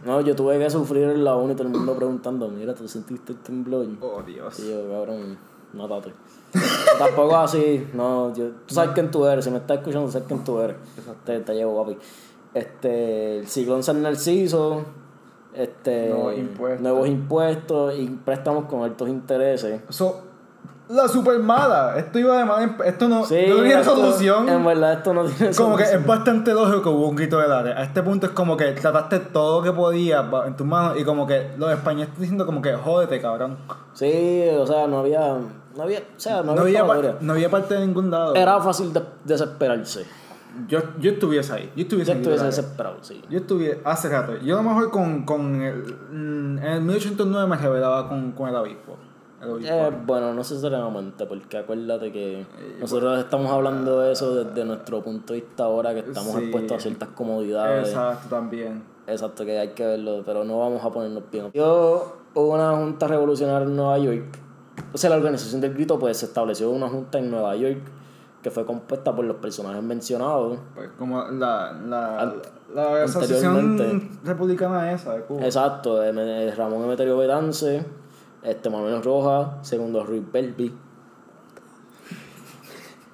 No, 0.04 0.20
yo 0.20 0.36
tuve 0.36 0.58
que 0.58 0.68
sufrir 0.70 1.04
en 1.04 1.24
la 1.24 1.34
UNI 1.36 1.52
y 1.52 1.56
todo 1.56 1.66
el 1.68 1.72
mundo 1.74 1.94
preguntando, 1.94 2.48
mira, 2.48 2.74
¿tú 2.74 2.86
sentiste 2.86 3.32
el 3.32 3.38
temblor? 3.38 3.86
Oh, 4.00 4.22
Dios. 4.22 4.58
Y 4.60 4.70
yo, 4.70 4.88
cabrón, 4.90 5.38
mátate. 5.72 6.12
Tampoco 6.98 7.36
así, 7.36 7.88
no, 7.94 8.32
yo, 8.34 8.50
tú 8.66 8.74
sabes 8.74 8.90
quién 8.92 9.10
tú 9.10 9.24
eres, 9.26 9.44
si 9.44 9.50
me 9.50 9.56
estás 9.56 9.78
escuchando, 9.78 10.10
sabes 10.10 10.28
quién 10.28 10.44
tú 10.44 10.60
eres. 10.60 10.76
Te, 11.24 11.40
te 11.40 11.54
llevo, 11.54 11.82
papi. 11.82 11.96
Este, 12.54 13.38
el 13.38 13.46
ciclón 13.48 13.82
San 13.82 14.02
Narciso, 14.02 14.82
este, 15.54 16.08
Nuevos 16.10 16.36
impuestos. 16.38 16.80
nuevos 16.82 17.08
impuestos 17.08 17.94
y 17.98 18.06
préstamos 18.24 18.64
con 18.66 18.82
altos 18.82 19.08
intereses. 19.08 19.80
Eso, 19.88 20.22
la 20.88 21.08
super 21.08 21.38
mala. 21.38 21.94
Esto 21.96 22.18
iba 22.18 22.36
de 22.38 22.44
mal 22.44 22.62
en- 22.62 22.76
Esto 22.84 23.08
no, 23.08 23.24
Sí, 23.24 23.36
no 23.48 23.64
esto- 23.64 23.96
solución. 23.96 24.48
En 24.50 24.64
verdad, 24.64 24.92
esto 24.94 25.14
no 25.14 25.24
tiene 25.24 25.54
Como 25.54 25.76
que 25.76 25.84
solución. 25.84 26.00
es 26.02 26.06
bastante 26.06 26.52
lógico 26.52 26.82
que 26.82 26.88
hubo 26.90 27.08
un 27.08 27.16
grito 27.16 27.38
de 27.38 27.54
área. 27.54 27.78
A 27.78 27.84
este 27.84 28.02
punto 28.02 28.26
es 28.26 28.32
como 28.32 28.56
que 28.56 28.72
trataste 28.72 29.18
todo 29.20 29.58
lo 29.60 29.64
que 29.64 29.72
podías 29.72 30.22
en 30.46 30.54
tus 30.56 30.66
manos 30.66 30.98
y 31.00 31.04
como 31.04 31.26
que 31.26 31.52
los 31.56 31.70
españoles 31.72 32.08
están 32.08 32.20
diciendo 32.20 32.44
como 32.44 32.60
que 32.60 32.74
jódete, 32.74 33.20
cabrón. 33.20 33.56
Sí, 33.94 34.42
o 34.58 34.66
sea, 34.66 34.86
no 34.86 34.98
había, 34.98 35.38
no 35.76 35.82
había, 35.82 36.00
o 36.00 36.20
sea, 36.20 36.42
no, 36.42 36.54
No 36.54 36.60
había, 36.62 36.82
no 37.20 37.32
había 37.32 37.48
parte 37.50 37.74
de 37.74 37.86
ningún 37.86 38.10
lado. 38.10 38.34
Era 38.34 38.60
fácil 38.60 38.92
de- 38.92 39.02
desesperarse. 39.24 40.04
Yo, 40.68 40.80
yo 40.98 41.12
estuviese 41.12 41.52
ahí. 41.52 41.72
Yo 41.76 41.82
estuviese 41.82 42.12
Yo 42.12 42.18
estuviese 42.18 42.44
desesperado, 42.44 42.96
sí. 43.02 43.22
Yo 43.30 43.38
estuve 43.38 43.80
hace 43.84 44.08
rato. 44.08 44.36
Yo 44.38 44.58
a 44.58 44.62
lo 44.62 44.68
mejor 44.68 44.90
con, 44.90 45.24
con 45.24 45.60
el, 45.62 45.82
mm, 46.10 46.58
en 46.58 46.64
el 46.64 46.80
1809 46.82 47.48
me 47.48 47.56
rebelaba 47.56 48.08
con, 48.08 48.32
con 48.32 48.48
el 48.48 48.56
obispo. 48.56 48.96
El 49.40 49.50
obispo. 49.50 49.74
Eh, 49.74 49.90
bueno, 50.06 50.28
no 50.28 50.34
necesariamente, 50.34 51.26
porque 51.26 51.58
acuérdate 51.58 52.12
que 52.12 52.46
nosotros 52.80 53.18
estamos 53.18 53.50
hablando 53.50 54.00
de 54.00 54.12
eso 54.12 54.44
desde 54.44 54.64
nuestro 54.64 55.02
punto 55.02 55.32
de 55.32 55.40
vista 55.40 55.64
ahora, 55.64 55.92
que 55.94 56.00
estamos 56.00 56.32
Sí. 56.34 56.42
expuestos 56.42 56.76
a 56.76 56.80
ciertas 56.80 57.08
comodidades. 57.10 57.88
Exacto, 57.88 58.28
también. 58.28 58.82
Exacto, 59.06 59.44
que 59.44 59.58
hay 59.58 59.68
que 59.70 59.84
verlo, 59.84 60.22
pero 60.24 60.44
no 60.44 60.60
vamos 60.60 60.84
a 60.84 60.90
ponernos 60.90 61.24
bien. 61.32 61.50
Yo, 61.54 62.18
hubo 62.34 62.54
una 62.54 62.76
junta 62.76 63.08
revolucionaria 63.08 63.66
en 63.66 63.74
Nueva 63.74 63.98
York. 63.98 64.38
O 64.92 64.98
sea, 64.98 65.10
la 65.10 65.16
organización 65.16 65.60
del 65.60 65.74
grito, 65.74 65.98
pues 65.98 66.18
se 66.18 66.26
estableció 66.26 66.70
una 66.70 66.88
junta 66.88 67.18
en 67.18 67.30
Nueva 67.30 67.56
York 67.56 67.80
que 68.42 68.50
fue 68.50 68.66
compuesta 68.66 69.14
por 69.14 69.24
los 69.24 69.36
personajes 69.36 69.82
mencionados. 69.82 70.58
Pues 70.74 70.90
como 70.98 71.22
la, 71.30 71.72
la, 71.72 72.22
Ant- 72.24 72.42
la 72.74 73.04
asociación 73.04 74.10
republicana 74.24 74.92
esa 74.92 75.14
de 75.14 75.22
Cuba. 75.22 75.44
Exacto, 75.44 76.02
eh, 76.02 76.54
Ramón 76.56 76.82
Emeterio 76.84 77.16
Betance, 77.16 77.84
este 78.42 78.68
Manuel 78.70 79.02
Rojas, 79.02 79.48
segundo 79.66 80.04
Ruiz 80.04 80.24
Belvi. 80.32 80.74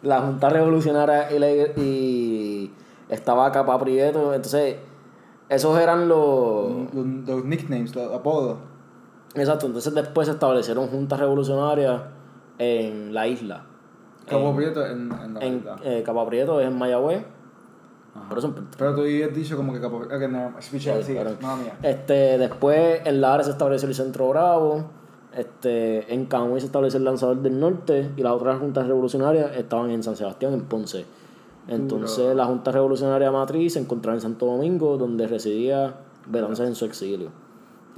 La 0.03 0.20
Junta 0.20 0.49
Revolucionaria 0.49 1.31
y, 1.33 1.39
la- 1.39 1.51
y 1.51 2.72
estaba 3.09 3.51
Capa 3.51 3.79
Prieto, 3.81 4.33
entonces 4.33 4.76
esos 5.49 5.79
eran 5.81 6.09
los... 6.09 6.95
Los, 6.95 7.07
los 7.26 7.45
nicknames, 7.45 7.95
los 7.97 8.12
apodos. 8.14 8.59
Exacto, 9.35 9.66
entonces 9.66 9.93
después 9.95 10.26
se 10.29 10.33
establecieron 10.35 10.87
juntas 10.89 11.18
revolucionarias 11.18 12.03
en 12.59 13.12
la 13.12 13.26
isla. 13.26 13.64
Cabo 14.29 14.51
en, 14.51 14.57
Prieto 14.57 14.87
en, 14.87 15.12
en 15.12 15.35
la 15.35 15.41
en 15.41 15.64
eh, 15.85 16.05
Prieto 16.29 16.61
es 16.61 16.66
en 16.66 16.79
Mayagüez. 16.79 17.24
Puerto 18.29 18.55
Pero 18.76 18.95
tú 18.97 19.01
habías 19.03 19.35
dicho 19.35 19.57
como 19.57 19.72
que 19.72 19.81
Prieto. 19.81 20.18
Que 20.18 20.29
no, 20.29 20.55
Sí, 20.61 20.79
mía. 21.12 21.79
Este, 21.83 22.39
después 22.39 23.01
en 23.05 23.20
Lares 23.20 23.47
se 23.47 23.53
estableció 23.53 23.89
el 23.89 23.95
Centro 23.95 24.29
Bravo, 24.29 24.85
este, 25.35 26.12
en 26.12 26.26
Camuy 26.26 26.61
se 26.61 26.66
estableció 26.66 26.99
el 26.99 27.05
Lanzador 27.05 27.41
del 27.43 27.61
Norte 27.61 28.11
y 28.16 28.22
las 28.22 28.33
otras 28.33 28.59
juntas 28.59 28.87
revolucionarias 28.87 29.57
estaban 29.57 29.91
en 29.91 30.03
San 30.03 30.16
Sebastián, 30.16 30.53
en 30.53 30.62
Ponce. 30.62 31.05
Entonces 31.68 32.35
la 32.35 32.47
Junta 32.47 32.72
Revolucionaria 32.72 33.31
Matriz 33.31 33.74
se 33.74 33.79
encontraba 33.79 34.16
en 34.16 34.22
Santo 34.22 34.47
Domingo, 34.47 34.97
donde 34.97 35.26
residía 35.26 35.97
Betances 36.26 36.66
en 36.66 36.74
su 36.74 36.87
exilio. 36.87 37.31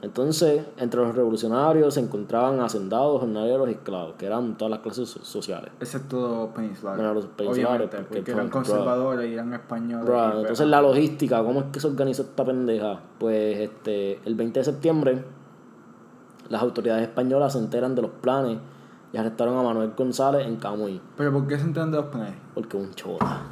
Entonces, 0.02 0.64
entre 0.78 1.00
los 1.00 1.14
revolucionarios 1.14 1.92
se 1.94 2.00
encontraban 2.00 2.60
hacendados, 2.60 3.20
jornaleros 3.20 3.68
y 3.68 3.72
esclavos, 3.72 4.14
que 4.16 4.24
eran 4.26 4.56
todas 4.56 4.70
las 4.70 4.80
clases 4.80 5.08
so- 5.10 5.22
sociales. 5.22 5.70
Excepto 5.78 6.50
peninsulares. 6.54 6.98
Bueno, 6.98 7.14
los 7.14 7.26
peninsulares, 7.26 7.88
porque 7.90 8.04
porque 8.16 8.30
eran 8.32 8.48
conservadores 8.48 9.30
y 9.30 9.34
eran 9.34 9.52
españoles. 9.52 10.08
Y- 10.08 10.40
entonces 10.40 10.66
la 10.68 10.80
logística, 10.80 11.42
¿cómo 11.44 11.60
es 11.60 11.66
que 11.72 11.80
se 11.80 11.86
organizó 11.86 12.22
esta 12.22 12.44
pendeja? 12.44 12.98
Pues 13.18 13.58
este, 13.58 14.20
el 14.24 14.34
20 14.34 14.60
de 14.60 14.64
septiembre 14.64 15.24
las 16.48 16.62
autoridades 16.62 17.02
españolas 17.02 17.52
se 17.52 17.58
enteran 17.58 17.94
de 17.94 18.02
los 18.02 18.10
planes 18.10 18.58
y 19.12 19.16
arrestaron 19.16 19.56
a 19.58 19.62
Manuel 19.62 19.92
González 19.96 20.46
en 20.46 20.56
Camuy, 20.56 21.00
Pero 21.16 21.32
¿por 21.32 21.46
qué 21.46 21.56
se 21.58 21.64
entiende 21.64 21.96
los 21.98 22.06
planes? 22.06 22.34
porque 22.54 22.76
un 22.76 22.92
chota. 22.94 23.42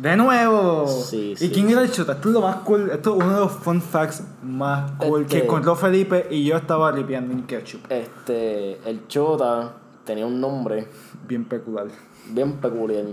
¡De 0.00 0.16
nuevo! 0.16 0.86
Sí, 0.88 1.34
¿Y 1.38 1.50
quién 1.50 1.68
era 1.68 1.82
el 1.82 1.90
chota? 1.92 2.12
Esto 2.12 2.28
es 2.28 2.34
lo 2.34 2.40
más 2.40 2.56
cool. 2.56 2.90
Esto 2.90 3.16
es 3.18 3.22
uno 3.22 3.34
de 3.34 3.40
los 3.40 3.52
fun 3.52 3.82
facts 3.82 4.22
más 4.42 4.92
cool 4.92 5.22
Este- 5.22 5.38
que 5.40 5.44
encontró 5.44 5.76
Felipe 5.76 6.26
y 6.30 6.44
yo 6.44 6.56
estaba 6.56 6.90
ripiando 6.90 7.34
en 7.34 7.42
ketchup. 7.42 7.80
Este, 7.90 8.78
el 8.88 9.06
chota 9.08 9.72
tenía 10.04 10.24
un 10.26 10.40
nombre 10.40 10.88
Bien 11.28 11.44
peculiar. 11.44 11.88
bien 12.30 12.52
peculiar. 12.54 13.04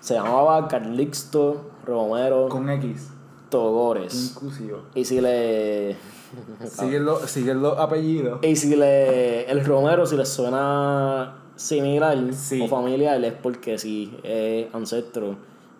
Se 0.00 0.14
llamaba 0.14 0.66
Carlixto 0.66 1.70
Romero 1.84 2.48
Con 2.48 2.70
X. 2.70 3.10
Togores. 3.50 4.32
Inclusivo. 4.34 4.82
Y 4.94 5.04
si 5.04 5.20
le... 5.20 5.96
Siguen 6.66 7.04
los, 7.04 7.30
siguen 7.30 7.60
los 7.60 7.78
apellidos. 7.78 8.38
Y 8.42 8.56
si 8.56 8.74
le... 8.76 9.50
El 9.50 9.62
Romero, 9.64 10.06
si 10.06 10.16
le 10.16 10.24
suena 10.26 11.36
similar 11.54 12.16
Sí. 12.32 12.60
o 12.62 12.66
familiar, 12.68 13.22
es 13.22 13.34
porque 13.34 13.76
sí, 13.78 14.16
es 14.22 14.74
ancestro 14.74 15.36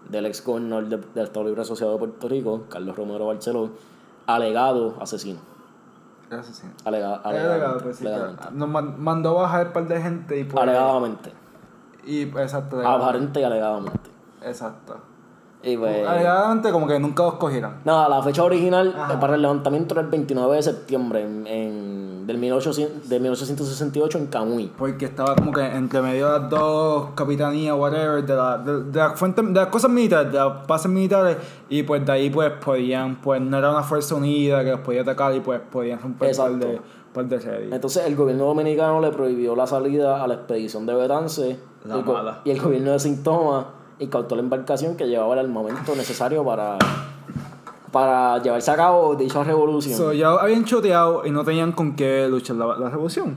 del 0.09 0.27
ex 0.27 0.45
gobernador 0.45 0.87
de- 0.89 0.97
del 1.15 1.25
Estado 1.25 1.47
Libre 1.47 1.63
Asociado 1.63 1.93
de 1.93 1.99
Puerto 1.99 2.29
Rico, 2.29 2.65
Carlos 2.69 2.97
Romero 2.97 3.27
Barceló, 3.27 3.71
alegado 4.27 4.95
asesino. 5.01 5.39
Asesino. 6.31 6.73
Alega, 6.85 7.21
Era 7.25 7.31
legal, 7.33 7.51
alegadamente, 7.51 7.85
pues 7.85 7.97
sí, 7.97 8.07
alegadamente. 8.07 8.43
claro. 8.43 8.57
Nos 8.57 8.69
man- 8.69 8.95
mandó 8.99 9.35
bajar 9.35 9.67
un 9.69 9.73
par 9.73 9.87
de 9.89 10.01
gente 10.03 10.39
y 10.41 10.45
pues. 10.45 10.63
Alegadamente. 10.63 11.33
Y 12.05 12.27
pues, 12.27 12.45
exacto. 12.45 12.77
legal. 12.79 13.01
Aparente 13.01 13.41
y 13.41 13.45
alegadamente. 13.45 14.11
Exacto. 14.43 14.97
Y 15.63 15.77
pues... 15.79 16.07
Alegadamente 16.07 16.71
como 16.73 16.87
que 16.87 16.99
nunca 16.99 17.23
los 17.23 17.35
cogieron. 17.35 17.77
Nada, 17.85 18.07
la 18.09 18.23
fecha 18.23 18.43
original 18.45 18.95
Ajá. 18.99 19.15
eh, 19.15 19.17
para 19.19 19.37
el 19.37 19.41
levantamiento 19.43 19.95
era 19.95 20.03
el 20.03 20.09
29 20.09 20.57
de 20.57 20.63
septiembre 20.63 21.23
en, 21.23 21.47
en- 21.47 22.04
del 22.27 22.39
1800, 22.39 23.09
de 23.09 23.21
1868 23.21 24.19
en 24.19 24.27
Camuy. 24.27 24.73
Porque 24.77 25.05
estaba 25.05 25.35
como 25.37 25.53
que 25.53 25.65
entre 25.65 26.01
medio 26.03 26.27
de 26.33 26.39
las 26.41 26.51
dos 26.51 27.09
capitanías, 27.15 27.77
whatever, 27.77 28.25
de, 28.25 28.35
la, 28.35 28.59
de, 28.59 28.85
de, 28.85 28.99
la 28.99 29.11
fuente- 29.11 29.43
de 29.43 29.53
las 29.53 29.67
cosas 29.69 29.91
militares, 29.91 30.33
de 30.33 30.39
las 30.39 30.67
bases 30.67 30.91
militares, 30.91 31.37
y 31.69 31.83
pues 31.83 32.05
de 32.05 32.13
ahí 32.13 32.31
pues 32.31 32.51
podían, 32.65 33.17
pues 33.21 33.41
no 33.41 33.59
era 33.59 33.71
una 33.71 33.83
fuerza 33.83 34.15
unida 34.15 34.65
que 34.65 34.71
los 34.71 34.81
podía 34.81 35.03
atacar 35.03 35.35
y 35.35 35.41
pues 35.41 35.61
podían 35.71 36.01
romper 36.01 36.35
par 36.37 36.53
de, 36.57 36.81
par 37.13 37.27
de 37.27 37.41
series. 37.41 37.73
Entonces 37.73 38.05
el 38.07 38.17
gobierno 38.17 38.45
dominicano 38.47 39.01
le 39.01 39.11
prohibió 39.11 39.55
la 39.55 39.67
salida 39.67 40.23
a 40.23 40.27
la 40.27 40.35
expedición 40.35 40.87
de 40.87 40.95
Betance 40.95 41.59
La 41.85 41.99
y, 42.45 42.49
y 42.49 42.53
el 42.53 42.61
gobierno 42.61 42.93
de 42.93 42.99
Sintoma 42.99 43.67
incautó 43.99 44.35
la 44.35 44.43
embarcación 44.43 44.97
que 44.97 45.07
llevaba 45.07 45.35
el 45.35 45.41
armamento 45.41 45.95
necesario 45.95 46.45
para, 46.45 46.79
para 47.95 48.43
llevarse 48.43 48.73
a 48.73 48.75
cabo 48.75 49.15
dicha 49.15 49.45
revolución. 49.45 49.97
So, 49.97 50.13
ya 50.13 50.33
habían 50.33 50.65
choteado 50.65 51.25
y 51.25 51.31
no 51.31 51.45
tenían 51.45 51.71
con 51.71 51.95
qué 51.95 52.27
luchar 52.29 52.57
la, 52.57 52.77
la 52.77 52.91
revolución. 52.91 53.37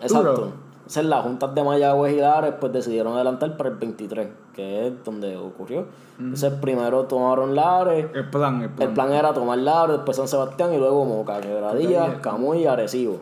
Exacto. 0.00 0.32
Duro. 0.32 0.52
Entonces 0.76 1.04
las 1.06 1.24
juntas 1.24 1.52
de 1.52 1.64
Mayagüez 1.64 2.14
y 2.14 2.20
Lares 2.20 2.54
pues 2.60 2.72
decidieron 2.72 3.14
adelantar 3.14 3.56
para 3.56 3.70
el 3.70 3.74
23, 3.74 4.28
que 4.54 4.86
es 4.86 4.92
donde 5.04 5.36
ocurrió. 5.36 5.86
Entonces 6.20 6.52
primero 6.60 7.02
tomaron 7.06 7.56
Lares, 7.56 8.06
El 8.14 8.30
plan, 8.30 8.62
el 8.62 8.70
plan. 8.70 8.88
El 8.88 8.94
plan 8.94 9.12
era 9.12 9.34
tomar 9.34 9.58
Lares, 9.58 9.96
después 9.96 10.16
San 10.16 10.28
Sebastián 10.28 10.72
y 10.72 10.78
luego 10.78 11.04
Moca, 11.04 11.40
Quebradilla, 11.40 11.88
Quebradilla. 11.88 12.20
Camuy 12.22 12.58
y 12.58 12.66
Arecibo. 12.66 13.18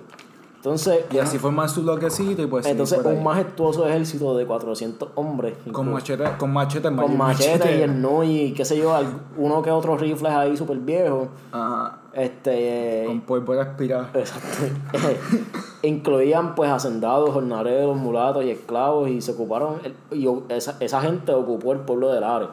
Entonces, 0.65 1.05
Y 1.13 1.19
así 1.19 1.37
forman 1.39 1.69
su 1.69 1.83
bloquecito 1.83 2.41
y 2.41 2.47
pues 2.47 2.65
entonces 2.65 2.99
un 3.05 3.23
majestuoso 3.23 3.87
ejército 3.87 4.35
de 4.35 4.47
400 4.47 5.11
hombres. 5.15 5.59
Con 5.71 5.89
inclu- 5.89 5.93
machete, 5.93 6.25
con 6.39 6.55
machete, 6.55 6.89
con 6.97 7.19
machete 7.19 7.79
y 7.81 7.83
el 7.83 8.01
no 8.01 8.25
y 8.25 8.53
qué 8.55 8.65
sé 8.65 8.79
yo, 8.79 8.97
uno 9.37 9.61
que 9.61 9.71
otros 9.71 10.01
rifles 10.01 10.33
ahí 10.33 10.57
súper 10.57 10.79
viejos. 10.79 11.29
Ajá. 11.53 11.99
Este, 12.15 13.05
Con 13.07 13.21
pólvora 13.21 13.61
aspirada. 13.63 14.09
Exacto. 14.15 14.49
Incluían 15.83 16.55
pues 16.55 16.71
hacendados, 16.71 17.29
jornaleros, 17.35 17.95
mulatos 17.95 18.43
y 18.45 18.51
esclavos 18.51 19.11
y 19.11 19.21
se 19.21 19.33
ocuparon, 19.33 19.81
el- 19.85 20.19
y 20.19 20.27
esa, 20.49 20.77
esa 20.81 21.03
gente 21.03 21.31
ocupó 21.33 21.75
el 21.75 21.81
pueblo 21.81 22.11
de 22.11 22.21
Lares. 22.23 22.49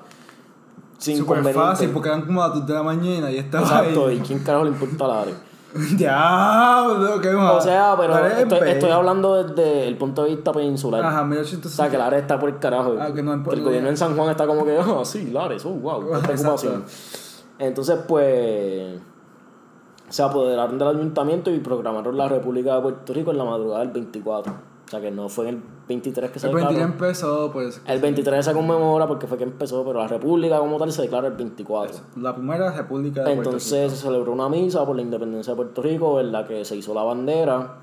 Sin 0.98 1.16
Súper 1.18 1.54
fácil 1.54 1.92
porque 1.92 2.10
eran 2.10 2.24
como 2.26 2.42
las 2.42 2.54
2 2.56 2.68
de 2.68 2.74
la 2.74 2.84
mañana 2.84 3.32
y 3.32 3.38
estaba 3.38 3.64
Exacto, 3.64 4.08
ahí. 4.08 4.18
y 4.18 4.20
quién 4.20 4.40
carajo 4.40 4.66
le 4.66 4.72
importa 4.72 5.08
Lares. 5.08 5.36
Diablo, 5.98 7.22
qué 7.22 7.32
mal. 7.32 7.56
O 7.58 7.62
sea, 7.62 7.96
pero 7.98 8.14
Lares 8.14 8.40
es 8.40 8.62
estoy, 8.64 8.92
hablando 8.92 9.44
desde 9.44 9.88
el 9.88 9.98
punto 9.98 10.24
de 10.24 10.32
vista 10.32 10.52
peninsular. 10.52 11.04
Ajá, 11.04 11.22
O 11.22 11.26
1860. 11.26 11.70
sea, 11.70 11.90
que 11.90 11.98
Lares 11.98 12.22
está 12.22 12.40
por 12.40 12.50
el 12.50 12.60
carajo. 12.60 12.96
Ah, 13.00 13.14
que 13.14 13.24
no 13.24 13.34
el 13.34 13.62
gobierno 13.62 13.90
en 13.90 13.98
San 13.98 14.16
Juan 14.16 14.30
está 14.30 14.46
como 14.46 14.66
que, 14.66 14.78
ah, 14.78 15.06
sí, 15.06 15.32
Lares, 15.32 15.66
oh, 15.66 15.70
wow, 15.70 16.12
qué 16.12 16.20
preocupación. 16.28 16.84
Entonces, 17.60 18.00
pues, 18.08 19.00
se 20.10 20.24
apoderaron 20.24 20.78
del 20.78 20.88
ayuntamiento 20.88 21.52
y 21.52 21.60
programaron 21.60 22.18
la 22.18 22.28
República 22.28 22.76
de 22.76 22.82
Puerto 22.82 23.14
Rico 23.14 23.32
en 23.32 23.38
la 23.38 23.46
madrugada 23.46 23.80
del 23.80 23.92
24. 23.92 24.71
O 24.92 24.94
sea, 24.94 25.00
que 25.00 25.10
no 25.10 25.30
fue 25.30 25.48
en 25.48 25.56
el 25.56 25.62
23 25.88 26.32
que 26.32 26.40
se 26.40 26.48
El 26.48 26.54
declaró. 26.54 26.76
23 26.76 27.02
empezó, 27.02 27.50
pues. 27.54 27.82
El 27.88 28.02
23 28.02 28.44
se 28.44 28.52
conmemora 28.52 29.08
porque 29.08 29.26
fue 29.26 29.38
que 29.38 29.46
empezó, 29.46 29.86
pero 29.86 30.00
la 30.00 30.08
República 30.10 30.60
como 30.60 30.78
tal 30.78 30.92
se 30.92 31.04
declara 31.04 31.30
el 31.30 31.36
24. 31.36 31.98
La 32.18 32.36
primera 32.36 32.74
república 32.74 33.24
de 33.24 33.32
Entonces 33.32 33.90
se 33.90 33.98
celebró 33.98 34.34
una 34.34 34.50
misa 34.50 34.86
por 34.86 34.98
la 34.98 35.02
independencia 35.02 35.54
de 35.54 35.56
Puerto 35.56 35.82
Rico 35.82 36.20
en 36.20 36.34
la 36.34 36.46
que 36.46 36.66
se 36.66 36.76
hizo 36.76 36.94
la 36.94 37.04
bandera. 37.04 37.78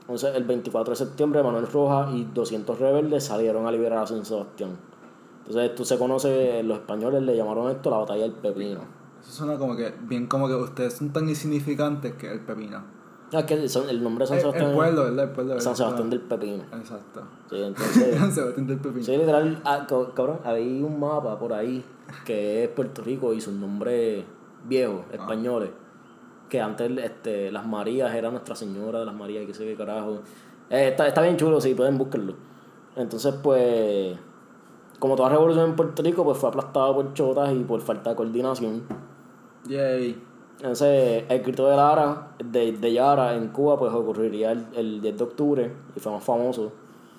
Entonces 0.00 0.34
el 0.34 0.44
24 0.44 0.92
de 0.92 0.96
septiembre 0.96 1.42
Manuel 1.42 1.66
Rojas 1.66 2.14
y 2.14 2.24
200 2.24 2.78
rebeldes 2.78 3.24
salieron 3.24 3.66
a 3.66 3.70
liberar 3.70 3.98
a 3.98 4.06
San 4.06 4.24
Sebastián. 4.24 4.78
Entonces 5.40 5.70
esto 5.72 5.84
se 5.84 5.98
conoce, 5.98 6.62
los 6.62 6.78
españoles 6.78 7.22
le 7.22 7.36
llamaron 7.36 7.70
esto 7.70 7.90
la 7.90 7.98
batalla 7.98 8.22
del 8.22 8.32
pepino. 8.32 8.80
Puerto 8.80 8.80
Rico. 8.80 9.20
Eso 9.20 9.30
suena 9.30 9.58
como 9.58 9.76
que, 9.76 9.92
bien 10.08 10.26
como 10.26 10.48
que 10.48 10.54
ustedes 10.54 10.94
son 10.94 11.12
tan 11.12 11.28
insignificantes 11.28 12.14
que 12.14 12.32
el 12.32 12.40
pepino. 12.40 12.95
Es 13.38 13.44
que 13.44 13.68
son- 13.68 13.88
el 13.88 14.02
nombre 14.02 14.22
de 14.24 14.26
San 14.28 14.36
El, 14.36 14.40
Sebastián 14.42 14.70
el 14.70 14.76
pueblo, 14.76 15.04
¿verdad? 15.04 15.24
El 15.24 15.30
pueblo. 15.30 15.60
San. 15.60 15.76
Sebastián 15.76 16.10
del 16.10 16.20
Pepino. 16.20 16.62
Exacto. 16.72 17.22
Sí, 17.50 17.56
entonces... 17.62 18.16
San 18.18 18.32
Sebastián 18.32 18.66
del 18.66 18.78
pepino. 18.78 19.04
Sí, 19.04 19.16
literal, 19.16 19.60
ah, 19.64 19.86
ca- 19.88 20.14
cabrón, 20.14 20.38
hay 20.44 20.82
un 20.82 20.98
mapa 21.00 21.38
por 21.38 21.52
ahí 21.52 21.84
que 22.24 22.64
es 22.64 22.68
Puerto 22.70 23.02
Rico 23.02 23.32
y 23.34 23.40
sus 23.40 23.54
nombres 23.54 24.24
viejos, 24.68 25.02
Ah. 25.10 25.14
españoles. 25.14 25.70
Que 26.48 26.60
antes 26.60 26.90
este, 26.98 27.50
las 27.50 27.66
Marías 27.66 28.14
eran 28.14 28.32
Nuestra 28.32 28.54
Señora 28.54 29.00
de 29.00 29.04
las 29.06 29.14
Marías, 29.14 29.42
y 29.42 29.46
qué 29.46 29.54
sé 29.54 29.64
qué 29.64 29.74
carajo. 29.76 30.20
Eh, 30.70 30.88
está, 30.88 31.06
está 31.08 31.20
bien 31.22 31.36
chulo, 31.36 31.60
sí, 31.60 31.74
pueden 31.74 31.98
buscarlo. 31.98 32.34
Entonces, 32.94 33.34
pues, 33.42 34.16
como 35.00 35.16
toda 35.16 35.28
revolución 35.28 35.70
en 35.70 35.76
Puerto 35.76 36.02
Rico, 36.02 36.22
pues 36.24 36.38
fue 36.38 36.48
aplastada 36.48 36.94
por 36.94 37.12
chotas 37.14 37.52
y 37.52 37.64
por 37.64 37.80
falta 37.80 38.10
de 38.10 38.16
coordinación. 38.16 38.82
Yay. 39.68 40.22
Entonces, 40.56 41.24
el 41.28 41.42
grito 41.42 41.68
de 41.68 41.76
Lara, 41.76 42.28
de, 42.42 42.72
de 42.72 42.92
Yara 42.92 43.34
en 43.34 43.48
Cuba, 43.48 43.78
pues 43.78 43.92
ocurriría 43.92 44.52
el, 44.52 44.66
el 44.74 45.00
10 45.02 45.18
de 45.18 45.24
octubre 45.24 45.72
y 45.94 46.00
fue 46.00 46.12
más 46.12 46.24
famoso. 46.24 46.72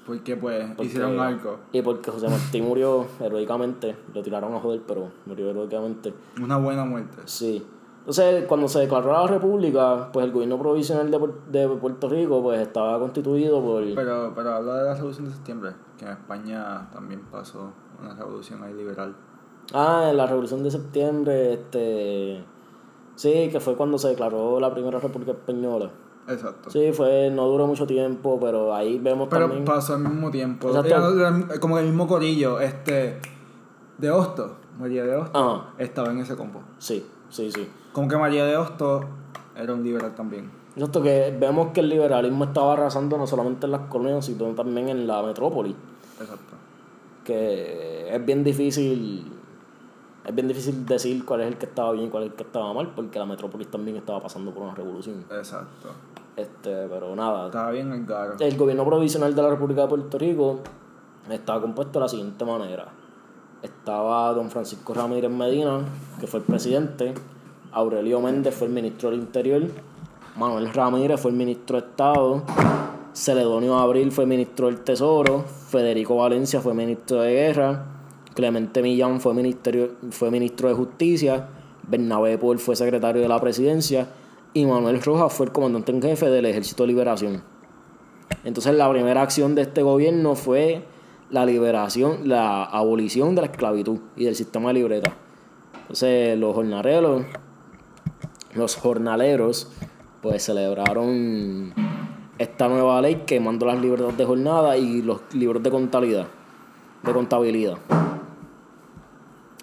Porque 0.05 0.35
pues 0.37 0.65
Porque- 0.69 0.85
hicieron 0.85 1.19
algo. 1.19 1.59
Y 1.71 1.81
porque 1.81 2.09
José 2.11 2.29
Martí 2.29 2.61
murió 2.61 3.05
heroicamente, 3.19 3.95
lo 4.13 4.23
tiraron 4.23 4.53
a 4.55 4.59
joder, 4.59 4.81
pero 4.87 5.09
murió 5.25 5.49
heroicamente. 5.51 6.13
Una 6.41 6.57
buena 6.57 6.85
muerte. 6.85 7.17
Sí. 7.25 7.65
Entonces, 7.99 8.45
cuando 8.47 8.69
se 8.69 8.79
declaró 8.79 9.11
la 9.11 9.27
república, 9.27 10.09
pues 10.13 10.25
el 10.25 10.31
gobierno 10.31 10.57
provisional 10.57 11.11
de, 11.11 11.19
de 11.51 11.67
Puerto 11.67 12.07
Rico 12.07 12.41
pues 12.41 12.61
estaba 12.61 12.97
constituido 12.99 13.61
por... 13.61 13.83
Pero, 13.93 14.31
pero 14.33 14.53
habla 14.53 14.75
de 14.77 14.83
la 14.85 14.93
revolución 14.95 15.25
de 15.27 15.33
septiembre, 15.33 15.71
que 15.97 16.05
en 16.05 16.11
España 16.11 16.89
también 16.93 17.21
pasó 17.29 17.73
una 18.01 18.15
revolución 18.15 18.63
ahí 18.63 18.73
liberal. 18.73 19.13
Ah, 19.73 20.07
en 20.09 20.15
la 20.15 20.25
revolución 20.25 20.63
de 20.63 20.71
septiembre, 20.71 21.53
este... 21.53 22.43
Sí, 23.17 23.49
que 23.51 23.59
fue 23.59 23.75
cuando 23.75 23.97
se 23.97 24.09
declaró 24.09 24.59
la 24.59 24.71
primera 24.71 24.99
república 24.99 25.31
española. 25.31 25.89
Exacto. 26.29 26.69
Sí, 26.69 26.91
fue, 26.93 27.31
no 27.31 27.47
duró 27.47 27.65
mucho 27.65 27.87
tiempo, 27.87 28.37
pero 28.39 28.75
ahí 28.75 28.99
vemos 28.99 29.27
Pero 29.29 29.45
también... 29.47 29.65
pasó 29.65 29.95
al 29.95 30.01
mismo 30.01 30.29
tiempo. 30.29 30.69
Exacto. 30.69 31.59
Como 31.59 31.79
el 31.79 31.85
mismo 31.85 32.07
corillo, 32.07 32.59
este. 32.59 33.19
De 33.97 34.11
Hosto, 34.11 34.57
María 34.79 35.03
de 35.03 35.15
Hosto, 35.15 35.39
Ajá, 35.39 35.73
estaba 35.79 36.11
en 36.11 36.19
ese 36.19 36.35
combo. 36.35 36.61
sí, 36.77 37.03
sí, 37.29 37.51
sí. 37.51 37.67
Como 37.93 38.07
que 38.07 38.15
María 38.15 38.45
de 38.45 38.55
Hosto 38.55 39.01
era 39.55 39.73
un 39.73 39.83
liberal 39.83 40.13
también. 40.13 40.51
Exacto, 40.75 41.01
que 41.01 41.35
vemos 41.39 41.69
que 41.73 41.79
el 41.79 41.89
liberalismo 41.89 42.43
estaba 42.43 42.73
arrasando 42.73 43.17
no 43.17 43.25
solamente 43.25 43.65
en 43.65 43.71
las 43.71 43.81
colonias, 43.89 44.25
sino 44.25 44.45
también 44.53 44.89
en 44.89 45.07
la 45.07 45.23
metrópoli. 45.23 45.75
Exacto. 46.21 46.53
Que 47.23 48.15
es 48.15 48.23
bien 48.23 48.43
difícil. 48.43 49.31
Es 50.27 50.35
bien 50.35 50.47
difícil 50.49 50.85
decir 50.85 51.23
cuál 51.23 51.41
es 51.41 51.47
el 51.47 51.57
que 51.57 51.67
estaba 51.67 51.93
bien 51.93 52.07
y 52.07 52.09
cuál 52.09 52.23
es 52.23 52.31
el 52.31 52.35
que 52.35 52.43
estaba 52.43 52.73
mal, 52.73 52.91
porque 52.93 53.17
la 53.17 53.25
metrópolis 53.25 53.71
también 53.71 53.95
estaba 53.95 54.19
pasando 54.19 54.51
por 54.51 54.63
una 54.63 54.75
revolución. 54.75 55.23
Exacto. 55.31 55.87
Este, 56.35 56.87
pero 56.87 57.15
nada. 57.15 57.45
Estaba 57.45 57.71
bien 57.71 57.93
el 57.93 58.05
garo. 58.05 58.35
El 58.37 58.57
gobierno 58.57 58.85
provisional 58.85 59.33
de 59.33 59.41
la 59.41 59.49
República 59.49 59.83
de 59.83 59.87
Puerto 59.87 60.17
Rico 60.17 60.59
estaba 61.31 61.61
compuesto 61.61 61.99
de 61.99 62.03
la 62.03 62.09
siguiente 62.09 62.43
manera. 62.43 62.87
estaba 63.61 64.33
don 64.33 64.49
Francisco 64.49 64.93
Ramírez 64.93 65.31
Medina, 65.31 65.79
que 66.19 66.27
fue 66.27 66.41
el 66.41 66.45
presidente, 66.45 67.13
Aurelio 67.71 68.21
Méndez 68.21 68.53
fue 68.53 68.67
el 68.67 68.73
ministro 68.73 69.09
del 69.09 69.19
Interior, 69.19 69.63
Manuel 70.37 70.73
Ramírez 70.73 71.19
fue 71.19 71.31
el 71.31 71.37
ministro 71.37 71.81
de 71.81 71.87
Estado, 71.87 72.43
Celedonio 73.13 73.77
Abril 73.79 74.11
fue 74.11 74.25
ministro 74.25 74.67
del 74.67 74.81
Tesoro, 74.81 75.43
Federico 75.43 76.17
Valencia 76.17 76.61
fue 76.61 76.73
ministro 76.73 77.21
de 77.21 77.33
Guerra, 77.33 77.96
Clemente 78.37 78.83
Millán 78.83 79.19
fue, 79.19 79.33
fue 80.11 80.29
ministro 80.29 80.69
de 80.69 80.75
Justicia, 80.75 81.47
Bernabé 81.87 82.37
Paul 82.37 82.59
fue 82.59 82.75
secretario 82.75 83.19
de 83.19 83.27
la 83.27 83.41
Presidencia 83.41 84.09
y 84.53 84.63
Manuel 84.67 85.01
Rojas 85.01 85.33
fue 85.33 85.47
el 85.47 85.51
comandante 85.51 85.91
en 85.91 86.03
jefe 86.03 86.29
del 86.29 86.45
Ejército 86.45 86.83
de 86.83 86.87
Liberación. 86.89 87.41
Entonces 88.43 88.75
la 88.75 88.91
primera 88.91 89.23
acción 89.23 89.55
de 89.55 89.63
este 89.63 89.81
gobierno 89.81 90.35
fue 90.35 90.83
la 91.31 91.47
liberación, 91.47 92.29
la 92.29 92.63
abolición 92.63 93.33
de 93.33 93.41
la 93.41 93.47
esclavitud 93.47 94.01
y 94.15 94.25
del 94.25 94.35
sistema 94.35 94.67
de 94.67 94.75
libreta. 94.75 95.15
Entonces 95.81 96.37
los 96.37 96.53
jornaleros, 96.53 97.23
los 98.53 98.75
jornaleros, 98.75 99.71
pues 100.21 100.43
celebraron 100.43 101.73
esta 102.37 102.67
nueva 102.67 103.01
ley 103.01 103.23
quemando 103.25 103.65
las 103.65 103.81
libertades 103.81 104.15
de 104.15 104.25
jornada 104.25 104.77
y 104.77 105.01
los 105.01 105.21
libros 105.33 105.63
de 105.63 105.71
contabilidad. 105.71 106.27
De 107.01 107.11
contabilidad. 107.11 107.79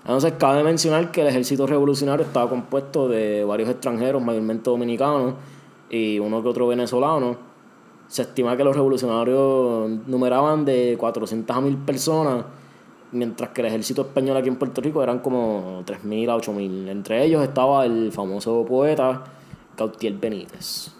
Entonces 0.04 0.34
cabe 0.38 0.62
mencionar 0.62 1.10
que 1.10 1.22
el 1.22 1.28
ejército 1.28 1.66
revolucionario 1.66 2.26
estaba 2.26 2.48
compuesto 2.50 3.08
de 3.08 3.42
varios 3.42 3.70
extranjeros, 3.70 4.22
mayormente 4.22 4.68
dominicanos, 4.68 5.34
y 5.88 6.18
uno 6.18 6.42
que 6.42 6.48
otro 6.48 6.66
venezolano. 6.66 7.36
Se 8.06 8.20
estima 8.20 8.54
que 8.54 8.64
los 8.64 8.76
revolucionarios 8.76 9.88
numeraban 10.06 10.66
de 10.66 10.96
400 10.98 11.56
a 11.56 11.60
1000 11.62 11.76
personas, 11.78 12.44
mientras 13.12 13.48
que 13.50 13.62
el 13.62 13.68
ejército 13.68 14.02
español 14.02 14.36
aquí 14.36 14.48
en 14.48 14.56
Puerto 14.56 14.82
Rico 14.82 15.02
eran 15.02 15.20
como 15.20 15.82
3000 15.86 16.30
a 16.30 16.36
8000. 16.36 16.88
Entre 16.90 17.24
ellos 17.24 17.42
estaba 17.42 17.86
el 17.86 18.12
famoso 18.12 18.62
poeta 18.66 19.24
Gautier 19.74 20.12
Benítez. 20.12 20.92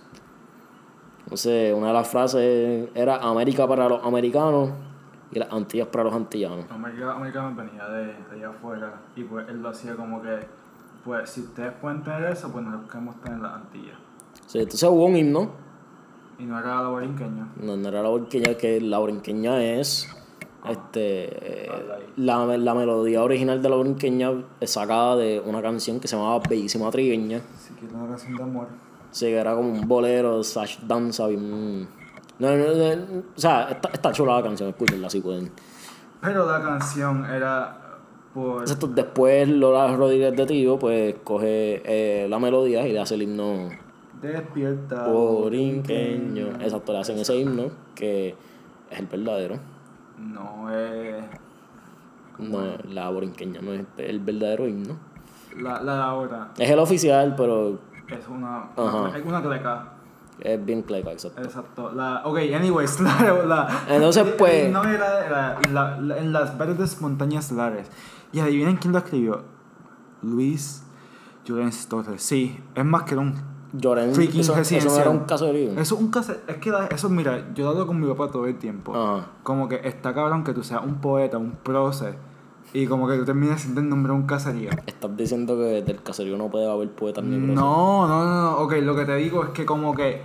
Entonces, 1.24 1.74
una 1.74 1.88
de 1.88 1.92
las 1.92 2.08
frases 2.08 2.88
era 2.94 3.16
América 3.16 3.68
para 3.68 3.86
los 3.86 4.02
americanos 4.02 4.70
y 5.32 5.38
las 5.38 5.52
Antillas 5.52 5.88
para 5.88 6.04
los 6.04 6.14
antillanos. 6.14 6.66
América, 6.70 7.12
América 7.12 7.48
venía 7.56 7.88
de, 7.88 8.06
de 8.06 8.36
allá 8.36 8.50
afuera 8.50 8.94
y 9.16 9.24
pues 9.24 9.48
él 9.48 9.62
lo 9.62 9.68
hacía 9.70 9.94
como 9.96 10.22
que, 10.22 10.40
pues 11.04 11.30
si 11.30 11.40
ustedes 11.42 11.72
pueden 11.80 12.02
tener 12.02 12.24
eso, 12.24 12.50
pues 12.52 12.64
nosotros 12.64 12.90
queremos 12.90 13.20
tener 13.20 13.38
las 13.40 13.54
Antillas. 13.54 13.96
Sí, 14.46 14.58
entonces 14.58 14.88
hubo 14.88 15.06
un 15.06 15.16
himno, 15.16 15.50
Y 16.38 16.44
no 16.44 16.58
era 16.58 16.82
la 16.82 16.88
borinqueña. 16.88 17.48
no, 17.56 17.76
no 17.76 17.88
era 17.88 18.02
la 18.02 18.08
borinqueña, 18.08 18.54
que 18.54 18.80
la 18.80 18.98
borinqueña 18.98 19.62
es 19.62 20.08
este 20.68 21.68
la, 22.16 22.46
la 22.56 22.74
melodía 22.74 23.22
original 23.22 23.60
de 23.60 23.68
la 23.68 23.76
borinqueña 23.76 24.30
es 24.60 24.70
sacada 24.70 25.16
de 25.16 25.38
una 25.44 25.60
canción 25.60 26.00
que 26.00 26.08
se 26.08 26.16
llamaba 26.16 26.40
Bellísima 26.48 26.90
Trigueña. 26.90 27.40
Si 27.58 27.74
quieres 27.74 27.94
una 27.94 28.08
canción 28.08 28.36
de 28.36 28.42
amor. 28.42 28.68
Sí, 29.10 29.26
que 29.26 29.36
era 29.36 29.54
como 29.54 29.68
un 29.70 29.86
bolero, 29.86 30.42
slash 30.42 30.78
danza, 30.80 31.26
bien... 31.28 31.86
No, 32.38 32.50
no, 32.56 32.64
no, 32.66 33.18
o 33.36 33.38
sea, 33.40 33.68
está, 33.70 33.88
está 33.90 34.12
chula 34.12 34.36
la 34.36 34.42
canción, 34.42 34.68
escúchenla 34.70 35.08
si 35.08 35.20
pueden. 35.20 35.52
Pero 36.20 36.50
la 36.50 36.60
canción 36.62 37.24
era 37.26 37.98
por... 38.32 38.62
Exacto, 38.62 38.88
después 38.88 39.48
Lola 39.48 39.94
Rodríguez 39.96 40.34
de 40.36 40.46
Tío, 40.46 40.78
pues 40.78 41.14
coge 41.22 41.82
eh, 41.84 42.26
la 42.28 42.38
melodía 42.38 42.86
y 42.88 42.92
le 42.92 43.00
hace 43.00 43.14
el 43.14 43.22
himno 43.22 43.68
Despierta. 44.20 45.06
borinqueño. 45.08 46.46
Exacto, 46.60 46.92
le 46.92 46.98
hacen 47.00 47.18
ese 47.18 47.36
himno 47.36 47.70
que 47.94 48.34
es 48.90 48.98
el 48.98 49.06
verdadero. 49.06 49.58
No 50.18 50.70
es... 50.74 51.24
No, 52.38 52.62
la 52.88 53.10
borinqueña 53.10 53.60
no 53.60 53.74
es 53.74 53.84
el 53.98 54.18
verdadero 54.18 54.66
himno. 54.66 54.96
La, 55.60 55.80
la 55.82 55.94
de 55.96 56.02
ahora 56.02 56.48
Es 56.58 56.68
el 56.68 56.78
oficial, 56.80 57.34
pero 57.36 57.78
es 58.08 58.26
una... 58.28 58.70
Ajá. 58.76 59.16
Es 59.16 59.24
una 59.24 59.40
cleca. 59.40 59.92
Es 60.40 60.64
bien 60.64 60.82
cleca, 60.82 61.12
exacto. 61.12 61.42
Exacto. 61.42 61.92
La, 61.92 62.22
ok, 62.24 62.38
anyways, 62.54 63.00
la, 63.00 63.44
la, 63.46 63.82
Entonces, 63.88 64.24
pues- 64.38 64.70
No 64.70 64.84
era 64.84 65.28
la- 65.72 65.98
la- 66.00 66.18
en 66.18 66.32
las 66.32 66.56
verdes 66.58 67.00
montañas 67.00 67.52
lares. 67.52 67.88
Y 68.32 68.40
adivinen 68.40 68.76
quién 68.76 68.92
lo 68.92 68.98
escribió. 68.98 69.42
Luis 70.22 70.82
Llorens 71.44 71.86
Torres. 71.88 72.22
Sí, 72.22 72.58
es 72.74 72.84
más 72.84 73.02
que 73.04 73.16
un. 73.16 73.34
Lloren, 73.76 74.14
Freaking 74.14 74.40
eso, 74.42 74.56
eso 74.56 75.00
era 75.00 75.10
un 75.10 75.20
caso 75.24 75.46
de 75.46 75.52
libro. 75.52 75.80
Eso 75.80 75.96
es 75.96 76.00
un 76.00 76.08
caso. 76.08 76.32
Es 76.46 76.56
que 76.58 76.72
eso, 76.90 77.08
mira, 77.10 77.52
yo 77.54 77.68
hablo 77.68 77.86
con 77.88 78.00
mi 78.00 78.06
papá 78.06 78.30
todo 78.30 78.46
el 78.46 78.56
tiempo. 78.56 78.94
Ajá. 78.94 79.26
Como 79.42 79.68
que 79.68 79.80
está 79.82 80.14
cabrón 80.14 80.44
que 80.44 80.52
tú 80.52 80.62
seas 80.62 80.82
un 80.84 81.00
poeta, 81.00 81.38
un 81.38 81.52
prócer. 81.52 82.16
Y 82.74 82.88
como 82.88 83.06
que 83.06 83.16
tú 83.16 83.24
termines 83.24 83.60
siendo 83.60 83.80
el 83.80 83.88
nombre 83.88 84.12
de 84.12 84.18
un 84.18 84.26
caserío. 84.26 84.68
Estás 84.84 85.16
diciendo 85.16 85.56
que 85.56 85.82
del 85.82 86.02
caserío 86.02 86.36
no 86.36 86.50
puede 86.50 86.68
haber 86.68 86.90
poetas 86.90 87.22
ni. 87.22 87.36
No, 87.38 88.08
no, 88.08 88.24
no, 88.24 88.42
no. 88.42 88.58
Ok, 88.58 88.74
lo 88.82 88.96
que 88.96 89.04
te 89.04 89.14
digo 89.14 89.44
es 89.44 89.50
que 89.50 89.64
como 89.64 89.94
que 89.94 90.20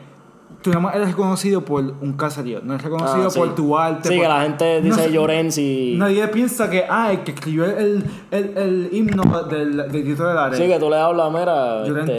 tú 0.61 0.71
nada 0.71 0.81
más 0.81 0.95
eres 0.95 1.09
reconocido 1.09 1.63
por 1.63 1.81
un 1.83 2.13
caserío. 2.13 2.59
No 2.63 2.73
eres 2.73 2.83
reconocido 2.83 3.27
Ah, 3.27 3.29
sí. 3.29 3.39
por 3.39 3.55
tu 3.55 3.77
arte. 3.77 4.09
Sí, 4.09 4.15
por- 4.15 4.23
que 4.23 4.29
la 4.29 4.41
gente 4.41 4.81
dice 4.81 5.09
No 5.09 5.29
y... 5.57 5.95
Nadie 5.97 6.27
piensa 6.27 6.69
que, 6.69 6.85
ah, 6.89 7.11
el 7.11 7.23
que 7.23 7.31
escribió 7.31 7.65
el, 7.65 8.03
el, 8.31 8.57
el 8.57 8.89
himno 8.91 9.23
del, 9.43 9.77
del 9.77 10.03
grito 10.03 10.27
del 10.27 10.37
área. 10.37 10.57
Sí, 10.57 10.67
que 10.67 10.79
tú 10.79 10.89
le 10.89 10.97
hablas, 10.97 11.31
mira... 11.31 11.85
Llorens 11.85 12.09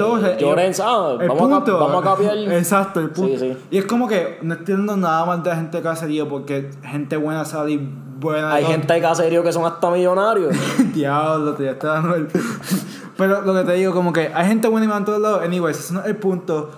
este, 0.78 0.82
ah, 0.86 1.16
el 1.20 1.28
vamos, 1.28 1.52
a, 1.52 1.56
punto. 1.56 1.78
vamos 1.78 2.02
a 2.06 2.08
capiar... 2.10 2.38
Exacto, 2.52 3.00
el 3.00 3.10
punto. 3.10 3.38
Sí, 3.38 3.52
sí. 3.52 3.56
Y 3.70 3.78
es 3.78 3.84
como 3.86 4.08
que 4.08 4.38
no 4.42 4.54
estoy 4.54 4.74
dando 4.74 4.96
nada 4.96 5.24
más 5.26 5.42
de 5.42 5.50
la 5.50 5.56
gente 5.56 5.76
de 5.76 5.82
caserío 5.82 6.28
porque 6.28 6.70
gente 6.82 7.16
buena 7.16 7.44
sale 7.44 7.72
y 7.72 7.90
buena. 8.18 8.54
Hay 8.54 8.64
gente 8.64 8.92
de 8.92 9.00
caserío 9.00 9.42
que 9.42 9.52
son 9.52 9.64
hasta 9.64 9.90
millonarios. 9.90 10.54
Diablo, 10.94 11.54
te 11.54 11.64
ya 11.64 11.72
está 11.72 11.88
dando 11.88 12.14
el. 12.14 12.28
pero 13.16 13.42
lo 13.42 13.54
que 13.54 13.64
te 13.64 13.72
digo, 13.74 13.92
como 13.92 14.12
que 14.12 14.30
hay 14.34 14.46
gente 14.46 14.68
buena 14.68 14.84
y 14.84 14.88
mala 14.88 14.98
en 15.00 15.04
todos 15.04 15.20
lados. 15.20 15.42
Anyways, 15.42 15.78
ese 15.78 15.94
no 15.94 16.00
es 16.00 16.06
el 16.06 16.16
punto. 16.16 16.70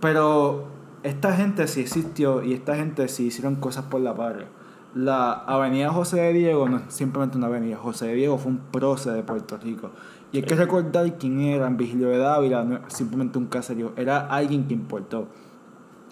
Pero 0.00 0.71
esta 1.02 1.34
gente 1.34 1.66
sí 1.66 1.80
existió 1.80 2.42
y 2.42 2.52
esta 2.54 2.76
gente 2.76 3.08
sí 3.08 3.26
hicieron 3.26 3.56
cosas 3.56 3.84
por 3.86 4.00
la 4.00 4.14
patria. 4.14 4.46
La 4.94 5.32
avenida 5.32 5.90
José 5.90 6.20
de 6.20 6.32
Diego 6.34 6.68
no 6.68 6.76
es 6.78 6.82
simplemente 6.88 7.38
una 7.38 7.46
avenida. 7.46 7.76
José 7.78 8.08
de 8.08 8.14
Diego 8.14 8.36
fue 8.38 8.52
un 8.52 8.58
prócer 8.58 9.14
de 9.14 9.22
Puerto 9.22 9.56
Rico. 9.56 9.90
Y 10.32 10.38
hay 10.38 10.42
que 10.42 10.54
recordar 10.54 11.16
quién 11.18 11.40
era 11.40 11.66
en 11.66 11.76
Vigilio 11.76 12.08
de 12.08 12.18
Dávila, 12.18 12.62
no 12.64 12.80
simplemente 12.88 13.38
un 13.38 13.46
caserío. 13.46 13.92
Era 13.96 14.26
alguien 14.26 14.66
que 14.68 14.74
importó. 14.74 15.28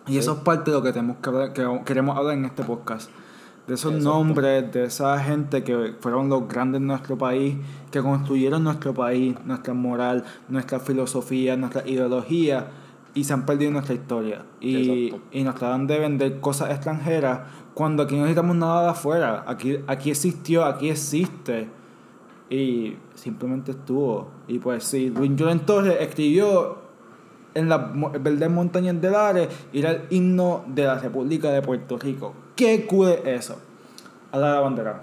Y 0.07 0.17
eso 0.19 0.33
es 0.33 0.39
parte 0.41 0.71
de 0.71 0.77
lo 0.79 0.83
que, 0.83 0.93
tenemos 0.93 1.19
que, 1.19 1.29
hablar- 1.29 1.53
que 1.53 1.81
queremos 1.85 2.17
hablar 2.17 2.35
en 2.39 2.47
este 2.47 2.65
podcast. 2.65 3.11
De 3.67 3.75
esos 3.75 3.93
Exacto. 3.93 4.15
nombres, 4.19 4.73
de 4.73 4.85
esa 4.85 5.19
gente 5.21 5.63
que 5.63 5.95
fueron 6.01 6.29
los 6.29 6.49
grandes 6.49 6.81
de 6.81 6.87
nuestro 6.87 7.17
país, 7.19 7.57
que 7.91 8.01
construyeron 8.01 8.65
nuestro 8.65 8.95
país, 8.95 9.37
nuestra 9.45 9.75
moral, 9.75 10.25
nuestra 10.49 10.81
filosofía, 10.81 11.57
nuestra 11.57 11.87
ideología, 11.87 12.67
y 13.15 13.25
se 13.25 13.33
han 13.33 13.47
perdido 13.47 13.71
nuestra 13.73 13.95
historia. 13.95 14.45
Y, 14.61 15.15
y 15.33 15.43
nos 15.43 15.55
tratan 15.57 15.87
de 15.87 15.99
vender 15.99 16.41
cosas 16.41 16.71
extranjeras 16.71 17.41
cuando 17.75 18.03
aquí 18.03 18.15
no 18.15 18.23
necesitamos 18.23 18.57
nada 18.57 18.85
de 18.85 18.89
afuera. 18.91 19.45
Aquí, 19.47 19.79
aquí 19.87 20.11
existió, 20.11 20.65
aquí 20.65 20.91
existe. 20.91 21.69
Y 22.49 22.97
simplemente 23.15 23.73
estuvo. 23.73 24.29
Y 24.49 24.59
pues 24.59 24.85
sí, 24.85 25.11
Luis 25.11 25.35
Llorens 25.37 25.67
Torres 25.67 25.97
escribió 26.01 26.79
en 27.55 27.69
las 27.69 27.81
verdes 28.21 28.51
montañas 28.51 29.01
de 29.01 29.11
Lares 29.11 29.49
y 29.73 29.81
era 29.81 29.91
el 29.91 30.03
himno 30.11 30.65
de 30.69 30.85
la 30.85 30.99
República 30.99 31.51
de 31.51 31.63
Puerto 31.63 31.99
Rico. 31.99 32.35
¿Qué 32.55 32.75
es 32.75 33.27
eso? 33.27 33.57
A 34.33 34.39
la 34.39 34.61
bandera. 34.61 35.03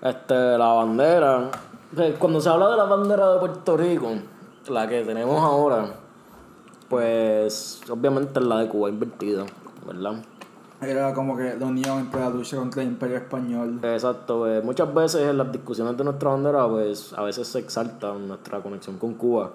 Este, 0.00 0.34
la 0.34 0.68
bandera. 0.68 1.50
sea, 1.94 2.14
Cuando 2.14 2.40
se 2.40 2.48
habla 2.48 2.70
de 2.70 2.76
la 2.76 2.84
bandera 2.84 3.32
de 3.32 3.38
Puerto 3.40 3.76
Rico, 3.76 4.12
la 4.68 4.86
que 4.86 5.02
tenemos 5.02 5.42
ahora, 5.42 5.94
pues 6.88 7.80
obviamente 7.88 8.40
la 8.40 8.58
de 8.60 8.68
Cuba 8.68 8.88
invertida, 8.88 9.44
¿verdad? 9.86 10.22
Era 10.80 11.12
como 11.12 11.36
que 11.36 11.56
la 11.58 11.66
unión 11.66 11.98
entre 11.98 12.20
la 12.20 12.30
lucha 12.30 12.56
contra 12.56 12.82
el 12.82 12.88
imperio 12.88 13.16
español. 13.16 13.80
Exacto, 13.82 14.38
pues, 14.38 14.64
muchas 14.64 14.94
veces 14.94 15.22
en 15.22 15.36
las 15.36 15.50
discusiones 15.50 15.96
de 15.96 16.04
nuestra 16.04 16.30
bandera, 16.30 16.68
pues 16.68 17.12
a 17.14 17.22
veces 17.22 17.48
se 17.48 17.58
exalta 17.58 18.12
nuestra 18.14 18.60
conexión 18.60 18.96
con 18.96 19.14
Cuba. 19.14 19.50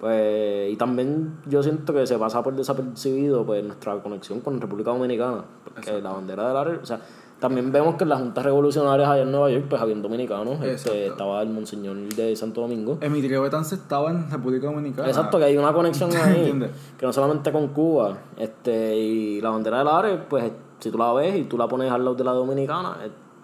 Pues, 0.00 0.72
y 0.72 0.76
también 0.76 1.38
yo 1.46 1.62
siento 1.62 1.92
que 1.92 2.06
se 2.06 2.18
pasa 2.18 2.42
por 2.42 2.54
desapercibido 2.54 3.44
pues 3.44 3.64
nuestra 3.64 4.02
conexión 4.02 4.40
con 4.40 4.60
República 4.60 4.90
Dominicana, 4.90 5.44
porque 5.64 6.00
la 6.00 6.12
bandera 6.12 6.48
del 6.48 6.56
área, 6.56 6.78
o 6.82 6.86
sea, 6.86 7.00
también 7.40 7.70
vemos 7.70 7.96
que 7.96 8.04
en 8.04 8.08
las 8.10 8.18
juntas 8.20 8.44
revolucionarias 8.44 9.08
allá 9.08 9.22
en 9.22 9.30
Nueva 9.30 9.50
York, 9.50 9.66
pues 9.68 9.80
habían 9.82 10.00
dominicanos, 10.02 10.58
este, 10.62 11.06
estaba 11.08 11.42
el 11.42 11.50
monseñor 11.50 11.96
de 11.96 12.34
Santo 12.34 12.62
Domingo. 12.62 12.96
Emilio 13.00 13.42
Betance 13.42 13.74
estaba 13.74 14.10
en 14.10 14.30
República 14.30 14.66
Dominicana. 14.66 15.08
Exacto, 15.08 15.38
que 15.38 15.44
hay 15.44 15.56
una 15.58 15.72
conexión 15.72 16.10
ahí, 16.16 16.52
que 16.98 17.04
no 17.06 17.12
solamente 17.12 17.52
con 17.52 17.68
Cuba, 17.68 18.16
este, 18.38 18.96
y 18.96 19.40
la 19.42 19.50
bandera 19.50 19.78
del 19.78 19.88
área, 19.88 20.28
pues 20.28 20.50
si 20.78 20.90
tú 20.90 20.96
la 20.98 21.12
ves 21.12 21.36
y 21.38 21.44
tú 21.44 21.58
la 21.58 21.68
pones 21.68 21.90
al 21.92 22.04
lado 22.04 22.14
de 22.16 22.24
la 22.24 22.32
dominicana, 22.32 22.96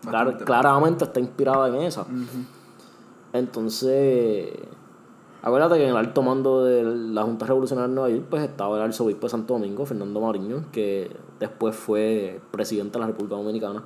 clar- 0.05 0.39
claramente 0.45 1.05
está 1.05 1.21
inspirada 1.21 1.69
en 1.69 1.75
esa. 1.83 2.07
Entonces, 3.33 4.51
acuérdate 5.43 5.77
que 5.77 5.85
en 5.85 5.91
el 5.91 5.97
alto 5.97 6.23
mando 6.23 6.65
de 6.65 6.83
la 6.85 7.23
Junta 7.23 7.47
Revolucionaria 7.47 7.89
de 7.89 7.95
Nueva 7.95 8.11
York, 8.11 8.27
pues 8.31 8.43
estaba 8.43 8.77
el 8.77 8.83
arzobispo 8.83 9.27
de 9.27 9.31
Santo 9.31 9.55
Domingo, 9.55 9.85
Fernando 9.85 10.21
Mariño, 10.21 10.65
que 10.73 11.11
después 11.39 11.77
fue 11.77 12.41
presidente 12.51 12.95
de 12.95 13.01
la 13.01 13.07
República 13.09 13.37
Dominicana. 13.37 13.83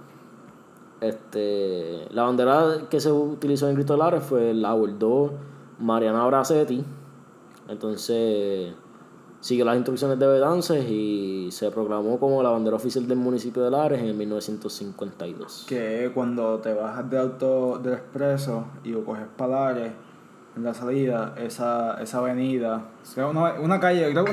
Este, 1.01 2.07
la 2.11 2.23
bandera 2.23 2.89
que 2.89 3.01
se 3.01 3.11
utilizó 3.13 3.69
en 3.69 3.75
Grito 3.75 3.95
de 3.95 3.99
Lares 3.99 4.23
fue 4.23 4.55
la 4.55 4.71
abordó 4.71 5.33
Mariana 5.79 6.27
Bracetti. 6.27 6.85
Entonces 7.69 8.73
siguió 9.41 9.65
las 9.65 9.77
instrucciones 9.77 10.19
de 10.19 10.27
Betances 10.27 10.89
y 10.89 11.49
se 11.51 11.71
proclamó 11.71 12.19
como 12.19 12.43
la 12.43 12.51
bandera 12.51 12.77
oficial 12.77 13.07
del 13.07 13.19
municipio 13.19 13.63
de 13.63 13.71
Lares 13.71 14.03
en 14.03 14.17
1952. 14.17 15.67
Que 15.69 16.11
cuando 16.15 16.59
te 16.59 16.73
bajas 16.73 17.09
de 17.11 17.19
auto 17.19 17.79
del 17.79 17.95
expreso 17.95 18.65
y 18.83 18.93
coges 18.93 19.27
Palares 19.37 19.93
en 20.57 20.65
la 20.65 20.73
salida, 20.75 21.35
esa, 21.37 22.01
esa 22.03 22.19
avenida, 22.19 22.83
o 23.03 23.05
sea, 23.07 23.27
una, 23.27 23.55
una 23.61 23.79
calle, 23.79 24.11
creo 24.13 24.25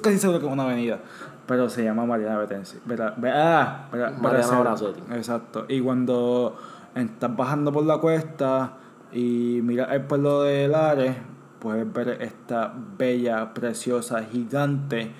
casi 0.00 0.18
seguro 0.18 0.38
que 0.40 0.46
es 0.46 0.52
una 0.52 0.62
avenida, 0.64 0.98
pero 1.46 1.68
se 1.68 1.82
llama 1.84 2.06
Mariana 2.06 2.38
Betensi. 2.38 2.78
Vera- 2.84 3.14
Ve- 3.16 3.32
ah, 3.34 3.88
Vera- 3.92 4.10
Mariana. 4.12 4.60
Bracetti. 4.60 5.00
Exacto. 5.12 5.64
Y 5.68 5.80
cuando 5.80 6.56
estás 6.94 7.36
bajando 7.36 7.72
por 7.72 7.84
la 7.84 7.98
cuesta 7.98 8.74
y 9.12 9.60
miras 9.62 9.90
el 9.92 10.02
pueblo 10.02 10.42
de 10.42 10.68
Lares, 10.68 11.16
puedes 11.58 11.92
ver 11.92 12.22
esta 12.22 12.72
bella, 12.96 13.52
preciosa, 13.52 14.22
gigante 14.22 15.10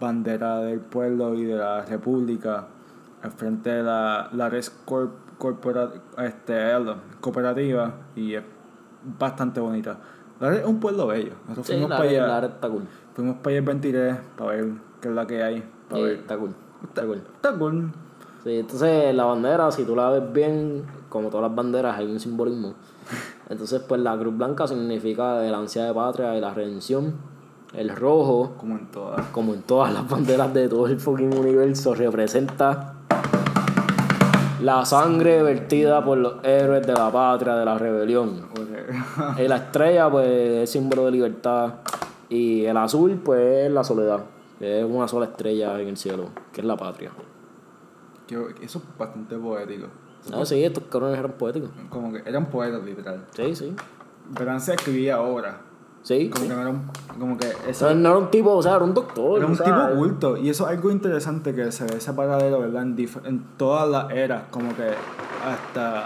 bandera 0.00 0.58
del 0.60 0.80
pueblo 0.80 1.34
y 1.34 1.44
de 1.44 1.56
la 1.56 1.82
república 1.82 2.66
al 3.22 3.30
frente 3.32 3.70
de 3.70 3.82
la 3.82 4.28
Lares 4.32 4.72
Corp- 4.86 5.10
Corpora- 5.38 5.90
este, 6.18 6.54
cooperativa 7.20 7.92
y 8.14 8.34
es 8.34 8.42
bastante 9.18 9.60
bonita. 9.60 9.98
Lares 10.40 10.60
es 10.60 10.66
un 10.66 10.80
pueblo 10.80 11.06
bello. 11.06 11.32
Nosotros 11.44 11.66
Sí, 11.66 11.72
fuimos 11.74 11.90
Lares, 11.90 12.06
para 12.12 12.22
allá. 12.24 12.34
Lares 12.34 12.50
está 12.50 12.68
cool. 12.68 12.82
Fuimos 13.14 13.36
para 13.36 13.50
allá 13.50 13.58
el 13.58 13.64
23 13.64 14.16
para 14.36 14.50
ver 14.50 14.66
qué 15.00 15.08
es 15.08 15.14
la 15.14 15.26
que 15.26 15.42
hay. 15.42 15.64
Para 15.88 15.96
Sí, 16.02 16.02
ver. 16.08 16.16
está 16.18 16.36
cool. 16.38 16.54
Está 16.82 17.06
cool. 17.06 17.22
Está 17.36 17.52
cool. 17.58 17.92
Sí, 18.42 18.58
entonces 18.58 19.14
la 19.14 19.24
bandera, 19.24 19.70
si 19.70 19.84
tú 19.84 19.96
la 19.96 20.10
ves 20.10 20.32
bien, 20.32 20.84
como 21.08 21.28
todas 21.28 21.46
las 21.48 21.54
banderas, 21.56 21.96
hay 21.96 22.10
un 22.10 22.20
simbolismo. 22.20 22.74
Entonces, 23.48 23.82
pues 23.86 24.00
la 24.00 24.16
cruz 24.18 24.36
blanca 24.36 24.66
significa 24.66 25.46
el 25.46 25.54
ansia 25.54 25.84
de 25.84 25.92
patria 25.94 26.36
y 26.36 26.40
la 26.40 26.52
redención. 26.54 27.14
El 27.74 27.90
rojo, 27.90 28.54
Como 28.58 28.76
en 28.78 28.86
todas. 28.90 29.26
como 29.28 29.52
en 29.54 29.62
todas 29.62 29.92
las 29.92 30.08
banderas 30.08 30.52
de 30.54 30.68
todo 30.68 30.86
el 30.86 30.98
fucking 31.00 31.36
universo, 31.36 31.94
representa 31.94 32.93
la 34.64 34.84
sangre 34.86 35.42
vertida 35.42 36.02
por 36.04 36.16
los 36.18 36.36
héroes 36.42 36.86
de 36.86 36.94
la 36.94 37.10
patria, 37.12 37.54
de 37.54 37.64
la 37.64 37.76
rebelión. 37.76 38.48
Y 39.38 39.46
la 39.46 39.56
estrella, 39.56 40.10
pues, 40.10 40.26
es 40.28 40.70
símbolo 40.70 41.04
de 41.04 41.10
libertad. 41.10 41.74
Y 42.30 42.64
el 42.64 42.76
azul, 42.76 43.20
pues, 43.22 43.66
es 43.66 43.70
la 43.70 43.84
soledad. 43.84 44.20
Que 44.58 44.80
es 44.80 44.86
una 44.86 45.06
sola 45.06 45.26
estrella 45.26 45.78
en 45.80 45.88
el 45.88 45.96
cielo, 45.96 46.28
que 46.52 46.60
es 46.62 46.66
la 46.66 46.76
patria. 46.76 47.10
Que- 48.26 48.54
Eso 48.62 48.78
es 48.78 48.98
bastante 48.98 49.36
poético. 49.36 49.88
No, 50.30 50.46
sí, 50.46 50.64
estos 50.64 50.84
cabrones 50.84 51.18
eran 51.18 51.32
poéticos. 51.32 51.68
Como 51.90 52.10
que 52.12 52.22
eran 52.24 52.46
poetas, 52.46 52.82
literal. 52.82 53.26
Sí, 53.36 53.54
sí. 53.54 53.76
Verán 54.30 54.60
se 54.60 54.72
escribía 54.74 55.20
obras. 55.20 55.56
Sí. 56.04 56.28
Como 56.28 56.44
sí. 56.44 56.48
que 56.50 56.54
no 56.54 56.60
era 56.60 56.70
un, 56.70 56.82
como 57.18 57.38
que 57.38 57.72
sea, 57.72 57.94
no 57.94 58.10
era 58.10 58.18
un 58.18 58.30
tipo, 58.30 58.52
o 58.52 58.62
sea, 58.62 58.76
era 58.76 58.84
un 58.84 58.92
doctor. 58.92 59.38
era 59.38 59.46
un 59.46 59.56
tipo 59.56 59.96
culto. 59.96 60.36
Y 60.36 60.50
eso 60.50 60.64
es 60.64 60.76
algo 60.76 60.90
interesante 60.90 61.54
que 61.54 61.72
se 61.72 61.84
ve 61.84 61.96
ese 61.96 62.12
paralelo, 62.12 62.60
¿verdad? 62.60 62.82
En, 62.82 62.96
en 63.24 63.44
todas 63.56 63.88
las 63.88 64.10
eras. 64.10 64.44
Como 64.50 64.76
que 64.76 64.90
hasta. 65.44 66.04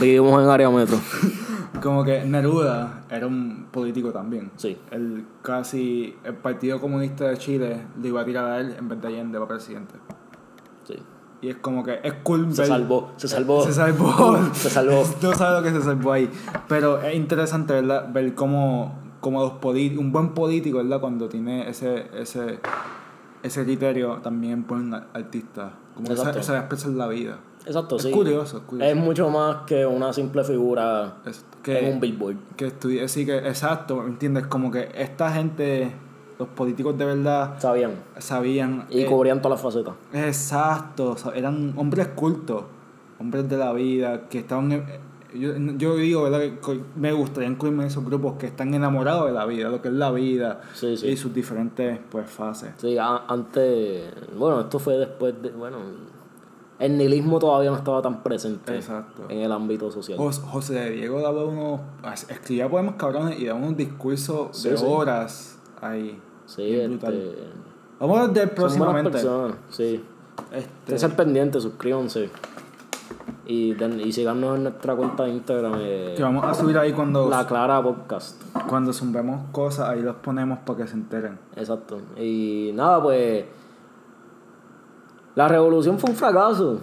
Vivimos 0.00 0.42
en 0.42 0.48
área 0.48 0.70
metro. 0.70 0.98
Como 1.82 2.02
que 2.04 2.24
Neruda 2.24 3.04
era 3.10 3.26
un 3.26 3.66
político 3.70 4.10
también. 4.12 4.50
Sí. 4.56 4.78
El 4.90 5.26
casi. 5.42 6.16
El 6.24 6.34
Partido 6.34 6.80
Comunista 6.80 7.28
de 7.28 7.36
Chile 7.36 7.82
le 8.00 8.08
iba 8.08 8.22
a 8.22 8.24
tirar 8.24 8.50
a 8.50 8.60
él 8.60 8.74
en 8.78 8.88
vez 8.88 9.00
de 9.00 9.08
Allende 9.08 9.38
para 9.38 9.48
presidente. 9.48 9.94
Y 11.46 11.50
es 11.50 11.56
como 11.58 11.84
que 11.84 12.00
es 12.02 12.12
cool 12.24 12.52
Se 12.52 12.66
salvó, 12.66 13.12
se 13.16 13.28
salvó. 13.28 13.62
Se 13.64 13.72
salvó. 13.72 14.36
Se 14.54 14.68
salvó. 14.68 15.04
No 15.22 15.32
sabe 15.32 15.60
lo 15.60 15.62
que 15.62 15.78
se 15.78 15.84
salvó 15.84 16.12
ahí. 16.12 16.28
Pero 16.66 17.00
es 17.00 17.14
interesante, 17.14 17.72
¿verdad? 17.72 18.12
Ver 18.12 18.34
cómo, 18.34 18.98
cómo 19.20 19.42
los 19.42 19.52
un 19.96 20.10
buen 20.10 20.30
político, 20.30 20.78
¿verdad? 20.78 21.00
Cuando 21.00 21.28
tiene 21.28 21.68
ese, 21.70 22.06
ese, 22.18 22.58
ese 23.44 23.64
criterio, 23.64 24.16
también 24.16 24.64
ponen 24.64 24.92
artistas. 25.14 25.70
Como 25.94 26.08
Exacto. 26.10 26.40
esa 26.40 26.58
expresa 26.58 26.88
en 26.88 26.98
la 26.98 27.06
vida. 27.06 27.38
Exacto, 27.64 27.94
Es 27.96 28.02
sí. 28.02 28.10
curioso, 28.10 28.58
es 28.58 28.62
curioso. 28.64 28.90
Es 28.90 28.96
mucho 28.96 29.30
más 29.30 29.58
que 29.66 29.86
una 29.86 30.12
simple 30.12 30.42
figura 30.42 31.18
Es 31.24 31.44
en 31.64 31.94
un 31.94 32.00
que, 32.00 32.06
billboard. 32.06 32.36
que 32.56 32.66
estudie, 32.66 33.08
sí 33.08 33.24
que, 33.24 33.38
exacto, 33.38 34.02
¿me 34.02 34.08
entiendes? 34.08 34.48
Como 34.48 34.72
que 34.72 34.88
esta 34.96 35.30
gente, 35.32 35.92
los 36.38 36.48
políticos 36.48 36.96
de 36.98 37.04
verdad, 37.04 37.54
Sabían. 37.58 37.92
sabían. 38.18 38.86
Y 38.90 39.00
eh, 39.02 39.06
cubrían 39.06 39.40
todas 39.40 39.58
las 39.58 39.62
facetas. 39.62 39.94
Exacto, 40.12 41.16
eran 41.34 41.72
hombres 41.76 42.08
cultos, 42.08 42.64
hombres 43.18 43.48
de 43.48 43.56
la 43.56 43.72
vida, 43.72 44.28
que 44.28 44.38
estaban... 44.40 44.72
en- 44.72 45.06
yo, 45.34 45.52
yo 45.76 45.96
digo, 45.96 46.22
¿verdad? 46.22 46.40
Que 46.40 46.80
me 46.94 47.12
gustaría 47.12 47.48
incluirme 47.48 47.82
en 47.82 47.88
esos 47.88 48.02
grupos 48.04 48.34
que 48.38 48.46
están 48.46 48.72
enamorados 48.72 49.26
de 49.26 49.32
la 49.32 49.44
vida, 49.44 49.68
lo 49.68 49.82
que 49.82 49.88
es 49.88 49.94
la 49.94 50.10
vida 50.10 50.62
Sí, 50.72 50.96
sí. 50.96 51.08
y 51.08 51.16
sus 51.18 51.34
diferentes 51.34 51.98
pues 52.10 52.30
fases. 52.30 52.70
Sí, 52.78 52.96
a- 52.96 53.22
antes. 53.28 54.12
Bueno, 54.38 54.60
esto 54.60 54.78
fue 54.78 54.96
después 54.96 55.34
de. 55.42 55.50
Bueno, 55.50 55.78
el 56.78 56.96
nihilismo 56.96 57.38
todavía 57.38 57.70
no 57.70 57.76
estaba 57.76 58.00
tan 58.00 58.22
presente 58.22 58.76
Exacto. 58.76 59.24
en 59.28 59.40
el 59.40 59.52
ámbito 59.52 59.90
social. 59.90 60.16
Jos- 60.16 60.38
José 60.40 60.90
Diego 60.90 61.20
daba 61.20 61.44
unos... 61.44 61.80
escribía 62.30 62.70
poemas 62.70 62.94
cabrones 62.96 63.38
y 63.38 63.44
daba 63.46 63.58
unos 63.58 63.76
discursos 63.76 64.56
Sí, 64.56 64.70
de 64.70 64.76
horas 64.86 65.58
ahí. 65.82 66.18
Sí, 66.46 66.64
bien 66.64 66.94
este. 66.94 67.06
brutal. 67.06 67.36
Vamos 68.00 68.18
a 68.20 68.26
ver 68.28 68.54
próximamente. 68.54 69.10
personas, 69.10 69.56
sí. 69.70 70.02
Este, 70.52 70.94
Estén 70.94 71.12
pendientes, 71.12 71.62
suscríbanse. 71.62 72.30
Y, 73.46 73.74
den- 73.74 74.00
y 74.00 74.12
síganos 74.12 74.56
en 74.56 74.64
nuestra 74.64 74.94
cuenta 74.96 75.22
de 75.24 75.30
Instagram, 75.30 75.74
eh, 75.78 76.14
que 76.16 76.22
vamos 76.22 76.44
a 76.44 76.52
subir 76.52 76.76
ahí 76.78 76.92
cuando, 76.92 77.28
La 77.28 77.46
Clara 77.46 77.80
Podcast. 77.82 78.42
cuando 78.68 78.92
zumbemos 78.92 79.40
cosas, 79.52 79.88
ahí 79.88 80.02
los 80.02 80.16
ponemos 80.16 80.58
para 80.60 80.78
que 80.80 80.86
se 80.88 80.94
enteren. 80.94 81.38
Exacto. 81.54 81.98
Y 82.20 82.72
nada, 82.74 83.00
pues. 83.02 83.44
La 85.34 85.48
revolución 85.48 85.98
fue 85.98 86.10
un 86.10 86.16
fracaso. 86.16 86.80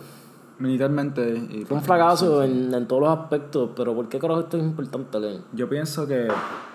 Militarmente. 0.60 1.36
Y, 1.52 1.66
Fue 1.66 1.78
un 1.78 1.84
fracaso 1.84 2.44
en, 2.44 2.74
en 2.74 2.88
todos 2.88 3.02
los 3.02 3.10
aspectos. 3.20 3.72
Pero 3.76 3.94
¿por 3.96 4.08
qué 4.08 4.20
carajo 4.20 4.42
esto 4.42 4.58
es 4.58 4.64
importante, 4.64 5.20
Len? 5.20 5.42
Yo 5.54 5.68
pienso 5.68 6.08
que 6.08 6.28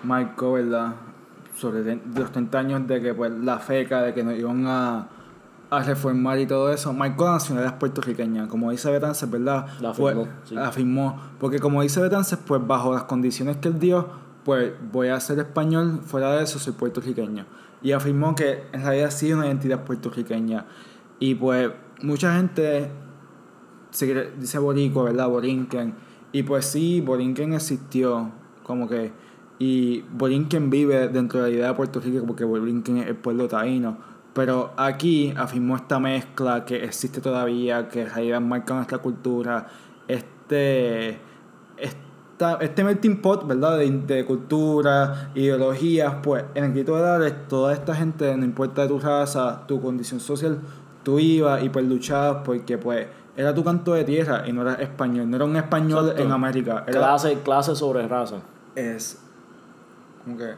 marcó, 0.03 0.53
¿verdad? 0.55 0.93
Sobre 1.59 1.83
de- 1.83 2.01
los 2.15 2.31
30 2.33 2.59
años 2.59 2.87
de 2.87 3.01
que 3.01 3.15
pues 3.15 3.33
la 3.33 3.59
feca, 3.59 4.03
de 4.03 4.15
que 4.15 4.23
nos 4.23 4.39
iban 4.39 4.65
a, 4.67 5.09
a 5.71 5.83
reformar 5.83 6.39
y 6.39 6.47
todo 6.47 6.73
eso, 6.73 6.93
marcó 6.93 7.25
la 7.25 7.33
nacionalidad 7.33 7.79
puertorriqueña. 7.79 8.47
Como 8.49 8.71
dice 8.71 8.91
Betances, 8.91 9.29
¿verdad? 9.31 9.67
La 9.81 9.93
Fue- 9.93 10.13
afirmó, 10.13 10.29
sí. 10.45 10.55
la 10.55 10.69
afirmó. 10.69 11.21
Porque 11.41 11.59
como 11.59 11.83
dice 11.83 12.01
Betances, 12.01 12.39
pues 12.47 12.65
bajo 12.67 12.93
las 12.95 13.05
condiciones 13.05 13.57
que 13.57 13.69
él 13.69 13.79
dio, 13.79 14.09
pues 14.45 14.73
voy 14.93 15.09
a 15.09 15.19
ser 15.21 15.39
español, 15.41 16.01
fuera 16.05 16.33
de 16.37 16.45
eso 16.45 16.59
soy 16.59 16.73
puertorriqueño. 16.75 17.45
Y 17.83 17.93
afirmó 17.93 18.35
que 18.35 18.65
en 18.73 18.83
realidad 18.83 19.11
sí 19.11 19.33
una 19.33 19.47
identidad 19.47 19.85
puertorriqueña. 19.85 20.65
Y 21.19 21.35
pues 21.35 21.71
mucha 22.03 22.35
gente 22.37 22.91
se 23.91 24.31
dice 24.39 24.59
boricua, 24.59 25.05
¿verdad? 25.05 25.29
Borinquen. 25.29 25.95
Y 26.33 26.43
pues 26.45 26.67
sí, 26.67 27.01
Borinquen 27.01 27.53
existió, 27.55 28.31
como 28.63 28.89
que... 28.89 29.13
Y 29.59 30.03
Borinquen 30.13 30.71
vive 30.71 31.09
dentro 31.09 31.43
de 31.43 31.51
la 31.51 31.55
idea 31.55 31.69
de 31.69 31.75
Puerto 31.75 32.01
Rico 32.01 32.25
porque 32.27 32.45
Borinquen 32.45 32.99
es 32.99 33.09
el 33.09 33.17
pueblo 33.17 33.49
taíno. 33.49 33.99
Pero 34.33 34.73
aquí 34.77 35.35
afirmó 35.37 35.77
esta 35.77 35.99
mezcla 35.99 36.65
que 36.65 36.85
existe 36.85 37.21
todavía, 37.21 37.89
que 37.89 38.03
en 38.03 38.11
realidad 38.11 38.41
marca 38.41 38.75
nuestra 38.75 38.99
cultura. 38.99 39.67
Este... 40.07 41.19
Esta, 41.77 42.55
este 42.61 42.85
melting 42.85 43.21
pot, 43.21 43.47
¿verdad? 43.49 43.79
De, 43.79 43.91
de 43.91 44.25
cultura, 44.25 45.33
ideologías, 45.35 46.15
pues 46.23 46.45
en 46.55 46.65
el 46.65 46.73
grito 46.73 46.97
de 47.19 47.33
toda 47.33 47.73
esta 47.73 47.97
gente, 47.97 48.37
no 48.37 48.45
importa 48.45 48.87
tu 48.87 49.01
raza, 49.01 49.67
tu 49.67 49.81
condición 49.81 50.21
social, 50.21 50.61
tú 51.03 51.19
ibas 51.19 51.65
y 51.65 51.69
pues 51.69 51.85
luchabas 51.87 52.43
porque 52.45 52.79
pues 52.79 53.07
era 53.37 53.55
tu 53.55 53.65
canto 53.65 53.95
de 53.95 54.05
tierra 54.05 54.45
y 54.47 54.53
no 54.53 54.63
era 54.63 54.75
español, 54.75 55.31
no 55.31 55.37
era 55.37 55.45
un 55.45 55.57
español 55.57 56.07
Exacto. 56.07 56.23
en 56.23 56.33
América, 56.33 56.85
era 56.87 56.99
Clase, 56.99 57.39
clase 57.43 57.75
sobre 57.75 58.07
raza. 58.07 58.37
es 58.75 59.19
que 60.37 60.55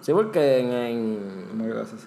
Sí, 0.00 0.12
porque 0.12 0.58
en, 0.60 1.60
en- 1.60 1.72
haces? 1.72 2.06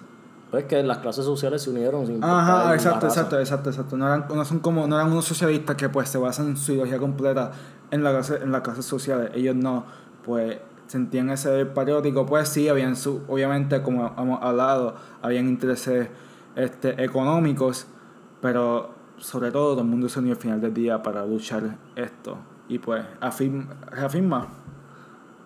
pues 0.50 0.64
que 0.64 0.82
las 0.82 0.98
clases 0.98 1.24
sociales 1.24 1.62
se 1.62 1.70
unieron 1.70 2.06
sin 2.06 2.22
Ajá, 2.22 2.74
exacto, 2.74 3.06
exacto, 3.06 3.38
exacto, 3.38 3.70
exacto. 3.70 3.96
No 3.96 4.06
eran, 4.06 4.26
no 4.34 4.44
son 4.44 4.60
como, 4.60 4.86
no 4.86 4.96
eran 4.96 5.10
unos 5.10 5.24
socialistas 5.24 5.76
que 5.76 5.88
pues 5.88 6.08
se 6.10 6.18
basan 6.18 6.48
en 6.48 6.56
su 6.56 6.72
ideología 6.72 6.98
completa 6.98 7.52
en 7.90 8.02
la 8.04 8.10
clase, 8.10 8.36
en 8.42 8.52
las 8.52 8.60
clases 8.60 8.84
sociales. 8.84 9.30
Ellos 9.34 9.56
no, 9.56 9.84
pues 10.24 10.58
sentían 10.88 11.30
ese 11.30 11.64
patriótico, 11.66 12.26
pues 12.26 12.48
sí, 12.50 12.68
habían 12.68 12.96
su, 12.96 13.22
obviamente 13.28 13.80
como 13.82 14.14
hemos 14.18 14.42
hablado, 14.42 14.94
habían 15.22 15.48
intereses 15.48 16.08
este, 16.54 17.02
económicos, 17.02 17.86
pero 18.42 18.90
sobre 19.16 19.50
todo 19.52 19.72
todo 19.72 19.80
el 19.80 19.86
mundo 19.88 20.08
se 20.10 20.18
unió 20.18 20.32
al 20.32 20.38
final 20.38 20.60
del 20.60 20.74
día 20.74 21.02
para 21.02 21.24
luchar 21.24 21.78
esto. 21.96 22.36
Y 22.68 22.78
pues 22.78 23.02
afirma, 23.20 23.66
reafirma 23.90 24.48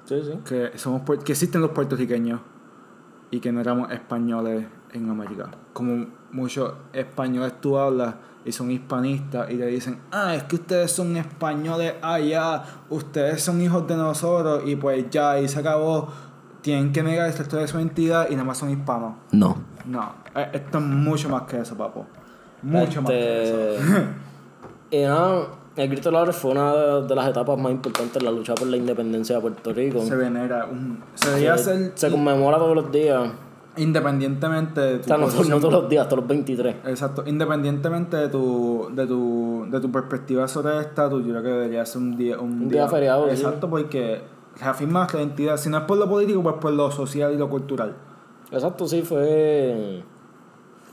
Sí, 0.07 0.23
sí. 0.25 0.39
que 0.49 0.79
somos 0.79 1.03
que 1.25 1.33
existen 1.33 1.61
los 1.61 1.71
puertorriqueños 1.73 2.41
y 3.31 3.41
que 3.41 3.53
no 3.53 3.61
éramos 3.61 3.91
españoles 3.93 4.67
en 4.93 5.11
América. 5.11 5.51
Como 5.73 6.07
muchos 6.33 6.73
españoles 6.93 7.55
tú 7.61 7.77
hablas 7.77 8.15
y 8.45 8.53
son 8.53 8.71
hispanistas 8.71 9.51
y 9.51 9.57
te 9.57 9.67
dicen, 9.67 9.99
ah, 10.13 10.35
es 10.37 10.45
que 10.45 10.55
ustedes 10.57 10.93
son 10.93 11.17
españoles 11.17 11.95
allá, 12.01 12.63
ustedes 12.89 13.43
son 13.43 13.61
hijos 13.61 13.87
de 13.89 13.97
nosotros 13.97 14.63
y 14.65 14.77
pues 14.77 15.11
ya, 15.11 15.39
y 15.41 15.49
se 15.49 15.59
acabó. 15.61 16.09
Tienen 16.63 16.93
que 16.93 17.03
negar 17.03 17.29
el 17.29 17.37
resto 17.37 17.57
de 17.59 17.69
su 17.69 17.79
identidad 17.79 18.27
y 18.29 18.33
nada 18.33 18.45
más 18.45 18.59
son 18.59 18.71
hispanos. 18.71 19.15
No. 19.33 19.57
No, 19.85 20.15
eh, 20.35 20.51
esto 20.53 20.79
es 20.79 20.85
mucho 20.85 21.29
más 21.29 21.43
que 21.43 21.61
eso, 21.61 21.77
papo. 21.77 22.07
Mucho 22.63 23.03
más 23.03 23.11
que 23.11 23.43
Este, 23.45 23.77
eso. 23.77 24.05
y 24.91 25.03
el 25.77 25.89
grito 25.91 26.09
de 26.09 26.13
la 26.15 26.23
hora 26.23 26.33
fue 26.33 26.53
una 26.53 26.75
de, 26.75 27.07
de 27.07 27.15
las 27.15 27.29
etapas 27.29 27.59
más 27.59 27.71
importantes 27.73 28.17
en 28.17 28.25
la 28.25 28.31
lucha 28.31 28.55
por 28.55 28.67
la 28.69 28.77
independencia 28.77 29.37
de 29.37 29.43
Puerto 29.43 29.73
Rico. 29.73 30.01
se 30.03 30.17
venera 30.17 30.65
un... 30.67 30.99
Se 31.15 31.29
debería 31.29 31.59
Se, 31.59 31.71
hacer 31.71 31.93
se 31.95 32.11
conmemora 32.11 32.57
todos 32.59 32.75
los 32.75 32.91
días. 32.91 33.31
independientemente 33.77 34.81
de 34.81 34.95
O 34.95 34.99
tu 35.01 35.05
sea, 35.05 35.17
no, 35.19 35.27
no 35.27 35.61
todos 35.61 35.73
los 35.83 35.89
días, 35.89 36.09
todos 36.09 36.21
los 36.21 36.29
23. 36.29 36.77
Exacto, 36.87 37.23
independientemente 37.27 38.17
de 38.17 38.29
tu, 38.29 38.89
de 38.95 39.07
tu, 39.07 39.67
de 39.71 39.81
tu 39.81 39.93
perspectiva 39.93 40.49
sobre 40.49 40.79
esta, 40.81 41.09
tú 41.11 41.21
yo 41.21 41.31
creo 41.31 41.43
que 41.43 41.49
debería 41.51 41.85
ser 41.85 42.03
un 42.03 42.17
día, 42.17 42.39
un, 42.39 42.53
Un 42.63 42.69
día 42.69 42.89
feriado, 42.89 43.27
sí. 43.27 43.33
Exacto, 43.33 43.69
porque 43.69 44.23
reafirma 44.59 45.07
la 45.13 45.21
identidad, 45.21 45.57
si 45.59 45.69
no 45.69 45.77
es 45.79 45.85
por 45.85 45.99
lo 45.99 46.09
político, 46.09 46.43
pues 46.43 46.55
por 46.61 46.73
lo 46.73 46.91
social 46.91 47.35
y 47.35 47.37
lo 47.37 47.51
cultural. 47.51 47.95
Exacto, 48.51 48.87
sí, 48.89 49.03
fue. 49.03 50.03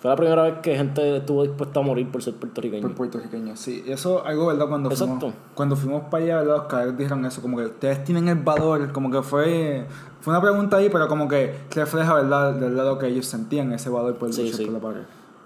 Fue 0.04 0.10
la 0.10 0.18
primera 0.18 0.44
vez 0.44 0.56
que 0.62 0.76
gente 0.76 1.16
estuvo 1.16 1.44
dispuesta 1.44 1.80
a 1.80 1.84
morir 1.84 2.12
por 2.12 2.22
ser 2.22 2.34
puertorriqueño. 2.34 2.82
Por 2.82 2.94
puertorriqueños, 2.94 3.58
sí. 3.58 3.86
Eso 3.88 4.22
algo, 4.26 4.48
¿verdad? 4.48 4.68
Cuando 4.68 4.90
Exacto. 4.90 5.18
fuimos, 5.18 5.36
cuando 5.56 5.76
fuimos 5.78 6.04
para 6.12 6.26
allá, 6.26 6.38
¿verdad? 6.40 6.56
Los 6.58 6.64
cadetes 6.66 6.98
dijeron 6.98 7.26
eso, 7.26 7.42
como 7.42 7.56
que 7.56 7.68
ustedes 7.68 8.04
tienen 8.04 8.28
el 8.28 8.36
valor, 8.36 8.92
como 8.92 9.10
que 9.10 9.22
fue, 9.22 9.86
fue 10.20 10.34
una 10.34 10.42
pregunta 10.42 10.76
ahí, 10.76 10.90
pero 10.90 11.08
como 11.08 11.30
que 11.30 11.56
refleja, 11.74 12.16
¿verdad? 12.16 12.54
Del 12.54 12.76
lado 12.76 13.00
que 13.00 13.08
ellos 13.08 13.26
sentían 13.28 13.72
ese 13.72 13.90
valor 13.90 14.16
por 14.18 14.34
Sí, 14.34 14.42
luchar 14.44 14.58
sí. 14.58 14.66
por 14.66 14.74
la 14.74 14.80
patria. 14.82 15.06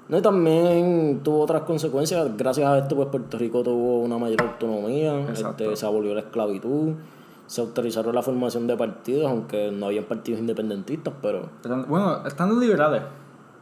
No, 0.09 0.17
y 0.17 0.21
también 0.23 1.19
tuvo 1.23 1.41
otras 1.41 1.61
consecuencias. 1.61 2.27
Gracias 2.35 2.67
a 2.67 2.79
esto, 2.79 2.95
pues 2.95 3.09
Puerto 3.09 3.37
Rico 3.37 3.61
tuvo 3.61 3.99
una 3.99 4.17
mayor 4.17 4.41
autonomía. 4.41 5.19
Este, 5.31 5.75
se 5.75 5.85
abolió 5.85 6.15
la 6.15 6.21
esclavitud. 6.21 6.93
Se 7.45 7.61
autorizaron 7.61 8.15
la 8.15 8.23
formación 8.23 8.65
de 8.65 8.75
partidos, 8.75 9.29
aunque 9.29 9.69
no 9.71 9.85
habían 9.85 10.05
partidos 10.05 10.39
independentistas, 10.41 11.13
pero. 11.21 11.47
Bueno, 11.87 12.25
están 12.25 12.49
los 12.49 12.57
liberales, 12.57 13.03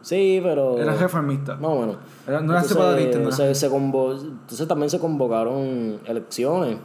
Sí, 0.05 0.39
pero. 0.43 0.77
eran 0.77 0.99
reformistas. 0.99 1.59
Más 1.59 1.71
o 1.71 1.79
menos. 1.79 1.95
No 2.27 2.31
eran 2.31 2.43
Entonces, 2.43 2.77
¿no? 3.23 3.31
se, 3.31 3.55
se 3.55 3.71
convo- 3.71 4.21
entonces 4.21 4.67
también 4.67 4.87
se 4.91 4.99
convocaron 4.99 5.99
elecciones 6.05 6.77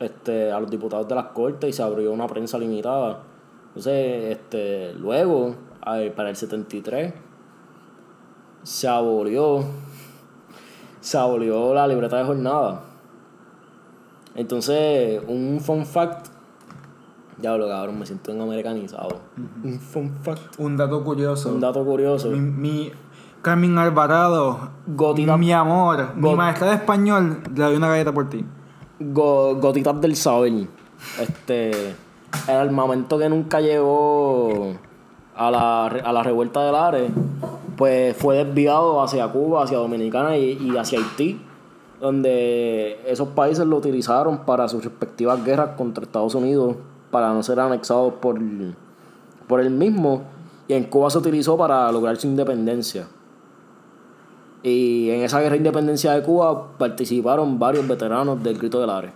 este, 0.00 0.50
a 0.50 0.58
los 0.58 0.68
diputados 0.68 1.06
de 1.06 1.14
las 1.14 1.26
cortes 1.26 1.70
y 1.70 1.72
se 1.72 1.84
abrió 1.84 2.10
una 2.12 2.26
prensa 2.26 2.58
limitada. 2.58 3.20
Entonces, 3.68 4.32
este, 4.32 4.92
luego, 4.94 5.54
para 6.16 6.30
el 6.30 6.34
73, 6.34 7.14
se 8.64 8.88
abolió, 8.88 9.64
se 11.00 11.16
abolió 11.16 11.74
la 11.74 11.86
libreta 11.86 12.16
de 12.18 12.24
jornada. 12.24 12.80
Entonces, 14.34 15.22
un 15.28 15.60
fun 15.60 15.86
fact, 15.86 16.26
ya 17.40 17.56
lo 17.56 17.68
cabrón, 17.68 17.98
me 17.98 18.06
siento 18.06 18.30
en 18.32 18.40
americanizado. 18.40 19.20
Un 19.62 19.78
fun 19.80 20.12
fact, 20.22 20.58
Un 20.58 20.76
dato 20.76 21.02
curioso. 21.04 21.50
un 21.50 21.60
dato 21.60 21.84
curioso. 21.84 22.30
Mi, 22.30 22.38
mi 22.40 22.92
Carmen 23.42 23.76
Alvarado, 23.78 24.70
Gotita- 24.86 25.36
mi 25.36 25.52
amor, 25.52 26.14
mi 26.16 26.34
maestra 26.34 26.68
de 26.68 26.74
español, 26.76 27.40
le 27.54 27.62
doy 27.64 27.76
una 27.76 27.88
galleta 27.88 28.12
por 28.12 28.28
ti. 28.30 28.44
Go- 29.00 29.56
gotitas 29.56 30.00
del 30.00 30.16
saber. 30.16 30.66
Este. 31.20 31.94
El 32.48 32.56
armamento 32.56 33.16
que 33.18 33.28
nunca 33.28 33.60
llegó 33.60 34.72
a 35.36 35.50
la, 35.50 35.86
a 35.86 36.12
la 36.12 36.22
revuelta 36.22 36.64
del 36.64 36.74
Ares, 36.74 37.10
pues 37.76 38.16
fue 38.16 38.42
desviado 38.44 39.02
hacia 39.02 39.28
Cuba, 39.28 39.62
hacia 39.64 39.78
Dominicana 39.78 40.36
y, 40.36 40.52
y 40.52 40.76
hacia 40.76 40.98
Haití, 40.98 41.40
donde 42.00 43.00
esos 43.06 43.28
países 43.28 43.66
lo 43.66 43.76
utilizaron 43.76 44.38
para 44.38 44.66
sus 44.68 44.82
respectivas 44.84 45.44
guerras 45.44 45.70
contra 45.76 46.04
Estados 46.04 46.34
Unidos, 46.34 46.76
para 47.14 47.32
no 47.32 47.44
ser 47.44 47.60
anexados 47.60 48.14
por, 48.14 48.40
por 49.46 49.60
él 49.60 49.70
mismo, 49.70 50.24
y 50.66 50.72
en 50.72 50.82
Cuba 50.82 51.10
se 51.10 51.18
utilizó 51.18 51.56
para 51.56 51.92
lograr 51.92 52.16
su 52.16 52.26
independencia. 52.26 53.06
Y 54.64 55.10
en 55.10 55.20
esa 55.22 55.38
guerra 55.38 55.52
de 55.52 55.58
independencia 55.58 56.10
de 56.10 56.24
Cuba 56.24 56.76
participaron 56.76 57.56
varios 57.56 57.86
veteranos 57.86 58.42
del 58.42 58.58
Grito 58.58 58.80
del 58.80 58.90
Ares. 58.90 59.12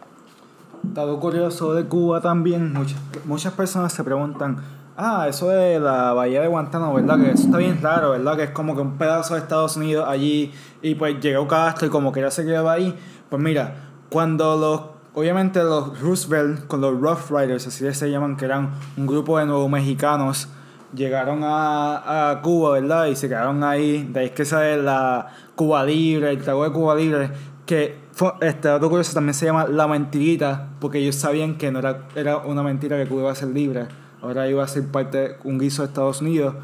Dato 0.85 1.19
curioso 1.19 1.75
de 1.75 1.87
Cuba 1.87 2.21
también, 2.21 2.73
muchas, 2.73 3.01
muchas 3.25 3.53
personas 3.55 3.93
se 3.93 4.05
preguntan, 4.05 4.59
ah, 4.97 5.27
eso 5.29 5.49
de 5.49 5.81
la 5.81 6.13
bahía 6.13 6.41
de 6.41 6.47
Guantánamo, 6.47 6.95
¿verdad? 6.95 7.19
Que 7.19 7.33
eso 7.33 7.47
está 7.47 7.59
bien 7.59 7.79
claro, 7.79 8.11
¿verdad? 8.13 8.37
Que 8.37 8.45
es 8.45 8.51
como 8.51 8.77
que 8.77 8.83
un 8.83 8.97
pedazo 8.97 9.35
de 9.35 9.41
Estados 9.41 9.77
Unidos 9.77 10.07
allí 10.09 10.53
y 10.83 10.95
pues 10.95 11.19
llegó 11.19 11.49
Castro 11.49 11.89
y 11.89 11.91
como 11.91 12.13
que 12.13 12.21
ya 12.21 12.31
se 12.31 12.45
quedaba 12.45 12.75
ahí. 12.75 12.95
Pues 13.29 13.43
mira, 13.43 13.89
cuando 14.09 14.57
los, 14.57 14.98
obviamente 15.15 15.63
los 15.63 16.01
Roosevelt 16.01 16.67
con 16.67 16.81
los 16.81 17.01
Rough 17.01 17.31
Riders, 17.31 17.67
así 17.67 17.93
se 17.93 18.11
llaman, 18.11 18.37
que 18.37 18.45
eran 18.45 18.71
un 18.97 19.07
grupo 19.07 19.39
de 19.39 19.47
nuevos 19.47 19.71
mexicanos, 19.71 20.49
llegaron 20.95 21.43
a, 21.45 22.31
a 22.31 22.43
Cuba, 22.43 22.73
¿verdad? 22.73 23.07
Y 23.07 23.17
se 23.17 23.29
quedaron 23.29 23.63
ahí, 23.63 24.05
de 24.05 24.21
ahí 24.21 24.27
es 24.27 24.33
que 24.33 24.45
sale 24.45 24.83
la 24.83 25.29
Cuba 25.55 25.85
Libre, 25.85 26.31
el 26.31 26.43
trago 26.43 26.65
de 26.65 26.73
Cuba 26.73 26.95
Libre, 26.95 27.31
que 27.67 27.99
fue, 28.13 28.33
este 28.41 28.69
dato 28.69 28.89
curioso 28.89 29.13
también 29.13 29.35
se 29.35 29.47
llama 29.47 29.67
La 29.69 29.87
Mentirita, 29.87 30.69
porque 30.81 30.99
ellos 30.99 31.17
sabían 31.17 31.59
que 31.59 31.71
no 31.71 31.81
era, 31.81 32.09
era 32.15 32.39
una 32.39 32.63
mentira 32.63 32.97
que 32.97 33.07
Cuba 33.07 33.23
iba 33.23 33.33
a 33.33 33.35
ser 33.35 33.49
libre, 33.49 33.87
ahora 34.23 34.49
iba 34.49 34.65
a 34.65 34.69
ser 34.69 34.87
parte 34.87 35.19
de 35.19 35.37
un 35.45 35.59
guiso 35.59 35.83
de 35.83 35.89
Estados 35.89 36.21
Unidos. 36.21 36.55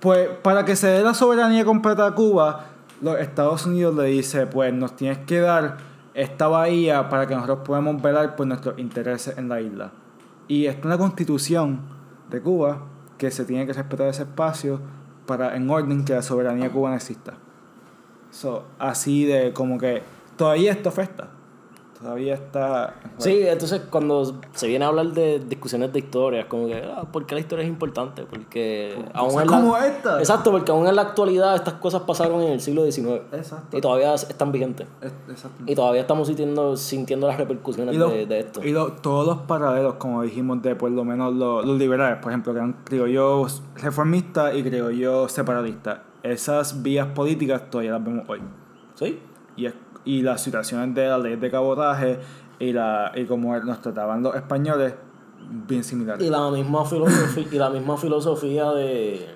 Pues 0.00 0.28
para 0.42 0.64
que 0.64 0.76
se 0.76 0.88
dé 0.88 1.02
la 1.02 1.14
soberanía 1.14 1.64
completa 1.64 2.06
a 2.06 2.14
Cuba, 2.14 2.66
los 3.00 3.18
Estados 3.18 3.66
Unidos 3.66 3.94
le 3.96 4.04
dice, 4.04 4.46
pues 4.46 4.72
nos 4.72 4.96
tienes 4.96 5.18
que 5.18 5.40
dar 5.40 5.87
esta 6.18 6.48
bahía 6.48 7.08
para 7.08 7.28
que 7.28 7.34
nosotros 7.36 7.60
podamos 7.64 8.02
velar 8.02 8.34
por 8.34 8.44
nuestros 8.44 8.76
intereses 8.76 9.38
en 9.38 9.48
la 9.48 9.60
isla. 9.60 9.92
Y 10.48 10.66
está 10.66 10.82
en 10.82 10.90
la 10.90 10.98
constitución 10.98 11.80
de 12.28 12.40
Cuba 12.42 12.86
que 13.18 13.30
se 13.30 13.44
tiene 13.44 13.64
que 13.66 13.72
respetar 13.72 14.08
ese 14.08 14.22
espacio 14.22 14.80
para 15.26 15.54
en 15.54 15.70
orden 15.70 16.04
que 16.04 16.14
la 16.14 16.22
soberanía 16.22 16.70
cubana 16.70 16.96
exista. 16.96 17.34
So, 18.30 18.64
así 18.80 19.26
de 19.26 19.52
como 19.52 19.78
que 19.78 20.02
todavía 20.36 20.72
esto 20.72 20.88
afecta. 20.88 21.28
Todavía 22.00 22.34
está... 22.34 22.94
Sí, 23.18 23.40
entonces 23.42 23.82
cuando 23.90 24.40
se 24.54 24.68
viene 24.68 24.84
a 24.84 24.88
hablar 24.88 25.06
de 25.08 25.40
discusiones 25.40 25.92
de 25.92 25.98
historia, 25.98 26.40
es 26.42 26.46
como 26.46 26.66
que, 26.68 26.76
ah, 26.76 27.02
¿por 27.10 27.26
qué 27.26 27.34
la 27.34 27.40
historia 27.40 27.64
es 27.64 27.68
importante? 27.68 28.22
Porque 28.22 28.94
aún 29.14 29.30
cosas 29.30 29.42
en 29.44 29.50
la- 29.50 29.56
como 29.56 29.76
esta. 29.76 30.18
Exacto, 30.20 30.50
porque 30.52 30.70
aún 30.70 30.86
en 30.86 30.94
la 30.94 31.02
actualidad 31.02 31.56
estas 31.56 31.74
cosas 31.74 32.02
pasaron 32.02 32.40
en 32.42 32.52
el 32.52 32.60
siglo 32.60 32.84
XIX. 32.88 33.22
Exacto. 33.32 33.76
Y 33.76 33.80
todavía 33.80 34.14
están 34.14 34.52
vigentes. 34.52 34.86
Es- 35.00 35.12
exacto. 35.28 35.64
Y 35.66 35.74
todavía 35.74 36.02
estamos 36.02 36.28
sintiendo, 36.28 36.76
sintiendo 36.76 37.26
las 37.26 37.36
repercusiones 37.36 37.94
Y, 37.94 37.98
los- 37.98 38.12
de, 38.12 38.26
de 38.26 38.40
esto. 38.40 38.64
y 38.64 38.70
los- 38.70 39.02
todos 39.02 39.26
los 39.26 39.38
paralelos, 39.46 39.94
como 39.94 40.22
dijimos, 40.22 40.62
de 40.62 40.76
por 40.76 40.90
lo 40.92 41.04
menos 41.04 41.34
los, 41.34 41.64
los 41.66 41.78
liberales, 41.78 42.18
por 42.22 42.30
ejemplo, 42.30 42.52
que 42.52 42.58
eran 42.60 42.76
criollos 42.84 43.60
reformistas 43.74 44.54
y 44.54 44.62
criollos 44.62 45.32
separatistas. 45.32 45.98
Esas 46.22 46.82
vías 46.82 47.08
políticas 47.08 47.70
todavía 47.70 47.92
las 47.92 48.04
vemos 48.04 48.24
hoy. 48.28 48.40
¿Sí? 48.94 49.18
Y, 49.56 49.66
es- 49.66 49.74
y 50.04 50.22
las 50.22 50.42
situaciones 50.42 50.94
de 50.94 51.08
la 51.08 51.18
ley 51.18 51.36
de 51.36 51.50
cabotaje 51.50 52.18
y, 52.58 52.72
la, 52.72 53.12
y 53.14 53.24
como 53.26 53.56
nos 53.58 53.80
trataban 53.80 54.22
los 54.22 54.34
españoles, 54.34 54.94
bien 55.66 55.84
similares. 55.84 56.26
Y 56.26 56.30
la 56.30 56.50
misma 56.50 56.84
filosofía, 56.84 57.46
y 57.50 57.56
la 57.56 57.70
misma 57.70 57.96
filosofía 57.96 58.70
de. 58.72 59.26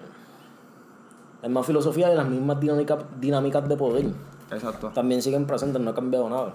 La 1.42 1.48
misma 1.48 1.62
filosofía 1.62 2.08
de 2.08 2.16
las 2.16 2.28
mismas 2.28 2.60
dinámicas, 2.60 2.98
dinámicas 3.20 3.68
de 3.68 3.76
poder. 3.76 4.06
Exacto. 4.50 4.90
También 4.94 5.22
siguen 5.22 5.46
presentes, 5.46 5.80
no 5.80 5.90
ha 5.90 5.94
cambiado 5.94 6.28
nada. 6.28 6.54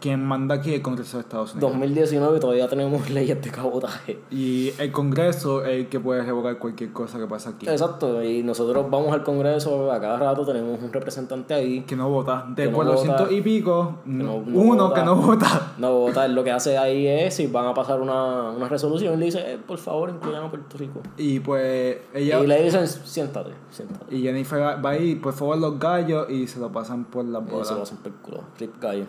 Quien 0.00 0.24
manda 0.24 0.56
aquí 0.56 0.70
es 0.70 0.76
el 0.76 0.82
Congreso 0.82 1.16
de 1.18 1.22
Estados 1.22 1.52
Unidos. 1.54 1.70
2019 1.72 2.40
todavía 2.40 2.68
tenemos 2.68 3.08
leyes 3.10 3.40
de 3.42 3.50
cabotaje. 3.50 4.18
Y 4.30 4.72
el 4.78 4.92
Congreso 4.92 5.64
es 5.64 5.70
el 5.80 5.88
que 5.88 6.00
puede 6.00 6.22
revocar 6.22 6.58
cualquier 6.58 6.92
cosa 6.92 7.18
que 7.18 7.26
pasa 7.26 7.50
aquí. 7.50 7.68
Exacto, 7.68 8.22
y 8.22 8.42
nosotros 8.42 8.86
vamos 8.90 9.12
al 9.12 9.22
Congreso, 9.22 9.90
a 9.92 10.00
cada 10.00 10.18
rato 10.18 10.44
tenemos 10.44 10.80
un 10.82 10.92
representante 10.92 11.54
ahí. 11.54 11.80
Que 11.82 11.96
no 11.96 12.08
vota. 12.10 12.46
De 12.48 12.64
Que 12.64 12.70
no 12.70 13.30
y 13.30 13.40
pico, 13.40 13.98
no- 14.04 14.24
no 14.24 14.60
uno 14.60 14.88
vota. 14.88 15.00
que 15.00 15.06
no 15.06 15.16
vota. 15.16 15.70
No 15.78 15.92
vota, 15.98 16.28
lo 16.28 16.44
que 16.44 16.52
hace 16.52 16.78
ahí 16.78 17.06
es, 17.06 17.34
si 17.34 17.46
van 17.48 17.66
a 17.66 17.74
pasar 17.74 18.00
una, 18.00 18.50
una 18.50 18.68
resolución, 18.68 19.18
le 19.18 19.26
dice, 19.26 19.40
eh, 19.54 19.58
por 19.66 19.78
favor, 19.78 20.10
incluyan 20.10 20.44
a 20.44 20.50
Puerto 20.50 20.78
Rico. 20.78 21.00
Y 21.16 21.40
pues 21.40 21.98
ella 22.14 22.40
Y 22.40 22.46
le 22.46 22.62
dicen, 22.62 22.86
siéntate, 22.86 23.50
siéntate. 23.70 24.14
y 24.14 24.22
Jennifer 24.22 24.60
va 24.84 24.90
ahí, 24.90 25.16
por 25.16 25.32
favor, 25.34 25.58
los 25.58 25.78
gallos 25.78 26.30
y 26.30 26.46
se 26.46 26.60
lo 26.60 26.70
pasan 26.70 27.04
por 27.04 27.24
la 27.24 27.40
Y 27.40 27.50
bola. 27.50 27.64
se 27.64 27.74
lo 27.74 27.82
hacen 27.82 27.98
por 27.98 28.08
el 28.08 28.14
culo. 28.18 28.40
Rip 28.58 28.80
gallo. 28.80 29.04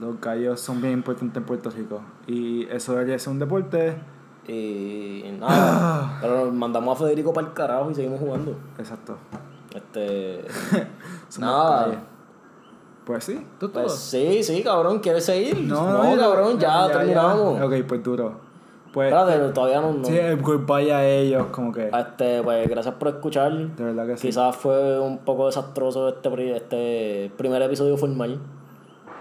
Los 0.00 0.20
gallos 0.20 0.60
son 0.60 0.80
bien 0.80 0.94
importantes 0.94 1.36
en 1.36 1.44
Puerto 1.44 1.70
Rico. 1.70 2.00
Y 2.26 2.66
eso 2.68 2.92
debería 2.92 3.18
ser 3.18 3.32
un 3.32 3.38
deporte. 3.38 3.96
Y 4.46 5.24
nada, 5.38 6.18
pero 6.22 6.50
mandamos 6.50 6.96
a 6.96 7.04
Federico 7.04 7.32
para 7.32 7.48
el 7.48 7.52
carajo 7.52 7.90
y 7.90 7.94
seguimos 7.94 8.20
jugando. 8.20 8.56
Exacto. 8.78 9.16
Este. 9.74 10.44
Nada. 11.38 12.04
Pues 13.04 13.24
sí, 13.24 13.46
tú 13.58 13.68
todo. 13.68 13.84
Pues 13.84 13.94
sí, 13.94 14.42
sí, 14.42 14.62
cabrón, 14.62 15.00
¿quieres 15.00 15.24
seguir? 15.24 15.60
no, 15.60 16.16
cabrón, 16.18 16.58
ya, 16.58 16.88
terminamos. 16.88 17.60
Ok, 17.60 17.74
pues 17.86 18.02
duro. 18.02 18.48
Pues, 18.92 19.12
Espérate, 19.12 19.52
todavía 19.52 19.80
no. 19.80 19.92
no. 19.92 20.04
sí, 20.04 20.16
el 20.16 20.40
goodbye 20.40 20.92
a 20.92 21.06
ellos, 21.06 21.46
como 21.50 21.72
que. 21.72 21.88
Este, 21.88 22.42
pues 22.42 22.68
gracias 22.68 22.94
por 22.94 23.08
escuchar. 23.08 23.52
De 23.52 23.84
verdad 23.84 24.06
que 24.06 24.16
sí. 24.16 24.28
Quizás 24.28 24.56
fue 24.56 24.98
un 24.98 25.18
poco 25.18 25.46
desastroso 25.46 26.08
este, 26.08 26.56
este 26.56 27.32
primer 27.36 27.60
episodio 27.62 27.96
formal. 27.96 28.40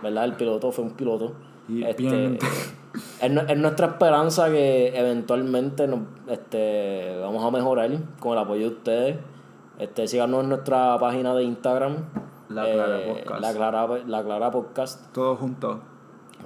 ¿Verdad? 0.04 0.26
El 0.26 0.34
piloto 0.36 0.72
fue 0.72 0.84
un 0.86 0.92
piloto. 0.92 1.34
Y 1.68 1.84
Este, 1.84 2.04
bien- 2.04 2.38
es, 3.22 3.32
nu- 3.32 3.42
es 3.48 3.58
nuestra 3.58 3.88
esperanza 3.88 4.50
que 4.50 4.98
eventualmente 4.98 5.88
nos, 5.88 6.00
este, 6.30 7.18
vamos 7.22 7.44
a 7.44 7.52
mejorar 7.52 7.90
con 8.20 8.34
el 8.34 8.40
apoyo 8.40 8.70
de 8.70 8.76
ustedes. 8.76 9.18
Este, 9.80 10.08
síganos 10.08 10.44
en 10.44 10.50
nuestra 10.50 10.98
página 11.00 11.34
de 11.36 11.44
Instagram. 11.44 11.94
eh, 11.94 12.00
La 12.50 12.64
Clara 12.64 13.00
Podcast. 13.06 13.42
La 13.42 13.54
Clara, 13.54 13.88
la 14.08 14.24
Clara 14.24 14.52
Podcast. 14.52 15.14
Todos 15.14 15.40
juntos. 15.40 15.78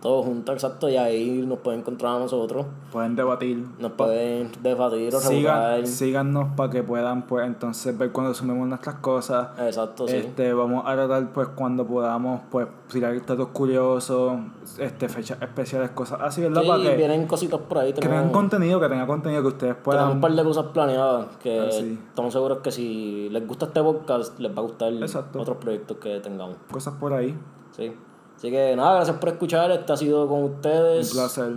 Todos 0.02 0.26
juntos, 0.26 0.56
exacto. 0.56 0.90
Y 0.90 0.98
ahí 0.98 1.44
nos 1.46 1.60
pueden 1.60 1.82
encontrar 1.82 2.16
a 2.16 2.20
nosotros. 2.20 2.66
Pueden 2.92 3.16
debatir. 3.16 3.64
Nos 3.80 3.92
pueden 3.92 4.52
debatir 4.64 5.14
o 5.16 5.20
Sigan, 5.20 5.86
síganos 5.86 6.56
para 6.56 6.72
que 6.72 6.82
puedan 6.82 7.28
pues 7.28 7.46
entonces 7.46 7.96
ver 7.98 8.12
cuando 8.12 8.34
sumemos 8.34 8.68
nuestras 8.68 8.96
cosas. 8.96 9.50
Exacto, 9.60 10.08
sí. 10.08 10.16
Este, 10.18 10.54
vamos 10.54 10.84
a 10.88 10.94
tratar 10.96 11.32
pues 11.32 11.50
cuando 11.50 11.86
podamos 11.86 12.42
pues 12.50 12.68
tirar 12.92 13.16
datos 13.26 13.50
curiosos, 13.50 14.40
este, 14.80 15.08
fechas 15.08 15.40
especiales, 15.42 15.92
cosas 15.92 16.20
así, 16.22 16.42
¿verdad? 16.42 16.64
Sí, 16.64 16.68
para 16.68 16.84
que 16.84 16.96
vienen 16.96 17.28
cositas 17.28 17.60
por 17.60 17.78
ahí. 17.78 17.94
Tenemos, 17.94 18.32
contenido, 18.32 18.80
que 18.80 18.90
tenga 18.90 19.06
contenido 19.06 19.42
que 19.44 19.48
ustedes 19.50 19.74
tenemos 19.76 19.84
puedan. 19.84 20.10
un 20.14 20.22
par 20.22 20.32
de 20.34 20.44
cosas 20.44 20.66
planeadas 20.74 21.28
que 21.38 21.60
Ah, 21.60 21.68
sí. 21.72 22.00
estamos 22.10 22.34
seguros 22.34 22.58
que 22.64 22.72
si 22.72 23.30
les 23.30 23.48
gusta 23.48 23.66
este 23.68 23.82
podcast, 23.84 24.40
les 24.40 24.52
va 24.52 24.60
a 24.60 24.64
gustar 24.64 24.92
Exacto. 24.94 25.40
otros 25.42 25.58
proyectos 25.58 25.98
que 25.98 26.20
tengamos. 26.22 26.58
Cosas 26.72 26.96
por 26.96 27.14
ahí. 27.14 27.38
Sí. 27.78 27.94
Así 28.42 28.50
que 28.50 28.76
nada, 28.76 28.96
gracias 28.96 29.18
por 29.18 29.30
escuchar. 29.30 29.70
Este 29.70 29.94
ha 29.94 29.98
sido 29.98 30.28
con 30.28 30.46
ustedes. 30.46 31.12
Un 31.12 31.16
placer. 31.16 31.54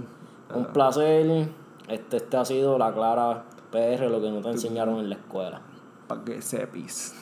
Un 0.54 0.66
placer. 0.66 1.48
Este, 1.88 2.18
este 2.18 2.36
ha 2.36 2.44
sido 2.44 2.76
la 2.76 2.92
clara 2.92 3.44
PR, 3.70 4.10
lo 4.10 4.20
que 4.20 4.30
no 4.30 4.42
te 4.42 4.50
enseñaron 4.50 4.98
en 4.98 5.08
la 5.08 5.14
escuela. 5.14 5.62
Para 6.06 6.22
que 6.24 6.42
sepis. 6.42 7.14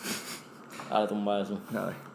Dale, 0.90 1.06
tumba 1.06 1.39
eso. 1.39 1.60
Dale. 1.70 2.11